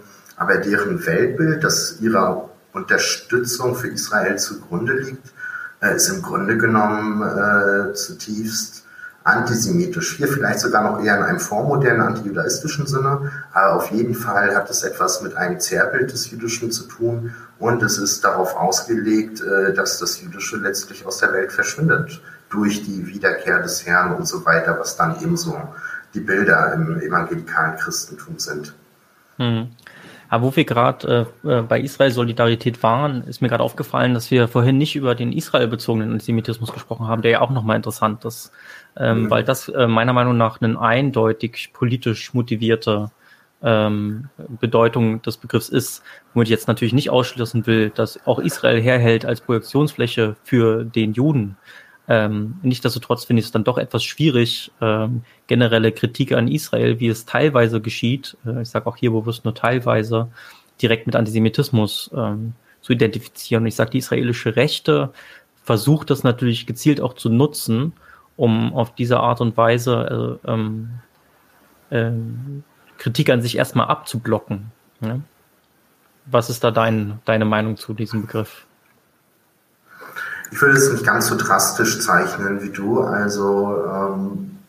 aber 0.43 0.57
deren 0.57 1.07
Weltbild, 1.07 1.63
das 1.63 2.01
ihrer 2.01 2.51
Unterstützung 2.73 3.77
für 3.77 3.87
Israel 3.87 4.37
zugrunde 4.39 4.95
liegt, 4.95 5.33
äh, 5.81 5.95
ist 5.95 6.09
im 6.09 6.21
Grunde 6.21 6.59
genommen 6.59 7.23
äh, 7.23 7.93
zutiefst 7.95 8.85
antisemitisch. 9.23 10.17
Hier 10.17 10.27
vielleicht 10.27 10.59
sogar 10.59 10.83
noch 10.83 11.05
eher 11.05 11.17
in 11.17 11.23
einem 11.23 11.39
vormodernen 11.39 12.01
antijudaistischen 12.01 12.89
Sinne, 12.89 13.31
aber 13.53 13.77
auf 13.77 13.93
jeden 13.93 14.17
Fall 14.17 14.57
hat 14.57 14.69
es 14.69 14.83
etwas 14.83 15.23
mit 15.23 15.37
einem 15.37 15.61
Zerrbild 15.61 16.11
des 16.11 16.29
Jüdischen 16.33 16.73
zu 16.73 16.89
tun 16.89 17.33
und 17.61 17.81
es 17.85 17.99
ist 17.99 18.25
darauf 18.25 18.57
ausgelegt, 18.57 19.43
äh, 19.43 19.73
dass 19.73 20.01
das 20.01 20.21
Jüdische 20.21 20.57
letztlich 20.57 21.07
aus 21.07 21.19
der 21.19 21.33
Welt 21.33 21.53
verschwindet 21.53 22.21
durch 22.51 22.83
die 22.83 23.07
Wiederkehr 23.07 23.61
des 23.61 23.87
Herrn 23.87 24.13
und 24.13 24.27
so 24.27 24.45
weiter, 24.45 24.77
was 24.77 24.97
dann 24.97 25.15
ebenso 25.23 25.57
die 26.15 26.21
Bilder 26.21 26.73
im 26.73 27.01
evangelikalen 27.01 27.77
Christentum 27.77 28.41
sind. 28.41 28.75
Hm. 29.37 29.69
Aber 30.33 30.45
wo 30.47 30.57
wir 30.57 30.65
gerade 30.65 31.27
äh, 31.45 31.59
äh, 31.59 31.61
bei 31.61 31.79
Israel-Solidarität 31.79 32.83
waren, 32.83 33.23
ist 33.25 33.43
mir 33.43 33.49
gerade 33.49 33.63
aufgefallen, 33.63 34.15
dass 34.15 34.31
wir 34.31 34.49
vorhin 34.49 34.79
nicht 34.79 34.97
über 34.97 35.15
den 35.15 35.31
Israel-bezogenen 35.31 36.11
Antisemitismus 36.11 36.73
gesprochen 36.73 37.07
haben, 37.07 37.21
der 37.21 37.33
ja 37.33 37.41
auch 37.43 37.51
nochmal 37.51 37.77
interessant 37.77 38.25
ist, 38.25 38.51
ähm, 38.97 39.25
mhm. 39.25 39.31
weil 39.31 39.45
das 39.45 39.69
äh, 39.69 39.87
meiner 39.87 40.15
Meinung 40.15 40.39
nach 40.39 40.63
eine 40.63 40.81
eindeutig 40.81 41.75
politisch 41.75 42.33
motivierte 42.33 43.11
ähm, 43.63 44.31
Bedeutung 44.59 45.21
des 45.21 45.37
Begriffs 45.37 45.69
ist, 45.69 46.03
womit 46.33 46.49
ich 46.49 46.53
jetzt 46.53 46.67
natürlich 46.67 46.95
nicht 46.95 47.11
ausschließen 47.11 47.67
will, 47.67 47.91
dass 47.91 48.27
auch 48.27 48.39
Israel 48.39 48.81
herhält 48.81 49.27
als 49.27 49.43
Projektionsfläche 49.43 50.37
für 50.45 50.85
den 50.85 51.13
Juden. 51.13 51.59
Ähm, 52.09 52.55
Nichtsdestotrotz 52.63 53.27
finde 53.27 53.41
ich 53.41 53.47
es 53.47 53.53
dann 53.53 53.65
doch 53.65 53.77
etwas 53.77 54.03
schwierig, 54.03 54.73
ähm, 54.81 55.25
generelle 55.53 55.93
Kritik 55.93 56.33
an 56.33 56.49
Israel, 56.49 56.99
wie 56.99 57.09
es 57.09 57.27
teilweise 57.27 57.83
geschieht, 57.83 58.39
äh, 58.47 58.63
ich 58.63 58.71
sage 58.71 58.87
auch 58.87 58.97
hier 58.97 59.11
bewusst 59.11 59.45
nur 59.45 59.55
teilweise, 59.55 60.29
direkt 60.81 61.07
mit 61.07 61.15
Antisemitismus 61.15 62.11
ähm, 62.17 62.55
zu 62.81 62.95
identifizieren. 62.95 63.65
Und 63.65 63.69
ich 63.69 63.77
sage, 63.77 63.91
die 63.91 63.99
israelische 63.99 64.57
Rechte 64.57 65.13
versucht 65.63 66.09
das 66.09 66.25
natürlich 66.25 66.67
gezielt 66.67 67.03
auch 67.03 67.13
zu 67.13 67.29
nutzen, 67.29 67.93
um 68.39 68.73
auf 68.73 68.95
diese 68.95 69.21
Art 69.21 69.43
und 69.43 69.55
Weise 69.59 70.41
äh, 70.47 70.51
ähm, 70.51 70.89
äh, 71.91 72.13
Kritik 72.97 73.29
an 73.29 73.43
sich 73.43 73.59
erstmal 73.59 73.89
abzublocken. 73.89 74.73
Ja? 75.03 75.21
Was 76.25 76.49
ist 76.49 76.65
da 76.65 76.71
dein, 76.71 77.19
deine 77.27 77.45
Meinung 77.45 77.77
zu 77.77 77.93
diesem 77.93 78.23
Begriff? 78.23 78.65
Ich 80.51 80.63
würde 80.63 80.79
es 80.79 80.91
nicht 80.91 81.05
ganz 81.05 81.27
so 81.27 81.37
drastisch 81.37 82.01
zeichnen 82.01 82.63
wie 82.63 82.71
du. 82.71 83.03
Also 83.03 83.85
ähm, 83.87 84.62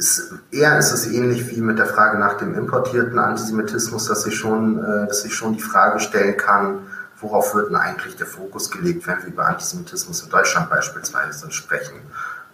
ist, 0.00 0.32
eher 0.50 0.78
ist 0.78 0.92
es 0.92 1.06
ähnlich 1.06 1.54
wie 1.54 1.60
mit 1.60 1.78
der 1.78 1.84
Frage 1.84 2.18
nach 2.18 2.38
dem 2.38 2.54
importierten 2.54 3.18
Antisemitismus, 3.18 4.06
dass 4.06 4.26
ich 4.26 4.34
schon, 4.34 4.82
äh, 4.82 5.06
dass 5.06 5.26
ich 5.26 5.34
schon 5.34 5.52
die 5.52 5.60
Frage 5.60 6.00
stellen 6.00 6.38
kann, 6.38 6.86
worauf 7.20 7.54
wird 7.54 7.68
denn 7.68 7.76
eigentlich 7.76 8.16
der 8.16 8.26
Fokus 8.26 8.70
gelegt, 8.70 9.06
wenn 9.06 9.18
wir 9.18 9.26
über 9.26 9.46
Antisemitismus 9.46 10.22
in 10.22 10.30
Deutschland 10.30 10.70
beispielsweise 10.70 11.50
sprechen. 11.50 11.98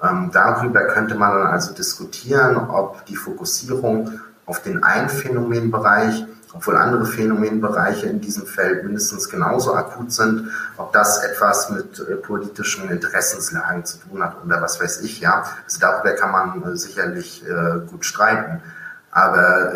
Ähm, 0.02 0.30
darüber 0.32 0.86
könnte 0.88 1.14
man 1.14 1.38
dann 1.38 1.46
also 1.46 1.72
diskutieren, 1.72 2.56
ob 2.56 3.06
die 3.06 3.16
Fokussierung 3.16 4.20
auf 4.44 4.60
den 4.62 4.82
einen 4.82 5.08
Phänomenbereich 5.08 6.26
obwohl 6.56 6.76
andere 6.76 7.04
Phänomenbereiche 7.04 8.06
in 8.06 8.20
diesem 8.20 8.46
Feld 8.46 8.84
mindestens 8.84 9.28
genauso 9.28 9.74
akut 9.74 10.12
sind, 10.12 10.50
ob 10.78 10.92
das 10.92 11.22
etwas 11.22 11.70
mit 11.70 12.00
äh, 12.00 12.16
politischen 12.16 12.88
Interessenslagen 12.88 13.84
zu 13.84 13.98
tun 13.98 14.22
hat 14.22 14.42
oder 14.44 14.60
was 14.62 14.80
weiß 14.80 15.02
ich, 15.02 15.20
ja. 15.20 15.44
Also 15.64 15.78
darüber 15.80 16.12
kann 16.12 16.32
man 16.32 16.72
äh, 16.72 16.76
sicherlich 16.76 17.44
äh, 17.46 17.80
gut 17.86 18.04
streiten. 18.04 18.62
Aber 19.10 19.72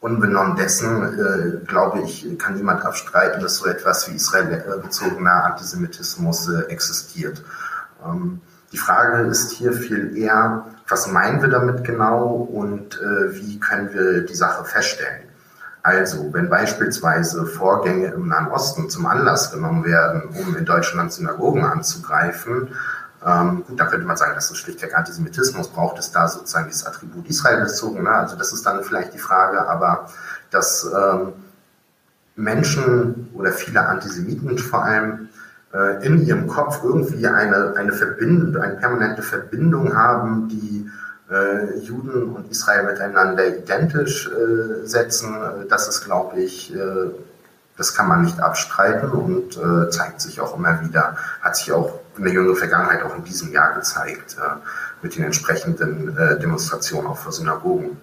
unbenommen 0.00 0.56
dessen, 0.56 1.62
glaube 1.68 2.00
ich, 2.00 2.36
kann 2.36 2.54
niemand 2.54 2.84
abstreiten, 2.84 3.40
dass 3.40 3.58
so 3.58 3.66
etwas 3.66 4.10
wie 4.10 4.16
israelbezogener 4.16 5.44
Antisemitismus 5.44 6.48
existiert. 6.66 7.44
Ähm, 8.04 8.40
die 8.72 8.78
Frage 8.78 9.28
ist 9.28 9.52
hier 9.52 9.72
viel 9.72 10.16
eher, 10.16 10.66
was 10.88 11.06
meinen 11.06 11.40
wir 11.42 11.48
damit 11.48 11.84
genau 11.84 12.26
und 12.26 13.00
äh, 13.00 13.36
wie 13.36 13.60
können 13.60 13.94
wir 13.94 14.22
die 14.22 14.34
Sache 14.34 14.64
feststellen? 14.64 15.23
Also, 15.84 16.32
wenn 16.32 16.48
beispielsweise 16.48 17.44
Vorgänge 17.44 18.06
im 18.06 18.28
Nahen 18.28 18.48
Osten 18.48 18.88
zum 18.88 19.04
Anlass 19.04 19.52
genommen 19.52 19.84
werden, 19.84 20.22
um 20.34 20.56
in 20.56 20.64
Deutschland 20.64 21.12
Synagogen 21.12 21.62
anzugreifen, 21.62 22.68
ähm, 23.22 23.64
gut, 23.66 23.78
da 23.78 23.84
könnte 23.84 24.06
man 24.06 24.16
sagen, 24.16 24.32
das 24.34 24.50
ist 24.50 24.56
schlichtweg 24.56 24.96
Antisemitismus, 24.96 25.68
braucht 25.68 25.98
es 25.98 26.10
da 26.10 26.26
sozusagen 26.26 26.68
das 26.68 26.86
Attribut 26.86 27.28
Israel 27.28 27.60
bezogen, 27.60 28.02
ne? 28.02 28.10
also 28.10 28.34
das 28.34 28.54
ist 28.54 28.64
dann 28.64 28.82
vielleicht 28.82 29.12
die 29.12 29.18
Frage, 29.18 29.68
aber 29.68 30.08
dass 30.50 30.84
ähm, 30.90 31.34
Menschen 32.34 33.28
oder 33.34 33.52
viele 33.52 33.86
Antisemiten 33.86 34.56
vor 34.56 34.84
allem 34.84 35.28
äh, 35.74 36.06
in 36.06 36.24
ihrem 36.24 36.46
Kopf 36.46 36.80
irgendwie 36.82 37.26
eine, 37.26 37.74
eine 37.76 37.92
Verbindung, 37.92 38.56
eine 38.62 38.76
permanente 38.76 39.20
Verbindung 39.20 39.94
haben, 39.94 40.48
die 40.48 40.90
äh, 41.30 41.78
Juden 41.78 42.34
und 42.34 42.50
Israel 42.50 42.84
miteinander 42.84 43.46
identisch 43.46 44.28
äh, 44.28 44.86
setzen, 44.86 45.34
das 45.68 45.88
ist, 45.88 46.04
glaube 46.04 46.40
ich, 46.40 46.74
äh, 46.74 47.10
das 47.76 47.94
kann 47.94 48.08
man 48.08 48.22
nicht 48.22 48.40
abstreiten 48.40 49.10
und 49.10 49.56
äh, 49.56 49.90
zeigt 49.90 50.20
sich 50.20 50.40
auch 50.40 50.56
immer 50.56 50.80
wieder, 50.82 51.16
hat 51.40 51.56
sich 51.56 51.72
auch 51.72 52.00
in 52.16 52.24
der 52.24 52.32
jüngeren 52.32 52.56
Vergangenheit 52.56 53.02
auch 53.02 53.16
in 53.16 53.24
diesem 53.24 53.52
Jahr 53.52 53.74
gezeigt, 53.74 54.36
äh, 54.38 54.56
mit 55.02 55.16
den 55.16 55.24
entsprechenden 55.24 56.16
äh, 56.16 56.38
Demonstrationen 56.38 57.08
auch 57.08 57.18
vor 57.18 57.32
Synagogen. 57.32 58.00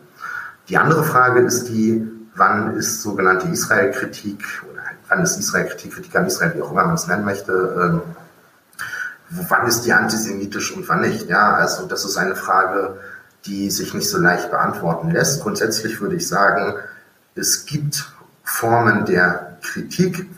Die 0.68 0.78
andere 0.78 1.04
Frage 1.04 1.42
ist 1.42 1.70
die, 1.70 2.06
wann 2.36 2.76
ist 2.76 3.02
sogenannte 3.02 3.48
Israel-Kritik 3.48 4.44
oder 4.70 4.82
wann 5.08 5.24
ist 5.24 5.38
Israel-Kritik, 5.38 5.94
Kritik 5.94 6.16
an 6.16 6.26
Israel, 6.26 6.54
wie 6.56 6.62
auch 6.62 6.72
immer 6.72 6.86
man 6.86 6.96
es 6.96 7.08
nennen 7.08 7.26
möchte, 7.26 7.52
ähm, 7.54 8.02
wann 9.30 9.68
ist 9.68 9.82
die 9.82 9.94
antisemitisch 9.94 10.76
und 10.76 10.88
wann 10.90 11.02
nicht? 11.02 11.30
Ja, 11.30 11.54
also 11.54 11.88
das 11.88 12.04
ist 12.04 12.18
eine 12.18 12.36
Frage, 12.36 12.98
die 13.46 13.70
sich 13.70 13.94
nicht 13.94 14.10
so 14.10 14.18
leicht 14.18 14.52
beantworten 14.52 15.12
lässt. 15.12 15.42
Grundsätzlich 15.42 16.00
würde 16.02 16.16
ich 16.16 16.28
sagen, 16.28 16.76
es 17.36 17.66
gibt 17.66 18.12
Formen 18.44 19.06
der 19.06 19.58
Kritik, 19.62 20.30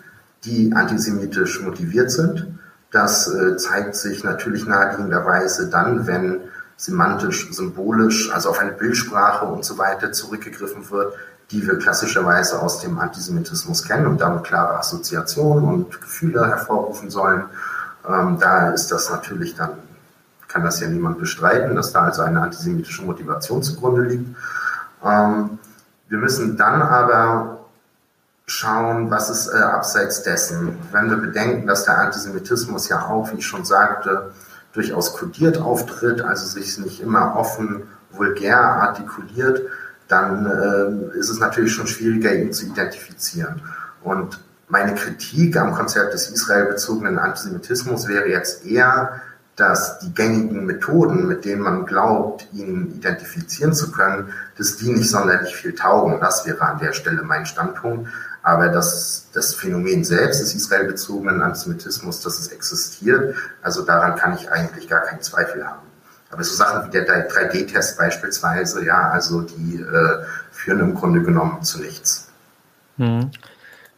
die 0.45 0.73
antisemitisch 0.73 1.61
motiviert 1.61 2.11
sind. 2.11 2.59
Das 2.91 3.27
äh, 3.27 3.57
zeigt 3.57 3.95
sich 3.95 4.23
natürlich 4.23 4.65
naheliegenderweise 4.67 5.69
dann, 5.69 6.05
wenn 6.05 6.41
semantisch, 6.77 7.51
symbolisch, 7.51 8.31
also 8.31 8.49
auf 8.49 8.59
eine 8.59 8.71
Bildsprache 8.71 9.45
und 9.45 9.63
so 9.65 9.77
weiter 9.77 10.11
zurückgegriffen 10.11 10.89
wird, 10.89 11.13
die 11.51 11.65
wir 11.65 11.77
klassischerweise 11.77 12.61
aus 12.61 12.79
dem 12.79 12.99
Antisemitismus 12.99 13.83
kennen 13.83 14.07
und 14.07 14.21
damit 14.21 14.43
klare 14.43 14.77
Assoziationen 14.77 15.63
und 15.63 16.01
Gefühle 16.01 16.47
hervorrufen 16.47 17.09
sollen. 17.09 17.45
Ähm, 18.07 18.37
da 18.39 18.71
ist 18.71 18.91
das 18.91 19.09
natürlich 19.09 19.55
dann 19.55 19.71
kann 20.53 20.63
das 20.63 20.79
ja 20.79 20.87
niemand 20.87 21.17
bestreiten, 21.17 21.75
dass 21.75 21.91
da 21.91 22.03
also 22.03 22.21
eine 22.21 22.41
antisemitische 22.41 23.03
Motivation 23.03 23.63
zugrunde 23.63 24.03
liegt. 24.03 24.37
Ähm, 25.03 25.57
wir 26.09 26.19
müssen 26.19 26.57
dann 26.57 26.83
aber 26.83 27.65
schauen, 28.45 29.09
was 29.09 29.31
ist 29.31 29.47
äh, 29.47 29.57
abseits 29.57 30.21
dessen. 30.21 30.77
Wenn 30.91 31.09
wir 31.09 31.17
bedenken, 31.17 31.65
dass 31.65 31.85
der 31.85 31.97
Antisemitismus 31.97 32.87
ja 32.87 33.07
auch, 33.07 33.31
wie 33.31 33.37
ich 33.37 33.47
schon 33.47 33.65
sagte, 33.65 34.31
durchaus 34.73 35.15
kodiert 35.15 35.57
auftritt, 35.57 36.21
also 36.21 36.45
sich 36.45 36.77
nicht 36.77 37.01
immer 37.01 37.35
offen, 37.35 37.83
vulgär 38.11 38.59
artikuliert, 38.59 39.61
dann 40.07 40.45
äh, 40.45 41.17
ist 41.17 41.29
es 41.29 41.39
natürlich 41.39 41.73
schon 41.73 41.87
schwieriger, 41.87 42.31
ihn 42.31 42.53
zu 42.53 42.67
identifizieren. 42.67 43.61
Und 44.03 44.39
meine 44.67 44.93
Kritik 44.93 45.57
am 45.57 45.73
Konzept 45.73 46.13
des 46.13 46.29
israelbezogenen 46.29 47.17
Antisemitismus 47.17 48.07
wäre 48.07 48.27
jetzt 48.27 48.65
eher, 48.65 49.21
dass 49.55 49.99
die 49.99 50.13
gängigen 50.13 50.65
Methoden, 50.65 51.27
mit 51.27 51.45
denen 51.45 51.61
man 51.61 51.85
glaubt, 51.85 52.47
ihn 52.53 52.95
identifizieren 52.95 53.73
zu 53.73 53.91
können, 53.91 54.33
dass 54.57 54.77
die 54.77 54.89
nicht 54.91 55.09
sonderlich 55.09 55.55
viel 55.55 55.75
taugen. 55.75 56.19
Das 56.19 56.45
wäre 56.47 56.61
an 56.61 56.79
der 56.79 56.93
Stelle 56.93 57.21
mein 57.23 57.45
Standpunkt. 57.45 58.09
Aber 58.41 58.69
das, 58.69 59.29
das 59.33 59.53
Phänomen 59.55 60.03
selbst 60.03 60.41
des 60.41 60.53
israelbezogenen 60.53 61.41
Antisemitismus, 61.41 62.21
dass 62.21 62.39
es 62.39 62.49
existiert, 62.49 63.35
also 63.61 63.83
daran 63.83 64.15
kann 64.15 64.35
ich 64.35 64.51
eigentlich 64.51 64.89
gar 64.89 65.01
keinen 65.01 65.21
Zweifel 65.21 65.65
haben. 65.65 65.87
Aber 66.29 66.43
so 66.43 66.55
Sachen 66.55 66.87
wie 66.87 66.91
der 66.91 67.29
3D-Test 67.29 67.97
beispielsweise, 67.97 68.83
ja, 68.83 69.11
also 69.11 69.41
die 69.41 69.75
äh, 69.75 70.25
führen 70.51 70.79
im 70.79 70.95
Grunde 70.95 71.21
genommen 71.21 71.63
zu 71.63 71.79
nichts. 71.79 72.31
Hm. 72.97 73.31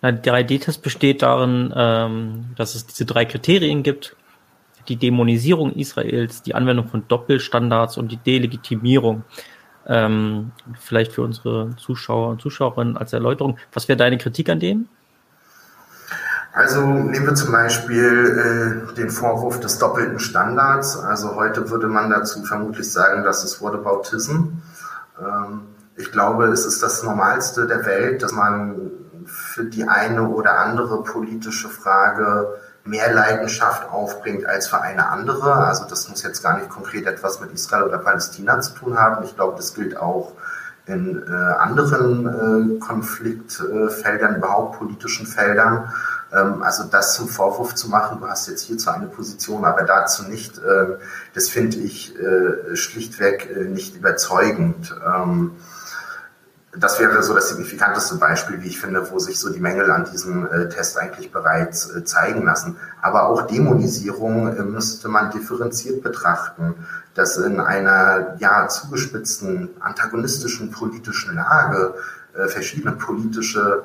Der 0.04 0.22
3D-Test 0.22 0.82
besteht 0.84 1.22
darin, 1.22 1.74
ähm, 1.76 2.46
dass 2.58 2.76
es 2.76 2.86
diese 2.86 3.06
drei 3.06 3.26
Kriterien 3.26 3.82
gibt. 3.82 4.16
Die 4.88 4.98
Dämonisierung 4.98 5.74
Israels, 5.74 6.42
die 6.42 6.56
Anwendung 6.56 6.88
von 6.88 7.08
Doppelstandards 7.08 7.98
und 7.98 8.12
die 8.12 8.18
Delegitimierung. 8.18 9.24
Ähm, 9.88 10.52
vielleicht 10.80 11.12
für 11.12 11.22
unsere 11.22 11.76
Zuschauer 11.78 12.30
und 12.30 12.42
Zuschauerinnen 12.42 12.98
als 12.98 13.14
Erläuterung. 13.14 13.58
Was 13.74 13.88
wäre 13.88 13.98
deine 13.98 14.18
Kritik 14.18 14.50
an 14.50 14.60
dem? 14.60 14.88
Also 16.56 16.82
nehmen 16.86 17.26
wir 17.26 17.36
zum 17.36 17.52
Beispiel 17.52 18.88
äh, 18.90 18.96
den 18.96 19.10
Vorwurf 19.10 19.60
des 19.60 19.78
doppelten 19.78 20.20
Standards. 20.20 20.98
Also 20.98 21.36
heute 21.36 21.70
würde 21.70 21.88
man 21.88 22.10
dazu 22.10 22.44
vermutlich 22.44 22.90
sagen, 22.90 23.26
das 23.26 23.44
ist 23.44 23.62
Whataboutism. 23.62 24.62
Ähm, 25.20 25.62
ich 25.98 26.12
glaube, 26.14 26.46
es 26.46 26.66
ist 26.66 26.82
das 26.82 27.04
Normalste 27.04 27.68
der 27.68 27.86
Welt, 27.86 28.24
dass 28.24 28.32
man 28.32 28.92
für 29.26 29.66
die 29.66 29.84
eine 29.84 30.30
oder 30.30 30.60
andere 30.60 31.04
politische 31.04 31.68
Frage 31.68 32.56
mehr 32.86 33.12
Leidenschaft 33.12 33.90
aufbringt 33.90 34.46
als 34.46 34.68
für 34.68 34.80
eine 34.80 35.10
andere. 35.10 35.54
Also 35.54 35.86
das 35.90 36.08
muss 36.08 36.24
jetzt 36.24 36.44
gar 36.44 36.58
nicht 36.58 36.70
konkret 36.70 37.08
etwas 37.08 37.42
mit 37.42 37.52
Israel 37.52 37.84
oder 37.84 37.98
Palästina 37.98 38.62
zu 38.62 38.74
tun 38.74 38.98
haben. 38.98 39.26
Ich 39.26 39.36
glaube, 39.36 39.58
das 39.58 39.74
gilt 39.74 39.98
auch 39.98 40.34
in 40.86 41.24
äh, 41.28 41.32
anderen 41.32 42.78
äh, 42.78 42.80
Konfliktfeldern, 42.80 44.36
überhaupt 44.36 44.78
politischen 44.78 45.26
Feldern. 45.26 45.92
Ähm, 46.32 46.62
also 46.62 46.84
das 46.84 47.16
zum 47.16 47.28
Vorwurf 47.28 47.74
zu 47.74 47.90
machen, 47.90 48.20
du 48.20 48.28
hast 48.28 48.48
jetzt 48.48 48.62
hierzu 48.62 48.92
eine 48.92 49.08
Position, 49.08 49.66
aber 49.66 49.84
dazu 49.84 50.24
nicht, 50.24 50.60
äh, 50.60 50.98
das 51.34 51.50
finde 51.50 51.78
ich 51.78 52.16
äh, 52.20 52.76
schlichtweg 52.76 53.50
äh, 53.50 53.64
nicht 53.64 53.96
überzeugend. 53.96 54.96
Ähm, 55.04 55.54
das 56.78 57.00
wäre 57.00 57.24
so 57.24 57.34
das 57.34 57.50
signifikanteste 57.50 58.16
Beispiel, 58.16 58.62
wie 58.62 58.68
ich 58.68 58.80
finde, 58.80 59.10
wo 59.12 59.20
sich 59.20 59.40
so 59.40 59.52
die 59.52 59.60
Mängel 59.60 59.92
an 59.92 60.06
diesem 60.12 60.46
äh, 60.48 60.70
Test 60.70 60.98
eigentlich 60.98 61.32
bereits 61.32 61.90
äh, 61.90 62.04
zeigen 62.04 62.44
lassen. 62.44 62.78
Aber 63.02 63.24
auch 63.24 63.48
Dämonisierung 63.48 64.56
äh, 64.56 64.64
müsste 64.64 65.08
man 65.08 65.32
differenziert 65.32 66.04
betrachten, 66.04 66.76
dass 67.14 67.38
in 67.38 67.60
einer 67.60 68.36
ja 68.40 68.68
zugespitzten 68.68 69.70
antagonistischen 69.80 70.72
politischen 70.72 71.36
Lage 71.36 71.96
äh, 72.34 72.48
verschiedene 72.48 72.94
politische 72.94 73.84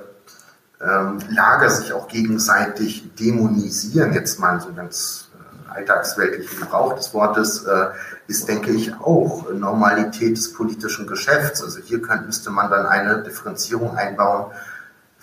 ähm, 0.81 1.19
Lager 1.29 1.71
sich 1.71 1.93
auch 1.93 2.09
gegenseitig 2.09 3.15
dämonisieren, 3.15 4.15
jetzt 4.15 4.41
mal 4.41 4.61
so 4.61 4.73
ganz 4.73 5.30
alltagsweltlichen 5.71 6.61
Gebrauch 6.61 6.95
des 6.95 7.15
Wortes, 7.15 7.65
äh, 7.65 7.87
ist, 8.27 8.49
denke 8.49 8.71
ich, 8.71 8.95
auch 8.95 9.51
Normalität 9.53 10.37
des 10.37 10.53
politischen 10.53 11.07
Geschäfts. 11.07 11.63
Also 11.63 11.81
hier 11.81 12.03
kann, 12.03 12.27
müsste 12.27 12.51
man 12.51 12.71
dann 12.71 12.87
eine 12.87 13.23
Differenzierung 13.23 13.97
einbauen. 13.97 14.53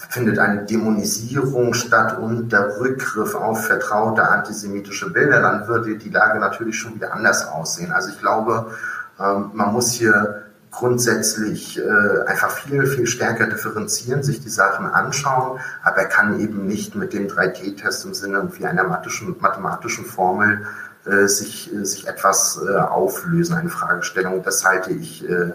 Findet 0.09 0.37
eine 0.37 0.63
Dämonisierung 0.63 1.73
statt 1.73 2.19
und 2.19 2.51
der 2.51 2.79
Rückgriff 2.79 3.33
auf 3.33 3.65
vertraute 3.65 4.27
antisemitische 4.29 5.09
Bilder, 5.11 5.41
dann 5.41 5.67
würde 5.67 5.97
die 5.97 6.09
Lage 6.09 6.39
natürlich 6.39 6.77
schon 6.77 6.93
wieder 6.95 7.13
anders 7.13 7.47
aussehen. 7.47 7.91
Also 7.91 8.09
ich 8.09 8.19
glaube, 8.19 8.71
ähm, 9.19 9.49
man 9.53 9.73
muss 9.73 9.91
hier 9.91 10.43
grundsätzlich 10.71 11.79
äh, 11.79 12.27
einfach 12.27 12.51
viel, 12.51 12.85
viel 12.85 13.07
stärker 13.07 13.47
differenzieren, 13.47 14.23
sich 14.23 14.41
die 14.41 14.49
Sachen 14.49 14.85
anschauen, 14.85 15.59
aber 15.83 15.97
er 15.97 16.07
kann 16.07 16.39
eben 16.39 16.67
nicht 16.67 16.95
mit 16.95 17.13
dem 17.13 17.27
3D-Test 17.27 18.05
im 18.05 18.13
Sinne 18.13 18.49
wie 18.57 18.65
einer 18.65 18.83
mathematischen, 18.83 19.35
mathematischen 19.39 20.05
Formel 20.05 20.65
äh, 21.05 21.27
sich, 21.27 21.73
äh, 21.73 21.85
sich 21.85 22.07
etwas 22.07 22.61
äh, 22.67 22.75
auflösen, 22.77 23.55
eine 23.55 23.69
Fragestellung. 23.69 24.43
Das 24.43 24.65
halte 24.65 24.91
ich, 24.91 25.27
äh, 25.27 25.53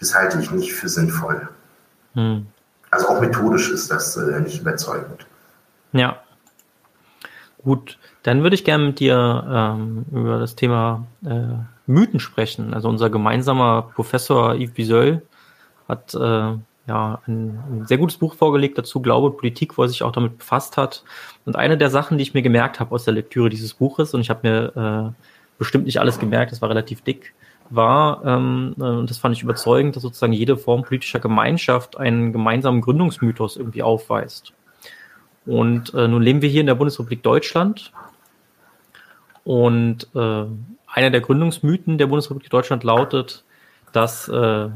das 0.00 0.14
halte 0.14 0.38
ich 0.40 0.50
nicht 0.50 0.72
für 0.72 0.88
sinnvoll. 0.88 1.48
Hm. 2.14 2.46
Also 2.90 3.08
auch 3.08 3.20
methodisch 3.20 3.70
ist 3.70 3.90
das 3.90 4.16
äh, 4.16 4.40
nicht 4.40 4.60
überzeugend. 4.60 5.26
Ja. 5.92 6.20
Gut, 7.62 7.98
dann 8.22 8.42
würde 8.42 8.54
ich 8.54 8.64
gerne 8.64 8.86
mit 8.86 9.00
dir 9.00 9.44
ähm, 9.48 10.06
über 10.12 10.38
das 10.38 10.54
Thema 10.54 11.06
äh, 11.24 11.58
Mythen 11.86 12.20
sprechen. 12.20 12.74
Also 12.74 12.88
unser 12.88 13.10
gemeinsamer 13.10 13.90
Professor 13.94 14.54
Yves 14.54 14.72
Bisol 14.72 15.22
hat 15.88 16.14
äh, 16.14 16.18
ja 16.18 17.20
ein, 17.26 17.58
ein, 17.70 17.86
sehr 17.86 17.98
gutes 17.98 18.16
Buch 18.16 18.34
vorgelegt 18.34 18.78
dazu, 18.78 19.00
Glaube 19.00 19.28
und 19.28 19.36
Politik, 19.36 19.76
wo 19.76 19.82
er 19.82 19.88
sich 19.88 20.02
auch 20.02 20.12
damit 20.12 20.38
befasst 20.38 20.76
hat. 20.76 21.04
Und 21.44 21.56
eine 21.56 21.76
der 21.76 21.90
Sachen, 21.90 22.18
die 22.18 22.22
ich 22.22 22.34
mir 22.34 22.42
gemerkt 22.42 22.80
habe 22.80 22.94
aus 22.94 23.04
der 23.04 23.14
Lektüre 23.14 23.48
dieses 23.48 23.74
Buches, 23.74 24.14
und 24.14 24.20
ich 24.20 24.30
habe 24.30 24.48
mir 24.48 25.12
äh, 25.16 25.22
bestimmt 25.58 25.86
nicht 25.86 26.00
alles 26.00 26.18
gemerkt, 26.18 26.52
das 26.52 26.62
war 26.62 26.68
relativ 26.68 27.02
dick, 27.02 27.34
war, 27.70 28.24
ähm, 28.24 28.74
äh, 28.78 28.82
und 28.82 29.10
das 29.10 29.18
fand 29.18 29.36
ich 29.36 29.42
überzeugend, 29.42 29.96
dass 29.96 30.02
sozusagen 30.02 30.32
jede 30.32 30.56
Form 30.56 30.82
politischer 30.82 31.18
Gemeinschaft 31.18 31.96
einen 31.96 32.32
gemeinsamen 32.32 32.80
Gründungsmythos 32.80 33.56
irgendwie 33.56 33.82
aufweist. 33.82 34.52
Und 35.46 35.94
äh, 35.94 36.08
nun 36.08 36.22
leben 36.22 36.42
wir 36.42 36.48
hier 36.48 36.60
in 36.60 36.66
der 36.66 36.74
Bundesrepublik 36.74 37.22
Deutschland 37.22 37.92
und 39.46 40.08
äh, 40.16 40.44
einer 40.88 41.10
der 41.10 41.20
Gründungsmythen 41.20 41.98
der 41.98 42.08
Bundesrepublik 42.08 42.50
Deutschland 42.50 42.82
lautet, 42.82 43.44
dass 43.92 44.26
äh, 44.26 44.68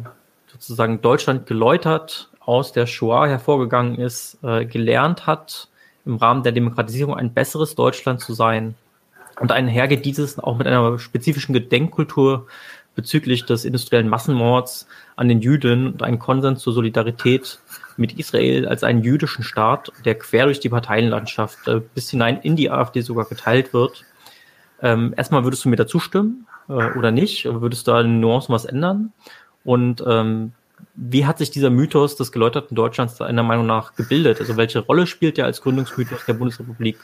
sozusagen 0.46 1.02
Deutschland 1.02 1.46
geläutert 1.46 2.30
aus 2.38 2.70
der 2.72 2.86
Shoah 2.86 3.26
hervorgegangen 3.26 3.96
ist, 3.96 4.38
äh, 4.44 4.64
gelernt 4.64 5.26
hat, 5.26 5.66
im 6.06 6.14
Rahmen 6.14 6.44
der 6.44 6.52
Demokratisierung 6.52 7.16
ein 7.16 7.34
besseres 7.34 7.74
Deutschland 7.74 8.20
zu 8.20 8.32
sein. 8.32 8.76
Und 9.40 9.50
einhergeht 9.50 10.04
dieses 10.04 10.38
auch 10.38 10.56
mit 10.56 10.68
einer 10.68 11.00
spezifischen 11.00 11.52
Gedenkkultur 11.52 12.46
bezüglich 12.94 13.46
des 13.46 13.64
industriellen 13.64 14.08
Massenmords 14.08 14.86
an 15.16 15.28
den 15.28 15.40
Juden 15.40 15.88
und 15.88 16.02
ein 16.04 16.20
Konsens 16.20 16.60
zur 16.60 16.74
Solidarität 16.74 17.58
mit 17.96 18.20
Israel 18.20 18.68
als 18.68 18.84
einen 18.84 19.02
jüdischen 19.02 19.42
Staat, 19.42 19.90
der 20.04 20.14
quer 20.14 20.44
durch 20.44 20.60
die 20.60 20.68
Parteienlandschaft 20.68 21.66
äh, 21.66 21.80
bis 21.92 22.08
hinein 22.08 22.40
in 22.40 22.54
die 22.54 22.70
AfD 22.70 23.00
sogar 23.00 23.24
geteilt 23.24 23.74
wird 23.74 24.04
ähm, 24.82 25.14
erstmal 25.16 25.44
würdest 25.44 25.64
du 25.64 25.68
mir 25.68 25.76
dazu 25.76 25.98
stimmen 25.98 26.46
äh, 26.68 26.72
oder 26.72 27.10
nicht? 27.10 27.44
Würdest 27.44 27.86
du 27.86 27.92
da 27.92 28.00
in 28.00 28.20
Nuancen 28.20 28.54
was 28.54 28.64
ändern? 28.64 29.12
Und 29.64 30.02
ähm, 30.06 30.52
wie 30.94 31.26
hat 31.26 31.38
sich 31.38 31.50
dieser 31.50 31.70
Mythos 31.70 32.16
des 32.16 32.32
geläuterten 32.32 32.74
Deutschlands 32.74 33.16
deiner 33.16 33.42
Meinung 33.42 33.66
nach 33.66 33.94
gebildet? 33.94 34.40
Also 34.40 34.56
welche 34.56 34.80
Rolle 34.80 35.06
spielt 35.06 35.38
er 35.38 35.46
als 35.46 35.60
Gründungsmythos 35.62 36.24
der 36.26 36.34
Bundesrepublik? 36.34 36.98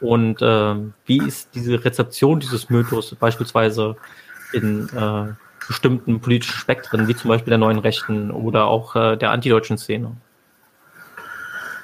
Und 0.00 0.42
äh, 0.42 0.74
wie 1.06 1.18
ist 1.18 1.54
diese 1.54 1.84
Rezeption 1.84 2.40
dieses 2.40 2.68
Mythos 2.70 3.14
beispielsweise 3.14 3.96
in 4.52 4.88
äh, 4.90 5.32
bestimmten 5.66 6.20
politischen 6.20 6.58
Spektren, 6.58 7.08
wie 7.08 7.16
zum 7.16 7.28
Beispiel 7.28 7.50
der 7.50 7.58
neuen 7.58 7.78
Rechten 7.78 8.30
oder 8.30 8.66
auch 8.66 8.94
äh, 8.96 9.16
der 9.16 9.30
antideutschen 9.30 9.78
Szene? 9.78 10.16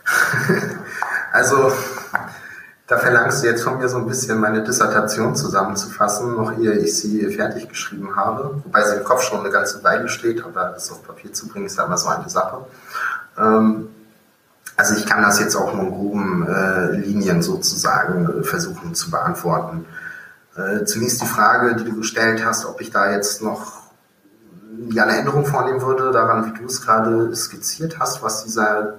Also 1.34 1.72
da 2.86 2.98
verlangst 2.98 3.42
du 3.42 3.46
jetzt 3.46 3.62
von 3.62 3.78
mir 3.78 3.88
so 3.88 3.98
ein 3.98 4.06
bisschen 4.06 4.40
meine 4.40 4.62
Dissertation 4.62 5.36
zusammenzufassen, 5.36 6.34
noch 6.36 6.58
ehe 6.58 6.72
ich 6.72 6.96
sie 6.96 7.30
fertig 7.30 7.68
geschrieben 7.68 8.16
habe. 8.16 8.60
Wobei 8.64 8.82
sie 8.82 8.96
im 8.96 9.04
Kopf 9.04 9.22
schon 9.22 9.40
eine 9.40 9.50
ganze 9.50 9.82
Weile 9.84 10.08
steht, 10.08 10.44
aber 10.44 10.72
das 10.74 10.90
auf 10.90 11.02
Papier 11.02 11.32
zu 11.32 11.48
bringen 11.48 11.66
ist 11.66 11.78
ja 11.78 11.84
immer 11.84 11.96
so 11.96 12.08
eine 12.08 12.28
Sache. 12.28 12.66
Ähm, 13.38 13.88
also 14.76 14.94
ich 14.94 15.06
kann 15.06 15.22
das 15.22 15.38
jetzt 15.38 15.54
auch 15.54 15.72
nur 15.74 15.84
in 15.84 15.90
groben 15.90 16.46
äh, 16.46 16.92
Linien 16.96 17.42
sozusagen 17.42 18.40
äh, 18.40 18.42
versuchen 18.42 18.94
zu 18.94 19.10
beantworten. 19.10 19.86
Äh, 20.56 20.84
zunächst 20.84 21.22
die 21.22 21.26
Frage, 21.26 21.76
die 21.76 21.84
du 21.84 21.96
gestellt 21.96 22.44
hast, 22.44 22.66
ob 22.66 22.80
ich 22.80 22.90
da 22.90 23.10
jetzt 23.10 23.42
noch 23.42 23.82
ja, 24.90 25.04
eine 25.04 25.18
Änderung 25.18 25.46
vornehmen 25.46 25.82
würde, 25.82 26.10
daran, 26.10 26.46
wie 26.46 26.58
du 26.58 26.66
es 26.66 26.82
gerade 26.82 27.34
skizziert 27.34 27.98
hast, 27.98 28.22
was 28.22 28.44
dieser 28.44 28.98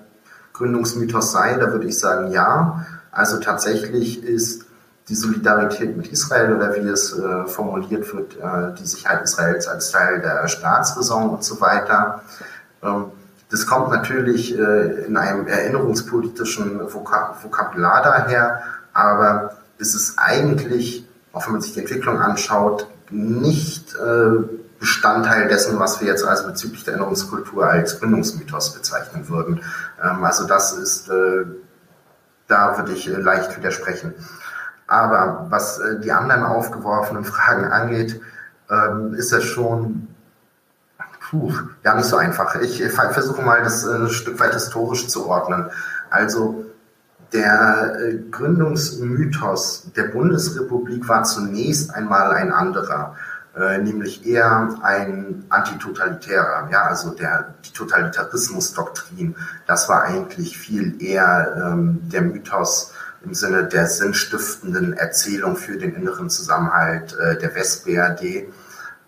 Gründungsmythos 0.54 1.32
sei, 1.32 1.56
da 1.56 1.72
würde 1.72 1.88
ich 1.88 2.00
sagen, 2.00 2.32
ja. 2.32 2.86
Also 3.14 3.40
tatsächlich 3.40 4.24
ist 4.24 4.66
die 5.10 5.16
Solidarität 5.16 5.96
mit 5.96 6.08
Israel 6.08 6.56
oder 6.56 6.76
wie 6.76 6.88
es 6.88 7.18
äh, 7.18 7.46
formuliert 7.46 8.14
wird, 8.14 8.38
äh, 8.38 8.74
die 8.80 8.86
Sicherheit 8.86 9.24
Israels 9.24 9.68
als 9.68 9.92
Teil 9.92 10.22
der 10.22 10.48
Staatsräson 10.48 11.30
und 11.30 11.44
so 11.44 11.60
weiter. 11.60 12.22
Ähm, 12.82 13.06
das 13.52 13.68
kommt 13.68 13.92
natürlich 13.92 14.58
äh, 14.58 15.06
in 15.06 15.18
einem 15.18 15.48
erinnerungspolitischen 15.48 16.80
Vokab 16.92 17.44
Vokabular 17.44 18.02
daher, 18.02 18.64
aber 18.94 19.58
es 19.78 19.94
ist 19.94 20.18
eigentlich, 20.18 21.06
auch 21.34 21.46
wenn 21.46 21.54
man 21.54 21.62
sich 21.62 21.74
die 21.74 21.82
Entwicklung 21.82 22.20
anschaut, 22.20 22.88
nicht 23.12 23.94
äh, 23.96 24.44
Bestandteil 24.80 25.48
dessen, 25.50 25.80
was 25.80 26.02
wir 26.02 26.08
jetzt 26.08 26.26
also 26.26 26.48
bezüglich 26.48 26.84
der 26.84 26.94
Erinnerungskultur 26.94 27.66
als 27.66 28.00
Gründungsmythos 28.00 28.74
bezeichnen 28.74 29.30
würden. 29.30 29.62
Ähm, 30.04 30.24
also 30.24 30.48
das 30.48 30.74
ist 30.74 31.10
äh, 31.10 31.46
Da 32.48 32.78
würde 32.78 32.92
ich 32.94 33.08
leicht 33.08 33.58
widersprechen. 33.58 34.14
Aber 34.88 35.48
was 35.50 35.82
die 36.04 36.12
anderen 36.12 36.44
aufgeworfenen 36.44 37.24
Fragen 37.26 37.66
angeht, 37.66 38.22
ähm, 38.70 39.14
ist 39.14 39.32
das 39.32 39.44
schon 39.44 40.08
puh, 41.34 41.52
ja 41.84 41.96
nicht 41.96 42.06
so 42.06 42.18
einfach. 42.18 42.56
Ich 42.56 42.84
versuche 42.84 43.42
mal, 43.42 43.64
das 43.64 43.86
ein 43.88 44.10
Stück 44.10 44.40
weit 44.40 44.54
historisch 44.54 45.08
zu 45.08 45.28
ordnen. 45.28 45.70
Also 46.10 46.66
der 47.34 47.98
äh, 48.00 48.18
Gründungsmythos 48.30 49.92
der 49.96 50.04
Bundesrepublik 50.04 51.08
war 51.08 51.24
zunächst 51.24 51.94
einmal 51.94 52.32
ein 52.32 52.52
anderer, 52.52 53.16
äh, 53.56 53.78
nämlich 53.78 54.26
eher 54.26 54.78
ein 54.82 55.46
antitotalitärer, 55.50 56.70
ja, 56.72 56.84
also 56.84 57.12
der 57.12 57.54
die 57.66 57.72
Totalitarismusdoktrin. 57.72 59.36
Das 59.68 59.90
war 59.90 60.04
eigentlich 60.04 60.58
viel 60.58 61.02
eher 61.02 61.56
ähm, 61.58 62.00
der 62.04 62.22
Mythos 62.22 62.94
im 63.24 63.34
Sinne 63.34 63.66
der 63.66 63.88
sinnstiftenden 63.88 64.94
Erzählung 64.94 65.56
für 65.56 65.78
den 65.78 65.96
inneren 65.96 66.30
Zusammenhalt 66.30 67.16
äh, 67.18 67.38
der 67.38 67.56
West-BRD 67.56 68.52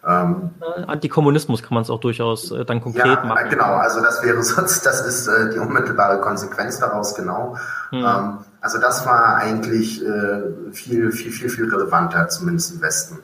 ähm, 0.08 0.52
Antikommunismus 0.88 1.64
kann 1.64 1.74
man 1.74 1.82
es 1.82 1.90
auch 1.90 2.00
durchaus 2.00 2.52
äh, 2.52 2.64
dann 2.64 2.80
konkret 2.80 3.06
ja, 3.06 3.24
machen. 3.24 3.50
Genau, 3.50 3.74
also 3.76 4.02
das 4.02 4.24
wäre 4.24 4.44
sonst, 4.44 4.86
das 4.86 5.02
ist 5.02 5.28
äh, 5.28 5.52
die 5.52 5.58
unmittelbare 5.58 6.22
Konsequenz 6.22 6.80
daraus, 6.80 7.16
genau. 7.16 7.58
Hm. 7.90 8.00
Ähm, 8.00 8.38
also 8.62 8.80
das 8.80 9.06
war 9.06 9.36
eigentlich 9.36 10.06
äh, 10.06 10.72
viel, 10.72 11.12
viel, 11.12 11.32
viel, 11.32 11.50
viel 11.50 11.74
relevanter, 11.74 12.28
zumindest 12.30 12.76
im 12.76 12.82
Westen. 12.82 13.20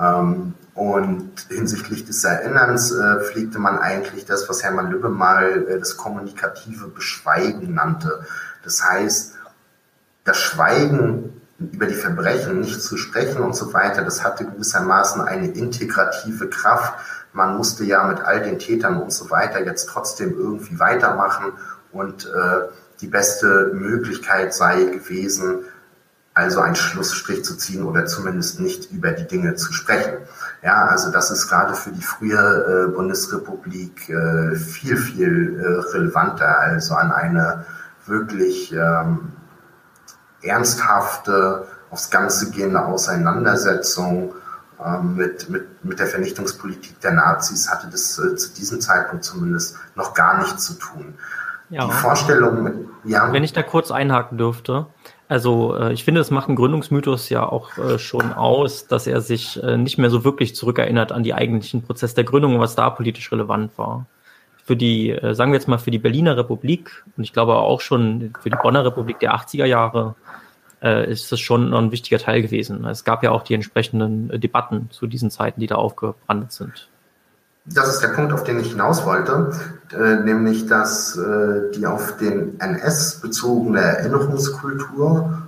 Ähm, 0.00 0.54
und 0.74 1.46
hinsichtlich 1.48 2.06
des 2.06 2.24
Erinnerns 2.24 2.92
äh, 2.92 3.20
pflegte 3.20 3.58
man 3.58 3.78
eigentlich 3.78 4.24
das, 4.24 4.48
was 4.48 4.62
Hermann 4.62 4.90
Lübbe 4.90 5.10
mal 5.10 5.66
äh, 5.68 5.78
das 5.78 5.96
kommunikative 5.96 6.88
Beschweigen 6.88 7.74
nannte. 7.74 8.24
Das 8.64 8.82
heißt, 8.82 9.34
das 10.24 10.38
Schweigen 10.38 11.40
über 11.58 11.86
die 11.86 11.94
Verbrechen 11.94 12.60
nicht 12.60 12.80
zu 12.80 12.96
sprechen 12.96 13.42
und 13.42 13.54
so 13.54 13.74
weiter, 13.74 14.02
das 14.02 14.24
hatte 14.24 14.46
gewissermaßen 14.46 15.20
eine 15.20 15.48
integrative 15.48 16.48
Kraft. 16.48 16.94
Man 17.34 17.56
musste 17.56 17.84
ja 17.84 18.02
mit 18.04 18.20
all 18.20 18.40
den 18.40 18.58
Tätern 18.58 19.02
und 19.02 19.12
so 19.12 19.30
weiter 19.30 19.64
jetzt 19.64 19.88
trotzdem 19.90 20.32
irgendwie 20.32 20.78
weitermachen 20.78 21.52
und 21.92 22.26
äh, 22.26 22.68
die 23.00 23.08
beste 23.08 23.72
Möglichkeit 23.74 24.54
sei 24.54 24.84
gewesen, 24.84 25.64
also 26.34 26.60
einen 26.60 26.76
Schlussstrich 26.76 27.44
zu 27.44 27.56
ziehen 27.56 27.84
oder 27.84 28.06
zumindest 28.06 28.60
nicht 28.60 28.90
über 28.92 29.10
die 29.12 29.26
Dinge 29.26 29.56
zu 29.56 29.72
sprechen. 29.72 30.18
Ja, 30.62 30.86
also 30.86 31.10
das 31.10 31.30
ist 31.30 31.48
gerade 31.48 31.74
für 31.74 31.90
die 31.90 32.02
frühe 32.02 32.86
äh, 32.88 32.94
Bundesrepublik 32.94 34.08
äh, 34.08 34.54
viel, 34.56 34.96
viel 34.96 35.60
äh, 35.60 35.96
relevanter, 35.96 36.60
also 36.60 36.94
an 36.94 37.12
eine 37.12 37.66
wirklich 38.06 38.72
ähm, 38.72 39.32
ernsthafte, 40.42 41.66
aufs 41.90 42.10
Ganze 42.10 42.50
gehende 42.50 42.84
Auseinandersetzung 42.84 44.34
ähm, 44.84 45.16
mit, 45.16 45.48
mit, 45.50 45.84
mit 45.84 45.98
der 45.98 46.06
Vernichtungspolitik 46.06 47.00
der 47.00 47.12
Nazis 47.12 47.70
hatte 47.70 47.88
das 47.90 48.18
äh, 48.18 48.36
zu 48.36 48.54
diesem 48.54 48.80
Zeitpunkt 48.80 49.24
zumindest 49.24 49.76
noch 49.96 50.14
gar 50.14 50.38
nichts 50.38 50.64
zu 50.64 50.74
tun. 50.74 51.14
Ja. 51.68 51.86
Die 51.86 51.92
Vorstellung, 51.92 52.62
mit, 52.62 52.74
ja. 53.04 53.32
Wenn 53.32 53.44
ich 53.44 53.52
da 53.52 53.62
kurz 53.62 53.90
einhaken 53.90 54.38
dürfte. 54.38 54.86
Also 55.30 55.76
äh, 55.76 55.92
ich 55.92 56.02
finde, 56.02 56.20
es 56.20 56.32
macht 56.32 56.48
ein 56.48 56.56
Gründungsmythos 56.56 57.28
ja 57.28 57.48
auch 57.48 57.78
äh, 57.78 58.00
schon 58.00 58.32
aus, 58.32 58.88
dass 58.88 59.06
er 59.06 59.20
sich 59.20 59.62
äh, 59.62 59.76
nicht 59.76 59.96
mehr 59.96 60.10
so 60.10 60.24
wirklich 60.24 60.56
zurückerinnert 60.56 61.12
an 61.12 61.22
die 61.22 61.34
eigentlichen 61.34 61.82
Prozess 61.82 62.14
der 62.14 62.24
Gründung, 62.24 62.58
was 62.58 62.74
da 62.74 62.90
politisch 62.90 63.30
relevant 63.30 63.78
war. 63.78 64.06
Für 64.64 64.74
die, 64.74 65.10
äh, 65.10 65.32
sagen 65.36 65.52
wir 65.52 65.58
jetzt 65.60 65.68
mal, 65.68 65.78
für 65.78 65.92
die 65.92 66.00
Berliner 66.00 66.36
Republik 66.36 67.04
und 67.16 67.22
ich 67.22 67.32
glaube 67.32 67.54
auch 67.54 67.80
schon 67.80 68.32
für 68.40 68.50
die 68.50 68.58
Bonner 68.60 68.84
Republik 68.84 69.20
der 69.20 69.32
80er 69.36 69.66
Jahre 69.66 70.16
äh, 70.82 71.08
ist 71.08 71.30
das 71.30 71.38
schon 71.38 71.72
ein 71.74 71.92
wichtiger 71.92 72.18
Teil 72.18 72.42
gewesen. 72.42 72.84
Es 72.86 73.04
gab 73.04 73.22
ja 73.22 73.30
auch 73.30 73.44
die 73.44 73.54
entsprechenden 73.54 74.30
äh, 74.30 74.40
Debatten 74.40 74.90
zu 74.90 75.06
diesen 75.06 75.30
Zeiten, 75.30 75.60
die 75.60 75.68
da 75.68 75.76
aufgebrannt 75.76 76.50
sind. 76.50 76.88
Das 77.66 77.88
ist 77.88 78.00
der 78.00 78.08
Punkt, 78.08 78.32
auf 78.32 78.44
den 78.44 78.58
ich 78.58 78.70
hinaus 78.70 79.04
wollte, 79.04 79.52
äh, 79.92 80.16
nämlich 80.16 80.66
dass 80.66 81.16
äh, 81.16 81.70
die 81.74 81.86
auf 81.86 82.16
den 82.16 82.58
NS 82.58 83.20
bezogene 83.20 83.80
Erinnerungskultur 83.80 85.42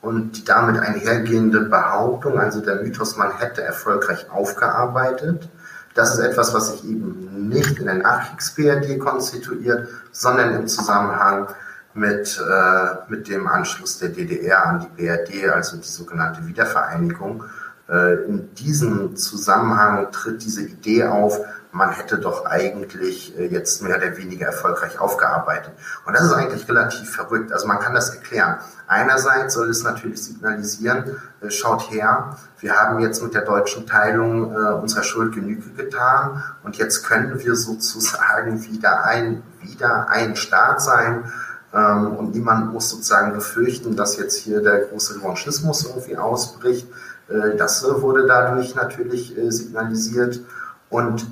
und 0.00 0.32
die 0.36 0.44
damit 0.44 0.78
einhergehende 0.78 1.60
Behauptung, 1.60 2.38
also 2.38 2.60
der 2.60 2.82
Mythos, 2.82 3.16
man 3.16 3.32
hätte 3.38 3.62
erfolgreich 3.62 4.30
aufgearbeitet, 4.30 5.48
das 5.94 6.14
ist 6.14 6.20
etwas, 6.20 6.52
was 6.52 6.72
sich 6.72 6.84
eben 6.84 7.48
nicht 7.48 7.78
in 7.78 7.86
der 7.86 7.94
Nachkriegs-BRD 7.94 8.98
konstituiert, 9.00 9.88
sondern 10.12 10.54
im 10.54 10.68
Zusammenhang 10.68 11.48
mit, 11.94 12.38
äh, 12.38 12.94
mit 13.08 13.28
dem 13.28 13.48
Anschluss 13.48 13.98
der 13.98 14.10
DDR 14.10 14.66
an 14.66 14.80
die 14.80 15.02
BRD, 15.02 15.48
also 15.48 15.78
die 15.78 15.88
sogenannte 15.88 16.46
Wiedervereinigung. 16.46 17.44
Äh, 17.88 18.24
in 18.26 18.54
diesem 18.54 19.16
Zusammenhang 19.16 20.12
tritt 20.12 20.44
diese 20.44 20.62
Idee 20.62 21.04
auf, 21.04 21.40
man 21.76 21.90
hätte 21.90 22.18
doch 22.18 22.46
eigentlich 22.46 23.38
äh, 23.38 23.46
jetzt 23.46 23.82
mehr 23.82 23.98
oder 23.98 24.16
weniger 24.16 24.46
erfolgreich 24.46 24.98
aufgearbeitet. 24.98 25.72
Und 26.06 26.14
das 26.14 26.24
ist 26.24 26.32
eigentlich 26.32 26.66
relativ 26.68 27.10
verrückt. 27.10 27.52
Also 27.52 27.66
man 27.66 27.78
kann 27.78 27.94
das 27.94 28.10
erklären. 28.10 28.56
Einerseits 28.86 29.54
soll 29.54 29.68
es 29.68 29.82
natürlich 29.82 30.24
signalisieren, 30.24 31.16
äh, 31.42 31.50
schaut 31.50 31.90
her, 31.90 32.38
wir 32.60 32.74
haben 32.74 32.98
jetzt 33.00 33.22
mit 33.22 33.34
der 33.34 33.42
deutschen 33.42 33.86
Teilung 33.86 34.52
äh, 34.52 34.56
unserer 34.72 35.02
Schuld 35.02 35.34
Genüge 35.34 35.70
getan 35.70 36.42
und 36.64 36.76
jetzt 36.76 37.04
können 37.04 37.38
wir 37.38 37.54
sozusagen 37.54 38.64
wieder 38.64 39.04
ein, 39.04 39.42
wieder 39.60 40.08
ein 40.08 40.34
Staat 40.34 40.80
sein, 40.80 41.30
ähm, 41.74 42.16
und 42.16 42.34
niemand 42.34 42.72
muss 42.72 42.88
sozusagen 42.88 43.34
befürchten, 43.34 43.96
dass 43.96 44.16
jetzt 44.16 44.38
hier 44.38 44.62
der 44.62 44.86
große 44.86 45.16
Revanchismus 45.16 45.84
irgendwie 45.84 46.16
ausbricht. 46.16 46.88
Das 47.58 47.82
wurde 47.82 48.24
dadurch 48.24 48.76
natürlich 48.76 49.34
signalisiert. 49.48 50.38
Und 50.90 51.26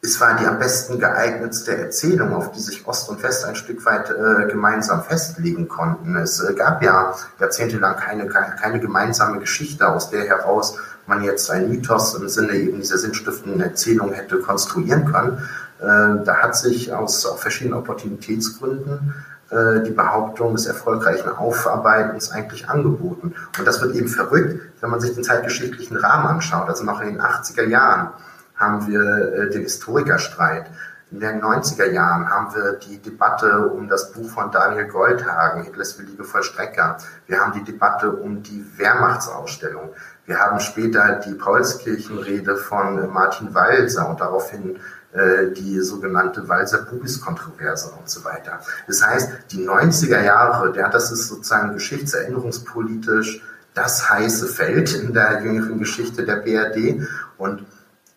es 0.00 0.20
war 0.20 0.36
die 0.36 0.46
am 0.46 0.58
besten 0.58 0.98
geeignetste 0.98 1.76
Erzählung, 1.76 2.32
auf 2.32 2.52
die 2.52 2.60
sich 2.60 2.86
Ost 2.86 3.08
und 3.08 3.22
West 3.22 3.44
ein 3.44 3.56
Stück 3.56 3.84
weit 3.84 4.10
äh, 4.10 4.46
gemeinsam 4.48 5.02
festlegen 5.02 5.68
konnten. 5.68 6.16
Es 6.16 6.40
äh, 6.40 6.54
gab 6.54 6.82
ja 6.82 7.14
jahrzehntelang 7.40 7.96
keine, 7.96 8.26
keine, 8.26 8.78
gemeinsame 8.78 9.40
Geschichte, 9.40 9.88
aus 9.88 10.10
der 10.10 10.24
heraus 10.24 10.76
man 11.06 11.24
jetzt 11.24 11.50
ein 11.50 11.68
Mythos 11.68 12.14
im 12.14 12.28
Sinne 12.28 12.52
eben 12.52 12.78
dieser 12.78 12.98
sinnstiftenden 12.98 13.60
Erzählung 13.60 14.12
hätte 14.12 14.38
konstruieren 14.38 15.10
können. 15.10 15.38
Äh, 15.80 16.24
da 16.24 16.36
hat 16.42 16.56
sich 16.56 16.92
aus, 16.92 17.26
aus 17.26 17.40
verschiedenen 17.40 17.78
Opportunitätsgründen 17.78 19.14
äh, 19.50 19.80
die 19.82 19.90
Behauptung 19.90 20.54
des 20.54 20.66
erfolgreichen 20.66 21.30
Aufarbeitens 21.30 22.30
eigentlich 22.30 22.68
angeboten. 22.68 23.34
Und 23.58 23.66
das 23.66 23.80
wird 23.80 23.96
eben 23.96 24.08
verrückt, 24.08 24.60
wenn 24.80 24.90
man 24.90 25.00
sich 25.00 25.14
den 25.14 25.24
zeitgeschichtlichen 25.24 25.96
Rahmen 25.96 26.26
anschaut. 26.26 26.68
Also 26.68 26.84
noch 26.84 27.00
in 27.00 27.14
den 27.14 27.20
80er 27.20 27.66
Jahren 27.66 28.10
haben 28.58 28.86
wir 28.86 29.02
äh, 29.02 29.50
den 29.50 29.62
Historikerstreit. 29.62 30.66
In 31.10 31.20
den 31.20 31.40
90er 31.40 31.90
Jahren 31.90 32.28
haben 32.28 32.54
wir 32.54 32.72
die 32.74 32.98
Debatte 32.98 33.68
um 33.68 33.88
das 33.88 34.12
Buch 34.12 34.28
von 34.28 34.50
Daniel 34.50 34.88
Goldhagen, 34.88 35.62
Hitlers 35.62 35.98
willige 35.98 36.22
Vollstrecker. 36.22 36.98
Wir 37.26 37.40
haben 37.40 37.52
die 37.52 37.64
Debatte 37.64 38.10
um 38.10 38.42
die 38.42 38.62
Wehrmachtsausstellung. 38.76 39.94
Wir 40.26 40.38
haben 40.38 40.60
später 40.60 41.20
die 41.24 41.32
Paulskirchenrede 41.32 42.56
von 42.56 43.10
Martin 43.10 43.54
Walser 43.54 44.06
und 44.10 44.20
daraufhin 44.20 44.78
äh, 45.12 45.50
die 45.52 45.80
sogenannte 45.80 46.46
Walser-Bubis-Kontroverse 46.46 47.92
und 47.98 48.10
so 48.10 48.22
weiter. 48.24 48.60
Das 48.86 49.02
heißt, 49.06 49.30
die 49.50 49.66
90er 49.66 50.22
Jahre, 50.22 50.76
ja, 50.76 50.90
das 50.90 51.10
ist 51.10 51.28
sozusagen 51.28 51.72
geschichtserinnerungspolitisch 51.72 53.40
das 53.72 54.10
heiße 54.10 54.48
Feld 54.48 54.92
in 54.94 55.14
der 55.14 55.40
jüngeren 55.42 55.78
Geschichte 55.78 56.26
der 56.26 56.36
BRD 56.36 57.08
und 57.38 57.64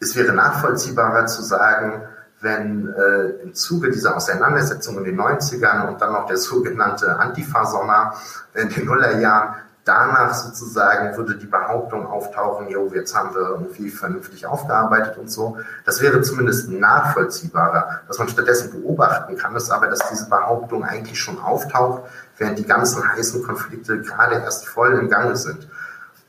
es 0.01 0.15
wäre 0.15 0.33
nachvollziehbarer 0.33 1.27
zu 1.27 1.43
sagen, 1.43 2.01
wenn 2.41 2.91
äh, 2.91 3.43
im 3.43 3.53
Zuge 3.53 3.91
dieser 3.91 4.17
Auseinandersetzung 4.17 4.97
in 4.97 5.03
den 5.03 5.19
90ern 5.19 5.87
und 5.87 6.01
dann 6.01 6.13
noch 6.13 6.25
der 6.25 6.37
sogenannte 6.37 7.19
Antifa-Sommer 7.19 8.15
in 8.55 8.69
den 8.69 8.85
Nullerjahren 8.85 9.55
danach 9.83 10.33
sozusagen 10.33 11.15
würde 11.17 11.37
die 11.37 11.47
Behauptung 11.47 12.05
auftauchen, 12.05 12.69
jo, 12.69 12.91
jetzt 12.93 13.15
haben 13.15 13.33
wir 13.33 13.41
irgendwie 13.41 13.89
vernünftig 13.89 14.45
aufgearbeitet 14.45 15.17
und 15.17 15.31
so. 15.31 15.57
Das 15.85 16.01
wäre 16.01 16.21
zumindest 16.21 16.69
nachvollziehbarer. 16.69 18.01
Was 18.07 18.19
man 18.19 18.29
stattdessen 18.29 18.71
beobachten 18.71 19.37
kann, 19.37 19.55
ist 19.55 19.71
aber, 19.71 19.87
dass 19.87 20.07
diese 20.09 20.29
Behauptung 20.29 20.83
eigentlich 20.83 21.19
schon 21.19 21.39
auftaucht, 21.39 22.03
während 22.37 22.59
die 22.59 22.65
ganzen 22.65 23.07
heißen 23.07 23.43
Konflikte 23.43 24.01
gerade 24.01 24.35
erst 24.35 24.67
voll 24.67 24.93
im 24.93 25.09
Gange 25.09 25.35
sind. 25.35 25.67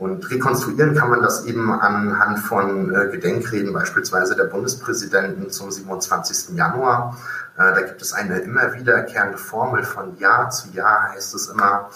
Und 0.03 0.28
rekonstruieren 0.32 0.96
kann 0.96 1.11
man 1.11 1.22
das 1.22 1.44
eben 1.44 1.70
anhand 1.70 2.40
von 2.40 2.92
äh, 2.92 3.09
Gedenkreden, 3.12 3.72
beispielsweise 3.72 4.34
der 4.34 4.46
Bundespräsidenten 4.46 5.48
zum 5.50 5.70
27. 5.70 6.57
Januar. 6.57 7.16
Äh, 7.57 7.72
da 7.72 7.82
gibt 7.82 8.03
es 8.03 8.12
eine 8.12 8.40
immer 8.40 8.74
wiederkehrende 8.74 9.38
Formel 9.38 9.84
von 9.84 10.18
Jahr 10.18 10.50
zu 10.50 10.70
Jahr, 10.70 11.12
heißt 11.12 11.36
es 11.36 11.46
immer, 11.46 11.88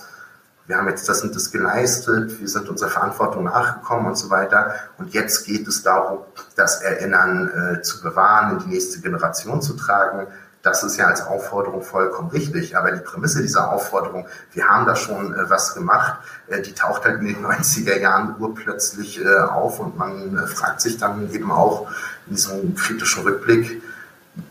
wir 0.68 0.76
haben 0.76 0.86
jetzt 0.86 1.09
das 1.09 1.22
und 1.22 1.34
das 1.34 1.50
geleistet, 1.50 2.38
wir 2.38 2.48
sind 2.48 2.68
unserer 2.68 2.90
Verantwortung 2.90 3.42
nachgekommen 3.42 4.07
und 4.07 4.16
so 4.16 4.30
weiter. 4.30 4.74
Und 4.98 5.12
jetzt 5.12 5.44
geht 5.44 5.66
es 5.66 5.82
darum, 5.82 6.18
das 6.54 6.82
Erinnern 6.82 7.48
äh, 7.48 7.82
zu 7.82 8.02
bewahren, 8.02 8.52
in 8.52 8.59
die 8.61 8.74
nächste 8.74 9.00
Generation 9.00 9.61
zu 9.61 9.74
tragen. 9.74 10.28
Das 10.67 10.83
ist 10.83 10.97
ja 10.97 11.07
als 11.07 11.25
Aufforderung 11.25 11.83
vollkommen 11.83 12.31
richtig. 12.31 12.77
Aber 12.77 12.91
die 12.91 13.01
Prämisse 13.01 13.41
dieser 13.41 13.71
Aufforderung, 13.71 14.27
wir 14.53 14.67
haben 14.67 14.85
da 14.85 14.97
schon 14.97 15.33
äh, 15.33 15.49
was 15.49 15.75
gemacht, 15.75 16.19
äh, 16.49 16.61
die 16.61 16.73
taucht 16.73 17.05
halt 17.05 17.21
in 17.21 17.27
den 17.27 17.47
90er 17.47 17.99
Jahren 17.99 18.35
urplötzlich 18.39 19.25
äh, 19.25 19.39
auf 19.39 19.79
und 19.79 19.97
man 19.97 20.37
äh, 20.37 20.47
fragt 20.47 20.81
sich 20.81 20.99
dann 20.99 21.31
eben 21.33 21.53
auch 21.53 21.89
in 22.27 22.35
diesem 22.35 22.75
kritischen 22.75 23.23
Rückblick, 23.23 23.81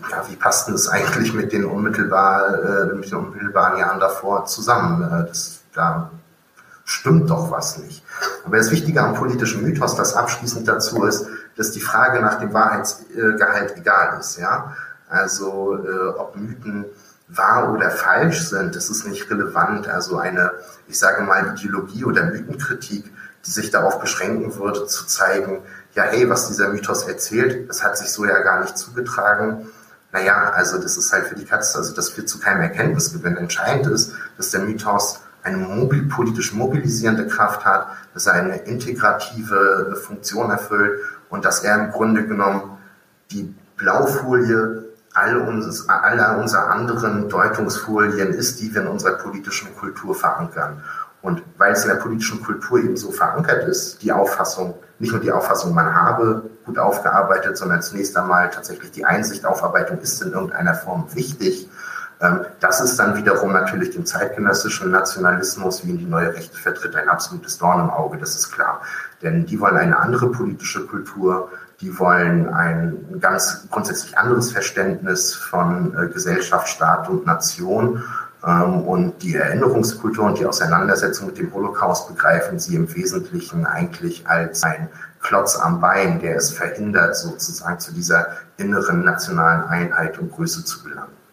ja, 0.09 0.23
wie 0.29 0.35
passt 0.37 0.67
denn 0.67 0.75
das 0.75 0.87
eigentlich 0.95 1.33
mit 1.33 1.51
den, 1.51 1.65
unmittelbar, 1.65 2.63
äh, 2.63 2.93
mit 2.93 3.11
den 3.11 3.17
unmittelbaren 3.17 3.77
Jahren 3.77 3.99
davor 3.99 4.45
zusammen? 4.45 5.03
Äh, 5.03 5.27
das, 5.27 5.59
da 5.73 6.09
stimmt 6.85 7.29
doch 7.29 7.51
was 7.51 7.77
nicht. 7.79 8.03
Aber 8.45 8.55
das 8.55 8.71
Wichtige 8.71 9.01
am 9.01 9.15
politischen 9.15 9.63
Mythos, 9.63 9.95
das 9.95 10.13
abschließend 10.13 10.67
dazu 10.67 11.03
ist, 11.03 11.27
dass 11.57 11.71
die 11.71 11.81
Frage 11.81 12.21
nach 12.21 12.39
dem 12.39 12.53
Wahrheitsgehalt 12.53 13.75
egal 13.75 14.19
ist. 14.19 14.37
Ja? 14.37 14.75
Also 15.09 15.77
äh, 15.77 16.07
ob 16.17 16.35
Mythen 16.35 16.85
wahr 17.27 17.73
oder 17.73 17.89
falsch 17.89 18.49
sind, 18.49 18.75
das 18.75 18.89
ist 18.89 19.07
nicht 19.07 19.29
relevant. 19.29 19.87
Also 19.87 20.17
eine, 20.17 20.51
ich 20.87 20.99
sage 20.99 21.23
mal, 21.23 21.53
Ideologie 21.55 22.05
oder 22.05 22.25
Mythenkritik, 22.25 23.11
die 23.45 23.51
sich 23.51 23.71
darauf 23.71 23.99
beschränken 23.99 24.55
würde, 24.55 24.85
zu 24.87 25.05
zeigen, 25.05 25.61
ja, 25.93 26.03
hey, 26.03 26.29
was 26.29 26.47
dieser 26.47 26.69
Mythos 26.69 27.07
erzählt, 27.07 27.69
das 27.69 27.83
hat 27.83 27.97
sich 27.97 28.09
so 28.09 28.25
ja 28.25 28.39
gar 28.39 28.61
nicht 28.61 28.77
zugetragen. 28.77 29.67
Naja, 30.11 30.51
also 30.51 30.77
das 30.77 30.97
ist 30.97 31.11
halt 31.11 31.27
für 31.27 31.35
die 31.35 31.45
Katze, 31.45 31.77
also 31.77 31.93
das 31.93 32.09
führt 32.09 32.29
zu 32.29 32.39
keinem 32.39 32.61
Erkenntnisgewinn. 32.61 33.37
Entscheidend 33.37 33.87
ist, 33.87 34.13
dass 34.37 34.51
der 34.51 34.61
Mythos 34.61 35.19
eine 35.43 35.57
mobil, 35.57 36.07
politisch 36.07 36.53
mobilisierende 36.53 37.27
Kraft 37.27 37.65
hat, 37.65 37.87
dass 38.13 38.25
er 38.25 38.33
eine 38.33 38.57
integrative 38.57 39.95
Funktion 40.01 40.49
erfüllt 40.49 40.99
und 41.29 41.45
dass 41.45 41.63
er 41.63 41.75
im 41.75 41.91
Grunde 41.91 42.25
genommen 42.25 42.77
die 43.31 43.53
Blaufolie 43.77 44.84
all 45.15 45.37
uns, 45.37 45.87
aller 45.89 46.37
unserer 46.37 46.69
anderen 46.69 47.29
Deutungsfolien 47.29 48.33
ist, 48.33 48.61
die 48.61 48.73
wir 48.73 48.81
in 48.81 48.87
unserer 48.87 49.13
politischen 49.13 49.75
Kultur 49.75 50.13
verankern. 50.13 50.83
Und 51.21 51.41
weil 51.57 51.73
es 51.73 51.83
in 51.83 51.89
der 51.89 51.95
politischen 51.95 52.43
Kultur 52.43 52.79
eben 52.79 52.97
so 52.97 53.11
verankert 53.11 53.67
ist, 53.67 54.03
die 54.03 54.11
Auffassung, 54.11 54.75
nicht 54.99 55.11
nur 55.11 55.21
die 55.21 55.31
Auffassung, 55.31 55.73
man 55.73 55.95
habe 55.95 56.43
gut 56.65 56.77
aufgearbeitet, 56.77 57.57
sondern 57.57 57.81
zunächst 57.81 58.15
einmal 58.15 58.49
tatsächlich 58.51 58.91
die 58.91 59.05
Einsicht, 59.05 59.45
Aufarbeitung 59.45 59.99
ist 59.99 60.21
in 60.21 60.33
irgendeiner 60.33 60.75
Form 60.75 61.07
wichtig. 61.15 61.67
Ähm, 62.21 62.45
das 62.59 62.81
ist 62.81 62.97
dann 62.97 63.15
wiederum 63.17 63.53
natürlich 63.53 63.91
dem 63.91 64.05
zeitgenössischen 64.05 64.91
Nationalismus, 64.91 65.85
wie 65.85 65.91
ihn 65.91 65.97
die 65.97 66.05
neue 66.05 66.33
Rechte 66.33 66.57
vertritt, 66.57 66.95
ein 66.95 67.09
absolutes 67.09 67.57
Dorn 67.57 67.79
im 67.79 67.89
Auge, 67.89 68.17
das 68.17 68.35
ist 68.35 68.51
klar. 68.51 68.81
Denn 69.21 69.45
die 69.45 69.59
wollen 69.59 69.77
eine 69.77 69.97
andere 69.97 70.29
politische 70.29 70.85
Kultur, 70.85 71.49
die 71.81 71.99
wollen 71.99 72.49
ein 72.49 73.19
ganz 73.19 73.67
grundsätzlich 73.69 74.17
anderes 74.17 74.51
Verständnis 74.51 75.33
von 75.33 75.95
äh, 75.97 76.07
Gesellschaft, 76.07 76.69
Staat 76.69 77.09
und 77.09 77.25
Nation. 77.25 78.03
Ähm, 78.45 78.81
und 78.81 79.21
die 79.23 79.35
Erinnerungskultur 79.35 80.25
und 80.25 80.39
die 80.39 80.45
Auseinandersetzung 80.45 81.27
mit 81.27 81.37
dem 81.37 81.53
Holocaust 81.53 82.07
begreifen 82.07 82.59
sie 82.59 82.75
im 82.75 82.93
Wesentlichen 82.95 83.65
eigentlich 83.65 84.27
als 84.27 84.63
ein 84.63 84.89
Klotz 85.21 85.57
am 85.57 85.81
Bein, 85.81 86.19
der 86.19 86.37
es 86.37 86.51
verhindert, 86.51 87.15
sozusagen 87.15 87.79
zu 87.79 87.93
dieser 87.93 88.27
inneren 88.57 89.03
nationalen 89.03 89.63
Einheit 89.63 90.19
und 90.19 90.31
Größe 90.31 90.63
zu 90.63 90.83
gelangen. 90.83 91.24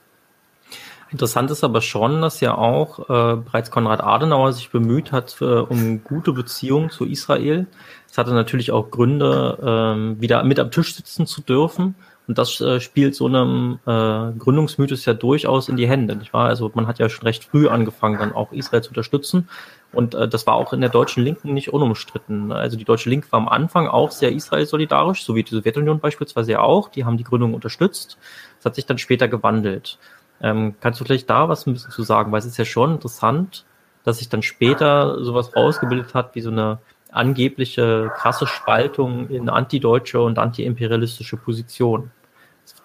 Interessant 1.13 1.51
ist 1.51 1.63
aber 1.63 1.83
schon, 1.83 2.23
dass 2.23 2.41
ja 2.41 2.57
auch 2.57 3.01
äh, 3.01 3.37
bereits 3.37 3.71
Konrad 3.71 4.03
Adenauer 4.03 4.55
sich 4.55 4.71
bemüht 4.71 5.13
hat 5.13 5.37
äh, 5.43 5.45
um 5.45 6.03
gute 6.03 6.33
Beziehungen 6.33 6.89
zu 6.89 7.05
Israel. 7.05 7.67
Es 8.11 8.17
hatte 8.17 8.33
natürlich 8.33 8.73
auch 8.73 8.91
Gründe, 8.91 9.59
ähm, 9.63 10.21
wieder 10.21 10.43
mit 10.43 10.59
am 10.59 10.71
Tisch 10.71 10.95
sitzen 10.95 11.27
zu 11.27 11.43
dürfen. 11.43 11.97
Und 12.29 12.39
das 12.39 12.61
äh, 12.63 12.81
spielt 12.81 13.15
so 13.15 13.27
einem 13.27 13.79
äh, 13.85 14.39
Gründungsmythos 14.39 15.05
ja 15.05 15.13
durchaus 15.13 15.69
in 15.69 15.77
die 15.77 15.89
Hände, 15.89 16.17
nicht 16.17 16.33
wahr? 16.33 16.47
Also 16.47 16.71
man 16.73 16.87
hat 16.87 16.99
ja 16.99 17.11
schon 17.11 17.27
recht 17.27 17.45
früh 17.45 17.69
angefangen, 17.69 18.19
dann 18.19 18.33
auch 18.33 18.53
Israel 18.53 18.83
zu 18.83 18.91
unterstützen. 18.91 19.51
Und 19.93 20.15
äh, 20.15 20.29
das 20.29 20.47
war 20.47 20.55
auch 20.55 20.73
in 20.73 20.81
der 20.81 20.89
deutschen 20.89 21.23
Linken 21.23 21.53
nicht 21.53 21.75
unumstritten. 21.75 22.53
Also 22.53 22.79
die 22.79 22.85
deutsche 22.85 23.11
Linke 23.11 23.31
war 23.33 23.41
am 23.41 23.49
Anfang 23.49 23.87
auch 23.87 24.13
sehr 24.13 24.33
Israel-solidarisch, 24.33 25.25
so 25.25 25.35
wie 25.35 25.43
die 25.43 25.55
Sowjetunion 25.55 26.01
beispielsweise 26.01 26.53
ja 26.53 26.61
auch. 26.61 26.89
Die 26.89 27.05
haben 27.05 27.19
die 27.19 27.25
Gründung 27.25 27.53
unterstützt. 27.53 28.17
Das 28.59 28.67
hat 28.67 28.77
sich 28.77 28.87
dann 28.87 28.97
später 28.97 29.29
gewandelt. 29.29 29.99
Ähm, 30.43 30.75
kannst 30.81 31.01
du 31.01 31.05
vielleicht 31.05 31.31
da 31.31 31.49
was 31.49 31.67
ein 31.67 31.73
bisschen 31.73 31.93
zu 31.93 32.03
sagen? 32.03 32.33
Weil 32.33 32.41
es 32.41 32.47
ist 32.47 32.59
ja 32.59 32.65
schon 32.65 32.93
interessant, 32.93 33.65
dass 34.05 34.19
sich 34.19 34.29
dann 34.29 34.43
später 34.43 35.23
sowas 35.25 35.55
rausgebildet 35.55 36.15
hat, 36.15 36.35
wie 36.35 36.41
so 36.41 36.51
eine 36.51 36.79
angebliche 37.13 38.11
krasse 38.17 38.47
Spaltung 38.47 39.29
in 39.29 39.49
antideutsche 39.49 40.21
und 40.21 40.39
antiimperialistische 40.39 41.37
Position. 41.37 42.11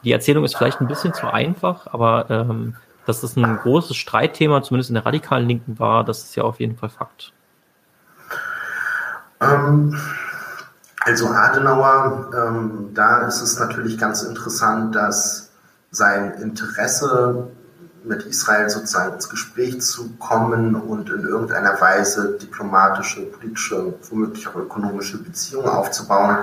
Die 0.03 0.12
Erzählung 0.12 0.43
ist 0.43 0.55
vielleicht 0.55 0.82
ein 0.82 0.88
bisschen 0.88 1.14
zu 1.14 1.28
einfach, 1.28 1.88
aber 1.88 2.30
ähm, 2.30 2.76
dass 3.05 3.22
das 3.22 3.38
ein 3.38 3.58
großes 3.58 3.95
Streitthema, 3.95 4.62
zumindest 4.62 4.89
in 4.89 4.95
der 4.95 5.05
radikalen 5.05 5.47
Linken 5.47 5.80
war, 5.80 6.03
das 6.03 6.24
ist 6.24 6.36
ja 6.36 6.43
auf 6.43 6.60
jeden 6.60 6.76
Fall 6.76 6.89
Fakt. 6.89 7.32
Ähm, 9.39 9.97
also 10.99 11.28
Adenauer, 11.28 12.30
ähm, 12.36 12.89
da 12.93 13.26
ist 13.28 13.41
es 13.41 13.58
natürlich 13.60 13.97
ganz 13.97 14.24
interessant, 14.24 14.93
dass 14.93 15.47
sein 15.91 16.33
Interesse 16.41 17.47
mit 18.03 18.23
Israel 18.23 18.69
sozusagen 18.69 19.15
ins 19.15 19.29
Gespräch 19.29 19.81
zu 19.81 20.11
kommen 20.17 20.75
und 20.75 21.09
in 21.09 21.23
irgendeiner 21.23 21.79
Weise 21.81 22.38
diplomatische, 22.41 23.21
politische, 23.23 23.93
womöglich 24.09 24.47
auch 24.47 24.55
ökonomische 24.55 25.17
Beziehungen 25.21 25.67
aufzubauen, 25.67 26.38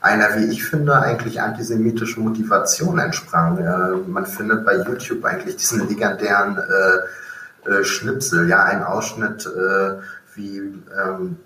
einer, 0.00 0.36
wie 0.36 0.44
ich 0.46 0.64
finde, 0.64 1.00
eigentlich 1.00 1.40
antisemitischen 1.40 2.24
Motivation 2.24 2.98
entsprang. 2.98 3.58
Äh, 3.58 4.08
man 4.08 4.26
findet 4.26 4.64
bei 4.64 4.76
YouTube 4.76 5.24
eigentlich 5.24 5.56
diesen 5.56 5.88
legendären 5.88 6.58
äh, 6.58 7.70
äh, 7.70 7.84
Schnipsel, 7.84 8.48
ja, 8.48 8.64
ein 8.64 8.82
Ausschnitt, 8.82 9.46
äh, 9.46 9.94
wie 10.34 10.58
ähm, 10.58 11.38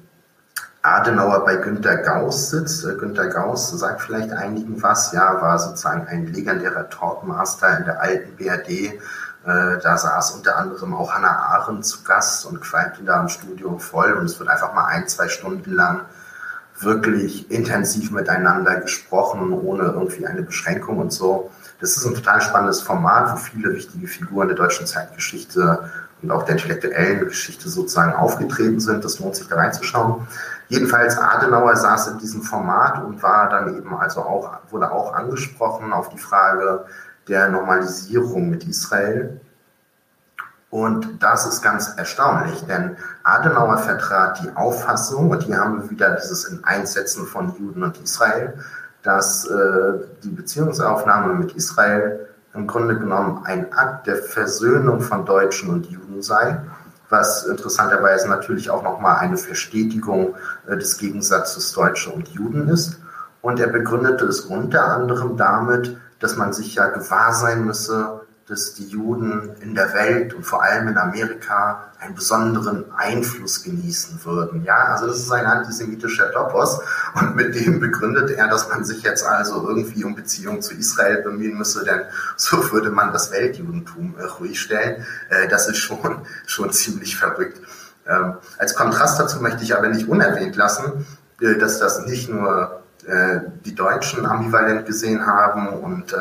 Adenauer 0.97 1.45
bei 1.45 1.57
Günter 1.57 1.99
Gauss 1.99 2.51
sitzt. 2.51 2.84
Äh, 2.84 2.95
Günter 2.95 3.28
Gauss 3.28 3.70
sagt 3.70 4.01
vielleicht 4.03 4.30
einigen 4.32 4.82
was, 4.82 5.12
ja, 5.12 5.41
war 5.41 5.59
sozusagen 5.59 6.07
ein 6.07 6.26
legendärer 6.26 6.89
Talkmaster 6.89 7.78
in 7.78 7.84
der 7.84 8.01
alten 8.01 8.36
BRD. 8.36 8.68
Äh, 8.70 8.95
da 9.45 9.97
saß 9.99 10.32
unter 10.32 10.57
anderem 10.57 10.95
auch 10.95 11.12
Hannah 11.12 11.36
Arendt 11.36 11.84
zu 11.84 12.03
Gast 12.05 12.47
und 12.47 12.61
qualmte 12.61 13.03
da 13.05 13.20
im 13.20 13.28
Studio 13.28 13.78
voll 13.78 14.12
und 14.12 14.24
es 14.24 14.39
wird 14.39 14.49
einfach 14.49 14.74
mal 14.74 14.86
ein, 14.86 15.07
zwei 15.09 15.28
Stunden 15.28 15.72
lang 15.72 16.03
wirklich 16.80 17.51
intensiv 17.51 18.11
miteinander 18.11 18.76
gesprochen, 18.76 19.53
ohne 19.53 19.84
irgendwie 19.84 20.26
eine 20.26 20.43
Beschränkung 20.43 20.99
und 20.99 21.12
so. 21.12 21.51
Das 21.80 21.97
ist 21.97 22.07
ein 22.07 22.14
total 22.14 22.41
spannendes 22.41 22.82
Format, 22.82 23.32
wo 23.32 23.36
viele 23.36 23.74
wichtige 23.74 24.07
Figuren 24.07 24.49
der 24.49 24.57
deutschen 24.57 24.86
Zeitgeschichte 24.86 25.91
und 26.22 26.30
auch 26.30 26.45
der 26.45 26.57
intellektuellen 26.57 27.26
Geschichte 27.26 27.68
sozusagen 27.68 28.12
aufgetreten 28.12 28.80
sind. 28.80 29.05
Das 29.05 29.18
lohnt 29.18 29.36
sich 29.36 29.49
da 29.49 29.57
reinzuschauen. 29.57 30.26
Jedenfalls 30.69 31.19
Adenauer 31.19 31.77
saß 31.77 32.09
in 32.09 32.19
diesem 32.19 32.43
Format 32.43 33.03
und 33.03 33.23
war 33.23 33.49
dann 33.49 33.77
eben 33.77 33.95
also 33.97 34.21
auch, 34.21 34.59
wurde 34.71 34.91
auch 34.93 35.14
angesprochen 35.14 35.93
auf 35.93 36.11
die 36.11 36.19
Frage 36.19 36.85
der 37.27 37.49
Normalisierung 37.49 38.51
mit 38.51 38.66
Israel. 38.66 39.41
Und 40.71 41.23
das 41.23 41.47
ist 41.47 41.62
ganz 41.62 41.95
erstaunlich, 41.97 42.66
denn 42.66 42.97
Adenauer 43.23 43.79
vertrat 43.79 44.43
die 44.43 44.55
Auffassung, 44.55 45.31
und 45.31 45.45
hier 45.45 45.59
haben 45.59 45.83
wir 45.83 45.91
wieder 45.91 46.11
dieses 46.16 46.62
Einsetzen 46.62 47.27
von 47.27 47.57
Juden 47.59 47.83
und 47.83 47.99
Israel, 48.03 48.53
dass 49.03 49.47
äh, 49.47 50.01
die 50.23 50.29
Beziehungsaufnahme 50.29 51.33
mit 51.35 51.53
Israel 51.53 52.29
im 52.53 52.66
Grunde 52.66 52.99
genommen 52.99 53.43
ein 53.45 53.73
Akt 53.73 54.07
der 54.07 54.16
Versöhnung 54.16 55.01
von 55.01 55.25
Deutschen 55.25 55.71
und 55.71 55.87
Juden 55.87 56.21
sei, 56.21 56.61
was 57.09 57.45
interessanterweise 57.45 58.29
natürlich 58.29 58.71
auch 58.71 58.83
nochmal 58.83 59.19
eine 59.19 59.37
Verstetigung 59.37 60.35
äh, 60.67 60.77
des 60.77 60.99
Gegensatzes 60.99 61.73
Deutsche 61.73 62.11
und 62.11 62.29
Juden 62.29 62.69
ist. 62.69 63.01
Und 63.41 63.61
er 63.61 63.69
begründete 63.69 64.27
es 64.27 64.41
unter 64.41 64.85
anderem 64.89 65.37
damit, 65.37 65.97
dass 66.19 66.37
man 66.37 66.53
sich 66.53 66.75
ja 66.75 66.89
gewahr 66.89 67.33
sein 67.33 67.65
müsse, 67.65 68.18
dass 68.49 68.74
die 68.74 68.86
Juden 68.86 69.51
in 69.61 69.74
der 69.74 69.92
Welt 69.92 70.32
und 70.32 70.42
vor 70.42 70.62
allem 70.62 70.88
in 70.88 70.96
Amerika 70.96 71.84
einen 72.01 72.14
besonderen 72.14 72.84
Einfluss 72.96 73.62
genießen 73.62 74.24
würden. 74.24 74.64
Ja, 74.64 74.86
also 74.86 75.07
das 75.07 75.18
ist 75.18 75.30
ein 75.30 75.44
antisemitischer 75.44 76.32
Topos 76.32 76.80
und 77.14 77.36
mit 77.36 77.55
dem 77.55 77.78
begründet 77.78 78.30
er, 78.30 78.49
dass 78.49 78.68
man 78.68 78.84
sich 78.84 79.03
jetzt 79.03 79.26
also 79.26 79.68
irgendwie 79.68 80.05
um 80.05 80.14
Beziehungen 80.14 80.62
zu 80.62 80.74
Israel 80.74 81.22
bemühen 81.22 81.59
müsse, 81.59 81.84
denn 81.84 82.03
so 82.36 82.72
würde 82.72 82.90
man 82.90 83.12
das 83.12 83.32
Weltjudentum 83.32 84.14
äh, 84.18 84.24
ruhig 84.24 84.59
stellen. 84.61 85.05
Äh, 85.28 85.49
das 85.49 85.68
ist 85.68 85.78
schon, 85.78 85.99
schon 86.46 86.72
ziemlich 86.72 87.16
verrückt. 87.16 87.61
Ähm, 88.07 88.34
als 88.57 88.74
Kontrast 88.74 89.20
dazu 89.20 89.42
möchte 89.42 89.62
ich 89.62 89.76
aber 89.76 89.88
nicht 89.88 90.09
unerwähnt 90.09 90.57
lassen, 90.57 91.07
äh, 91.40 91.57
dass 91.59 91.78
das 91.78 92.07
nicht 92.07 92.28
nur 92.28 92.82
die 93.64 93.74
Deutschen 93.74 94.26
ambivalent 94.26 94.84
gesehen 94.84 95.24
haben 95.24 95.68
und 95.68 96.14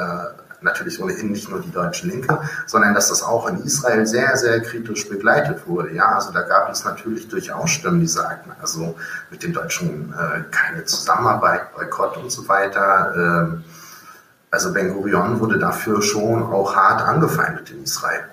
natürlich 0.61 1.01
ohnehin 1.01 1.31
nicht 1.31 1.49
nur 1.49 1.61
die 1.61 1.71
deutsche 1.71 2.07
Linke, 2.07 2.39
sondern 2.65 2.93
dass 2.93 3.09
das 3.09 3.23
auch 3.23 3.47
in 3.47 3.63
Israel 3.63 4.05
sehr, 4.05 4.35
sehr 4.37 4.59
kritisch 4.61 5.07
begleitet 5.07 5.67
wurde. 5.67 5.93
Ja, 5.93 6.15
also 6.15 6.31
da 6.31 6.41
gab 6.41 6.69
es 6.71 6.83
natürlich 6.83 7.27
durchaus 7.27 7.69
Stimmen, 7.69 7.99
die 7.99 8.07
sagten, 8.07 8.51
also 8.61 8.95
mit 9.31 9.43
den 9.43 9.53
Deutschen 9.53 10.13
äh, 10.13 10.43
keine 10.51 10.85
Zusammenarbeit, 10.85 11.75
Boykott 11.75 12.17
und 12.17 12.31
so 12.31 12.47
weiter. 12.47 13.13
Ähm, 13.15 13.63
Also 14.49 14.71
Ben 14.71 14.93
Gurion 14.93 15.39
wurde 15.41 15.59
dafür 15.59 16.01
schon 16.01 16.41
auch 16.41 16.73
hart 16.73 17.01
angefeindet 17.01 17.69
in 17.69 17.83
Israel. 17.83 18.23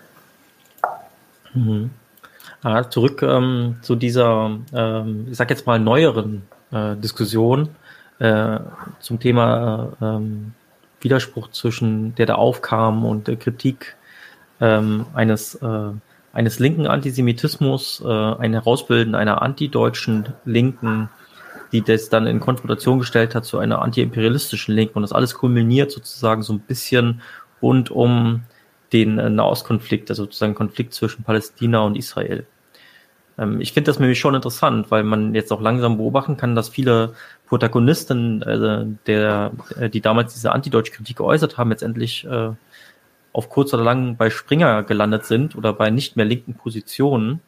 Mhm. 1.54 1.90
Ah, 2.62 2.88
zurück 2.88 3.20
ähm, 3.22 3.76
zu 3.82 3.96
dieser, 3.96 4.56
ähm, 4.72 5.26
ich 5.28 5.36
sag 5.36 5.50
jetzt 5.50 5.66
mal, 5.66 5.80
neueren 5.80 6.42
äh, 6.70 6.94
Diskussion 6.96 7.68
äh, 8.20 8.60
zum 9.00 9.18
Thema 9.18 9.88
ähm, 10.00 10.54
Widerspruch 11.04 11.50
zwischen 11.50 12.14
der 12.14 12.26
da 12.26 12.34
aufkam 12.34 13.04
und 13.04 13.28
der 13.28 13.36
Kritik 13.36 13.96
ähm, 14.60 15.06
eines, 15.14 15.54
äh, 15.56 15.90
eines 16.32 16.58
linken 16.58 16.86
Antisemitismus, 16.86 18.02
äh, 18.04 18.08
ein 18.08 18.52
Herausbilden 18.54 19.14
einer 19.14 19.42
antideutschen 19.42 20.30
Linken, 20.44 21.08
die 21.72 21.82
das 21.82 22.08
dann 22.08 22.26
in 22.26 22.40
Konfrontation 22.40 22.98
gestellt 22.98 23.34
hat 23.34 23.44
zu 23.44 23.58
einer 23.58 23.82
antiimperialistischen 23.82 24.74
Linken 24.74 24.96
und 24.96 25.02
das 25.02 25.12
alles 25.12 25.34
kulminiert 25.34 25.90
sozusagen 25.90 26.42
so 26.42 26.52
ein 26.52 26.60
bisschen 26.60 27.20
rund 27.60 27.90
um 27.90 28.42
den 28.92 29.18
äh, 29.18 29.28
Nahostkonflikt, 29.28 30.10
also 30.10 30.24
sozusagen 30.24 30.54
Konflikt 30.54 30.94
zwischen 30.94 31.24
Palästina 31.24 31.80
und 31.80 31.96
Israel. 31.96 32.46
Ähm, 33.38 33.60
ich 33.60 33.72
finde 33.72 33.90
das 33.90 33.98
nämlich 33.98 34.18
schon 34.18 34.34
interessant, 34.34 34.90
weil 34.90 35.04
man 35.04 35.34
jetzt 35.34 35.52
auch 35.52 35.60
langsam 35.60 35.96
beobachten 35.96 36.36
kann, 36.36 36.54
dass 36.54 36.68
viele 36.68 37.14
Protagonisten, 37.46 38.42
äh, 38.42 38.86
der, 39.06 39.52
die 39.92 40.00
damals 40.00 40.34
diese 40.34 40.52
antideutsche 40.52 40.92
Kritik 40.92 41.16
geäußert 41.16 41.58
haben, 41.58 41.70
letztendlich 41.70 42.24
äh, 42.24 42.50
auf 43.32 43.48
kurz 43.48 43.74
oder 43.74 43.82
lang 43.82 44.16
bei 44.16 44.30
Springer 44.30 44.84
gelandet 44.84 45.26
sind 45.26 45.56
oder 45.56 45.72
bei 45.72 45.90
nicht 45.90 46.16
mehr 46.16 46.24
linken 46.24 46.54
Positionen. 46.54 47.40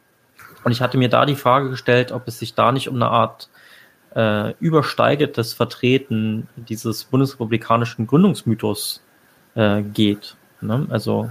Und 0.65 0.73
ich 0.73 0.81
hatte 0.81 0.99
mir 0.99 1.09
da 1.09 1.25
die 1.27 1.37
Frage 1.37 1.71
gestellt, 1.71 2.11
ob 2.11 2.27
es 2.27 2.41
sich 2.41 2.55
da 2.55 2.73
nicht 2.73 2.89
um 2.89 2.97
eine 2.97 3.09
Art 3.09 3.49
äh, 4.17 4.53
übersteigertes 4.59 5.55
Vertreten 5.55 6.49
dieses 6.57 7.05
bundesrepublikanischen 7.05 8.09
Gründungsmythos 8.09 9.01
äh, 9.55 9.83
geht. 9.83 10.37
Ne? 10.61 10.87
Also 10.91 11.31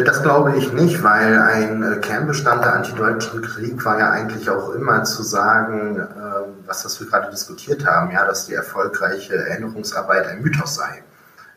das 0.00 0.22
glaube 0.22 0.56
ich 0.56 0.72
nicht, 0.72 1.02
weil 1.02 1.38
ein 1.38 1.82
äh, 1.82 1.96
Kernbestand 1.96 2.64
der 2.64 2.76
antideutschen 2.76 3.42
Krieg 3.42 3.84
war 3.84 3.98
ja 3.98 4.10
eigentlich 4.10 4.48
auch 4.48 4.70
immer 4.70 5.04
zu 5.04 5.22
sagen, 5.22 5.96
ähm, 5.98 6.54
was 6.66 6.82
das 6.82 6.98
wir 6.98 7.08
gerade 7.08 7.30
diskutiert 7.30 7.84
haben, 7.84 8.10
ja, 8.10 8.24
dass 8.24 8.46
die 8.46 8.54
erfolgreiche 8.54 9.34
Erinnerungsarbeit 9.34 10.26
ein 10.28 10.40
Mythos 10.40 10.76
sei. 10.76 11.02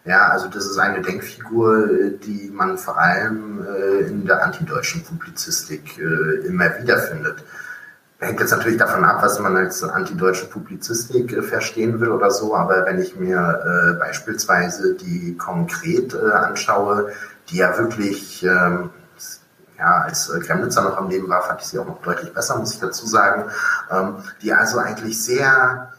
Ja, 0.03 0.27
also 0.27 0.49
das 0.49 0.65
ist 0.65 0.77
eine 0.77 1.01
Denkfigur, 1.01 1.87
die 2.25 2.51
man 2.53 2.77
vor 2.77 2.99
allem 2.99 3.65
äh, 3.65 4.07
in 4.07 4.25
der 4.25 4.43
antideutschen 4.43 5.03
Publizistik 5.03 5.97
immer 5.97 6.77
wieder 6.79 6.97
findet. 6.99 7.43
Hängt 8.19 8.39
jetzt 8.39 8.51
natürlich 8.51 8.77
davon 8.77 9.03
ab, 9.03 9.23
was 9.23 9.39
man 9.39 9.57
als 9.57 9.83
antideutsche 9.83 10.45
Publizistik 10.45 11.43
verstehen 11.43 11.99
will 11.99 12.09
oder 12.09 12.31
so, 12.31 12.55
aber 12.55 12.85
wenn 12.85 13.01
ich 13.01 13.15
mir 13.17 13.97
beispielsweise 13.99 14.93
die 14.93 15.35
konkret 15.37 16.15
anschaue, 16.15 17.11
die 17.49 17.57
ja 17.57 17.77
wirklich, 17.77 18.43
ähm, 18.43 18.89
ja, 19.77 20.01
als 20.03 20.29
äh, 20.29 20.39
Kremnitzer 20.39 20.81
noch 20.83 20.97
am 20.97 21.09
Leben 21.09 21.27
war, 21.29 21.41
fand 21.43 21.61
ich 21.61 21.67
sie 21.67 21.79
auch 21.79 21.85
noch 21.85 22.01
deutlich 22.01 22.33
besser, 22.33 22.57
muss 22.57 22.73
ich 22.73 22.79
dazu 22.79 23.05
sagen, 23.05 23.45
ähm, 23.91 24.17
die 24.41 24.53
also 24.53 24.79
eigentlich 24.79 25.21
sehr, 25.21 25.91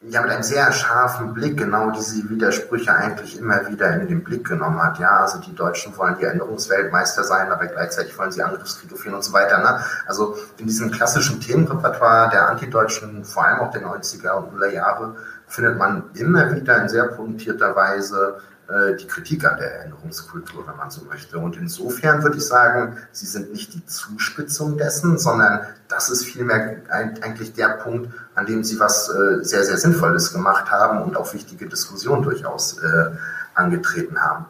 ja, 0.00 0.20
mit 0.20 0.30
einem 0.30 0.42
sehr 0.42 0.72
scharfen 0.72 1.32
Blick 1.32 1.58
genau 1.58 1.90
diese 1.90 2.28
Widersprüche 2.28 2.92
eigentlich 2.92 3.38
immer 3.38 3.68
wieder 3.68 3.94
in 3.94 4.08
den 4.08 4.24
Blick 4.24 4.48
genommen 4.48 4.82
hat. 4.82 4.98
Ja, 4.98 5.20
also 5.20 5.38
die 5.38 5.54
Deutschen 5.54 5.96
wollen 5.96 6.16
die 6.18 6.24
Erinnerungsweltmeister 6.24 7.22
sein, 7.22 7.52
aber 7.52 7.66
gleichzeitig 7.66 8.18
wollen 8.18 8.32
sie 8.32 8.42
Angriffskriege 8.42 8.96
führen 8.96 9.14
und 9.14 9.22
so 9.22 9.32
weiter. 9.32 9.58
Ne? 9.58 9.84
Also 10.08 10.36
in 10.56 10.66
diesem 10.66 10.90
klassischen 10.90 11.40
Themenrepertoire 11.40 12.30
der 12.30 12.48
Antideutschen, 12.48 13.24
vor 13.24 13.44
allem 13.44 13.60
auch 13.60 13.70
der 13.70 13.82
90er 13.82 14.32
und 14.32 14.54
Nuller 14.54 14.72
Jahre, 14.72 15.14
findet 15.46 15.78
man 15.78 16.10
immer 16.14 16.52
wieder 16.52 16.82
in 16.82 16.88
sehr 16.88 17.08
pointierter 17.08 17.76
Weise 17.76 18.38
äh, 18.38 18.51
die 18.98 19.06
Kritik 19.06 19.44
an 19.44 19.58
der 19.58 19.80
Erinnerungskultur, 19.80 20.66
wenn 20.66 20.76
man 20.76 20.90
so 20.90 21.04
möchte. 21.04 21.36
Und 21.38 21.56
insofern 21.56 22.22
würde 22.22 22.38
ich 22.38 22.46
sagen, 22.46 22.96
sie 23.10 23.26
sind 23.26 23.52
nicht 23.52 23.74
die 23.74 23.84
Zuspitzung 23.84 24.78
dessen, 24.78 25.18
sondern 25.18 25.66
das 25.88 26.08
ist 26.08 26.24
vielmehr 26.24 26.76
eigentlich 26.88 27.52
der 27.52 27.70
Punkt, 27.70 28.14
an 28.34 28.46
dem 28.46 28.64
sie 28.64 28.80
was 28.80 29.10
äh, 29.10 29.44
sehr, 29.44 29.64
sehr 29.64 29.76
Sinnvolles 29.76 30.32
gemacht 30.32 30.70
haben 30.70 31.02
und 31.02 31.16
auch 31.16 31.34
wichtige 31.34 31.68
Diskussionen 31.68 32.22
durchaus 32.22 32.78
äh, 32.78 33.10
angetreten 33.54 34.20
haben. 34.20 34.46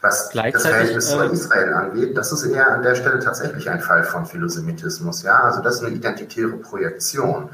Was 0.00 0.30
das 0.30 0.62
Verhältnis 0.62 1.08
zu 1.08 1.20
Israel 1.24 1.74
angeht, 1.74 2.16
das 2.16 2.32
ist 2.32 2.44
eher 2.44 2.72
an 2.72 2.82
der 2.82 2.94
Stelle 2.94 3.18
tatsächlich 3.18 3.68
ein 3.68 3.80
Fall 3.80 4.04
von 4.04 4.26
Philosemitismus. 4.26 5.22
Ja, 5.22 5.40
also 5.40 5.60
das 5.60 5.76
ist 5.76 5.84
eine 5.84 5.94
identitäre 5.94 6.56
Projektion, 6.56 7.50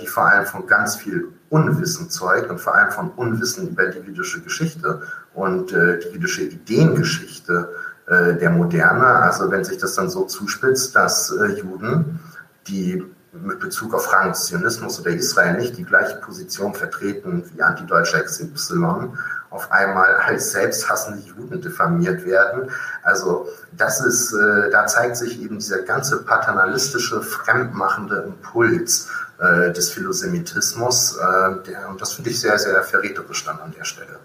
die 0.00 0.06
vor 0.06 0.26
allem 0.26 0.46
von 0.46 0.66
ganz 0.66 0.96
viel 0.96 1.28
Unwissen 1.50 2.10
zeugt 2.10 2.50
und 2.50 2.60
vor 2.60 2.74
allem 2.74 2.90
von 2.90 3.10
Unwissen 3.10 3.68
über 3.68 3.86
die 3.86 4.00
jüdische 4.00 4.40
Geschichte 4.40 5.02
und 5.34 5.72
äh, 5.72 5.98
die 6.00 6.14
jüdische 6.14 6.42
Ideengeschichte 6.42 7.70
äh, 8.06 8.34
der 8.34 8.50
Moderne. 8.50 9.06
Also 9.06 9.50
wenn 9.50 9.64
sich 9.64 9.78
das 9.78 9.94
dann 9.94 10.10
so 10.10 10.24
zuspitzt, 10.24 10.94
dass 10.96 11.30
äh, 11.30 11.60
Juden, 11.60 12.20
die 12.66 13.04
mit 13.32 13.60
Bezug 13.60 13.94
auf 13.94 14.06
Fragen 14.06 14.34
Zionismus 14.34 15.00
oder 15.00 15.10
Israel 15.10 15.58
nicht 15.58 15.76
die 15.76 15.84
gleiche 15.84 16.16
Position 16.16 16.74
vertreten 16.74 17.44
wie 17.52 17.62
antideutsche 17.62 18.22
XY, 18.22 19.10
auf 19.56 19.72
einmal 19.72 20.16
als 20.16 20.52
selbsthassende 20.52 21.22
Juden 21.26 21.62
diffamiert 21.62 22.26
werden. 22.26 22.70
Also 23.02 23.48
das 23.72 24.00
ist, 24.04 24.34
äh, 24.34 24.70
da 24.70 24.86
zeigt 24.86 25.16
sich 25.16 25.40
eben 25.40 25.58
dieser 25.58 25.82
ganze 25.82 26.22
paternalistische, 26.24 27.22
fremdmachende 27.22 28.16
Impuls 28.26 29.08
äh, 29.38 29.72
des 29.72 29.90
Philosemitismus. 29.90 31.16
Äh, 31.16 31.62
der, 31.66 31.88
und 31.88 32.02
das 32.02 32.12
finde 32.12 32.30
ich 32.30 32.40
sehr, 32.40 32.58
sehr 32.58 32.82
verräterisch 32.82 33.44
dann 33.44 33.58
an 33.60 33.72
der 33.76 33.84
Stelle. 33.84 34.18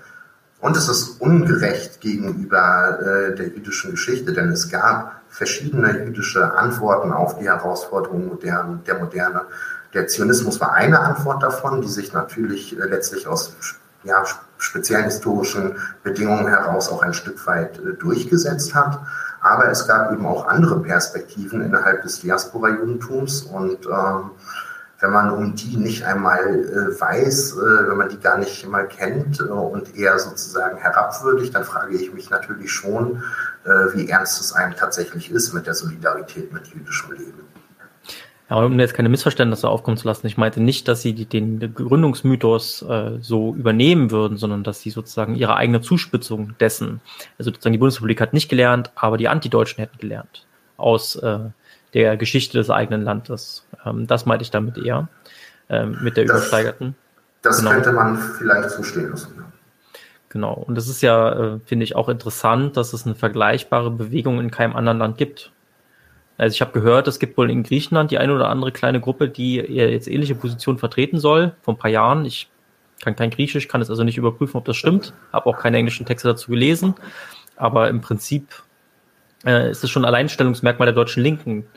Und 0.60 0.76
es 0.78 0.90
ist 0.90 1.22
ungerecht 1.22 2.02
gegenüber 2.02 3.00
äh, 3.00 3.36
der 3.36 3.48
jüdischen 3.48 3.92
Geschichte, 3.92 4.34
denn 4.34 4.50
es 4.52 4.70
gab 4.70 5.22
verschiedene 5.30 6.06
jüdische 6.06 6.54
Antworten 6.56 7.14
auf 7.14 7.40
die 7.40 7.46
Herausforderungen 7.46 8.28
modern, 8.28 8.84
der 8.86 9.00
Moderne. 9.00 9.42
Der 9.94 10.08
Zionismus 10.08 10.60
war 10.60 10.74
eine 10.74 11.00
Antwort 11.00 11.42
davon, 11.42 11.82
die 11.82 11.88
sich 11.88 12.14
natürlich 12.14 12.78
äh, 12.78 12.84
letztlich 12.86 13.28
aus 13.28 13.56
ja, 14.04 14.24
speziellen 14.58 15.06
historischen 15.06 15.76
Bedingungen 16.04 16.48
heraus 16.48 16.90
auch 16.90 17.02
ein 17.02 17.14
Stück 17.14 17.46
weit 17.48 17.80
äh, 17.80 17.94
durchgesetzt 17.94 18.74
hat. 18.76 19.00
Aber 19.42 19.70
es 19.70 19.88
gab 19.88 20.12
eben 20.12 20.26
auch 20.26 20.48
andere 20.48 20.80
Perspektiven 20.82 21.62
innerhalb 21.62 22.04
des 22.04 22.20
Diaspora-Judentums 22.22 23.44
und 23.44 23.86
ähm, 23.88 24.32
wenn 25.02 25.12
man 25.12 25.32
um 25.32 25.56
die 25.56 25.78
nicht 25.78 26.04
einmal 26.04 26.40
äh, 26.40 27.02
weiß, 27.02 27.54
äh, 27.54 27.90
wenn 27.90 27.98
man 27.98 28.10
die 28.10 28.20
gar 28.20 28.38
nicht 28.38 28.68
mal 28.68 28.88
kennt 28.88 29.40
äh, 29.40 29.44
und 29.44 29.98
eher 29.98 30.20
sozusagen 30.20 30.78
herabwürdigt, 30.78 31.56
dann 31.56 31.64
frage 31.64 31.96
ich 31.96 32.14
mich 32.14 32.30
natürlich 32.30 32.72
schon, 32.72 33.24
äh, 33.66 33.94
wie 33.94 34.10
ernst 34.10 34.40
es 34.40 34.54
einem 34.54 34.76
tatsächlich 34.76 35.32
ist 35.32 35.54
mit 35.54 35.66
der 35.66 35.74
Solidarität 35.74 36.54
mit 36.54 36.68
jüdischem 36.68 37.14
Leben. 37.14 37.51
Ja, 38.52 38.58
um 38.58 38.78
jetzt 38.82 38.96
keine 38.96 39.08
Missverständnisse 39.08 39.70
aufkommen 39.70 39.96
zu 39.96 40.06
lassen, 40.06 40.28
ich 40.28 40.36
meinte 40.36 40.60
nicht, 40.60 40.90
dass 40.90 41.02
sie 41.02 41.14
die, 41.14 41.26
den 41.26 41.74
Gründungsmythos 41.74 42.82
äh, 42.82 43.12
so 43.22 43.56
übernehmen 43.56 44.12
würden, 44.12 44.36
sondern 44.36 44.66
dass 44.66 44.82
sie 44.82 44.90
sozusagen 44.90 45.36
ihre 45.36 45.56
eigene 45.56 45.80
Zuspitzung 45.80 46.54
dessen, 46.60 47.00
also 47.40 47.50
sozusagen 47.52 47.72
die 47.72 47.80
Bundesrepublik 47.80 48.20
hat 48.20 48.34
nicht 48.34 48.50
gelernt, 48.50 48.92
aber 48.96 49.16
die 49.16 49.30
Antideutschen 49.30 49.78
hätten 49.78 49.98
gelernt 50.00 50.46
aus 50.76 51.16
äh, 51.16 51.40
der 51.94 52.18
Geschichte 52.18 52.58
des 52.58 52.70
eigenen 52.70 53.04
Landes. 53.04 53.66
Ähm, 53.86 54.06
das 54.06 54.26
meinte 54.26 54.44
ich 54.44 54.52
damit 54.52 54.78
eher, 54.78 55.08
ähm, 55.70 55.98
mit 56.02 56.18
der 56.18 56.26
das, 56.26 56.36
übersteigerten. 56.36 56.96
Das 57.44 57.60
genau. 57.60 57.72
könnte 57.72 57.94
man 57.94 58.18
vielleicht 58.18 58.72
so 58.72 58.84
stehen 58.84 59.12
lassen. 59.12 59.46
Genau. 60.28 60.56
Und 60.56 60.76
das 60.76 60.90
ist 60.90 61.02
ja, 61.02 61.54
äh, 61.56 61.60
finde 61.66 61.86
ich, 61.86 61.96
auch 61.96 62.10
interessant, 62.10 62.76
dass 62.76 62.92
es 62.92 63.06
eine 63.06 63.16
vergleichbare 63.16 63.92
Bewegung 63.92 64.42
in 64.42 64.52
keinem 64.52 64.76
anderen 64.76 64.98
Land 64.98 65.18
gibt. 65.18 65.54
Also 66.42 66.56
ich 66.56 66.62
habe 66.62 66.72
gehört, 66.72 67.08
es 67.08 67.20
gibt 67.20 67.38
wohl 67.38 67.52
in 67.52 67.62
Griechenland 67.62 68.10
die 68.10 68.18
eine 68.18 68.34
oder 68.34 68.50
andere 68.50 68.72
kleine 68.72 69.00
Gruppe, 69.00 69.30
die 69.30 69.58
jetzt 69.58 70.08
ähnliche 70.08 70.34
Positionen 70.34 70.80
vertreten 70.80 71.20
soll, 71.20 71.54
vor 71.62 71.76
ein 71.76 71.78
paar 71.78 71.92
Jahren. 71.92 72.26
Ich 72.26 72.50
kann 73.04 73.16
kein 73.16 73.30
Griechisch, 73.30 73.68
kann 73.68 73.80
es 73.80 73.92
also 73.92 74.04
nicht 74.04 74.18
überprüfen, 74.18 74.58
ob 74.58 74.66
das 74.66 74.76
stimmt, 74.76 75.14
habe 75.32 75.46
auch 75.46 75.60
keine 75.60 75.78
englischen 75.78 76.08
Texte 76.08 76.30
dazu 76.30 76.50
gelesen. 76.50 76.96
Aber 77.58 77.90
im 77.90 78.02
Prinzip 78.02 78.48
äh, 79.46 79.70
ist 79.70 79.84
es 79.84 79.92
schon 79.92 80.04
ein 80.04 80.08
Alleinstellungsmerkmal 80.08 80.88
der 80.88 80.96
deutschen 80.96 81.22
Linken, 81.22 81.68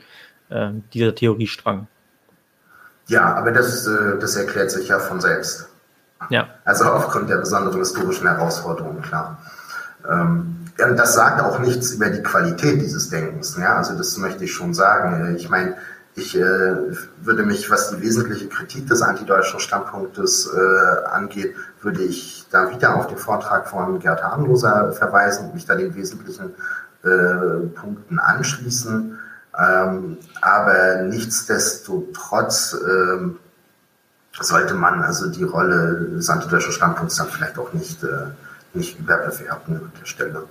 äh, 0.49 0.71
dieser 0.95 1.13
Theoriestrang. 1.13 1.85
Ja, 3.07 3.35
aber 3.35 3.51
das, 3.51 3.85
äh, 3.85 4.17
das 4.19 4.35
erklärt 4.35 4.71
sich 4.71 4.87
ja 4.87 4.97
von 4.97 5.21
selbst. 5.21 5.69
Ja. 6.31 6.49
Also 6.63 6.85
aufgrund 6.85 7.29
der 7.29 7.37
besonderen 7.37 7.77
historischen 7.77 8.27
Herausforderungen, 8.27 9.03
klar. 9.03 9.37
Ähm, 10.09 10.64
und 10.77 10.97
das 10.97 11.15
sagt 11.15 11.41
auch 11.41 11.59
nichts 11.59 11.91
über 11.91 12.09
die 12.09 12.21
Qualität 12.21 12.81
dieses 12.81 13.09
Denkens. 13.09 13.57
Ja? 13.57 13.77
Also 13.77 13.97
das 13.97 14.17
möchte 14.17 14.43
ich 14.43 14.53
schon 14.53 14.73
sagen. 14.73 15.35
Ich 15.37 15.49
meine, 15.49 15.75
ich 16.15 16.37
äh, 16.37 16.75
würde 17.21 17.43
mich, 17.43 17.69
was 17.69 17.91
die 17.91 18.01
wesentliche 18.01 18.47
Kritik 18.47 18.87
des 18.87 19.01
antideutschen 19.01 19.59
Standpunktes 19.59 20.49
äh, 20.53 21.07
angeht, 21.07 21.55
würde 21.81 22.03
ich 22.03 22.45
da 22.51 22.71
wieder 22.71 22.95
auf 22.95 23.07
den 23.07 23.17
Vortrag 23.17 23.67
von 23.67 23.99
Gerd 23.99 24.23
Harmloser 24.23 24.93
verweisen 24.93 25.47
und 25.47 25.55
mich 25.55 25.65
da 25.65 25.75
den 25.75 25.93
wesentlichen 25.95 26.55
äh, 27.03 27.67
Punkten 27.75 28.19
anschließen. 28.19 29.19
Ähm, 29.57 30.17
aber 30.41 31.03
nichtsdestotrotz 31.03 32.75
ähm, 32.89 33.37
sollte 34.39 34.73
man 34.73 35.01
also 35.01 35.29
die 35.29 35.43
Rolle 35.43 36.09
des 36.15 36.29
antideutschen 36.29 36.71
Standpunkts 36.71 37.15
dann 37.17 37.27
vielleicht 37.27 37.57
auch 37.57 37.73
nicht, 37.73 38.03
äh, 38.03 38.27
nicht 38.73 38.99
überbewerten 38.99 39.77
an 39.77 39.91
der 39.99 40.05
Stelle. 40.05 40.43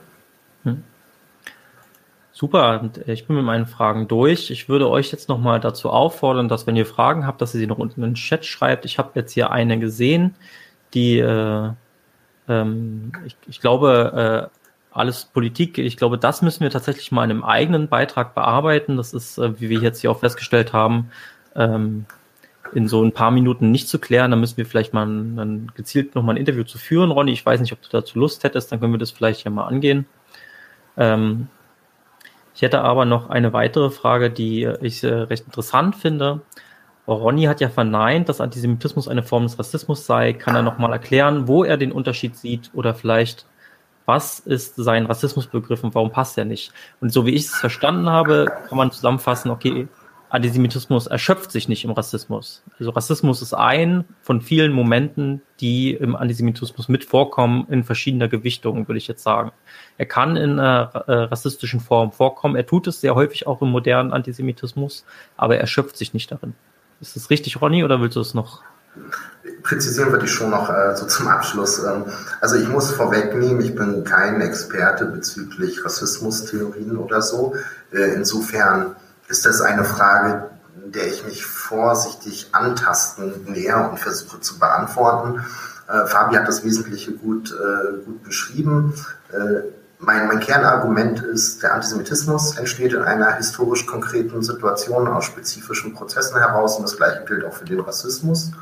Super, 2.37 2.91
ich 3.07 3.29
bin 3.29 3.37
mit 3.37 3.45
meinen 3.45 3.67
Fragen 3.67 4.09
durch. 4.09 4.51
Ich 4.51 4.69
würde 4.69 4.91
euch 4.91 5.13
jetzt 5.13 5.29
nochmal 5.29 5.61
dazu 5.61 5.89
auffordern, 5.89 6.49
dass 6.49 6.67
wenn 6.67 6.75
ihr 6.75 6.85
Fragen 6.85 7.29
habt, 7.29 7.41
dass 7.41 7.55
ihr 7.55 7.61
sie 7.61 7.69
noch 7.69 7.79
unten 7.79 8.03
in 8.03 8.11
den 8.11 8.15
Chat 8.17 8.45
schreibt. 8.45 8.85
Ich 8.85 8.99
habe 8.99 9.13
jetzt 9.15 9.31
hier 9.31 9.53
eine 9.53 9.79
gesehen, 9.79 10.35
die, 10.95 11.21
äh, 11.21 11.71
ähm, 12.49 13.13
ich, 13.25 13.37
ich 13.47 13.61
glaube, 13.61 14.51
äh, 14.51 14.59
alles 14.91 15.27
Politik, 15.27 15.79
ich 15.79 15.97
glaube, 15.97 16.19
das 16.19 16.43
müssen 16.43 16.65
wir 16.65 16.71
tatsächlich 16.71 17.13
mal 17.13 17.23
in 17.23 17.31
einem 17.31 17.45
eigenen 17.45 17.87
Beitrag 17.87 18.35
bearbeiten. 18.35 18.97
Das 18.97 19.15
ist, 19.15 19.39
äh, 19.39 19.61
wie 19.61 19.71
wir 19.71 19.79
jetzt 19.79 20.01
hier 20.01 20.11
auch 20.11 20.19
festgestellt 20.19 20.73
haben, 20.73 21.13
ähm, 21.55 22.05
in 22.73 22.89
so 22.89 23.01
ein 23.05 23.13
paar 23.13 23.31
Minuten 23.31 23.71
nicht 23.71 23.89
zu 23.89 24.01
klären. 24.01 24.33
Da 24.33 24.37
müssen 24.37 24.57
wir 24.57 24.67
vielleicht 24.67 24.93
mal 24.93 25.07
ein 25.07 25.71
gezielt 25.77 26.17
nochmal 26.17 26.35
ein 26.35 26.39
Interview 26.39 26.65
zu 26.65 26.79
führen, 26.79 27.13
Ronny. 27.13 27.31
Ich 27.31 27.47
weiß 27.47 27.61
nicht, 27.61 27.73
ob 27.73 27.81
du 27.81 27.91
dazu 27.93 28.19
Lust 28.19 28.43
hättest, 28.43 28.73
dann 28.73 28.81
können 28.81 28.93
wir 28.93 28.99
das 28.99 29.13
vielleicht 29.13 29.45
ja 29.45 29.53
mal 29.53 29.69
angehen. 29.69 30.07
Ähm, 30.97 31.47
ich 32.55 32.63
hätte 32.63 32.83
aber 32.83 33.05
noch 33.05 33.31
eine 33.31 33.53
weitere 33.53 33.91
Frage, 33.91 34.31
die 34.31 34.69
ich 34.81 35.03
äh, 35.03 35.09
recht 35.09 35.45
interessant 35.47 35.97
finde. 35.97 36.43
Ronny 37.07 37.45
hat 37.45 37.61
ja 37.61 37.69
verneint, 37.69 38.29
dass 38.29 38.41
Antisemitismus 38.41 39.09
eine 39.09 39.23
Form 39.23 39.43
des 39.43 39.59
Rassismus 39.59 40.07
sei. 40.07 40.33
Kann 40.33 40.55
er 40.55 40.63
nochmal 40.63 40.93
erklären, 40.93 41.49
wo 41.49 41.65
er 41.65 41.77
den 41.77 41.93
Unterschied 41.93 42.37
sieht 42.37 42.71
oder 42.73 42.95
vielleicht, 42.95 43.45
was 44.07 44.39
ist 44.39 44.77
sein 44.77 45.07
Rassismusbegriff 45.07 45.83
und 45.83 45.95
warum 45.95 46.13
passt 46.13 46.39
er 46.39 46.45
nicht? 46.45 46.73
Und 47.01 47.13
so 47.13 47.27
wie 47.27 47.35
ich 47.35 47.47
es 47.47 47.55
verstanden 47.55 48.09
habe, 48.09 48.47
kann 48.69 48.79
man 48.79 48.93
zusammenfassen, 48.93 49.51
okay, 49.51 49.89
Antisemitismus 50.35 51.07
erschöpft 51.07 51.53
sich 51.53 51.69
nicht 51.69 51.85
im 51.85 51.93
Rassismus. 51.93 52.65
Also 52.81 52.91
Rassismus 52.91 53.41
ist 53.41 53.55
ein 53.55 54.05
von 54.21 54.41
vielen 54.41 54.73
Momenten, 54.73 55.43
die 55.61 55.95
im 55.95 56.17
Antisemitismus 56.17 56.89
mit 56.89 57.05
vorkommen, 57.05 57.69
in 57.71 57.85
verschiedener 57.85 58.27
Gewichtung, 58.27 58.89
würde 58.89 58.99
ich 58.99 59.07
jetzt 59.07 59.23
sagen. 59.23 59.53
Er 59.97 60.07
kann 60.07 60.37
in 60.37 60.59
einer 60.59 61.05
äh, 61.07 61.13
rassistischen 61.13 61.79
Form 61.79 62.11
vorkommen. 62.11 62.57
Er 62.57 62.67
tut 62.67 62.89
es 62.89 63.01
sehr 63.01 63.15
häufig 63.15 63.47
auch 63.47 63.63
im 63.63 63.71
modernen 63.71 64.13
Antisemitismus, 64.13 65.05
aber 65.37 65.55
er 65.55 65.61
erschöpft 65.61 65.97
sich 65.97 66.15
nicht 66.15 66.33
darin. 66.33 66.55
Ist 67.01 67.15
das 67.15 67.31
richtig, 67.31 67.61
Ronny, 67.61 67.85
oder 67.85 68.01
willst 68.01 68.17
du 68.17 68.21
es 68.21 68.35
noch? 68.35 68.63
Präzisieren 69.63 70.11
würde 70.11 70.25
ich 70.25 70.33
schon 70.33 70.51
noch 70.51 70.69
äh, 70.69 70.97
so 70.97 71.07
zum 71.07 71.29
Abschluss. 71.29 71.79
Ähm, 71.85 72.07
also 72.41 72.57
ich 72.57 72.67
muss 72.69 72.91
vorwegnehmen, 72.91 73.61
ich 73.61 73.77
bin 73.77 74.03
kein 74.03 74.41
Experte 74.41 75.05
bezüglich 75.05 75.85
Rassismustheorien 75.85 76.97
oder 76.97 77.23
so. 77.23 77.55
Äh, 77.93 78.15
insofern 78.15 78.97
ist 79.29 79.47
das 79.47 79.61
eine 79.61 79.85
Frage, 79.85 80.51
der 80.87 81.07
ich 81.07 81.25
mich 81.25 81.45
vorsichtig 81.45 82.49
antasten 82.53 83.45
näher 83.47 83.91
und 83.91 83.99
versuche 83.99 84.41
zu 84.41 84.59
beantworten. 84.59 85.45
Äh, 85.89 86.07
Fabi 86.07 86.37
hat 86.37 86.49
das 86.49 86.65
Wesentliche 86.65 87.13
gut, 87.13 87.53
äh, 87.53 88.05
gut 88.05 88.23
beschrieben. 88.23 88.95
Äh, 89.33 89.69
mein, 89.99 90.27
mein 90.29 90.41
Kernargument 90.41 91.23
ist, 91.23 91.63
der 91.63 91.75
Antisemitismus 91.75 92.59
entsteht 92.59 92.93
in 92.93 93.03
einer 93.03 93.37
historisch 93.37 93.87
konkreten 93.87 94.43
Situation 94.43 95.09
aus 95.09 95.25
spezifischen 95.25 95.95
Prozessen 95.95 96.37
heraus 96.39 96.77
und 96.77 96.83
das 96.83 96.97
gleiche 96.97 97.25
gilt 97.25 97.45
auch 97.45 97.55
für 97.55 97.65
den 97.65 97.81
Rassismus. 97.81 98.53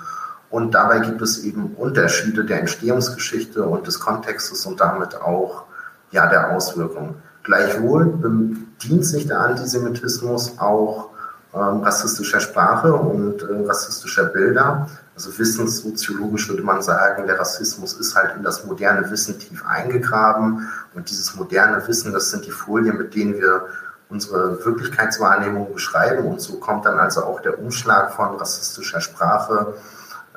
Und 0.50 0.72
dabei 0.74 1.00
gibt 1.00 1.22
es 1.22 1.42
eben 1.42 1.74
Unterschiede 1.74 2.44
der 2.44 2.60
Entstehungsgeschichte 2.60 3.64
und 3.64 3.86
des 3.86 3.98
Kontextes 3.98 4.66
und 4.66 4.80
damit 4.80 5.14
auch 5.16 5.64
ja, 6.10 6.26
der 6.26 6.50
Auswirkungen. 6.50 7.14
Gleichwohl 7.42 8.62
bedient 8.82 9.04
sich 9.06 9.26
der 9.26 9.40
Antisemitismus 9.40 10.58
auch 10.58 11.10
ähm, 11.54 11.82
rassistischer 11.82 12.40
Sprache 12.40 12.92
und 12.94 13.42
äh, 13.42 13.66
rassistischer 13.66 14.24
Bilder. 14.24 14.88
Also 15.14 15.38
wissenssoziologisch 15.38 16.48
würde 16.48 16.62
man 16.62 16.80
sagen, 16.82 17.26
der 17.26 17.38
Rassismus 17.38 17.92
ist 17.94 18.16
halt 18.16 18.36
in 18.36 18.42
das 18.42 18.64
moderne 18.64 19.10
Wissen 19.10 19.38
tief 19.38 19.64
eingegraben. 19.66 20.68
Und 20.94 21.10
dieses 21.10 21.34
moderne 21.36 21.86
Wissen, 21.86 22.12
das 22.12 22.30
sind 22.30 22.46
die 22.46 22.50
Folien, 22.50 22.96
mit 22.96 23.14
denen 23.14 23.34
wir 23.34 23.66
unsere 24.08 24.64
Wirklichkeitswahrnehmung 24.64 25.72
beschreiben. 25.72 26.26
Und 26.26 26.40
so 26.40 26.58
kommt 26.58 26.86
dann 26.86 26.98
also 26.98 27.24
auch 27.24 27.40
der 27.40 27.58
Umschlag 27.58 28.14
von 28.14 28.36
rassistischer 28.36 29.00
Sprache 29.00 29.74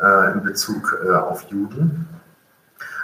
äh, 0.02 0.34
in 0.34 0.44
Bezug 0.44 0.98
äh, 1.06 1.14
auf 1.14 1.44
Juden. 1.44 2.08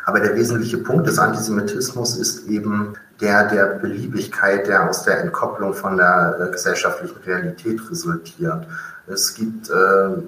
Aber 0.06 0.20
der 0.20 0.36
wesentliche 0.36 0.78
Punkt 0.78 1.08
des 1.08 1.20
Antisemitismus 1.20 2.18
ist 2.18 2.48
eben 2.48 2.94
der 3.20 3.48
der 3.48 3.66
Beliebigkeit, 3.76 4.68
der 4.68 4.90
aus 4.90 5.04
der 5.04 5.20
Entkopplung 5.20 5.74
von 5.74 5.98
der 5.98 6.38
äh, 6.40 6.52
gesellschaftlichen 6.52 7.18
Realität 7.26 7.80
resultiert. 7.90 8.66
Es 9.08 9.34
gibt 9.36 9.70
äh, 9.70 10.24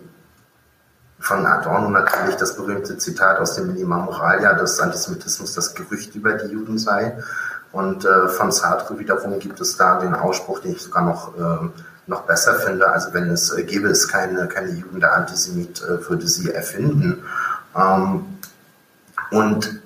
von 1.19 1.45
Adorno 1.45 1.89
natürlich 1.89 2.35
das 2.35 2.55
berühmte 2.55 2.97
Zitat 2.97 3.39
aus 3.39 3.55
dem 3.55 3.67
Minima 3.67 3.97
Moralia, 3.97 4.53
dass 4.53 4.79
Antisemitismus 4.79 5.53
das 5.53 5.73
Gerücht 5.73 6.13
über 6.15 6.33
die 6.33 6.51
Juden 6.51 6.77
sei. 6.77 7.17
Und 7.71 8.05
äh, 8.05 8.27
von 8.27 8.51
Sartre 8.51 8.99
wiederum 8.99 9.39
gibt 9.39 9.59
es 9.59 9.77
da 9.77 9.99
den 9.99 10.13
Ausspruch, 10.13 10.59
den 10.59 10.73
ich 10.73 10.81
sogar 10.81 11.03
noch, 11.03 11.35
äh, 11.35 11.69
noch 12.07 12.21
besser 12.23 12.55
finde. 12.55 12.89
Also 12.89 13.13
wenn 13.13 13.29
es 13.31 13.51
äh, 13.51 13.63
gäbe 13.63 13.87
es 13.87 14.07
keine, 14.07 14.47
keine 14.47 14.71
Juden, 14.71 14.99
der 14.99 15.15
Antisemit 15.15 15.81
äh, 15.81 16.07
würde 16.07 16.27
sie 16.27 16.51
erfinden. 16.51 17.23
Ähm, 17.75 18.25
und 19.33 19.81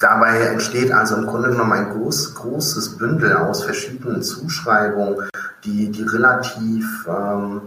dabei 0.00 0.40
entsteht 0.40 0.92
also 0.92 1.16
im 1.16 1.26
Grunde 1.26 1.50
genommen 1.50 1.72
ein 1.72 1.90
groß, 1.90 2.34
großes 2.34 2.98
Bündel 2.98 3.36
aus 3.36 3.62
verschiedenen 3.64 4.22
Zuschreibungen, 4.22 5.28
die, 5.64 5.90
die 5.90 6.02
relativ, 6.02 7.06
ähm, 7.08 7.62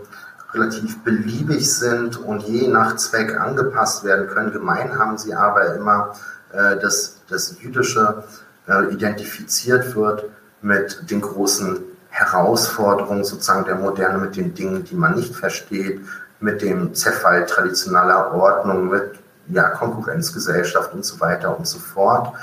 relativ 0.54 1.02
beliebig 1.04 1.72
sind 1.72 2.18
und 2.18 2.44
je 2.44 2.68
nach 2.68 2.98
Zweck 2.98 3.40
angepasst 3.40 4.04
werden 4.04 4.28
können. 4.28 4.52
Gemein 4.52 4.98
haben 5.00 5.18
sie 5.18 5.34
aber 5.34 5.76
immer, 5.76 6.16
äh, 6.52 6.78
dass 6.78 7.22
das 7.30 7.56
Jüdische 7.62 8.24
äh, 8.68 8.94
identifiziert 8.94 9.96
wird 9.96 10.26
mit 10.62 11.10
den 11.10 11.22
großen 11.22 11.80
Herausforderungen 12.10 13.24
sozusagen 13.24 13.66
der 13.66 13.76
Moderne, 13.76 14.18
mit 14.18 14.36
den 14.36 14.54
Dingen, 14.54 14.84
die 14.84 14.96
man 14.96 15.16
nicht 15.16 15.34
versteht, 15.34 16.02
mit 16.42 16.62
dem 16.62 16.94
Zerfall 16.94 17.46
traditioneller 17.46 18.34
Ordnung, 18.34 18.90
mit 18.90 19.20
ja, 19.50 19.70
Konkurrenzgesellschaft 19.70 20.94
und 20.94 21.06
so 21.06 21.20
weiter 21.20 21.58
und 21.58 21.68
so 21.68 21.80
fort. 21.80 22.34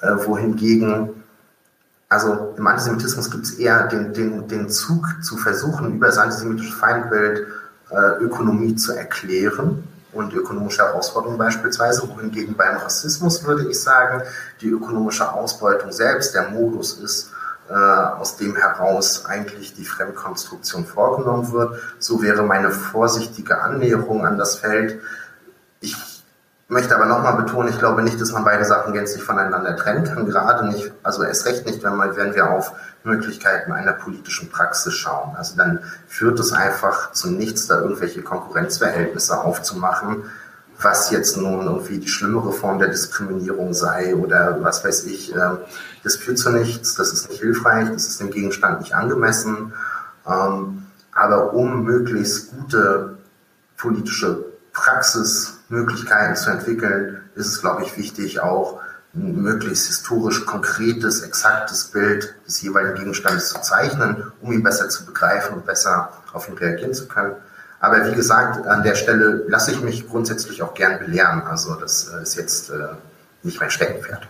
Äh, 0.00 0.26
wohingegen, 0.26 1.10
also 2.08 2.54
im 2.56 2.66
Antisemitismus 2.66 3.30
gibt 3.30 3.44
es 3.44 3.54
eher 3.54 3.86
den, 3.88 4.12
den, 4.12 4.48
den 4.48 4.68
Zug 4.68 5.06
zu 5.22 5.36
versuchen, 5.36 5.94
über 5.94 6.06
das 6.06 6.18
antisemitische 6.18 6.74
Feindbild 6.74 7.46
äh, 7.90 8.22
Ökonomie 8.22 8.74
zu 8.76 8.92
erklären 8.92 9.84
und 10.12 10.34
ökonomische 10.34 10.82
Herausforderungen 10.82 11.38
beispielsweise, 11.38 12.08
wohingegen 12.08 12.54
beim 12.54 12.76
Rassismus 12.76 13.44
würde 13.44 13.68
ich 13.68 13.80
sagen, 13.80 14.22
die 14.60 14.68
ökonomische 14.68 15.32
Ausbeutung 15.32 15.90
selbst 15.92 16.34
der 16.34 16.50
Modus 16.50 16.98
ist, 16.98 17.30
äh, 17.68 17.74
aus 17.74 18.36
dem 18.36 18.56
heraus 18.56 19.24
eigentlich 19.24 19.74
die 19.74 19.84
Fremdkonstruktion 19.84 20.84
vorgenommen 20.84 21.52
wird. 21.52 21.78
So 21.98 22.22
wäre 22.22 22.42
meine 22.42 22.70
vorsichtige 22.70 23.62
Annäherung 23.62 24.26
an 24.26 24.36
das 24.36 24.56
Feld. 24.56 25.00
Möchte 26.72 26.94
aber 26.94 27.04
nochmal 27.04 27.36
betonen, 27.36 27.68
ich 27.68 27.78
glaube 27.78 28.02
nicht, 28.02 28.18
dass 28.18 28.32
man 28.32 28.44
beide 28.44 28.64
Sachen 28.64 28.94
gänzlich 28.94 29.22
voneinander 29.22 29.76
trennen 29.76 30.04
kann, 30.04 30.24
gerade 30.24 30.66
nicht, 30.66 30.90
also 31.02 31.22
erst 31.22 31.44
recht 31.44 31.66
nicht, 31.66 31.82
wenn, 31.82 31.96
man, 31.96 32.16
wenn 32.16 32.34
wir 32.34 32.50
auf 32.50 32.72
Möglichkeiten 33.04 33.72
einer 33.72 33.92
politischen 33.92 34.48
Praxis 34.48 34.94
schauen. 34.94 35.36
Also 35.36 35.54
dann 35.54 35.80
führt 36.08 36.40
es 36.40 36.50
einfach 36.54 37.12
zu 37.12 37.30
nichts, 37.30 37.66
da 37.66 37.78
irgendwelche 37.78 38.22
Konkurrenzverhältnisse 38.22 39.38
aufzumachen, 39.38 40.22
was 40.80 41.10
jetzt 41.10 41.36
nun 41.36 41.66
irgendwie 41.66 41.98
die 41.98 42.08
schlimmere 42.08 42.52
Form 42.52 42.78
der 42.78 42.88
Diskriminierung 42.88 43.74
sei 43.74 44.16
oder 44.16 44.56
was 44.62 44.82
weiß 44.82 45.04
ich. 45.04 45.34
Ähm, 45.34 45.58
das 46.04 46.16
führt 46.16 46.38
zu 46.38 46.48
nichts, 46.52 46.94
das 46.94 47.12
ist 47.12 47.28
nicht 47.28 47.42
hilfreich, 47.42 47.90
das 47.92 48.06
ist 48.06 48.20
dem 48.20 48.30
Gegenstand 48.30 48.80
nicht 48.80 48.94
angemessen. 48.94 49.74
Ähm, 50.26 50.86
aber 51.12 51.52
um 51.52 51.82
möglichst 51.82 52.52
gute 52.52 53.18
politische 53.76 54.46
Praxismöglichkeiten 55.72 56.36
zu 56.36 56.50
entwickeln, 56.50 57.20
ist 57.34 57.46
es, 57.46 57.60
glaube 57.60 57.82
ich, 57.82 57.96
wichtig, 57.96 58.40
auch 58.40 58.80
ein 59.14 59.42
möglichst 59.42 59.86
historisch 59.86 60.44
konkretes, 60.44 61.22
exaktes 61.22 61.86
Bild 61.86 62.34
des 62.46 62.60
jeweiligen 62.62 62.94
Gegenstandes 62.94 63.48
zu 63.48 63.60
zeichnen, 63.60 64.32
um 64.42 64.52
ihn 64.52 64.62
besser 64.62 64.88
zu 64.88 65.06
begreifen 65.06 65.54
und 65.56 65.66
besser 65.66 66.12
auf 66.32 66.48
ihn 66.48 66.56
reagieren 66.56 66.94
zu 66.94 67.08
können. 67.08 67.34
Aber 67.80 68.10
wie 68.10 68.14
gesagt, 68.14 68.66
an 68.66 68.82
der 68.82 68.94
Stelle 68.94 69.44
lasse 69.48 69.72
ich 69.72 69.80
mich 69.80 70.08
grundsätzlich 70.08 70.62
auch 70.62 70.74
gern 70.74 70.98
belehren. 70.98 71.42
Also 71.42 71.74
das 71.74 72.08
äh, 72.08 72.22
ist 72.22 72.36
jetzt 72.36 72.70
äh, 72.70 72.94
nicht 73.42 73.60
mein 73.60 73.70
Steckenpferd. 73.70 74.28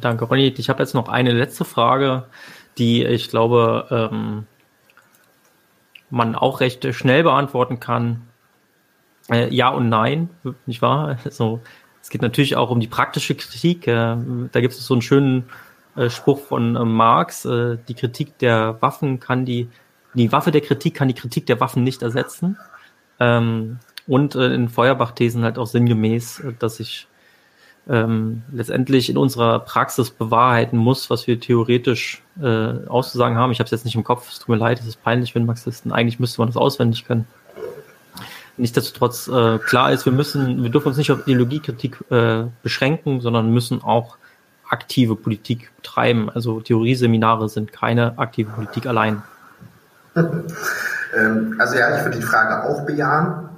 Danke, 0.00 0.24
Ronny. 0.24 0.54
Ich 0.56 0.68
habe 0.68 0.82
jetzt 0.82 0.94
noch 0.94 1.08
eine 1.08 1.32
letzte 1.32 1.64
Frage, 1.64 2.24
die 2.76 3.04
ich 3.04 3.30
glaube, 3.30 3.86
ähm, 3.90 4.46
man 6.10 6.34
auch 6.34 6.60
recht 6.60 6.92
schnell 6.94 7.22
beantworten 7.22 7.78
kann. 7.78 8.29
Äh, 9.30 9.54
ja 9.54 9.68
und 9.68 9.88
nein, 9.88 10.30
nicht 10.66 10.82
wahr? 10.82 11.18
Also, 11.24 11.60
es 12.02 12.10
geht 12.10 12.22
natürlich 12.22 12.56
auch 12.56 12.70
um 12.70 12.80
die 12.80 12.88
praktische 12.88 13.34
Kritik. 13.34 13.86
Äh, 13.86 14.16
da 14.52 14.60
gibt 14.60 14.74
es 14.74 14.84
so 14.84 14.94
einen 14.94 15.02
schönen 15.02 15.44
äh, 15.96 16.10
Spruch 16.10 16.40
von 16.40 16.76
äh, 16.76 16.84
Marx, 16.84 17.44
äh, 17.44 17.78
die 17.88 17.94
Kritik 17.94 18.38
der 18.38 18.80
Waffen 18.80 19.20
kann 19.20 19.44
die, 19.44 19.68
die 20.14 20.32
Waffe 20.32 20.50
der 20.50 20.60
Kritik 20.60 20.94
kann 20.94 21.08
die 21.08 21.14
Kritik 21.14 21.46
der 21.46 21.60
Waffen 21.60 21.84
nicht 21.84 22.02
ersetzen. 22.02 22.56
Ähm, 23.18 23.78
Und 24.06 24.34
äh, 24.34 24.52
in 24.54 24.68
Feuerbach-Thesen 24.68 25.44
halt 25.44 25.58
auch 25.58 25.66
sinngemäß, 25.68 26.42
dass 26.58 26.80
ich 26.80 27.06
ähm, 27.88 28.42
letztendlich 28.50 29.08
in 29.08 29.16
unserer 29.16 29.60
Praxis 29.60 30.10
bewahrheiten 30.10 30.78
muss, 30.78 31.10
was 31.10 31.26
wir 31.26 31.38
theoretisch 31.38 32.22
auszusagen 32.88 33.36
haben. 33.36 33.52
Ich 33.52 33.58
habe 33.60 33.66
es 33.66 33.70
jetzt 33.72 33.84
nicht 33.84 33.96
im 33.96 34.04
Kopf, 34.04 34.30
es 34.30 34.38
tut 34.38 34.48
mir 34.48 34.56
leid, 34.56 34.80
es 34.80 34.86
ist 34.86 35.02
peinlich, 35.02 35.34
wenn 35.34 35.44
Marxisten, 35.44 35.92
eigentlich 35.92 36.18
müsste 36.18 36.40
man 36.40 36.48
das 36.48 36.56
auswendig 36.56 37.04
können. 37.04 37.26
Nichtsdestotrotz 38.60 39.28
äh, 39.28 39.58
klar 39.58 39.92
ist, 39.92 40.04
wir 40.04 40.12
müssen, 40.12 40.62
wir 40.62 40.70
dürfen 40.70 40.88
uns 40.88 40.96
nicht 40.98 41.10
auf 41.10 41.26
Ideologiekritik 41.26 41.98
äh, 42.10 42.44
beschränken, 42.62 43.20
sondern 43.20 43.52
müssen 43.52 43.82
auch 43.82 44.18
aktive 44.68 45.16
Politik 45.16 45.74
betreiben. 45.76 46.30
Also 46.30 46.60
Theorieseminare 46.60 47.48
sind 47.48 47.72
keine 47.72 48.18
aktive 48.18 48.50
Politik 48.50 48.86
allein. 48.86 49.22
Ähm, 51.12 51.56
also 51.58 51.76
ja, 51.76 51.96
ich 51.96 52.04
würde 52.04 52.18
die 52.18 52.22
Frage 52.22 52.62
auch 52.62 52.86
bejahen. 52.86 53.48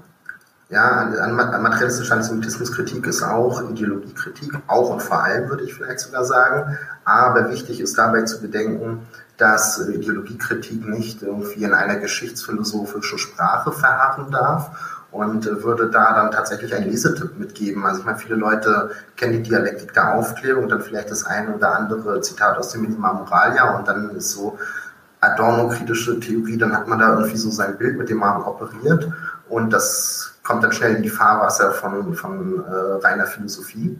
Ja, 0.70 1.02
an, 1.02 1.38
an 1.38 1.62
materialistischer 1.62 2.14
Antisemitismuskritik 2.14 3.06
ist 3.06 3.22
auch 3.22 3.60
Ideologiekritik, 3.70 4.54
auch 4.68 4.88
und 4.88 5.02
vor 5.02 5.22
allem 5.22 5.50
würde 5.50 5.64
ich 5.64 5.74
vielleicht 5.74 6.00
sogar 6.00 6.24
sagen. 6.24 6.78
Aber 7.04 7.50
wichtig 7.50 7.78
ist 7.78 7.98
dabei 7.98 8.22
zu 8.22 8.40
bedenken, 8.40 9.06
dass 9.42 9.88
Ideologiekritik 9.88 10.86
nicht 10.86 11.20
irgendwie 11.20 11.64
in 11.64 11.74
einer 11.74 11.96
geschichtsphilosophischen 11.96 13.18
Sprache 13.18 13.72
verharren 13.72 14.30
darf 14.30 14.70
und 15.10 15.44
würde 15.64 15.90
da 15.90 16.14
dann 16.14 16.30
tatsächlich 16.30 16.72
einen 16.72 16.88
Lesetipp 16.88 17.36
mitgeben. 17.40 17.84
Also 17.84 17.98
ich 17.98 18.06
meine, 18.06 18.18
viele 18.18 18.36
Leute 18.36 18.92
kennen 19.16 19.42
die 19.42 19.50
Dialektik 19.50 19.94
der 19.94 20.14
Aufklärung, 20.14 20.68
dann 20.68 20.80
vielleicht 20.80 21.10
das 21.10 21.26
eine 21.26 21.56
oder 21.56 21.74
andere 21.74 22.20
Zitat 22.20 22.56
aus 22.56 22.68
dem 22.68 22.82
Minima 22.82 23.12
Moralia 23.12 23.76
und 23.76 23.88
dann 23.88 24.10
ist 24.10 24.30
so 24.30 24.60
Adorno-kritische 25.20 26.20
Theorie, 26.20 26.56
dann 26.56 26.72
hat 26.72 26.86
man 26.86 27.00
da 27.00 27.14
irgendwie 27.14 27.36
so 27.36 27.50
sein 27.50 27.76
Bild, 27.76 27.98
mit 27.98 28.10
dem 28.10 28.18
man 28.18 28.42
operiert 28.42 29.08
und 29.48 29.72
das 29.72 30.34
kommt 30.44 30.62
dann 30.62 30.72
schnell 30.72 30.94
in 30.94 31.02
die 31.02 31.10
Fahrwasser 31.10 31.72
von, 31.72 32.14
von 32.14 32.64
äh, 32.64 33.04
reiner 33.04 33.26
Philosophie. 33.26 33.98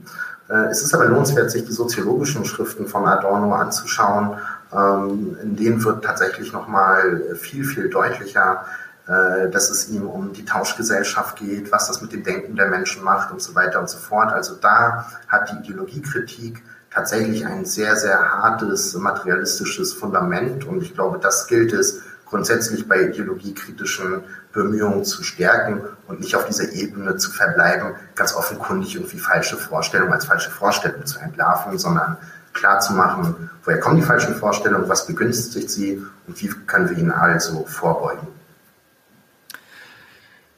Äh, 0.48 0.66
es 0.70 0.82
ist 0.82 0.94
aber 0.94 1.06
lohnenswert, 1.06 1.50
sich 1.50 1.64
die 1.64 1.72
soziologischen 1.72 2.44
Schriften 2.44 2.86
von 2.86 3.06
Adorno 3.06 3.54
anzuschauen. 3.54 4.36
Ähm, 4.72 5.36
in 5.42 5.56
denen 5.56 5.84
wird 5.84 6.04
tatsächlich 6.04 6.52
nochmal 6.52 7.36
viel, 7.36 7.64
viel 7.64 7.90
deutlicher, 7.90 8.64
äh, 9.06 9.50
dass 9.50 9.70
es 9.70 9.88
ihm 9.88 10.06
um 10.06 10.32
die 10.32 10.44
Tauschgesellschaft 10.44 11.36
geht, 11.36 11.72
was 11.72 11.88
das 11.88 12.00
mit 12.00 12.12
dem 12.12 12.22
Denken 12.22 12.56
der 12.56 12.68
Menschen 12.68 13.02
macht 13.02 13.32
und 13.32 13.42
so 13.42 13.54
weiter 13.54 13.80
und 13.80 13.88
so 13.88 13.98
fort. 13.98 14.32
Also 14.32 14.54
da 14.54 15.06
hat 15.28 15.50
die 15.50 15.56
Ideologiekritik 15.56 16.62
tatsächlich 16.90 17.46
ein 17.46 17.64
sehr, 17.64 17.96
sehr 17.96 18.18
hartes 18.18 18.94
materialistisches 18.94 19.92
Fundament 19.92 20.64
und 20.66 20.82
ich 20.82 20.94
glaube, 20.94 21.18
das 21.18 21.46
gilt 21.46 21.72
es 21.72 22.02
grundsätzlich 22.26 22.88
bei 22.88 23.08
ideologiekritischen 23.08 24.24
Bemühungen 24.52 25.04
zu 25.04 25.22
stärken 25.22 25.82
und 26.08 26.20
nicht 26.20 26.34
auf 26.34 26.46
dieser 26.46 26.72
Ebene 26.72 27.16
zu 27.16 27.30
verbleiben, 27.30 27.94
ganz 28.14 28.34
offenkundig 28.34 28.94
irgendwie 28.94 29.18
falsche 29.18 29.56
Vorstellungen 29.56 30.14
als 30.14 30.24
falsche 30.24 30.50
Vorstellungen 30.50 31.04
zu 31.04 31.18
entlarven, 31.18 31.76
sondern 31.76 32.16
klar 32.52 32.80
zu 32.80 32.92
machen, 32.94 33.50
woher 33.64 33.80
kommen 33.80 33.96
die 33.96 34.02
falschen 34.02 34.34
Vorstellungen, 34.34 34.88
was 34.88 35.06
begünstigt 35.06 35.70
sie 35.70 36.02
und 36.26 36.40
wie 36.42 36.48
können 36.66 36.90
wir 36.90 36.98
ihnen 36.98 37.12
also 37.12 37.64
vorbeugen. 37.66 38.26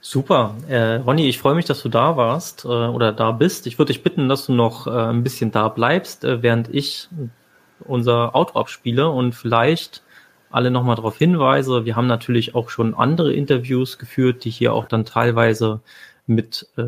Super. 0.01 0.55
Äh, 0.69 0.97
Ronny, 0.97 1.29
ich 1.29 1.39
freue 1.39 1.55
mich, 1.55 1.65
dass 1.65 1.83
du 1.83 1.89
da 1.89 2.17
warst 2.17 2.65
äh, 2.65 2.69
oder 2.69 3.11
da 3.11 3.33
bist. 3.33 3.67
Ich 3.67 3.79
würde 3.79 3.93
dich 3.93 4.03
bitten, 4.03 4.29
dass 4.29 4.47
du 4.47 4.53
noch 4.53 4.87
äh, 4.87 4.91
ein 4.91 5.23
bisschen 5.23 5.51
da 5.51 5.69
bleibst, 5.69 6.25
äh, 6.25 6.43
während 6.43 6.73
ich 6.73 7.09
unser 7.81 8.35
Auto 8.37 8.59
abspiele 8.59 9.09
und 9.09 9.35
vielleicht 9.35 10.03
alle 10.51 10.71
nochmal 10.71 10.97
darauf 10.97 11.17
hinweise. 11.17 11.85
Wir 11.85 11.97
haben 11.97 12.07
natürlich 12.07 12.55
auch 12.55 12.69
schon 12.69 12.95
andere 12.95 13.33
Interviews 13.33 13.99
geführt, 13.99 14.45
die 14.45 14.51
hier 14.51 14.75
auch 14.75 14.87
dann 14.87 15.05
teilweise 15.05 15.81
mit 16.27 16.69
äh, 16.77 16.83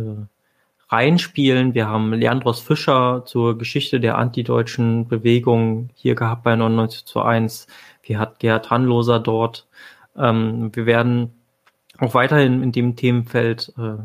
reinspielen. 0.88 1.74
Wir 1.74 1.88
haben 1.88 2.12
Leandros 2.12 2.60
Fischer 2.60 3.24
zur 3.26 3.58
Geschichte 3.58 4.00
der 4.00 4.18
antideutschen 4.18 5.08
Bewegung 5.08 5.90
hier 5.94 6.14
gehabt 6.14 6.44
bei 6.44 6.54
99 6.54 7.04
zu 7.04 7.22
1. 7.22 7.66
Wir 8.02 8.18
hat 8.18 8.38
Gerhard 8.38 8.70
Hanloser 8.70 9.20
dort. 9.20 9.66
Ähm, 10.16 10.70
wir 10.74 10.86
werden 10.86 11.32
auch 11.98 12.14
weiterhin 12.14 12.62
in 12.62 12.72
dem 12.72 12.96
Themenfeld 12.96 13.72
äh, 13.78 13.96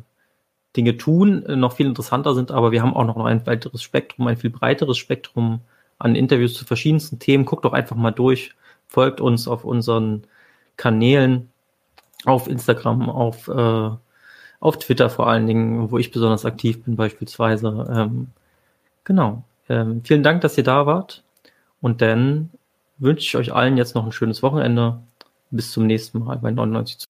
Dinge 0.76 0.98
tun, 0.98 1.46
äh, 1.46 1.56
noch 1.56 1.74
viel 1.74 1.88
interessanter 1.88 2.34
sind, 2.34 2.52
aber 2.52 2.72
wir 2.72 2.82
haben 2.82 2.96
auch 2.96 3.06
noch 3.06 3.18
ein 3.18 3.46
weiteres 3.46 3.84
Spektrum, 3.84 4.28
ein 4.28 4.38
viel 4.38 4.50
breiteres 4.50 4.98
Spektrum 4.98 5.62
an 6.00 6.16
Interviews 6.16 6.54
zu 6.54 6.66
verschiedensten 6.66 7.20
Themen. 7.20 7.46
Guckt 7.46 7.66
doch 7.66 7.74
einfach 7.74 7.96
mal 7.96 8.12
durch 8.12 8.56
folgt 8.92 9.22
uns 9.22 9.48
auf 9.48 9.64
unseren 9.64 10.24
Kanälen, 10.76 11.50
auf 12.26 12.48
Instagram, 12.48 13.10
auf, 13.10 13.48
äh, 13.48 13.92
auf 14.62 14.78
Twitter 14.78 15.10
vor 15.10 15.28
allen 15.28 15.48
Dingen, 15.48 15.92
wo 15.92 15.98
ich 15.98 16.12
besonders 16.12 16.46
aktiv 16.46 16.84
bin 16.84 16.96
beispielsweise. 16.96 17.88
Ähm, 17.94 18.28
genau. 19.04 19.44
Ähm, 19.68 20.02
vielen 20.06 20.24
Dank, 20.24 20.42
dass 20.42 20.58
ihr 20.58 20.64
da 20.64 20.86
wart. 20.86 21.24
Und 21.82 22.02
dann 22.02 22.52
wünsche 22.98 23.26
ich 23.26 23.36
euch 23.36 23.54
allen 23.54 23.76
jetzt 23.76 23.96
noch 23.96 24.06
ein 24.06 24.12
schönes 24.14 24.42
Wochenende. 24.44 25.00
Bis 25.50 25.72
zum 25.72 25.88
nächsten 25.88 26.20
Mal 26.20 26.38
bei 26.38 26.52
99. 26.52 27.06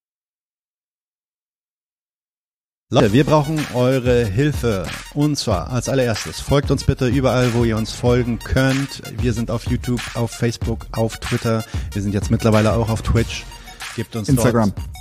Leute, 2.89 3.13
wir 3.13 3.23
brauchen 3.25 3.59
eure 3.73 4.25
Hilfe. 4.25 4.85
Und 5.13 5.37
zwar 5.37 5.69
als 5.69 5.89
allererstes, 5.89 6.39
folgt 6.39 6.71
uns 6.71 6.85
bitte 6.85 7.07
überall, 7.07 7.53
wo 7.53 7.63
ihr 7.63 7.77
uns 7.77 7.93
folgen 7.93 8.39
könnt. 8.39 9.01
Wir 9.21 9.33
sind 9.33 9.51
auf 9.51 9.69
YouTube, 9.69 10.01
auf 10.15 10.31
Facebook, 10.31 10.87
auf 10.91 11.17
Twitter. 11.17 11.63
Wir 11.91 12.01
sind 12.01 12.13
jetzt 12.13 12.31
mittlerweile 12.31 12.73
auch 12.73 12.89
auf 12.89 13.01
Twitch. 13.01 13.45
Gebt 13.95 14.15
uns 14.15 14.29
Instagram. 14.29 14.73
Dort 14.75 15.00